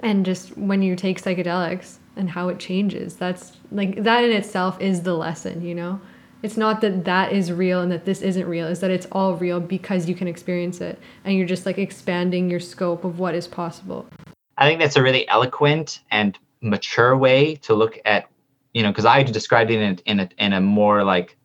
And 0.00 0.24
just 0.24 0.56
when 0.56 0.82
you 0.82 0.96
take 0.96 1.20
psychedelics 1.20 1.98
and 2.16 2.30
how 2.30 2.48
it 2.48 2.58
changes. 2.58 3.16
That's 3.16 3.56
like 3.70 4.02
that 4.02 4.24
in 4.24 4.32
itself 4.32 4.80
is 4.80 5.02
the 5.02 5.14
lesson, 5.14 5.64
you 5.64 5.74
know? 5.74 6.00
It's 6.42 6.56
not 6.56 6.80
that 6.82 7.04
that 7.04 7.32
is 7.32 7.50
real 7.50 7.80
and 7.80 7.90
that 7.90 8.04
this 8.04 8.22
isn't 8.22 8.46
real, 8.46 8.68
is 8.68 8.80
that 8.80 8.90
it's 8.90 9.06
all 9.10 9.34
real 9.34 9.58
because 9.58 10.08
you 10.08 10.14
can 10.14 10.28
experience 10.28 10.80
it 10.80 10.98
and 11.24 11.36
you're 11.36 11.46
just 11.46 11.66
like 11.66 11.78
expanding 11.78 12.48
your 12.48 12.60
scope 12.60 13.04
of 13.04 13.18
what 13.18 13.34
is 13.34 13.48
possible. 13.48 14.08
I 14.56 14.68
think 14.68 14.80
that's 14.80 14.96
a 14.96 15.02
really 15.02 15.28
eloquent 15.28 16.00
and 16.10 16.38
mature 16.60 17.16
way 17.16 17.56
to 17.56 17.74
look 17.74 17.98
at, 18.04 18.28
you 18.72 18.82
know, 18.82 18.90
because 18.90 19.04
I 19.04 19.22
described 19.22 19.70
it 19.70 19.80
in, 19.80 19.98
in 20.06 20.20
a 20.20 20.28
in 20.38 20.52
a 20.52 20.60
more 20.60 21.02
like 21.04 21.36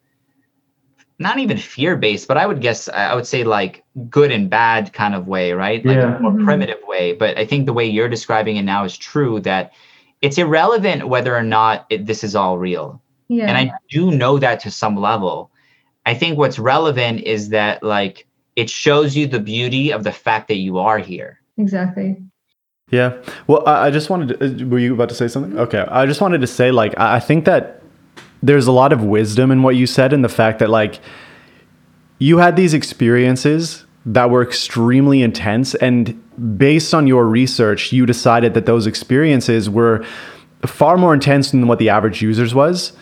not 1.19 1.37
even 1.39 1.57
fear 1.57 1.95
based, 1.95 2.27
but 2.27 2.37
I 2.37 2.45
would 2.45 2.59
guess 2.61 2.89
I 2.89 3.13
would 3.15 3.27
say 3.27 3.43
like 3.43 3.83
good 4.09 4.31
and 4.31 4.49
bad 4.49 4.93
kind 4.93 5.13
of 5.15 5.27
way, 5.27 5.53
right? 5.53 5.85
Like 5.85 5.97
Yeah. 5.97 6.17
a 6.17 6.19
more 6.19 6.31
Mhm. 6.31 6.43
primitive 6.43 6.79
way. 6.87 7.13
But 7.13 7.37
I 7.37 7.45
think 7.45 7.65
the 7.65 7.73
way 7.73 7.85
you're 7.85 8.09
describing 8.09 8.57
it 8.57 8.63
now 8.63 8.83
is 8.83 8.97
true 8.97 9.39
that 9.41 9.71
it's 10.21 10.37
irrelevant 10.37 11.07
whether 11.09 11.35
or 11.35 11.43
not 11.43 11.85
it, 11.89 12.05
this 12.07 12.23
is 12.23 12.35
all 12.35 12.57
real. 12.57 13.01
Yeah. 13.27 13.45
And 13.47 13.57
I 13.57 13.71
do 13.89 14.11
know 14.11 14.39
that 14.39 14.59
to 14.61 14.71
some 14.71 14.95
level. 14.97 15.51
I 16.05 16.13
think 16.13 16.37
what's 16.37 16.59
relevant 16.59 17.21
is 17.21 17.49
that 17.49 17.83
like 17.83 18.25
it 18.55 18.69
shows 18.69 19.15
you 19.15 19.27
the 19.27 19.39
beauty 19.39 19.91
of 19.91 20.03
the 20.03 20.11
fact 20.11 20.47
that 20.47 20.57
you 20.57 20.77
are 20.77 20.97
here. 20.99 21.39
exactly. 21.57 22.17
Yeah. 22.89 23.13
Well, 23.47 23.63
I, 23.67 23.87
I 23.87 23.91
just 23.91 24.09
wanted 24.09 24.39
to, 24.39 24.65
uh, 24.65 24.67
were 24.67 24.77
you 24.79 24.93
about 24.93 25.09
to 25.09 25.15
say 25.15 25.27
something? 25.27 25.57
Okay. 25.57 25.85
I 25.87 26.05
just 26.05 26.19
wanted 26.21 26.41
to 26.41 26.47
say, 26.47 26.71
like, 26.71 26.93
I 26.99 27.15
I 27.15 27.19
think 27.19 27.45
that 27.45 27.81
there's 28.43 28.67
a 28.67 28.71
lot 28.71 28.93
of 28.93 29.03
wisdom 29.03 29.49
in 29.49 29.63
what 29.63 29.75
you 29.75 29.87
said, 29.87 30.13
and 30.13 30.23
the 30.23 30.29
fact 30.29 30.59
that, 30.59 30.69
like, 30.69 30.99
you 32.19 32.37
had 32.37 32.55
these 32.55 32.75
experiences 32.75 33.85
that 34.05 34.29
were 34.29 34.43
extremely 34.43 35.23
intense, 35.23 35.73
and 35.75 36.21
based 36.57 36.93
on 36.93 37.07
your 37.07 37.25
research, 37.25 37.91
you 37.91 38.05
decided 38.05 38.53
that 38.53 38.65
those 38.65 38.85
experiences 38.85 39.69
were 39.69 40.05
far 40.65 40.97
more 40.97 41.13
intense 41.13 41.51
than 41.51 41.67
what 41.67 41.79
the 41.79 41.89
average 41.89 42.21
users 42.21 42.53
was. 42.53 42.93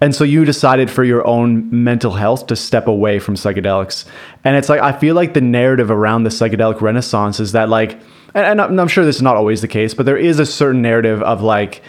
And 0.00 0.14
so 0.14 0.22
you 0.22 0.44
decided 0.44 0.90
for 0.90 1.02
your 1.02 1.26
own 1.26 1.68
mental 1.82 2.12
health 2.12 2.46
to 2.46 2.56
step 2.56 2.86
away 2.86 3.18
from 3.18 3.34
psychedelics. 3.34 4.04
And 4.44 4.56
it's 4.56 4.68
like, 4.68 4.80
I 4.80 4.92
feel 4.92 5.16
like 5.16 5.34
the 5.34 5.40
narrative 5.40 5.90
around 5.90 6.22
the 6.22 6.30
psychedelic 6.30 6.80
renaissance 6.80 7.40
is 7.40 7.50
that, 7.52 7.68
like, 7.68 7.92
and, 8.34 8.46
and 8.46 8.60
I'm 8.60 8.78
I'm 8.78 8.88
sure 8.88 9.04
this 9.04 9.16
is 9.16 9.22
not 9.22 9.36
always 9.36 9.60
the 9.60 9.68
case, 9.68 9.94
but 9.94 10.06
there 10.06 10.16
is 10.16 10.38
a 10.38 10.46
certain 10.46 10.82
narrative 10.82 11.22
of 11.22 11.42
like 11.42 11.82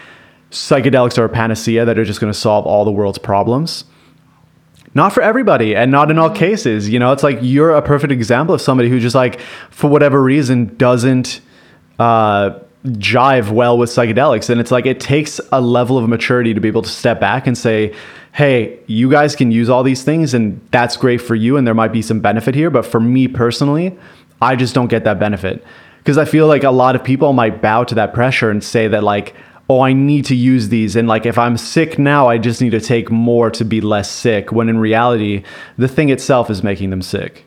psychedelics 0.52 1.18
are 1.18 1.26
a 1.26 1.30
panacea 1.30 1.86
that 1.86 1.98
are 2.00 2.06
just 2.06 2.20
going 2.20 2.32
to 2.32 2.38
solve 2.38 2.66
all 2.66 2.86
the 2.86 2.92
world's 2.92 3.20
problems. 3.20 3.86
Not 4.96 5.14
for 5.14 5.22
everybody 5.22 5.76
and 5.76 5.92
not 5.92 6.10
in 6.10 6.18
all 6.18 6.32
cases. 6.32 6.90
You 6.90 6.98
know, 6.98 7.12
it's 7.12 7.22
like 7.22 7.38
you're 7.42 7.76
a 7.76 7.82
perfect 7.82 8.12
example 8.12 8.56
of 8.56 8.62
somebody 8.62 8.90
who 8.90 9.00
just, 9.00 9.16
like, 9.16 9.40
for 9.70 9.88
whatever 9.88 10.22
reason, 10.22 10.76
doesn't 10.78 11.42
uh, 12.00 12.60
jive 12.86 13.52
well 13.52 13.78
with 13.78 13.92
psychedelics. 13.92 14.50
And 14.50 14.60
it's 14.60 14.72
like 14.72 14.88
it 14.88 15.00
takes 15.00 15.40
a 15.52 15.62
level 15.62 15.98
of 15.98 16.10
maturity 16.10 16.56
to 16.56 16.60
be 16.60 16.68
able 16.68 16.82
to 16.82 16.90
step 16.90 17.20
back 17.20 17.46
and 17.46 17.56
say, 17.56 17.94
hey, 18.32 18.80
you 18.88 19.12
guys 19.12 19.36
can 19.36 19.52
use 19.52 19.70
all 19.70 19.84
these 19.84 20.04
things 20.04 20.34
and 20.34 20.60
that's 20.72 20.98
great 20.98 21.22
for 21.22 21.36
you. 21.36 21.58
And 21.58 21.68
there 21.68 21.74
might 21.76 21.92
be 21.92 22.02
some 22.02 22.20
benefit 22.20 22.56
here. 22.56 22.70
But 22.72 22.86
for 22.86 23.00
me 23.00 23.28
personally, 23.28 23.98
I 24.42 24.56
just 24.56 24.74
don't 24.74 24.88
get 24.88 25.04
that 25.04 25.20
benefit. 25.20 25.64
Because 26.00 26.18
I 26.18 26.26
feel 26.26 26.48
like 26.48 26.64
a 26.64 26.72
lot 26.72 26.96
of 26.96 27.04
people 27.04 27.34
might 27.34 27.62
bow 27.62 27.84
to 27.84 27.96
that 27.96 28.14
pressure 28.14 28.50
and 28.50 28.64
say 28.64 28.88
that, 28.88 29.04
like, 29.04 29.36
oh, 29.70 29.82
I 29.82 29.94
need 29.94 30.26
to 30.26 30.36
use 30.36 30.70
these. 30.70 30.96
And 30.96 31.08
like, 31.08 31.26
if 31.28 31.38
I'm 31.38 31.56
sick 31.58 32.00
now, 32.00 32.28
I 32.28 32.38
just 32.40 32.60
need 32.62 32.72
to 32.72 32.82
take 32.82 33.12
more 33.12 33.52
to 33.52 33.64
be 33.64 33.82
less 33.82 34.10
sick. 34.10 34.52
When 34.52 34.68
in 34.68 34.80
reality, 34.80 35.44
the 35.78 35.88
thing 35.88 36.10
itself 36.10 36.50
is 36.50 36.64
making 36.64 36.90
them 36.90 37.02
sick. 37.04 37.46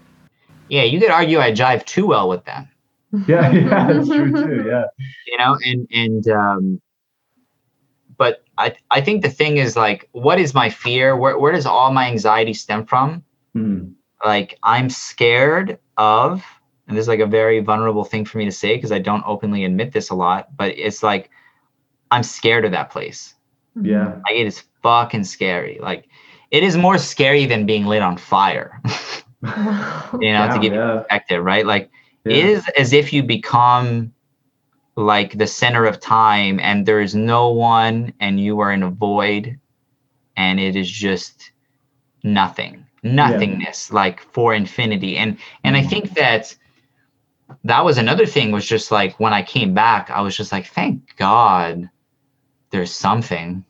Yeah, 0.69 0.85
you 0.85 1.01
could 1.01 1.11
argue 1.11 1.39
I 1.41 1.53
jive 1.53 1.85
too 1.85 2.07
well 2.07 2.29
with 2.29 2.45
them. 2.45 2.69
Yeah, 3.29 3.51
yeah, 3.51 3.93
that's 3.93 4.09
true 4.09 4.33
too. 4.33 4.65
Yeah. 4.67 4.85
you 5.27 5.37
know 5.37 5.59
and 5.63 5.87
and 5.93 6.29
um 6.29 6.81
but 8.17 8.43
i 8.57 8.75
i 8.91 9.03
think 9.03 9.23
the 9.23 9.29
thing 9.29 9.59
is 9.59 9.77
like 9.77 10.09
what 10.13 10.41
is 10.41 10.55
my 10.55 10.71
fear 10.71 11.15
where, 11.15 11.39
where 11.39 11.53
does 11.53 11.67
all 11.67 11.93
my 11.93 12.07
anxiety 12.09 12.55
stem 12.55 12.87
from 12.87 13.23
Mm. 13.55 13.93
like 14.25 14.59
i'm 14.63 14.89
scared 14.89 15.79
of 15.99 16.43
and 16.89 16.97
this 16.97 17.03
is 17.03 17.09
like 17.09 17.21
a 17.21 17.27
very 17.27 17.61
vulnerable 17.61 18.03
thing 18.05 18.25
for 18.25 18.39
me 18.39 18.47
to 18.47 18.51
say 18.51 18.77
because 18.77 18.93
i 18.93 18.99
don't 18.99 19.25
openly 19.27 19.67
admit 19.67 19.93
this 19.93 20.09
a 20.09 20.15
lot 20.15 20.57
but 20.57 20.71
it's 20.79 21.03
like 21.03 21.29
i'm 22.13 22.23
scared 22.23 22.65
of 22.65 22.71
that 22.73 22.91
place. 22.91 23.35
Mm-hmm. 23.77 23.87
Yeah. 23.87 24.07
like 24.25 24.37
it 24.37 24.47
is 24.47 24.63
fucking 24.83 25.25
scary. 25.25 25.79
Like 25.81 26.09
it 26.51 26.63
is 26.63 26.77
more 26.77 26.99
scary 26.99 27.47
than 27.47 27.67
being 27.67 27.87
lit 27.87 28.03
on 28.03 28.17
fire. 28.17 28.81
You 29.45 30.33
know 30.33 30.47
to 30.47 30.53
Damn, 30.53 30.61
give 30.61 30.73
you 30.73 30.79
perspective 30.79 31.43
right? 31.43 31.67
Like 31.67 31.91
Yeah. 32.25 32.37
it 32.37 32.45
is 32.45 32.69
as 32.79 32.93
if 32.93 33.13
you 33.13 33.25
become 33.25 34.13
like 34.95 35.37
the 35.37 35.49
center 35.49 35.85
of 35.85 35.99
time 35.99 36.61
and 36.61 36.87
there 36.87 37.01
is 37.01 37.17
no 37.17 37.49
one 37.51 38.13
and 38.21 38.39
you 38.39 38.61
are 38.61 38.71
in 38.71 38.85
a 38.85 38.91
void 38.91 39.59
and 40.37 40.61
it 40.61 40.77
is 40.77 40.89
just 40.89 41.51
nothing. 42.23 42.87
Nothingness 43.03 43.91
like 43.91 44.21
for 44.33 44.55
infinity. 44.55 45.17
And 45.17 45.39
and 45.65 45.77
i 45.77 45.81
mm-hmm. 45.81 45.89
think 45.89 46.15
that 46.15 46.55
that 47.65 47.85
was 47.85 47.99
another 47.99 48.27
thing 48.27 48.53
was 48.53 48.67
just 48.67 48.91
like 48.91 49.19
when 49.21 49.33
i 49.33 49.43
came 49.43 49.75
back 49.75 50.11
i 50.11 50.21
was 50.21 50.37
just 50.37 50.53
like 50.53 50.67
thank 50.67 51.17
god 51.17 51.89
there's 52.73 52.91
something. 52.91 53.65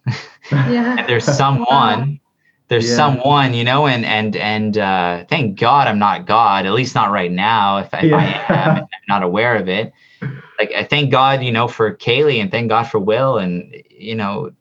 Yeah. 0.50 0.96
and 0.98 1.08
there's 1.08 1.24
someone 1.24 2.20
there's 2.68 2.88
Yeah. 2.88 2.96
someone 2.96 3.52
you 3.52 3.64
know 3.64 3.86
and 3.86 4.04
and 4.06 4.34
and 4.36 4.78
uh 4.78 5.24
thank 5.28 5.58
god 5.60 5.88
i'm 5.88 5.98
not 5.98 6.26
god 6.26 6.64
at 6.64 6.72
least 6.72 6.94
not 6.94 7.10
right 7.10 7.30
now 7.30 7.78
if, 7.78 7.88
if 7.92 8.12
i 8.14 8.24
am 8.48 8.76
and 8.76 8.78
i'm 8.78 9.08
not 9.08 9.22
aware 9.22 9.56
of 9.56 9.68
it. 9.68 9.92
Like 10.58 10.72
i 10.72 10.82
thank 10.84 11.10
god 11.10 11.42
you 11.42 11.52
know 11.52 11.68
for 11.68 11.94
kaylee 11.94 12.40
and 12.40 12.50
thank 12.50 12.70
god 12.70 12.84
for 12.84 12.98
will 12.98 13.36
and 13.38 13.74
you 13.90 14.14
know 14.14 14.52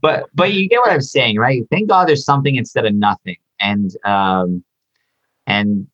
but 0.00 0.28
but 0.34 0.52
you 0.52 0.68
get 0.68 0.78
what 0.78 0.90
i'm 0.90 1.00
saying 1.00 1.38
right? 1.38 1.62
Thank 1.70 1.88
god 1.88 2.06
there's 2.06 2.24
something 2.24 2.54
instead 2.54 2.86
of 2.86 2.94
nothing. 2.94 3.36
And 3.58 3.90
um 4.04 4.62
and 5.48 5.86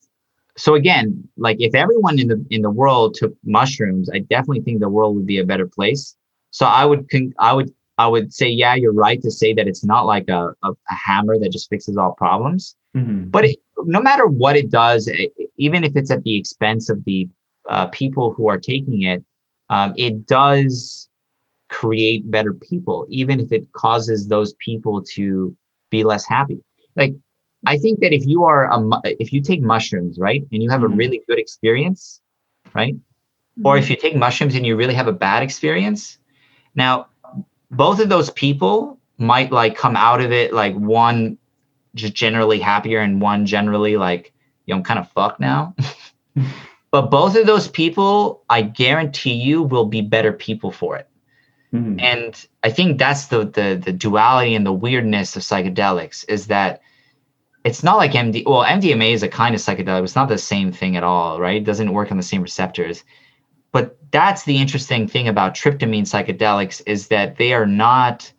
so 0.58 0.74
again 0.74 1.26
like 1.38 1.56
if 1.60 1.74
everyone 1.74 2.18
in 2.18 2.28
the 2.28 2.44
in 2.50 2.60
the 2.62 2.70
world 2.70 3.14
took 3.14 3.32
mushrooms 3.44 4.10
i 4.12 4.18
definitely 4.18 4.60
think 4.60 4.80
the 4.80 4.88
world 4.90 5.14
would 5.16 5.26
be 5.26 5.38
a 5.38 5.44
better 5.46 5.66
place. 5.66 6.16
So 6.50 6.66
i 6.66 6.84
would 6.84 7.08
con- 7.10 7.32
i 7.38 7.52
would 7.54 7.72
i 7.98 8.06
would 8.06 8.32
say 8.32 8.48
yeah 8.48 8.74
you're 8.74 8.92
right 8.92 9.20
to 9.22 9.30
say 9.30 9.52
that 9.52 9.66
it's 9.68 9.84
not 9.84 10.06
like 10.06 10.28
a, 10.28 10.54
a, 10.62 10.70
a 10.70 10.94
hammer 10.94 11.38
that 11.38 11.52
just 11.52 11.68
fixes 11.68 11.96
all 11.96 12.12
problems 12.12 12.76
Mhm. 12.96 13.30
but 13.30 13.44
it, 13.46 13.56
no 13.86 14.00
matter 14.00 14.26
what 14.26 14.54
it 14.56 14.70
does 14.70 15.08
e- 15.08 15.30
even 15.56 15.82
if 15.84 15.96
it's 15.96 16.10
at 16.10 16.22
the 16.24 16.36
expense 16.36 16.90
of 16.90 17.02
the 17.04 17.28
uh, 17.68 17.86
people 17.86 18.32
who 18.34 18.48
are 18.48 18.58
taking 18.58 19.02
it 19.02 19.24
um, 19.70 19.94
it 19.96 20.26
does 20.26 21.08
create 21.70 22.30
better 22.30 22.52
people 22.52 23.06
even 23.08 23.40
if 23.40 23.50
it 23.52 23.70
causes 23.72 24.28
those 24.28 24.52
people 24.54 25.02
to 25.02 25.56
be 25.90 26.04
less 26.04 26.26
happy 26.26 26.58
like 26.96 27.14
i 27.66 27.78
think 27.78 28.00
that 28.00 28.12
if 28.12 28.26
you 28.26 28.44
are 28.44 28.70
a 28.70 28.78
if 29.18 29.32
you 29.32 29.40
take 29.40 29.62
mushrooms 29.62 30.18
right 30.18 30.42
and 30.52 30.62
you 30.62 30.68
have 30.70 30.82
a 30.82 30.88
Mhm. 30.88 30.96
really 30.98 31.22
good 31.28 31.38
experience 31.38 32.20
right 32.74 32.94
or 33.64 33.76
if 33.78 33.88
you 33.90 33.96
take 33.96 34.16
mushrooms 34.16 34.54
and 34.54 34.66
you 34.66 34.76
really 34.76 34.94
have 34.94 35.08
a 35.08 35.12
bad 35.12 35.42
experience 35.42 36.18
now 36.74 37.06
both 37.72 37.98
of 38.00 38.08
those 38.08 38.30
people 38.30 38.98
might 39.18 39.50
like 39.50 39.76
come 39.76 39.96
out 39.96 40.20
of 40.20 40.30
it 40.32 40.52
like 40.52 40.74
one 40.76 41.38
just 41.94 42.14
generally 42.14 42.58
happier 42.60 43.00
and 43.00 43.20
one 43.20 43.44
generally 43.46 43.96
like 43.96 44.32
you 44.66 44.74
know 44.74 44.78
i'm 44.78 44.84
kind 44.84 44.98
of 45.00 45.10
fucked 45.10 45.40
now. 45.40 45.74
But 46.90 47.10
both 47.10 47.36
of 47.36 47.46
those 47.46 47.68
people 47.68 48.42
i 48.50 48.60
guarantee 48.62 49.32
you 49.32 49.62
will 49.62 49.86
be 49.86 50.02
better 50.02 50.32
people 50.32 50.70
for 50.70 50.96
it. 50.96 51.08
Mhm. 51.72 52.00
and 52.02 52.46
i 52.62 52.70
think 52.70 52.98
that's 52.98 53.26
the 53.28 53.46
the 53.46 53.80
the 53.82 53.92
duality 53.92 54.54
and 54.54 54.66
the 54.66 54.72
weirdness 54.74 55.36
of 55.36 55.42
psychedelics 55.42 56.22
is 56.28 56.48
that 56.48 56.82
it's 57.64 57.82
not 57.82 57.96
like 57.96 58.12
md 58.12 58.44
well 58.44 58.64
mdma 58.64 59.10
is 59.12 59.22
a 59.22 59.28
kind 59.28 59.54
of 59.54 59.60
psychedelic 59.62 60.04
it's 60.04 60.14
not 60.16 60.28
the 60.28 60.36
same 60.36 60.70
thing 60.72 60.96
at 60.96 61.04
all 61.04 61.40
right? 61.40 61.62
It 61.62 61.64
doesn't 61.64 61.92
work 61.94 62.10
on 62.10 62.18
the 62.18 62.22
same 62.22 62.42
receptors 62.42 63.04
but 63.72 63.96
that's 64.10 64.44
the 64.44 64.58
interesting 64.58 65.08
thing 65.08 65.28
about 65.28 65.54
tryptamine 65.54 66.02
psychedelics 66.02 66.82
is 66.86 67.08
that 67.08 67.36
they 67.36 67.52
are 67.52 67.66
not 67.66 68.30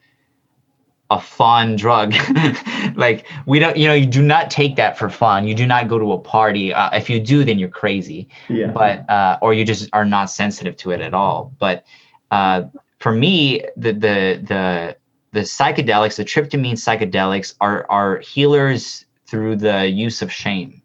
a 1.12 1.20
fun 1.20 1.76
drug 1.76 2.14
like 2.96 3.26
we 3.46 3.60
don't 3.60 3.78
you 3.78 3.88
know 3.88 3.94
you 3.94 4.06
do 4.06 4.22
not 4.22 4.50
take 4.50 4.76
that 4.78 4.98
for 4.98 5.10
fun 5.10 5.46
you 5.48 5.54
do 5.54 5.68
not 5.68 5.88
go 5.88 6.00
to 6.00 6.12
a 6.14 6.18
party 6.18 6.74
uh, 6.74 6.90
if 6.96 7.10
you 7.10 7.20
do 7.20 7.44
then 7.44 7.60
you're 7.60 7.70
crazy 7.70 8.28
Yeah. 8.50 8.68
but 8.68 9.08
uh, 9.10 9.38
or 9.42 9.54
you 9.54 9.64
just 9.66 9.90
are 9.94 10.06
not 10.06 10.32
sensitive 10.32 10.76
to 10.78 10.92
it 10.92 11.02
at 11.02 11.14
all. 11.14 11.54
But 11.60 11.86
uh, 12.32 12.64
for 13.00 13.12
me, 13.12 13.64
the 13.76 13.92
the 13.94 14.42
the 14.48 14.98
the 15.34 15.42
psychedelics, 15.42 16.16
the 16.16 16.26
tryptamine 16.26 16.74
psychedelics, 16.78 17.54
are 17.60 17.86
are 17.90 18.20
healers 18.20 19.06
through 19.28 19.58
the 19.58 19.88
use 19.88 20.22
of 20.22 20.32
shame. 20.32 20.82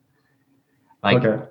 Like 1.02 1.24
okay. 1.24 1.44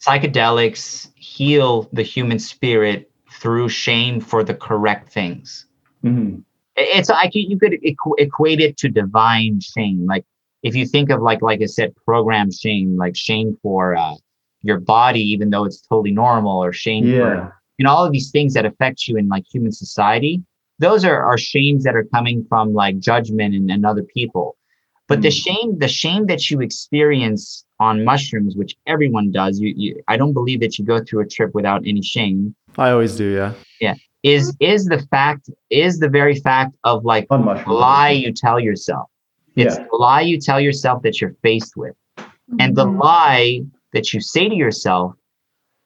Psychedelics 0.00 1.08
heal 1.14 1.88
the 1.92 2.02
human 2.02 2.38
spirit 2.38 3.10
through 3.32 3.68
shame 3.68 4.20
for 4.20 4.42
the 4.44 4.54
correct 4.54 5.12
things. 5.12 5.66
Mhm. 6.04 6.42
It's 6.76 7.10
I 7.10 7.30
you 7.32 7.58
could 7.58 7.72
equ- 7.72 8.18
equate 8.18 8.60
it 8.60 8.76
to 8.78 8.88
divine 8.88 9.60
shame. 9.60 10.06
Like 10.06 10.24
if 10.62 10.74
you 10.74 10.86
think 10.86 11.10
of 11.10 11.22
like 11.22 11.42
like 11.42 11.62
I 11.62 11.66
said, 11.66 11.94
program 12.04 12.50
shame, 12.50 12.96
like 12.96 13.16
shame 13.16 13.58
for 13.62 13.96
uh, 13.96 14.14
your 14.62 14.80
body, 14.80 15.20
even 15.20 15.50
though 15.50 15.64
it's 15.64 15.80
totally 15.80 16.12
normal, 16.12 16.62
or 16.62 16.72
shame 16.72 17.04
for 17.12 17.58
you 17.78 17.84
know 17.84 17.90
all 17.92 18.04
of 18.04 18.12
these 18.12 18.30
things 18.30 18.54
that 18.54 18.66
affect 18.66 19.08
you 19.08 19.16
in 19.16 19.28
like 19.28 19.44
human 19.50 19.72
society 19.72 20.42
those 20.78 21.04
are, 21.04 21.22
are 21.22 21.38
shames 21.38 21.84
that 21.84 21.96
are 21.96 22.04
coming 22.04 22.44
from 22.48 22.74
like 22.74 22.98
judgment 22.98 23.54
and, 23.54 23.70
and 23.70 23.86
other 23.86 24.02
people. 24.02 24.56
But 25.08 25.22
the 25.22 25.28
Mm. 25.28 25.44
shame, 25.44 25.78
the 25.78 25.88
shame 25.88 26.26
that 26.26 26.50
you 26.50 26.60
experience 26.60 27.64
on 27.80 28.04
mushrooms, 28.04 28.56
which 28.56 28.76
everyone 28.86 29.30
does, 29.30 29.60
you, 29.60 29.74
you 29.76 30.02
I 30.08 30.16
don't 30.16 30.32
believe 30.32 30.60
that 30.60 30.78
you 30.78 30.84
go 30.84 31.02
through 31.02 31.20
a 31.20 31.26
trip 31.26 31.54
without 31.54 31.82
any 31.86 32.02
shame, 32.02 32.54
I 32.78 32.90
always 32.90 33.16
do, 33.16 33.24
yeah. 33.34 33.52
Yeah. 33.80 33.94
Is 34.22 34.56
is 34.60 34.86
the 34.86 34.98
fact, 35.10 35.48
is 35.70 35.98
the 35.98 36.08
very 36.08 36.34
fact 36.34 36.76
of 36.84 37.04
like 37.04 37.26
On 37.30 37.44
lie 37.66 38.10
you 38.10 38.32
tell 38.32 38.58
yourself. 38.58 39.08
It's 39.56 39.76
Yeah. 39.76 39.86
the 39.90 39.96
lie 39.96 40.22
you 40.22 40.38
tell 40.40 40.60
yourself 40.60 41.02
that 41.02 41.20
you're 41.20 41.34
faced 41.42 41.76
with. 41.76 41.94
And 42.58 42.74
the 42.76 42.86
Mhm. 42.86 43.00
lie 43.02 43.62
that 43.92 44.12
you 44.12 44.20
say 44.20 44.48
to 44.48 44.54
yourself 44.54 45.14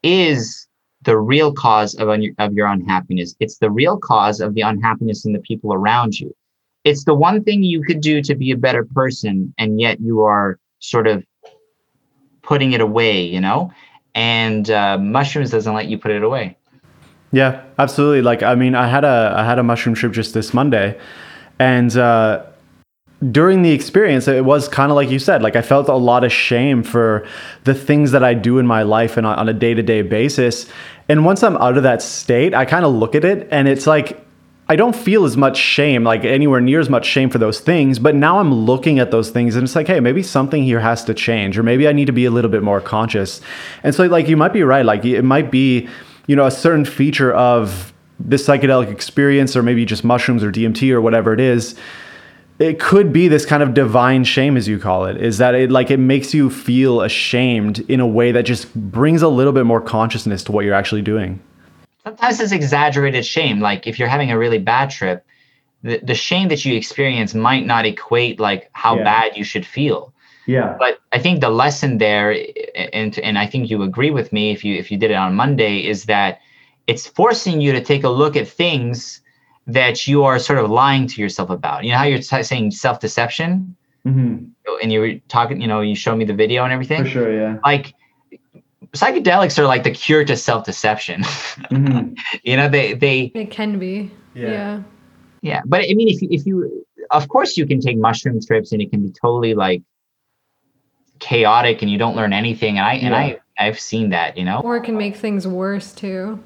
is 0.02 0.66
the 1.02 1.18
real 1.18 1.52
cause 1.52 1.94
of, 1.96 2.08
un- 2.08 2.34
of 2.38 2.52
your 2.52 2.66
unhappiness. 2.66 3.34
It's 3.40 3.58
the 3.58 3.70
real 3.70 3.98
cause 3.98 4.40
of 4.40 4.54
the 4.54 4.60
unhappiness 4.62 5.24
in 5.24 5.32
the 5.32 5.38
people 5.40 5.72
around 5.72 6.18
you. 6.18 6.34
It's 6.84 7.04
the 7.04 7.14
one 7.14 7.42
thing 7.44 7.62
you 7.62 7.82
could 7.82 8.00
do 8.00 8.22
to 8.22 8.34
be 8.34 8.50
a 8.52 8.56
better 8.56 8.84
person, 8.84 9.54
and 9.58 9.80
yet 9.80 10.00
you 10.00 10.20
are 10.20 10.58
sort 10.78 11.06
of 11.06 11.24
putting 12.50 12.72
it 12.72 12.80
away, 12.80 13.22
you 13.22 13.40
know? 13.40 13.72
And 14.12 14.68
uh, 14.70 14.98
mushrooms 14.98 15.52
doesn't 15.52 15.72
let 15.72 15.86
you 15.86 15.96
put 15.96 16.10
it 16.10 16.24
away. 16.24 16.56
Yeah, 17.30 17.62
absolutely. 17.78 18.22
Like, 18.22 18.42
I 18.42 18.56
mean, 18.56 18.74
I 18.74 18.88
had 18.88 19.04
a 19.04 19.32
I 19.36 19.44
had 19.44 19.60
a 19.60 19.62
mushroom 19.62 19.94
trip 19.94 20.12
just 20.12 20.34
this 20.34 20.52
Monday, 20.52 20.98
and 21.60 21.96
uh, 21.96 22.44
during 23.30 23.62
the 23.62 23.70
experience, 23.70 24.26
it 24.26 24.44
was 24.44 24.66
kind 24.66 24.90
of 24.90 24.96
like 24.96 25.10
you 25.10 25.20
said. 25.20 25.42
Like, 25.42 25.54
I 25.54 25.62
felt 25.62 25.88
a 25.88 25.94
lot 25.94 26.24
of 26.24 26.32
shame 26.32 26.82
for 26.82 27.24
the 27.62 27.74
things 27.74 28.10
that 28.10 28.24
I 28.24 28.34
do 28.34 28.58
in 28.58 28.66
my 28.66 28.82
life 28.82 29.16
and 29.16 29.24
on 29.26 29.48
a 29.48 29.52
day 29.52 29.74
to 29.74 29.82
day 29.82 30.02
basis. 30.02 30.66
And 31.08 31.24
once 31.24 31.44
I'm 31.44 31.56
out 31.58 31.76
of 31.76 31.84
that 31.84 32.02
state, 32.02 32.52
I 32.52 32.64
kind 32.64 32.84
of 32.84 32.92
look 32.92 33.14
at 33.14 33.24
it, 33.24 33.46
and 33.52 33.68
it's 33.68 33.86
like 33.86 34.26
I 34.70 34.76
don't 34.76 34.94
feel 34.94 35.24
as 35.24 35.36
much 35.36 35.56
shame, 35.56 36.04
like 36.04 36.24
anywhere 36.24 36.60
near 36.60 36.78
as 36.78 36.88
much 36.88 37.04
shame 37.04 37.28
for 37.28 37.38
those 37.38 37.58
things. 37.58 37.98
But 37.98 38.14
now 38.14 38.38
I'm 38.38 38.54
looking 38.54 39.00
at 39.00 39.10
those 39.10 39.30
things 39.30 39.56
and 39.56 39.64
it's 39.64 39.74
like, 39.74 39.88
hey, 39.88 39.98
maybe 39.98 40.22
something 40.22 40.62
here 40.62 40.78
has 40.78 41.04
to 41.06 41.12
change, 41.12 41.58
or 41.58 41.64
maybe 41.64 41.88
I 41.88 41.92
need 41.92 42.04
to 42.04 42.12
be 42.12 42.24
a 42.24 42.30
little 42.30 42.52
bit 42.52 42.62
more 42.62 42.80
conscious. 42.80 43.40
And 43.82 43.96
so, 43.96 44.06
like, 44.06 44.28
you 44.28 44.36
might 44.36 44.52
be 44.52 44.62
right. 44.62 44.84
Like, 44.84 45.04
it 45.04 45.22
might 45.22 45.50
be, 45.50 45.88
you 46.28 46.36
know, 46.36 46.46
a 46.46 46.52
certain 46.52 46.84
feature 46.84 47.32
of 47.32 47.92
this 48.20 48.46
psychedelic 48.46 48.92
experience, 48.92 49.56
or 49.56 49.64
maybe 49.64 49.84
just 49.84 50.04
mushrooms 50.04 50.44
or 50.44 50.52
DMT 50.52 50.92
or 50.92 51.00
whatever 51.00 51.34
it 51.34 51.40
is. 51.40 51.74
It 52.60 52.78
could 52.78 53.12
be 53.12 53.26
this 53.26 53.44
kind 53.44 53.64
of 53.64 53.74
divine 53.74 54.22
shame, 54.22 54.56
as 54.56 54.68
you 54.68 54.78
call 54.78 55.06
it, 55.06 55.16
is 55.16 55.38
that 55.38 55.56
it 55.56 55.72
like 55.72 55.90
it 55.90 55.96
makes 55.96 56.32
you 56.32 56.48
feel 56.48 57.00
ashamed 57.00 57.80
in 57.90 57.98
a 57.98 58.06
way 58.06 58.30
that 58.30 58.42
just 58.42 58.72
brings 58.72 59.20
a 59.20 59.28
little 59.28 59.52
bit 59.52 59.66
more 59.66 59.80
consciousness 59.80 60.44
to 60.44 60.52
what 60.52 60.64
you're 60.64 60.74
actually 60.74 61.02
doing. 61.02 61.40
Sometimes 62.10 62.40
it's 62.40 62.52
exaggerated 62.52 63.24
shame 63.24 63.60
like 63.60 63.86
if 63.86 63.98
you're 63.98 64.08
having 64.08 64.30
a 64.30 64.38
really 64.38 64.58
bad 64.58 64.90
trip 64.90 65.24
the, 65.82 65.98
the 66.02 66.14
shame 66.14 66.48
that 66.48 66.64
you 66.64 66.74
experience 66.74 67.34
might 67.34 67.64
not 67.64 67.86
equate 67.86 68.38
like 68.40 68.68
how 68.72 68.96
Yeah. 68.96 69.04
bad 69.04 69.36
you 69.36 69.44
should 69.44 69.64
feel 69.66 70.12
Yeah. 70.46 70.76
but 70.78 70.98
i 71.12 71.18
think 71.18 71.40
the 71.40 71.50
lesson 71.50 71.98
there 71.98 72.30
and 72.92 73.18
and 73.18 73.38
i 73.38 73.46
think 73.46 73.70
you 73.70 73.82
agree 73.82 74.10
with 74.10 74.32
me 74.32 74.50
if 74.52 74.64
you 74.64 74.74
if 74.82 74.90
you 74.90 74.98
did 74.98 75.10
it 75.10 75.14
on 75.26 75.34
monday 75.34 75.74
is 75.92 76.04
that 76.06 76.40
it's 76.86 77.06
forcing 77.06 77.60
you 77.60 77.72
to 77.72 77.82
take 77.82 78.04
a 78.04 78.08
look 78.08 78.36
at 78.36 78.48
things 78.48 79.22
that 79.66 80.06
you 80.08 80.24
are 80.24 80.38
sort 80.38 80.58
of 80.58 80.70
lying 80.70 81.06
to 81.06 81.20
yourself 81.22 81.50
about 81.50 81.84
you 81.84 81.90
know 81.92 81.98
how 81.98 82.04
you're 82.04 82.18
t- 82.18 82.42
saying 82.42 82.70
self-deception 82.70 83.74
hmm 84.04 84.36
and 84.82 84.92
you 84.92 85.00
were 85.00 85.14
talking 85.28 85.60
you 85.60 85.66
know 85.66 85.80
you 85.80 85.94
showed 85.94 86.16
me 86.16 86.24
the 86.24 86.34
video 86.44 86.64
and 86.64 86.72
everything 86.72 87.02
For 87.04 87.10
sure. 87.10 87.32
Yeah. 87.40 87.58
like 87.64 87.94
psychedelics 88.92 89.58
are 89.58 89.66
like 89.66 89.84
the 89.84 89.90
cure 89.90 90.24
to 90.24 90.36
self-deception 90.36 91.22
hmm 91.70 92.12
you 92.42 92.56
know 92.56 92.68
they 92.68 92.92
they 92.94 93.30
It 93.34 93.50
can 93.50 93.78
be. 93.78 94.10
Yeah. 94.34 94.50
Yeah. 94.50 94.82
Yeah, 95.42 95.62
but 95.64 95.80
I 95.82 95.94
mean, 95.94 96.08
if 96.08 96.20
you, 96.20 96.28
if 96.30 96.44
you, 96.44 96.84
of 97.10 97.28
course, 97.28 97.56
you 97.56 97.66
can 97.66 97.80
take 97.80 97.96
mushroom 97.96 98.40
trips 98.46 98.72
and 98.72 98.82
it 98.82 98.90
can 98.90 99.02
be 99.06 99.10
totally 99.10 99.54
like 99.54 99.82
chaotic 101.18 101.80
and 101.82 101.90
you 101.90 101.96
don't 101.96 102.14
learn 102.14 102.32
anything. 102.34 102.76
And 102.78 102.86
I 102.86 102.94
and 102.94 103.14
I 103.14 103.38
I've 103.58 103.80
seen 103.80 104.10
that, 104.10 104.36
you 104.36 104.44
know, 104.44 104.60
Or 104.62 104.76
it 104.76 104.84
can 104.84 104.96
make 104.98 105.16
things 105.16 105.46
worse 105.46 105.92
too. 105.92 106.38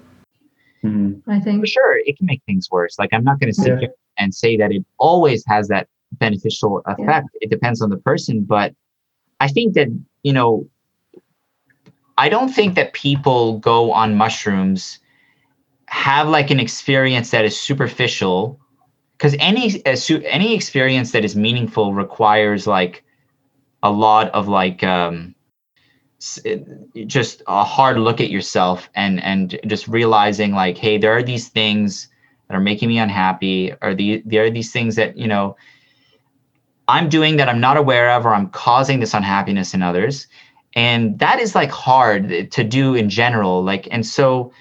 hmm 0.83 1.15
I 1.27 1.41
think. 1.41 1.61
for 1.61 1.66
sure 1.66 1.97
it 1.99 2.16
can 2.16 2.27
make 2.27 2.43
things 2.47 2.69
worse. 2.71 2.99
Like 2.99 3.11
I'm 3.12 3.25
not 3.25 3.41
going 3.41 3.53
to 3.53 3.59
sit 3.61 3.73
Yeah. 3.73 3.81
here 3.81 3.95
and 4.19 4.33
say 4.35 4.57
that 4.59 4.71
it 4.71 4.85
always 4.99 5.45
has 5.47 5.66
that 5.69 5.89
beneficial 6.12 6.83
effect. 6.87 7.27
It 7.41 7.51
depends 7.51 7.83
on 7.83 7.91
the 7.91 7.97
person, 7.99 8.45
but 8.45 8.75
I 9.41 9.49
think 9.49 9.75
that 9.75 9.89
you 10.23 10.33
know, 10.33 10.69
I 12.19 12.28
don't 12.28 12.51
think 12.51 12.74
that 12.74 12.93
people 12.93 13.59
go 13.59 13.93
on 13.93 14.16
mushrooms 14.16 14.99
have 15.86 16.28
like 16.28 16.51
an 16.51 16.61
experience 16.61 17.31
that 17.31 17.45
is 17.45 17.61
superficial 17.61 18.61
because 19.16 19.36
any 19.39 19.85
uh, 19.86 19.97
any 20.27 20.55
experience 20.55 21.12
that 21.12 21.24
is 21.24 21.36
meaningful 21.36 21.95
requires 21.95 22.66
like 22.66 23.05
a 23.82 23.91
lot 23.91 24.31
of 24.31 24.49
like 24.49 24.82
um 24.82 25.35
s- 26.20 26.41
just 27.07 27.43
a 27.47 27.65
hard 27.65 27.99
look 27.99 28.20
at 28.20 28.31
yourself 28.31 28.89
and 28.95 29.23
and 29.23 29.59
just 29.66 29.89
realizing 29.89 30.53
like 30.53 30.78
hey 30.78 30.99
there 30.99 31.12
are 31.16 31.23
these 31.23 31.49
things 31.49 32.09
that 32.49 32.55
are 32.57 32.61
making 32.61 32.89
me 32.89 32.99
unhappy. 32.99 33.73
Or 33.82 33.95
the 33.95 34.23
there 34.27 34.45
are 34.45 34.51
these 34.51 34.73
things 34.73 34.97
that 34.97 35.16
you 35.16 35.28
know 35.28 35.57
i'm 36.89 37.09
doing 37.09 37.36
that 37.36 37.49
i'm 37.49 37.61
not 37.61 37.77
aware 37.77 38.11
of 38.11 38.27
or 38.27 38.35
i'm 38.35 38.49
causing 38.51 39.01
this 39.01 39.15
unhappiness 39.15 39.74
in 39.74 39.82
others 39.82 40.27
and 40.75 41.19
that 41.19 41.41
is 41.41 41.55
like 41.55 41.71
hard 41.71 42.51
to 42.51 42.65
do 42.65 42.95
in 42.95 43.09
general 43.09 43.63
like 43.63 43.89
and 43.91 44.07
so 44.07 44.53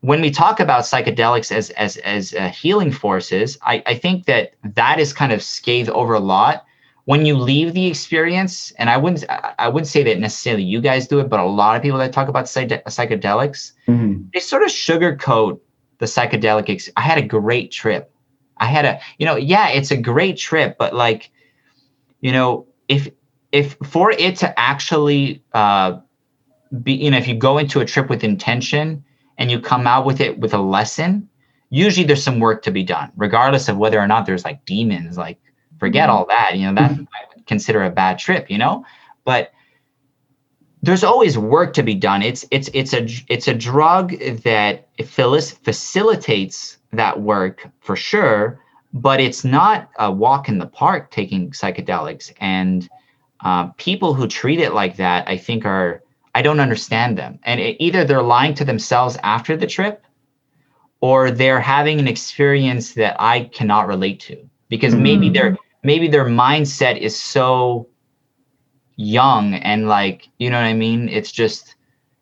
when 0.00 0.20
we 0.20 0.30
talk 0.30 0.60
about 0.60 0.84
psychedelics 0.84 1.50
as 1.50 1.70
as 1.70 1.96
as 1.98 2.34
uh, 2.34 2.48
healing 2.48 2.92
forces 2.92 3.58
I, 3.62 3.82
I 3.86 3.94
think 3.94 4.26
that 4.26 4.54
that 4.62 5.00
is 5.00 5.12
kind 5.12 5.32
of 5.32 5.42
scathed 5.42 5.90
over 5.90 6.14
a 6.14 6.20
lot. 6.20 6.64
When 7.06 7.24
you 7.24 7.36
leave 7.38 7.72
the 7.72 7.86
experience 7.86 8.70
and 8.72 8.90
i 8.90 8.96
wouldn't 8.98 9.24
i 9.58 9.66
wouldn't 9.66 9.88
say 9.88 10.02
that 10.04 10.18
necessarily 10.18 10.62
you 10.62 10.80
guys 10.80 11.08
do 11.08 11.20
it 11.20 11.30
but 11.30 11.40
a 11.40 11.44
lot 11.44 11.74
of 11.74 11.82
people 11.82 11.98
that 11.98 12.12
talk 12.12 12.28
about 12.28 12.48
psych- 12.48 12.84
psychedelics 12.84 13.72
hmm 13.86 14.24
they 14.34 14.40
sort 14.40 14.62
of 14.62 14.68
sugarcoat 14.68 15.58
the 15.98 16.06
psychedelic 16.06 16.68
ex- 16.68 16.90
i 16.98 17.00
had 17.00 17.16
a 17.16 17.22
great 17.22 17.70
trip. 17.72 18.12
I 18.58 18.66
had 18.66 18.84
a 18.84 19.00
you 19.18 19.24
know 19.24 19.36
yeah 19.36 19.68
it's 19.68 19.90
a 19.90 19.96
great 19.96 20.36
trip 20.36 20.76
but 20.78 20.94
like 20.94 21.30
you 22.20 22.30
know 22.30 22.66
if 22.88 23.08
if 23.52 23.76
for 23.84 24.10
it 24.12 24.36
to 24.36 24.58
actually 24.58 25.42
uh 25.52 25.98
be 26.82 26.92
you 26.92 27.10
know 27.10 27.16
if 27.16 27.26
you 27.26 27.34
go 27.34 27.58
into 27.58 27.80
a 27.80 27.84
trip 27.84 28.08
with 28.10 28.22
intention 28.24 29.02
and 29.38 29.50
you 29.50 29.60
come 29.60 29.86
out 29.86 30.04
with 30.04 30.20
it 30.20 30.38
with 30.38 30.52
a 30.52 30.58
lesson 30.58 31.28
usually 31.70 32.06
there's 32.06 32.22
some 32.22 32.40
work 32.40 32.62
to 32.62 32.70
be 32.70 32.82
done 32.82 33.10
regardless 33.16 33.68
of 33.68 33.76
whether 33.78 33.98
or 33.98 34.06
not 34.06 34.26
there's 34.26 34.44
like 34.44 34.64
demons 34.64 35.16
like 35.16 35.38
forget 35.78 36.08
Mhm. 36.08 36.12
all 36.12 36.26
that 36.26 36.56
you 36.56 36.66
know 36.66 36.74
that 36.74 36.90
i 36.92 37.34
would 37.34 37.46
consider 37.46 37.82
a 37.84 37.90
bad 37.90 38.18
trip 38.18 38.50
you 38.50 38.58
know? 38.58 38.84
But 39.24 39.52
there's 40.82 41.02
always 41.02 41.36
work 41.36 41.72
to 41.74 41.82
be 41.82 41.94
done. 41.94 42.22
It's 42.22 42.44
it's 42.50 42.70
it's 42.72 42.92
a 42.94 43.06
it's 43.28 43.48
a 43.48 43.54
drug 43.54 44.12
that 44.44 44.88
falis- 45.04 45.52
facilitates 45.52 46.78
that 46.92 47.20
work 47.20 47.68
for 47.80 47.96
sure 47.96 48.60
but 48.94 49.20
it's 49.20 49.44
not 49.44 49.90
a 49.98 50.10
walk 50.10 50.48
in 50.48 50.56
the 50.58 50.66
park 50.66 51.10
taking 51.10 51.50
psychedelics 51.50 52.32
and 52.40 52.88
uh, 53.40 53.66
people 53.76 54.14
who 54.14 54.26
treat 54.26 54.60
it 54.60 54.74
like 54.74 54.96
that 54.96 55.28
i 55.28 55.36
think 55.36 55.64
are 55.64 56.02
i 56.34 56.42
don't 56.42 56.60
understand 56.60 57.16
them 57.16 57.38
and 57.44 57.60
it, 57.60 57.76
either 57.78 58.04
they're 58.04 58.22
lying 58.22 58.54
to 58.54 58.64
themselves 58.64 59.16
after 59.22 59.56
the 59.56 59.66
trip 59.66 60.04
or 61.00 61.30
they're 61.30 61.60
having 61.60 61.98
an 62.00 62.08
experience 62.08 62.94
that 62.94 63.16
i 63.20 63.44
cannot 63.54 63.86
relate 63.86 64.20
to 64.20 64.36
because 64.68 64.94
maybe 64.94 65.30
Mhm. 65.30 65.34
their 65.34 65.56
maybe 65.84 66.08
their 66.08 66.26
mindset 66.26 66.98
is 66.98 67.18
so 67.18 67.86
young 68.96 69.54
and 69.54 69.88
like 69.88 70.28
you 70.38 70.50
know 70.50 70.56
what 70.58 70.66
i 70.66 70.74
mean 70.74 71.08
it's 71.08 71.30
just 71.30 71.76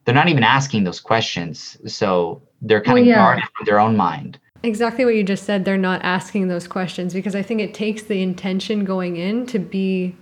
they're 0.05 0.15
not 0.15 0.29
even 0.29 0.43
asking 0.45 0.85
those 0.85 1.01
questions 1.01 1.77
so 1.87 2.43
they're 2.63 2.83
kind 2.83 2.95
Well, 2.95 3.03
of 3.03 3.09
yeah. 3.09 3.17
guarded 3.17 3.45
with 3.59 3.67
their 3.67 3.81
own 3.81 3.97
mind 3.97 4.39
Exactly 4.63 5.05
what 5.05 5.15
you 5.15 5.23
just 5.23 5.45
said. 5.45 5.65
They're 5.65 5.77
not 5.77 6.03
asking 6.03 6.49
those 6.49 6.67
questions 6.67 7.15
because 7.15 7.37
I 7.37 7.43
think 7.43 7.61
it 7.61 7.73
takes 7.73 8.03
the 8.03 8.21
intention 8.21 8.85
going 8.85 9.17
in 9.17 9.47
to 9.47 9.61
be, 9.61 10.17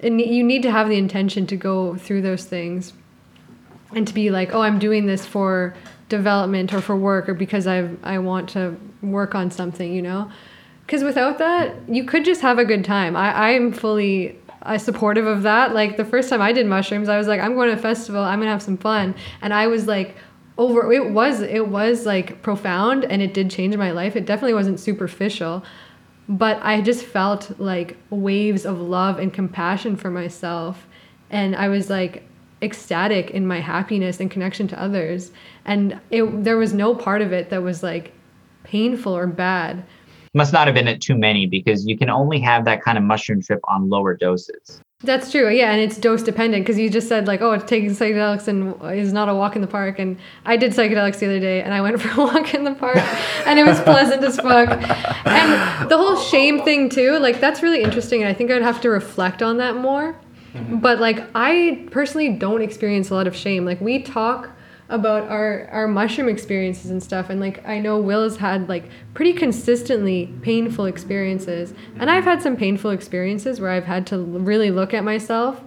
and 0.00 0.20
you 0.20 0.42
need 0.42 0.62
to 0.62 0.70
have 0.70 0.88
the 0.88 0.96
intention 0.96 1.46
to 1.48 1.56
go 1.56 1.96
through 1.96 2.22
those 2.22 2.44
things 2.44 2.92
and 3.94 4.06
to 4.06 4.14
be 4.14 4.30
like, 4.30 4.54
oh, 4.54 4.60
I'm 4.60 4.78
doing 4.78 5.06
this 5.06 5.24
for 5.24 5.74
development 6.08 6.72
or 6.72 6.80
for 6.80 6.96
work 6.96 7.28
or 7.28 7.34
because 7.34 7.66
I 7.66 7.88
I 8.02 8.18
want 8.18 8.48
to 8.50 8.76
work 9.02 9.34
on 9.34 9.50
something, 9.50 9.92
you 9.92 10.02
know? 10.02 10.30
Because 10.84 11.02
without 11.02 11.38
that, 11.38 11.74
you 11.88 12.04
could 12.04 12.24
just 12.24 12.42
have 12.42 12.58
a 12.58 12.64
good 12.64 12.84
time. 12.84 13.16
I, 13.16 13.54
I'm 13.54 13.72
fully 13.72 14.38
uh, 14.62 14.78
supportive 14.78 15.26
of 15.26 15.42
that. 15.42 15.74
Like 15.74 15.96
the 15.96 16.04
first 16.04 16.28
time 16.28 16.40
I 16.40 16.52
did 16.52 16.66
mushrooms, 16.66 17.08
I 17.08 17.18
was 17.18 17.26
like, 17.26 17.40
I'm 17.40 17.54
going 17.54 17.70
to 17.70 17.74
a 17.74 17.78
festival, 17.78 18.22
I'm 18.22 18.40
to 18.40 18.46
have 18.46 18.62
some 18.62 18.76
fun. 18.76 19.14
And 19.42 19.52
I 19.52 19.66
was 19.66 19.88
like, 19.88 20.14
over 20.58 20.90
it 20.92 21.10
was 21.10 21.40
it 21.40 21.68
was 21.68 22.06
like 22.06 22.42
profound 22.42 23.04
and 23.04 23.20
it 23.20 23.34
did 23.34 23.50
change 23.50 23.76
my 23.76 23.90
life 23.90 24.16
it 24.16 24.24
definitely 24.24 24.54
wasn't 24.54 24.80
superficial 24.80 25.62
but 26.28 26.58
i 26.62 26.80
just 26.80 27.04
felt 27.04 27.58
like 27.58 27.96
waves 28.10 28.64
of 28.64 28.80
love 28.80 29.18
and 29.18 29.32
compassion 29.32 29.96
for 29.96 30.10
myself 30.10 30.86
and 31.30 31.54
i 31.56 31.68
was 31.68 31.90
like 31.90 32.22
ecstatic 32.62 33.30
in 33.30 33.46
my 33.46 33.60
happiness 33.60 34.18
and 34.18 34.30
connection 34.30 34.66
to 34.66 34.80
others 34.80 35.30
and 35.66 36.00
it 36.10 36.44
there 36.44 36.56
was 36.56 36.72
no 36.72 36.94
part 36.94 37.20
of 37.20 37.32
it 37.32 37.50
that 37.50 37.62
was 37.62 37.82
like 37.82 38.12
painful 38.66 39.16
or 39.16 39.26
bad. 39.26 39.84
Must 40.34 40.52
not 40.52 40.66
have 40.66 40.74
been 40.74 40.88
at 40.88 41.00
too 41.00 41.16
many 41.16 41.46
because 41.46 41.86
you 41.86 41.96
can 41.96 42.10
only 42.10 42.38
have 42.40 42.64
that 42.66 42.82
kind 42.82 42.98
of 42.98 43.04
mushroom 43.04 43.40
trip 43.40 43.60
on 43.68 43.88
lower 43.88 44.14
doses. 44.14 44.82
That's 45.02 45.30
true. 45.30 45.50
Yeah, 45.50 45.72
and 45.72 45.80
it's 45.80 45.98
dose 45.98 46.22
dependent 46.22 46.64
because 46.64 46.78
you 46.78 46.88
just 46.88 47.06
said 47.06 47.26
like, 47.26 47.42
oh, 47.42 47.58
taking 47.58 47.90
psychedelics 47.90 48.48
and 48.48 48.74
is 48.98 49.12
not 49.12 49.28
a 49.28 49.34
walk 49.34 49.54
in 49.54 49.60
the 49.60 49.68
park. 49.68 49.98
And 49.98 50.16
I 50.46 50.56
did 50.56 50.72
psychedelics 50.72 51.18
the 51.18 51.26
other 51.26 51.38
day, 51.38 51.62
and 51.62 51.74
I 51.74 51.82
went 51.82 52.00
for 52.00 52.08
a 52.08 52.24
walk 52.24 52.54
in 52.54 52.64
the 52.64 52.74
park, 52.74 52.96
and 53.46 53.58
it 53.58 53.66
was 53.66 53.78
pleasant 53.80 54.24
as 54.24 54.36
fuck. 54.36 54.70
And 55.26 55.90
the 55.90 55.98
whole 55.98 56.16
shame 56.16 56.62
thing 56.62 56.88
too, 56.88 57.18
like 57.18 57.40
that's 57.40 57.62
really 57.62 57.82
interesting, 57.82 58.22
and 58.22 58.30
I 58.30 58.32
think 58.32 58.50
I'd 58.50 58.62
have 58.62 58.80
to 58.82 58.88
reflect 58.88 59.42
on 59.42 59.58
that 59.58 59.76
more. 59.76 60.18
Mm-hmm. 60.54 60.78
But 60.78 60.98
like, 60.98 61.22
I 61.34 61.86
personally 61.90 62.30
don't 62.30 62.62
experience 62.62 63.10
a 63.10 63.14
lot 63.14 63.26
of 63.26 63.36
shame. 63.36 63.66
Like 63.66 63.82
we 63.82 64.02
talk 64.02 64.48
about 64.88 65.28
our 65.28 65.68
our 65.72 65.88
mushroom 65.88 66.28
experiences 66.28 66.90
and 66.90 67.02
stuff. 67.02 67.28
And 67.28 67.40
like 67.40 67.66
I 67.66 67.78
know 67.78 67.98
Will 67.98 68.22
has 68.22 68.36
had 68.36 68.68
like 68.68 68.88
pretty 69.14 69.32
consistently 69.32 70.32
painful 70.42 70.86
experiences. 70.86 71.74
And 71.98 72.10
I've 72.10 72.24
had 72.24 72.42
some 72.42 72.56
painful 72.56 72.90
experiences 72.90 73.60
where 73.60 73.70
I've 73.70 73.84
had 73.84 74.06
to 74.08 74.18
really 74.18 74.70
look 74.70 74.94
at 74.94 75.02
myself 75.04 75.62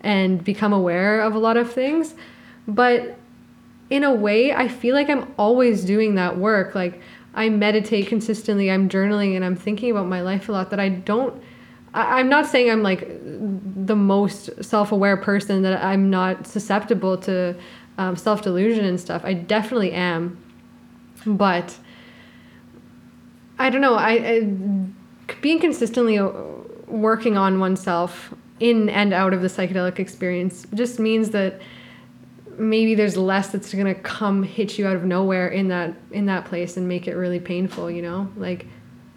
and 0.00 0.42
become 0.42 0.72
aware 0.72 1.20
of 1.20 1.34
a 1.34 1.38
lot 1.38 1.56
of 1.56 1.72
things. 1.72 2.14
But 2.68 3.18
in 3.90 4.04
a 4.04 4.12
way 4.12 4.52
I 4.52 4.68
feel 4.68 4.94
like 4.94 5.10
I'm 5.10 5.32
always 5.36 5.84
doing 5.84 6.14
that 6.14 6.38
work. 6.38 6.74
Like 6.74 7.00
I 7.34 7.48
meditate 7.48 8.06
consistently 8.06 8.70
I'm 8.70 8.88
journaling 8.88 9.34
and 9.34 9.44
I'm 9.44 9.56
thinking 9.56 9.90
about 9.90 10.06
my 10.06 10.22
life 10.22 10.48
a 10.48 10.52
lot 10.52 10.70
that 10.70 10.80
I 10.80 10.88
don't 10.88 11.42
I, 11.94 12.20
I'm 12.20 12.28
not 12.28 12.46
saying 12.46 12.70
I'm 12.70 12.82
like 12.82 13.06
the 13.08 13.96
most 13.96 14.64
self-aware 14.64 15.16
person 15.18 15.62
that 15.62 15.84
I'm 15.84 16.10
not 16.10 16.46
susceptible 16.46 17.18
to 17.18 17.56
um, 17.98 18.16
self 18.16 18.42
delusion 18.42 18.84
and 18.84 19.00
stuff. 19.00 19.22
I 19.24 19.34
definitely 19.34 19.92
am, 19.92 20.42
but 21.26 21.76
I 23.58 23.70
don't 23.70 23.80
know. 23.80 23.94
I, 23.94 24.10
I 24.10 24.40
being 25.40 25.60
consistently 25.60 26.18
uh, 26.18 26.30
working 26.86 27.36
on 27.36 27.58
oneself 27.60 28.34
in 28.60 28.88
and 28.88 29.12
out 29.12 29.32
of 29.32 29.42
the 29.42 29.48
psychedelic 29.48 29.98
experience 29.98 30.66
just 30.74 30.98
means 30.98 31.30
that 31.30 31.60
maybe 32.58 32.94
there's 32.94 33.16
less 33.16 33.48
that's 33.48 33.72
gonna 33.74 33.94
come 33.94 34.42
hit 34.42 34.78
you 34.78 34.86
out 34.86 34.96
of 34.96 35.04
nowhere 35.04 35.48
in 35.48 35.68
that 35.68 35.94
in 36.10 36.26
that 36.26 36.44
place 36.44 36.76
and 36.76 36.86
make 36.88 37.06
it 37.06 37.14
really 37.14 37.40
painful. 37.40 37.90
You 37.90 38.02
know, 38.02 38.30
like 38.36 38.66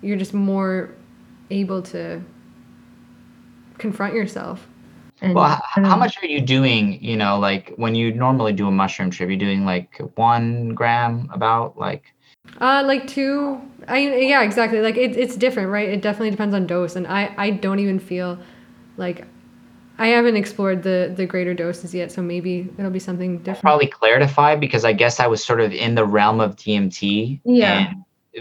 you're 0.02 0.18
just 0.18 0.34
more 0.34 0.94
able 1.50 1.82
to 1.82 2.22
confront 3.78 4.14
yourself. 4.14 4.68
And 5.26 5.34
well, 5.34 5.60
how 5.74 5.98
much 5.98 6.22
are 6.22 6.28
you 6.28 6.40
doing? 6.40 7.04
You 7.04 7.18
know, 7.18 7.40
like 7.40 7.74
when 7.78 7.96
you 7.96 8.14
normally 8.14 8.54
do 8.54 8.68
a 8.68 8.72
mushroom 8.72 9.10
trip, 9.10 9.28
you're 9.28 9.40
doing 9.40 9.66
like 9.66 10.00
one 10.16 10.76
gram, 10.76 11.30
about 11.34 11.78
like. 11.78 12.14
Uh, 12.62 12.84
like 12.86 13.08
two. 13.08 13.60
I 13.88 13.98
yeah, 13.98 14.44
exactly. 14.44 14.82
Like 14.82 14.98
it, 14.98 15.18
it's 15.18 15.36
different, 15.36 15.70
right? 15.70 15.90
It 15.90 16.04
definitely 16.04 16.30
depends 16.30 16.54
on 16.54 16.68
dose, 16.68 16.96
and 16.96 17.08
I 17.08 17.34
I 17.38 17.50
don't 17.50 17.80
even 17.80 17.98
feel 18.00 18.38
like 18.98 19.26
I 19.98 20.08
haven't 20.08 20.36
explored 20.36 20.84
the 20.84 21.12
the 21.16 21.26
greater 21.26 21.56
doses 21.56 21.94
yet, 21.94 22.12
so 22.12 22.22
maybe 22.22 22.70
it'll 22.78 22.92
be 22.92 23.00
something 23.00 23.40
different. 23.40 23.58
I'll 23.58 23.62
probably 23.62 23.88
clarify 23.88 24.56
because 24.56 24.86
I 24.86 24.94
guess 24.94 25.20
I 25.20 25.26
was 25.26 25.44
sort 25.44 25.60
of 25.60 25.74
in 25.74 25.96
the 25.96 26.06
realm 26.06 26.40
of 26.40 26.56
DMT. 26.56 27.42
Yeah. 27.46 27.94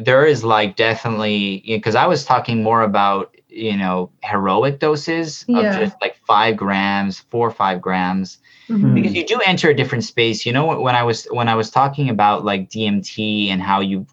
there 0.03 0.27
is 0.27 0.45
like 0.45 0.77
definitely 0.77 1.63
because 1.67 1.95
you 1.95 1.99
know, 1.99 2.05
I 2.05 2.09
was 2.09 2.27
talking 2.27 2.63
more 2.63 2.83
about 2.83 3.34
you 3.55 3.77
know 3.77 4.11
heroic 4.23 4.81
doses 4.81 5.45
yeah. 5.47 5.61
of 5.61 5.79
just 5.79 5.97
like 6.01 6.17
five 6.27 6.57
grams 6.57 7.21
four 7.21 7.47
or 7.47 7.51
five 7.51 7.81
grams 7.81 8.39
mm-hmm. 8.69 8.95
because 8.95 9.15
you 9.15 9.25
do 9.25 9.41
enter 9.47 9.71
a 9.71 9.75
different 9.75 10.03
space 10.05 10.45
you 10.45 10.53
know 10.53 10.81
when 10.81 10.95
i 10.95 11.03
was 11.03 11.25
when 11.31 11.49
i 11.49 11.55
was 11.55 11.71
talking 11.71 12.09
about 12.11 12.45
like 12.45 12.69
dmt 12.69 13.49
and 13.49 13.63
how 13.63 13.81
you 13.81 14.07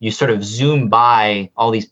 you 0.00 0.10
sort 0.10 0.30
of 0.30 0.44
zoom 0.44 0.88
by 0.88 1.50
all 1.56 1.70
these 1.70 1.90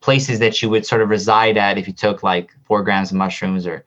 places 0.00 0.38
that 0.38 0.62
you 0.62 0.70
would 0.70 0.86
sort 0.86 1.02
of 1.02 1.08
reside 1.10 1.56
at 1.56 1.76
if 1.78 1.86
you 1.86 1.92
took 1.92 2.22
like 2.22 2.50
four 2.64 2.82
grams 2.82 3.10
of 3.10 3.16
mushrooms 3.16 3.66
or 3.66 3.84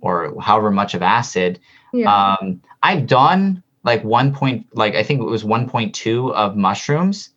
or 0.00 0.34
however 0.40 0.70
much 0.70 0.94
of 0.94 1.02
acid 1.02 1.60
yeah. 1.92 2.34
um 2.38 2.60
i've 2.82 3.06
done 3.06 3.62
like 3.84 4.02
one 4.02 4.34
point 4.34 4.66
like 4.74 4.94
i 4.96 5.02
think 5.02 5.20
it 5.20 5.24
was 5.24 5.44
1.2 5.44 6.32
of 6.32 6.56
mushrooms 6.56 7.30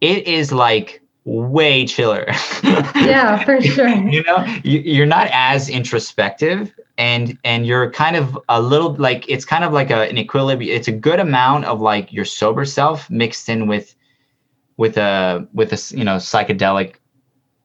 it 0.00 0.26
is 0.26 0.50
like 0.50 1.02
way 1.30 1.86
chiller. 1.86 2.26
yeah, 2.64 3.44
for 3.44 3.60
sure. 3.62 3.88
you 3.88 4.22
know, 4.24 4.44
you, 4.64 5.02
are 5.02 5.06
not 5.06 5.28
as 5.32 5.68
introspective 5.68 6.72
and 6.98 7.38
and 7.44 7.66
you're 7.66 7.90
kind 7.92 8.16
of 8.16 8.36
a 8.48 8.60
little 8.60 8.94
like 8.96 9.28
it's 9.28 9.44
kind 9.44 9.62
of 9.62 9.72
like 9.72 9.90
a, 9.90 10.08
an 10.08 10.18
equilibrium. 10.18 10.74
It's 10.74 10.88
a 10.88 10.92
good 10.92 11.20
amount 11.20 11.66
of 11.66 11.80
like 11.80 12.12
your 12.12 12.24
sober 12.24 12.64
self 12.64 13.08
mixed 13.08 13.48
in 13.48 13.68
with 13.68 13.94
with 14.76 14.96
a 14.96 15.46
with 15.54 15.72
a 15.72 15.96
you 15.96 16.04
know 16.04 16.16
psychedelic 16.16 16.96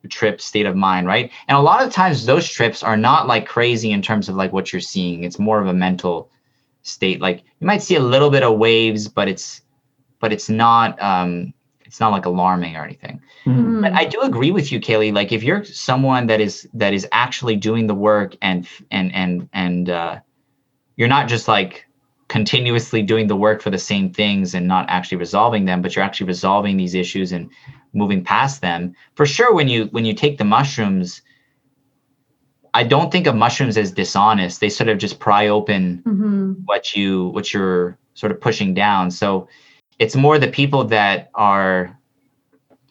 trip 0.09 0.39
state 0.39 0.67
of 0.67 0.75
mind, 0.75 1.07
right? 1.07 1.31
And 1.47 1.57
a 1.57 1.61
lot 1.61 1.83
of 1.83 1.91
times 1.91 2.27
those 2.27 2.47
trips 2.47 2.83
are 2.83 2.97
not 2.97 3.25
like 3.25 3.47
crazy 3.47 3.91
in 3.91 4.03
terms 4.03 4.29
of 4.29 4.35
like 4.35 4.53
what 4.53 4.71
you're 4.71 4.79
seeing. 4.79 5.23
It's 5.23 5.39
more 5.39 5.59
of 5.59 5.67
a 5.67 5.73
mental 5.73 6.29
state. 6.83 7.19
Like 7.19 7.43
you 7.59 7.65
might 7.65 7.81
see 7.81 7.95
a 7.95 7.99
little 7.99 8.29
bit 8.29 8.43
of 8.43 8.59
waves, 8.59 9.07
but 9.07 9.27
it's 9.27 9.61
but 10.19 10.31
it's 10.31 10.49
not 10.49 11.01
um 11.01 11.55
it's 11.95 12.01
not 12.01 12.11
like 12.11 12.26
alarming 12.26 12.76
or 12.76 12.84
anything. 12.84 13.22
Mm-hmm. 13.45 13.80
But 13.80 13.93
I 13.93 14.03
do 14.03 14.19
agree 14.19 14.51
with 14.51 14.69
you, 14.69 14.81
Kaylee. 14.81 15.13
Like 15.13 15.31
if 15.31 15.43
you're 15.43 15.63
someone 15.63 16.27
that 16.27 16.41
is 16.41 16.67
that 16.73 16.93
is 16.93 17.07
actually 17.13 17.55
doing 17.55 17.88
the 17.88 17.95
work 17.95 18.35
and 18.41 18.67
and 18.91 19.15
and 19.15 19.47
and 19.53 19.89
uh, 19.89 20.19
you're 20.97 21.07
not 21.07 21.30
just 21.30 21.47
like 21.47 21.85
continuously 22.27 23.01
doing 23.01 23.27
the 23.27 23.35
work 23.38 23.61
for 23.61 23.69
the 23.69 23.77
same 23.77 24.11
things 24.11 24.53
and 24.53 24.67
not 24.67 24.85
actually 24.89 25.15
resolving 25.15 25.63
them, 25.63 25.81
but 25.81 25.95
you're 25.95 26.03
actually 26.03 26.27
resolving 26.27 26.76
these 26.76 26.95
issues 26.95 27.31
and 27.31 27.49
moving 27.93 28.26
past 28.26 28.59
them. 28.59 28.93
For 29.13 29.26
sure, 29.26 29.53
when 29.53 29.69
you 29.69 29.85
when 29.85 30.03
you 30.03 30.13
take 30.13 30.38
the 30.38 30.43
mushrooms, 30.43 31.22
I 32.73 32.84
don't 32.84 33.09
think 33.09 33.26
of 33.26 33.35
mushrooms 33.35 33.77
as 33.77 33.93
dishonest. 33.93 34.59
They 34.59 34.67
sort 34.67 34.89
of 34.89 34.97
just 34.97 35.22
pry 35.22 35.47
open 35.47 36.03
mm-hmm. 36.05 36.51
what 36.65 36.93
you 36.93 37.27
what 37.27 37.53
you're 37.53 37.97
sort 38.15 38.34
of 38.34 38.41
pushing 38.41 38.73
down. 38.73 39.11
So 39.11 39.47
it's 39.99 40.15
more 40.15 40.38
the 40.38 40.47
people 40.47 40.84
that 40.85 41.30
are 41.35 41.97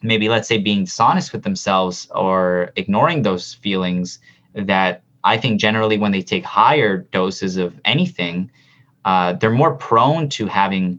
maybe 0.03 0.29
let's 0.29 0.49
say 0.49 0.59
being 0.59 0.85
dishonest 0.85 1.33
with 1.33 1.43
themselves 1.43 2.09
or 2.15 2.73
ignoring 2.77 3.23
those 3.23 3.55
feelings 3.55 4.19
that 4.55 5.03
i 5.25 5.37
think 5.37 5.61
generally 5.61 5.99
when 5.99 6.13
they 6.13 6.23
take 6.23 6.45
higher 6.45 6.99
doses 6.99 7.57
of 7.57 7.79
anything 7.85 8.51
uh, 9.05 9.35
they're 9.35 9.51
more 9.51 9.75
prone 9.75 10.31
to 10.31 10.47
having 10.47 10.99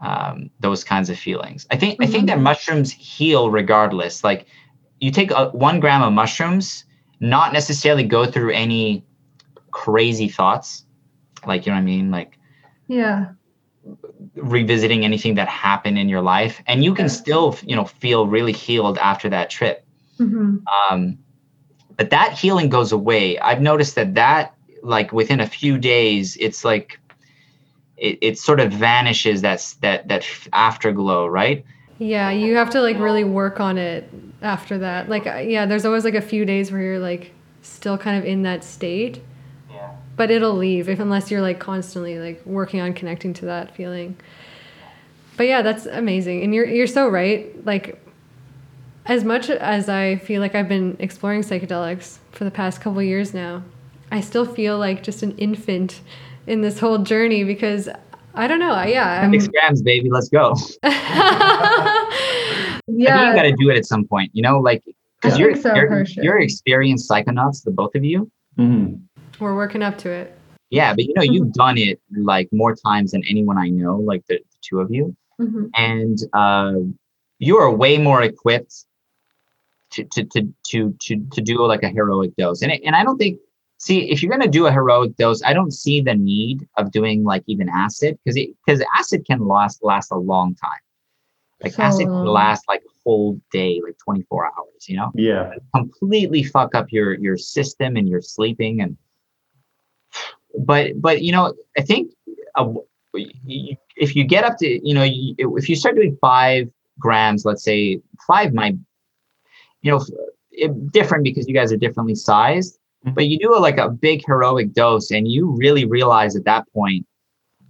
um, 0.00 0.50
those 0.60 0.84
kinds 0.84 1.10
of 1.10 1.18
feelings 1.18 1.66
i 1.70 1.76
think 1.76 1.94
mm-hmm. 1.94 2.02
i 2.02 2.06
think 2.06 2.26
that 2.26 2.34
mm-hmm. 2.34 2.44
mushrooms 2.44 2.90
heal 2.90 3.50
regardless 3.50 4.24
like 4.24 4.46
you 5.00 5.10
take 5.10 5.30
a, 5.30 5.50
one 5.50 5.80
gram 5.80 6.02
of 6.02 6.12
mushrooms 6.12 6.84
not 7.20 7.52
necessarily 7.52 8.02
go 8.02 8.26
through 8.26 8.52
any 8.52 9.04
crazy 9.70 10.28
thoughts 10.28 10.84
like 11.46 11.66
you 11.66 11.72
know 11.72 11.76
what 11.76 11.82
i 11.82 11.84
mean 11.84 12.10
like 12.10 12.38
yeah 12.88 13.28
revisiting 14.36 15.04
anything 15.04 15.34
that 15.34 15.48
happened 15.48 15.98
in 15.98 16.08
your 16.08 16.20
life 16.20 16.62
and 16.66 16.84
you 16.84 16.94
can 16.94 17.08
still 17.08 17.56
you 17.64 17.76
know 17.76 17.84
feel 17.84 18.26
really 18.26 18.52
healed 18.52 18.98
after 18.98 19.28
that 19.28 19.50
trip. 19.50 19.84
Mm-hmm. 20.18 20.58
um, 20.90 21.18
but 21.96 22.10
that 22.10 22.32
healing 22.32 22.68
goes 22.68 22.92
away. 22.92 23.38
I've 23.38 23.60
noticed 23.60 23.94
that 23.96 24.14
that 24.14 24.54
like 24.82 25.12
within 25.12 25.40
a 25.40 25.46
few 25.46 25.78
days 25.78 26.36
it's 26.40 26.64
like 26.64 26.98
it, 27.96 28.18
it 28.20 28.38
sort 28.38 28.60
of 28.60 28.72
vanishes 28.72 29.42
that's 29.42 29.74
that 29.74 30.08
that 30.08 30.26
afterglow 30.52 31.26
right? 31.26 31.64
Yeah 31.98 32.30
you 32.30 32.56
have 32.56 32.70
to 32.70 32.80
like 32.80 32.98
really 32.98 33.24
work 33.24 33.60
on 33.60 33.78
it 33.78 34.08
after 34.42 34.78
that. 34.78 35.08
Like 35.08 35.26
uh, 35.26 35.36
yeah 35.36 35.66
there's 35.66 35.84
always 35.84 36.04
like 36.04 36.14
a 36.14 36.22
few 36.22 36.44
days 36.44 36.70
where 36.70 36.82
you're 36.82 36.98
like 36.98 37.32
still 37.62 37.96
kind 37.96 38.18
of 38.18 38.24
in 38.24 38.42
that 38.42 38.64
state 38.64 39.22
but 40.22 40.30
it'll 40.30 40.54
leave 40.54 40.88
if 40.88 41.00
unless 41.00 41.32
you're 41.32 41.40
like 41.40 41.58
constantly 41.58 42.16
like 42.16 42.40
working 42.46 42.80
on 42.80 42.92
connecting 42.92 43.34
to 43.34 43.44
that 43.44 43.74
feeling. 43.74 44.16
But 45.36 45.48
yeah 45.48 45.62
that's 45.62 45.84
amazing. 45.84 46.44
And 46.44 46.54
you're 46.54 46.64
you're 46.64 46.86
so 46.86 47.08
right. 47.08 47.52
Like 47.66 48.00
as 49.06 49.24
much 49.24 49.50
as 49.50 49.88
i 49.88 50.14
feel 50.14 50.40
like 50.40 50.54
i've 50.54 50.68
been 50.68 50.96
exploring 51.00 51.40
psychedelics 51.40 52.18
for 52.30 52.44
the 52.44 52.52
past 52.52 52.80
couple 52.80 53.02
years 53.02 53.34
now 53.34 53.60
i 54.12 54.20
still 54.20 54.46
feel 54.46 54.78
like 54.78 55.02
just 55.02 55.24
an 55.24 55.36
infant 55.38 56.02
in 56.46 56.60
this 56.60 56.78
whole 56.78 56.98
journey 56.98 57.42
because 57.42 57.88
i 58.36 58.46
don't 58.46 58.60
know. 58.60 58.80
Yeah 58.84 59.28
six 59.28 59.48
grams 59.48 59.82
baby. 59.82 60.08
Let's 60.08 60.28
go. 60.28 60.54
Yeah 62.86 63.30
you 63.30 63.34
got 63.34 63.42
to 63.42 63.56
do 63.58 63.70
it 63.70 63.76
at 63.76 63.86
some 63.86 64.06
point 64.06 64.30
you 64.34 64.42
know 64.42 64.60
like 64.60 64.84
because 65.20 65.36
you're, 65.36 65.56
so, 65.56 65.74
you're, 65.74 66.06
sure. 66.06 66.24
you're 66.24 66.38
experienced 66.38 67.10
psychonauts 67.10 67.64
the 67.64 67.72
both 67.72 67.96
of 67.96 68.04
you. 68.04 68.30
Mm-hmm 68.56 69.02
we're 69.42 69.54
working 69.54 69.82
up 69.82 69.98
to 69.98 70.10
it. 70.10 70.38
Yeah, 70.70 70.94
but 70.94 71.04
you 71.04 71.12
know, 71.14 71.22
you've 71.22 71.52
done 71.52 71.76
it 71.76 72.00
like 72.16 72.48
more 72.50 72.74
times 72.74 73.10
than 73.10 73.22
anyone 73.28 73.58
I 73.58 73.68
know, 73.68 73.96
like 73.96 74.26
the, 74.26 74.36
the 74.38 74.56
two 74.62 74.80
of 74.80 74.90
you. 74.90 75.14
Mm-hmm. 75.38 75.66
And 75.74 76.18
uh, 76.32 76.72
you 77.38 77.58
are 77.58 77.70
way 77.70 77.98
more 77.98 78.22
equipped 78.22 78.86
to, 79.90 80.04
to, 80.04 80.24
to, 80.24 80.54
to, 80.68 80.96
to, 80.98 81.26
to 81.30 81.40
do 81.42 81.66
like 81.66 81.82
a 81.82 81.90
heroic 81.90 82.34
dose. 82.36 82.62
And, 82.62 82.72
it, 82.72 82.80
and 82.86 82.96
I 82.96 83.04
don't 83.04 83.18
think, 83.18 83.38
see, 83.76 84.10
if 84.10 84.22
you're 84.22 84.30
going 84.30 84.42
to 84.42 84.48
do 84.48 84.66
a 84.66 84.72
heroic 84.72 85.16
dose, 85.16 85.42
I 85.42 85.52
don't 85.52 85.72
see 85.72 86.00
the 86.00 86.14
need 86.14 86.66
of 86.78 86.90
doing 86.90 87.22
like 87.22 87.42
even 87.46 87.68
acid 87.68 88.18
because 88.24 88.38
it 88.38 88.50
because 88.64 88.82
acid 88.98 89.26
can 89.26 89.46
last, 89.46 89.84
last 89.84 90.10
a 90.10 90.16
long 90.16 90.54
time. 90.54 90.80
Like 91.62 91.74
So 91.74 91.82
acid 91.82 92.06
can 92.06 92.24
last 92.24 92.64
like 92.66 92.80
a 92.80 92.92
whole 93.04 93.40
day, 93.52 93.80
like 93.84 93.96
24 94.04 94.46
hours, 94.46 94.88
you 94.88 94.96
know? 94.96 95.12
Yeah. 95.14 95.52
completely 95.74 96.42
fuck 96.42 96.74
up 96.74 96.90
your 96.90 97.14
your 97.14 97.36
system 97.36 97.96
and 97.96 98.08
your 98.08 98.20
sleeping 98.20 98.80
and 98.80 98.96
but 100.58 101.00
but 101.00 101.22
you 101.22 101.32
know 101.32 101.52
i 101.76 101.82
think 101.82 102.12
uh, 102.56 102.66
if 103.14 104.16
you 104.16 104.24
get 104.24 104.44
up 104.44 104.56
to 104.58 104.86
you 104.86 104.94
know 104.94 105.04
if 105.04 105.68
you 105.68 105.76
start 105.76 105.94
doing 105.94 106.16
five 106.20 106.68
grams 106.98 107.44
let's 107.44 107.62
say 107.64 108.00
five 108.26 108.52
might 108.52 108.74
you 109.82 109.90
know 109.90 110.04
it, 110.50 110.92
different 110.92 111.24
because 111.24 111.48
you 111.48 111.54
guys 111.54 111.72
are 111.72 111.76
differently 111.76 112.14
sized 112.14 112.78
Mhm. 113.04 113.14
but 113.14 113.26
you 113.26 113.38
do 113.38 113.54
a, 113.54 113.58
like 113.58 113.78
a 113.78 113.88
big 113.90 114.22
heroic 114.26 114.72
dose 114.72 115.10
and 115.10 115.26
you 115.28 115.50
really 115.58 115.84
realize 115.84 116.36
at 116.36 116.44
that 116.44 116.70
point 116.72 117.04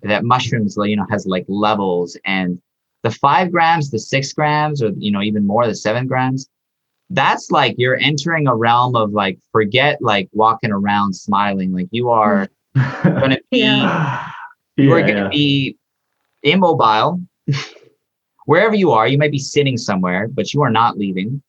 that 0.02 0.24
mushrooms 0.24 0.76
you 0.82 0.96
know 0.96 1.06
has 1.10 1.26
like 1.26 1.44
levels 1.48 2.18
and 2.24 2.60
the 3.02 3.10
five 3.10 3.50
grams 3.50 3.90
the 3.90 3.98
six 3.98 4.32
grams 4.32 4.82
or 4.82 4.90
you 4.98 5.10
know 5.10 5.22
even 5.22 5.46
more 5.46 5.66
the 5.66 5.74
seven 5.74 6.06
grams 6.06 6.48
that's 7.10 7.50
like 7.50 7.74
you're 7.78 7.96
entering 7.96 8.46
a 8.46 8.54
realm 8.54 8.94
of 8.96 9.12
like 9.12 9.38
forget 9.52 10.00
like 10.02 10.28
walking 10.32 10.72
around 10.72 11.14
smiling 11.14 11.72
like 11.72 11.88
you 11.90 12.10
are 12.10 12.48
gonna 12.74 13.38
be 13.50 13.58
Yeah. 13.58 14.30
you 14.76 14.92
are 14.92 15.00
Yeah, 15.00 15.06
gonna 15.08 15.20
yeah. 15.24 15.28
be 15.28 15.76
immobile 16.42 17.20
wherever 18.46 18.74
you 18.74 18.90
are 18.90 19.06
you 19.06 19.18
might 19.18 19.30
be 19.30 19.38
sitting 19.38 19.76
somewhere 19.76 20.28
but 20.28 20.52
you 20.52 20.62
are 20.62 20.70
not 20.70 20.98
leaving 20.98 21.42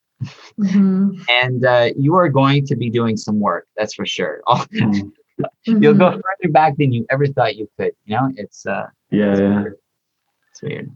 Mhm. 0.59 1.19
and 1.29 1.65
uh, 1.65 1.89
you 1.97 2.15
are 2.15 2.29
going 2.29 2.65
to 2.67 2.75
be 2.75 2.89
doing 2.89 3.17
some 3.17 3.39
work 3.39 3.67
that's 3.75 3.93
for 3.93 4.05
sure 4.05 4.41
Mhm. 4.47 5.11
you'll 5.65 5.95
go 5.95 6.11
Mhm. 6.11 6.21
further 6.21 6.51
back 6.51 6.77
than 6.77 6.91
you 6.93 7.05
ever 7.09 7.25
thought 7.27 7.55
you 7.55 7.67
could 7.77 7.93
you 8.05 8.15
know 8.15 8.31
it's 8.35 8.65
uh 8.65 8.87
Yeah, 9.09 9.31
it's 9.31 9.41
yeah. 9.41 9.61
weird. 9.61 9.75
it's 10.51 10.61
weird 10.61 10.91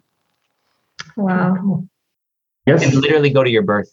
Wow. 1.15 1.83
and 2.67 2.79
Yes. 2.81 2.95
literally 2.95 3.29
go 3.31 3.43
to 3.43 3.49
your 3.49 3.63
birth 3.63 3.91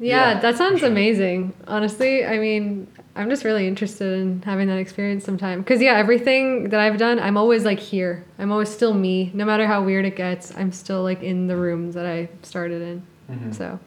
Yeah, 0.00 0.32
Yeah, 0.34 0.40
that 0.40 0.56
sounds 0.56 0.82
amazing. 0.82 1.52
Honestly, 1.68 2.24
I 2.24 2.38
mean, 2.38 2.88
I'm 3.16 3.28
just 3.28 3.44
really 3.44 3.66
interested 3.66 4.20
in 4.20 4.42
having 4.42 4.68
that 4.68 4.78
experience 4.78 5.24
sometime. 5.24 5.62
Cause 5.64 5.80
yeah, 5.82 5.94
everything 5.94 6.68
that 6.70 6.80
I've 6.80 6.96
done, 6.96 7.18
I'm 7.18 7.36
always 7.36 7.64
like 7.64 7.80
here. 7.80 8.24
I'm 8.38 8.52
always 8.52 8.68
still 8.68 8.94
me. 8.94 9.30
No 9.34 9.44
matter 9.44 9.66
how 9.66 9.82
weird 9.82 10.04
it 10.04 10.16
gets, 10.16 10.56
I'm 10.56 10.70
still 10.72 11.02
like 11.02 11.22
in 11.22 11.46
the 11.48 11.56
rooms 11.56 11.94
that 11.94 12.06
I 12.06 12.28
started 12.42 12.82
in. 12.82 13.52
So, 13.52 13.78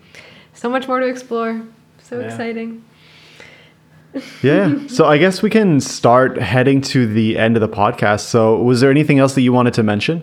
so 0.53 0.69
much 0.69 0.87
more 0.87 0.99
to 0.99 1.05
explore. 1.07 1.61
So 2.01 2.19
Yeah. 2.19 2.25
exciting. 2.27 2.83
Yeah. 4.43 4.85
so 4.87 5.05
I 5.05 5.17
guess 5.17 5.41
we 5.41 5.49
can 5.49 5.79
start 5.79 6.37
heading 6.37 6.81
to 6.81 7.11
the 7.11 7.35
end 7.37 7.57
of 7.57 7.61
the 7.61 7.67
podcast. 7.67 8.21
So 8.21 8.61
was 8.61 8.79
there 8.79 8.91
anything 8.91 9.17
else 9.19 9.33
that 9.35 9.41
you 9.41 9.51
wanted 9.53 9.73
to 9.75 9.83
mention? 9.83 10.21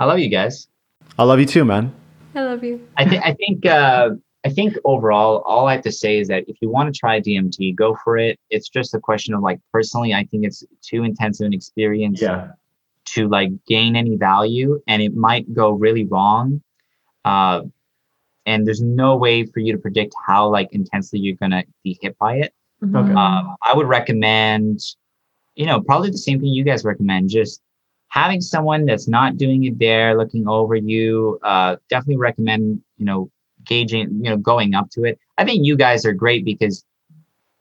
i 0.00 0.04
love 0.04 0.18
you 0.18 0.28
guys 0.28 0.66
I 1.16 1.22
love 1.22 1.38
you 1.38 1.46
too, 1.46 1.64
man. 1.64 1.92
I 2.34 2.42
love 2.42 2.64
you. 2.64 2.88
I 2.96 3.08
think 3.08 3.22
I 3.24 3.34
think 3.34 3.64
uh, 3.66 4.10
I 4.44 4.50
think 4.50 4.76
overall, 4.84 5.42
all 5.46 5.66
I 5.66 5.72
have 5.72 5.82
to 5.84 5.92
say 5.92 6.18
is 6.18 6.28
that 6.28 6.44
if 6.48 6.56
you 6.60 6.68
want 6.68 6.92
to 6.92 6.98
try 6.98 7.18
DMT, 7.20 7.74
go 7.74 7.96
for 8.04 8.18
it. 8.18 8.38
It's 8.50 8.68
just 8.68 8.94
a 8.94 9.00
question 9.00 9.32
of 9.34 9.40
like 9.40 9.58
personally, 9.72 10.12
I 10.12 10.24
think 10.24 10.44
it's 10.44 10.62
too 10.82 11.02
intensive 11.02 11.46
an 11.46 11.54
experience 11.54 12.20
Yeah. 12.20 12.50
to 13.06 13.28
like 13.28 13.50
gain 13.66 13.96
any 13.96 14.16
value, 14.16 14.80
and 14.86 15.00
it 15.00 15.14
might 15.14 15.52
go 15.54 15.70
really 15.70 16.04
wrong. 16.04 16.62
Uh, 17.24 17.62
and 18.44 18.66
there's 18.66 18.82
no 18.82 19.16
way 19.16 19.46
for 19.46 19.60
you 19.60 19.72
to 19.72 19.78
predict 19.78 20.14
how 20.26 20.48
like 20.48 20.68
intensely 20.72 21.18
you're 21.18 21.36
gonna 21.36 21.64
be 21.82 21.98
hit 22.02 22.18
by 22.18 22.36
it. 22.36 22.52
Mm-hmm. 22.82 22.96
Okay. 22.96 23.12
Um, 23.12 23.56
I 23.64 23.74
would 23.74 23.86
recommend, 23.88 24.80
you 25.54 25.64
know, 25.64 25.80
probably 25.80 26.10
the 26.10 26.18
same 26.18 26.38
thing 26.40 26.48
you 26.48 26.64
guys 26.64 26.84
recommend. 26.84 27.30
Just 27.30 27.62
having 28.08 28.42
someone 28.42 28.84
that's 28.84 29.08
not 29.08 29.38
doing 29.38 29.64
it 29.64 29.78
there, 29.78 30.16
looking 30.18 30.46
over 30.46 30.76
you. 30.76 31.38
Uh, 31.42 31.76
definitely 31.88 32.18
recommend, 32.18 32.82
you 32.98 33.06
know, 33.06 33.30
gauging, 33.64 34.08
you 34.22 34.30
know, 34.30 34.36
going 34.36 34.74
up 34.74 34.90
to 34.90 35.04
it. 35.04 35.18
I 35.38 35.44
think 35.44 35.64
you 35.64 35.76
guys 35.76 36.04
are 36.04 36.12
great 36.12 36.44
because, 36.44 36.84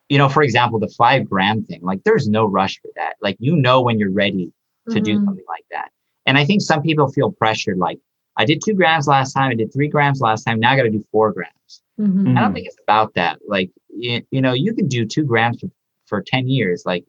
you 0.09 0.17
know, 0.17 0.29
for 0.29 0.43
example, 0.43 0.79
the 0.79 0.93
five 0.97 1.29
gram 1.29 1.63
thing, 1.63 1.81
like 1.81 2.03
there's 2.03 2.27
no 2.27 2.45
rush 2.45 2.79
for 2.81 2.89
that. 2.95 3.15
Like 3.21 3.37
you 3.39 3.55
know 3.55 3.81
when 3.81 3.99
you're 3.99 4.11
ready 4.11 4.51
to 4.89 4.99
do 4.99 5.15
Mhm. 5.15 5.25
something 5.25 5.45
like 5.47 5.65
that. 5.71 5.91
And 6.25 6.37
I 6.37 6.45
think 6.45 6.61
some 6.61 6.81
people 6.81 7.07
feel 7.11 7.31
pressured, 7.31 7.77
like 7.77 7.99
I 8.37 8.45
did 8.45 8.61
two 8.63 8.73
grams 8.73 9.07
last 9.07 9.33
time, 9.33 9.51
I 9.51 9.55
did 9.55 9.71
three 9.73 9.87
grams 9.87 10.19
last 10.21 10.43
time, 10.43 10.59
now 10.59 10.71
I 10.71 10.75
got 10.77 10.83
to 10.83 10.89
do 10.89 11.03
four 11.11 11.31
grams. 11.31 11.81
Mhm. 11.99 12.37
I 12.37 12.41
don't 12.41 12.51
Mhm. 12.51 12.53
think 12.55 12.67
it's 12.67 12.77
about 12.87 13.13
that. 13.13 13.39
Like 13.47 13.71
you, 13.89 14.21
you 14.31 14.41
know, 14.41 14.53
you 14.53 14.73
could 14.73 14.89
do 14.89 15.05
two 15.05 15.23
grams 15.23 15.59
for, 15.59 15.67
for 16.05 16.21
10 16.21 16.47
years, 16.47 16.83
like, 16.85 17.05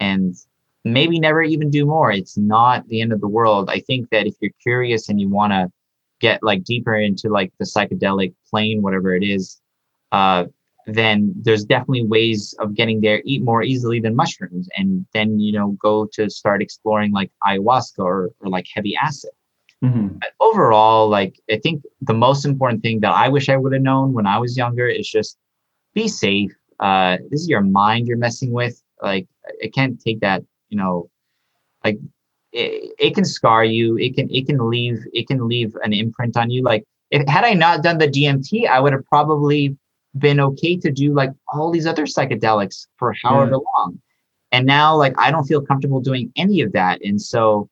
and 0.00 0.34
maybe 0.84 1.18
never 1.18 1.42
even 1.42 1.70
do 1.70 1.86
more. 1.86 2.10
It's 2.12 2.36
not 2.36 2.86
the 2.88 3.00
end 3.00 3.12
of 3.12 3.20
the 3.20 3.28
world. 3.28 3.70
I 3.70 3.80
think 3.80 4.10
that 4.10 4.26
if 4.26 4.34
you're 4.40 4.50
curious 4.62 5.08
and 5.08 5.20
you 5.20 5.28
want 5.28 5.52
to 5.52 5.70
get 6.22 6.42
like 6.42 6.64
deeper 6.64 6.96
into 6.96 7.28
like 7.28 7.52
the 7.58 7.66
psychedelic 7.66 8.32
plane, 8.48 8.80
whatever 8.82 9.14
it 9.14 9.24
is, 9.24 9.60
uh, 10.12 10.44
then 10.86 11.34
there's 11.44 11.64
definitely 11.64 12.04
ways 12.04 12.54
of 12.60 12.74
getting 12.74 13.00
there 13.02 13.22
eat 13.24 13.42
more 13.42 13.62
easily 13.62 14.00
than 14.00 14.16
mushrooms. 14.16 14.68
And 14.78 15.06
then, 15.14 15.38
you 15.38 15.52
know, 15.52 15.72
go 15.82 16.08
to 16.14 16.30
start 16.30 16.62
exploring 16.62 17.12
like 17.12 17.30
ayahuasca 17.46 17.98
or, 17.98 18.30
or 18.40 18.48
like 18.48 18.66
heavy 18.74 18.96
acid 18.96 19.30
Mhm. 19.82 20.20
but 20.20 20.30
overall, 20.40 21.08
like 21.08 21.34
I 21.50 21.58
think 21.58 21.82
the 22.00 22.14
most 22.14 22.44
important 22.44 22.82
thing 22.82 23.00
that 23.00 23.12
I 23.12 23.28
wish 23.28 23.48
I 23.48 23.56
would 23.56 23.72
have 23.72 23.82
known 23.82 24.12
when 24.12 24.26
I 24.26 24.38
was 24.38 24.56
younger 24.56 24.86
is 24.86 25.08
just 25.10 25.36
be 25.94 26.08
safe. 26.08 26.52
Uh, 26.80 27.18
this 27.30 27.40
is 27.42 27.48
your 27.48 27.62
mind 27.62 28.06
you're 28.06 28.16
messing 28.16 28.52
with. 28.52 28.80
Like 29.02 29.26
I 29.62 29.68
can't 29.68 30.00
take 30.00 30.20
that, 30.20 30.42
you 30.70 30.78
know, 30.78 31.10
like 31.84 31.98
it, 32.52 32.94
it 32.98 33.14
can 33.14 33.24
scar 33.24 33.64
you. 33.64 33.96
It 33.98 34.14
can 34.14 34.28
it 34.30 34.46
can 34.46 34.68
leave 34.68 35.04
it 35.12 35.26
can 35.26 35.48
leave 35.48 35.76
an 35.82 35.92
imprint 35.92 36.36
on 36.36 36.50
you. 36.50 36.62
Like 36.62 36.84
if 37.10 37.26
had 37.28 37.44
I 37.44 37.54
not 37.54 37.82
done 37.82 37.98
the 37.98 38.08
DMT, 38.08 38.68
I 38.68 38.80
would 38.80 38.92
have 38.92 39.06
probably 39.06 39.76
been 40.18 40.40
okay 40.40 40.76
to 40.76 40.90
do 40.90 41.14
like 41.14 41.30
all 41.48 41.70
these 41.70 41.86
other 41.86 42.04
psychedelics 42.04 42.86
for 42.98 43.14
however 43.22 43.56
mm. 43.56 43.64
long. 43.76 44.00
And 44.50 44.66
now 44.66 44.94
like 44.96 45.14
I 45.18 45.30
don't 45.30 45.44
feel 45.44 45.62
comfortable 45.62 46.00
doing 46.00 46.30
any 46.36 46.60
of 46.60 46.72
that. 46.72 47.00
And 47.02 47.20
so 47.20 47.68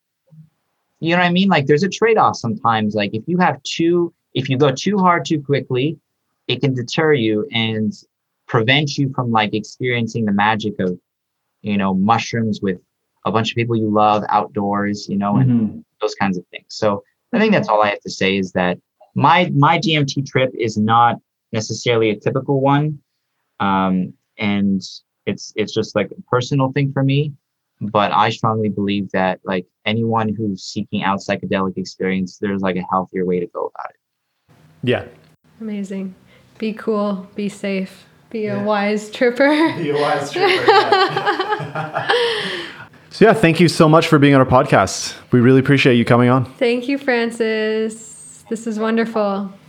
you 1.01 1.15
know 1.15 1.23
what 1.23 1.29
I 1.29 1.33
mean? 1.33 1.49
Like 1.49 1.67
there's 1.67 1.83
a 1.83 1.89
trade-off 1.89 2.37
sometimes. 2.37 2.95
Like 2.95 3.15
if 3.15 3.23
you 3.27 3.39
have 3.39 3.63
too, 3.63 4.13
if 4.35 4.49
you 4.49 4.59
go 4.59 4.71
too 4.71 4.99
hard 4.99 5.25
too 5.25 5.43
quickly, 5.43 5.99
it 6.47 6.61
can 6.61 6.75
deter 6.75 7.15
you 7.15 7.49
and 7.53 7.93
prevent 8.47 8.99
you 8.99 9.13
from 9.15 9.31
like 9.31 9.55
experiencing 9.55 10.27
the 10.27 10.33
magic 10.33 10.79
of, 10.79 10.99
you 11.63 11.79
know, 11.79 11.95
mushrooms 11.95 12.61
with 12.61 12.79
a 13.25 13.33
bunch 13.33 13.51
of 13.53 13.57
people 13.57 13.77
you 13.77 13.91
love 13.91 14.25
outdoors, 14.29 15.09
you 15.09 15.17
know, 15.17 15.37
and 15.37 15.51
Mhm. 15.51 15.85
those 16.01 16.15
kinds 16.15 16.39
of 16.39 16.47
things. 16.49 16.67
So 16.69 17.03
I 17.33 17.39
think 17.39 17.53
that's 17.53 17.69
all 17.69 17.83
I 17.83 17.91
have 17.91 18.01
to 18.01 18.11
say 18.11 18.37
is 18.37 18.53
that 18.53 18.79
my 19.15 19.51
my 19.55 19.79
DMT 19.79 20.23
trip 20.23 20.51
is 20.55 20.77
not 20.79 21.21
necessarily 21.53 22.11
a 22.11 22.17
typical 22.17 22.61
one, 22.61 22.99
um, 23.61 24.13
and 24.39 24.81
it's 25.27 25.53
it's 25.57 25.73
just 25.73 25.95
like 25.95 26.11
a 26.11 26.23
personal 26.23 26.73
thing 26.73 26.93
for 26.93 27.03
me. 27.03 27.33
But 27.83 28.13
I 28.13 28.31
strongly 28.31 28.69
believe 28.69 29.11
that 29.13 29.41
like 29.45 29.67
anyone 29.87 30.29
who's 30.35 30.63
seeking 30.63 31.03
out 31.03 31.21
psychedelic 31.21 31.77
experience, 31.79 32.39
there's 32.39 32.61
like 32.63 32.77
a 32.77 32.85
healthier 32.91 33.25
way 33.25 33.41
to 33.41 33.47
go 33.47 33.71
about 33.75 33.91
it. 33.91 34.55
Yeah. 34.83 35.05
Amazing. 35.61 36.15
Be 36.59 36.73
cool. 36.73 37.27
Be 37.35 37.49
safe. 37.49 38.07
Be 38.31 38.41
Yeah. 38.43 38.63
a 38.63 38.67
wise 38.67 39.11
tripper. 39.11 39.51
So 43.11 43.25
yeah, 43.25 43.33
thank 43.33 43.59
you 43.59 43.69
so 43.69 43.89
much 43.89 44.07
for 44.07 44.19
being 44.19 44.35
on 44.35 44.41
our 44.41 44.47
podcast. 44.47 45.17
We 45.33 45.41
really 45.41 45.59
appreciate 45.59 45.97
you 45.97 46.05
coming 46.05 46.29
on. 46.29 46.45
Thank 46.45 46.89
you, 46.89 46.97
Francis. 46.97 48.45
This 48.49 48.67
is 48.67 48.79
wonderful. 48.79 49.53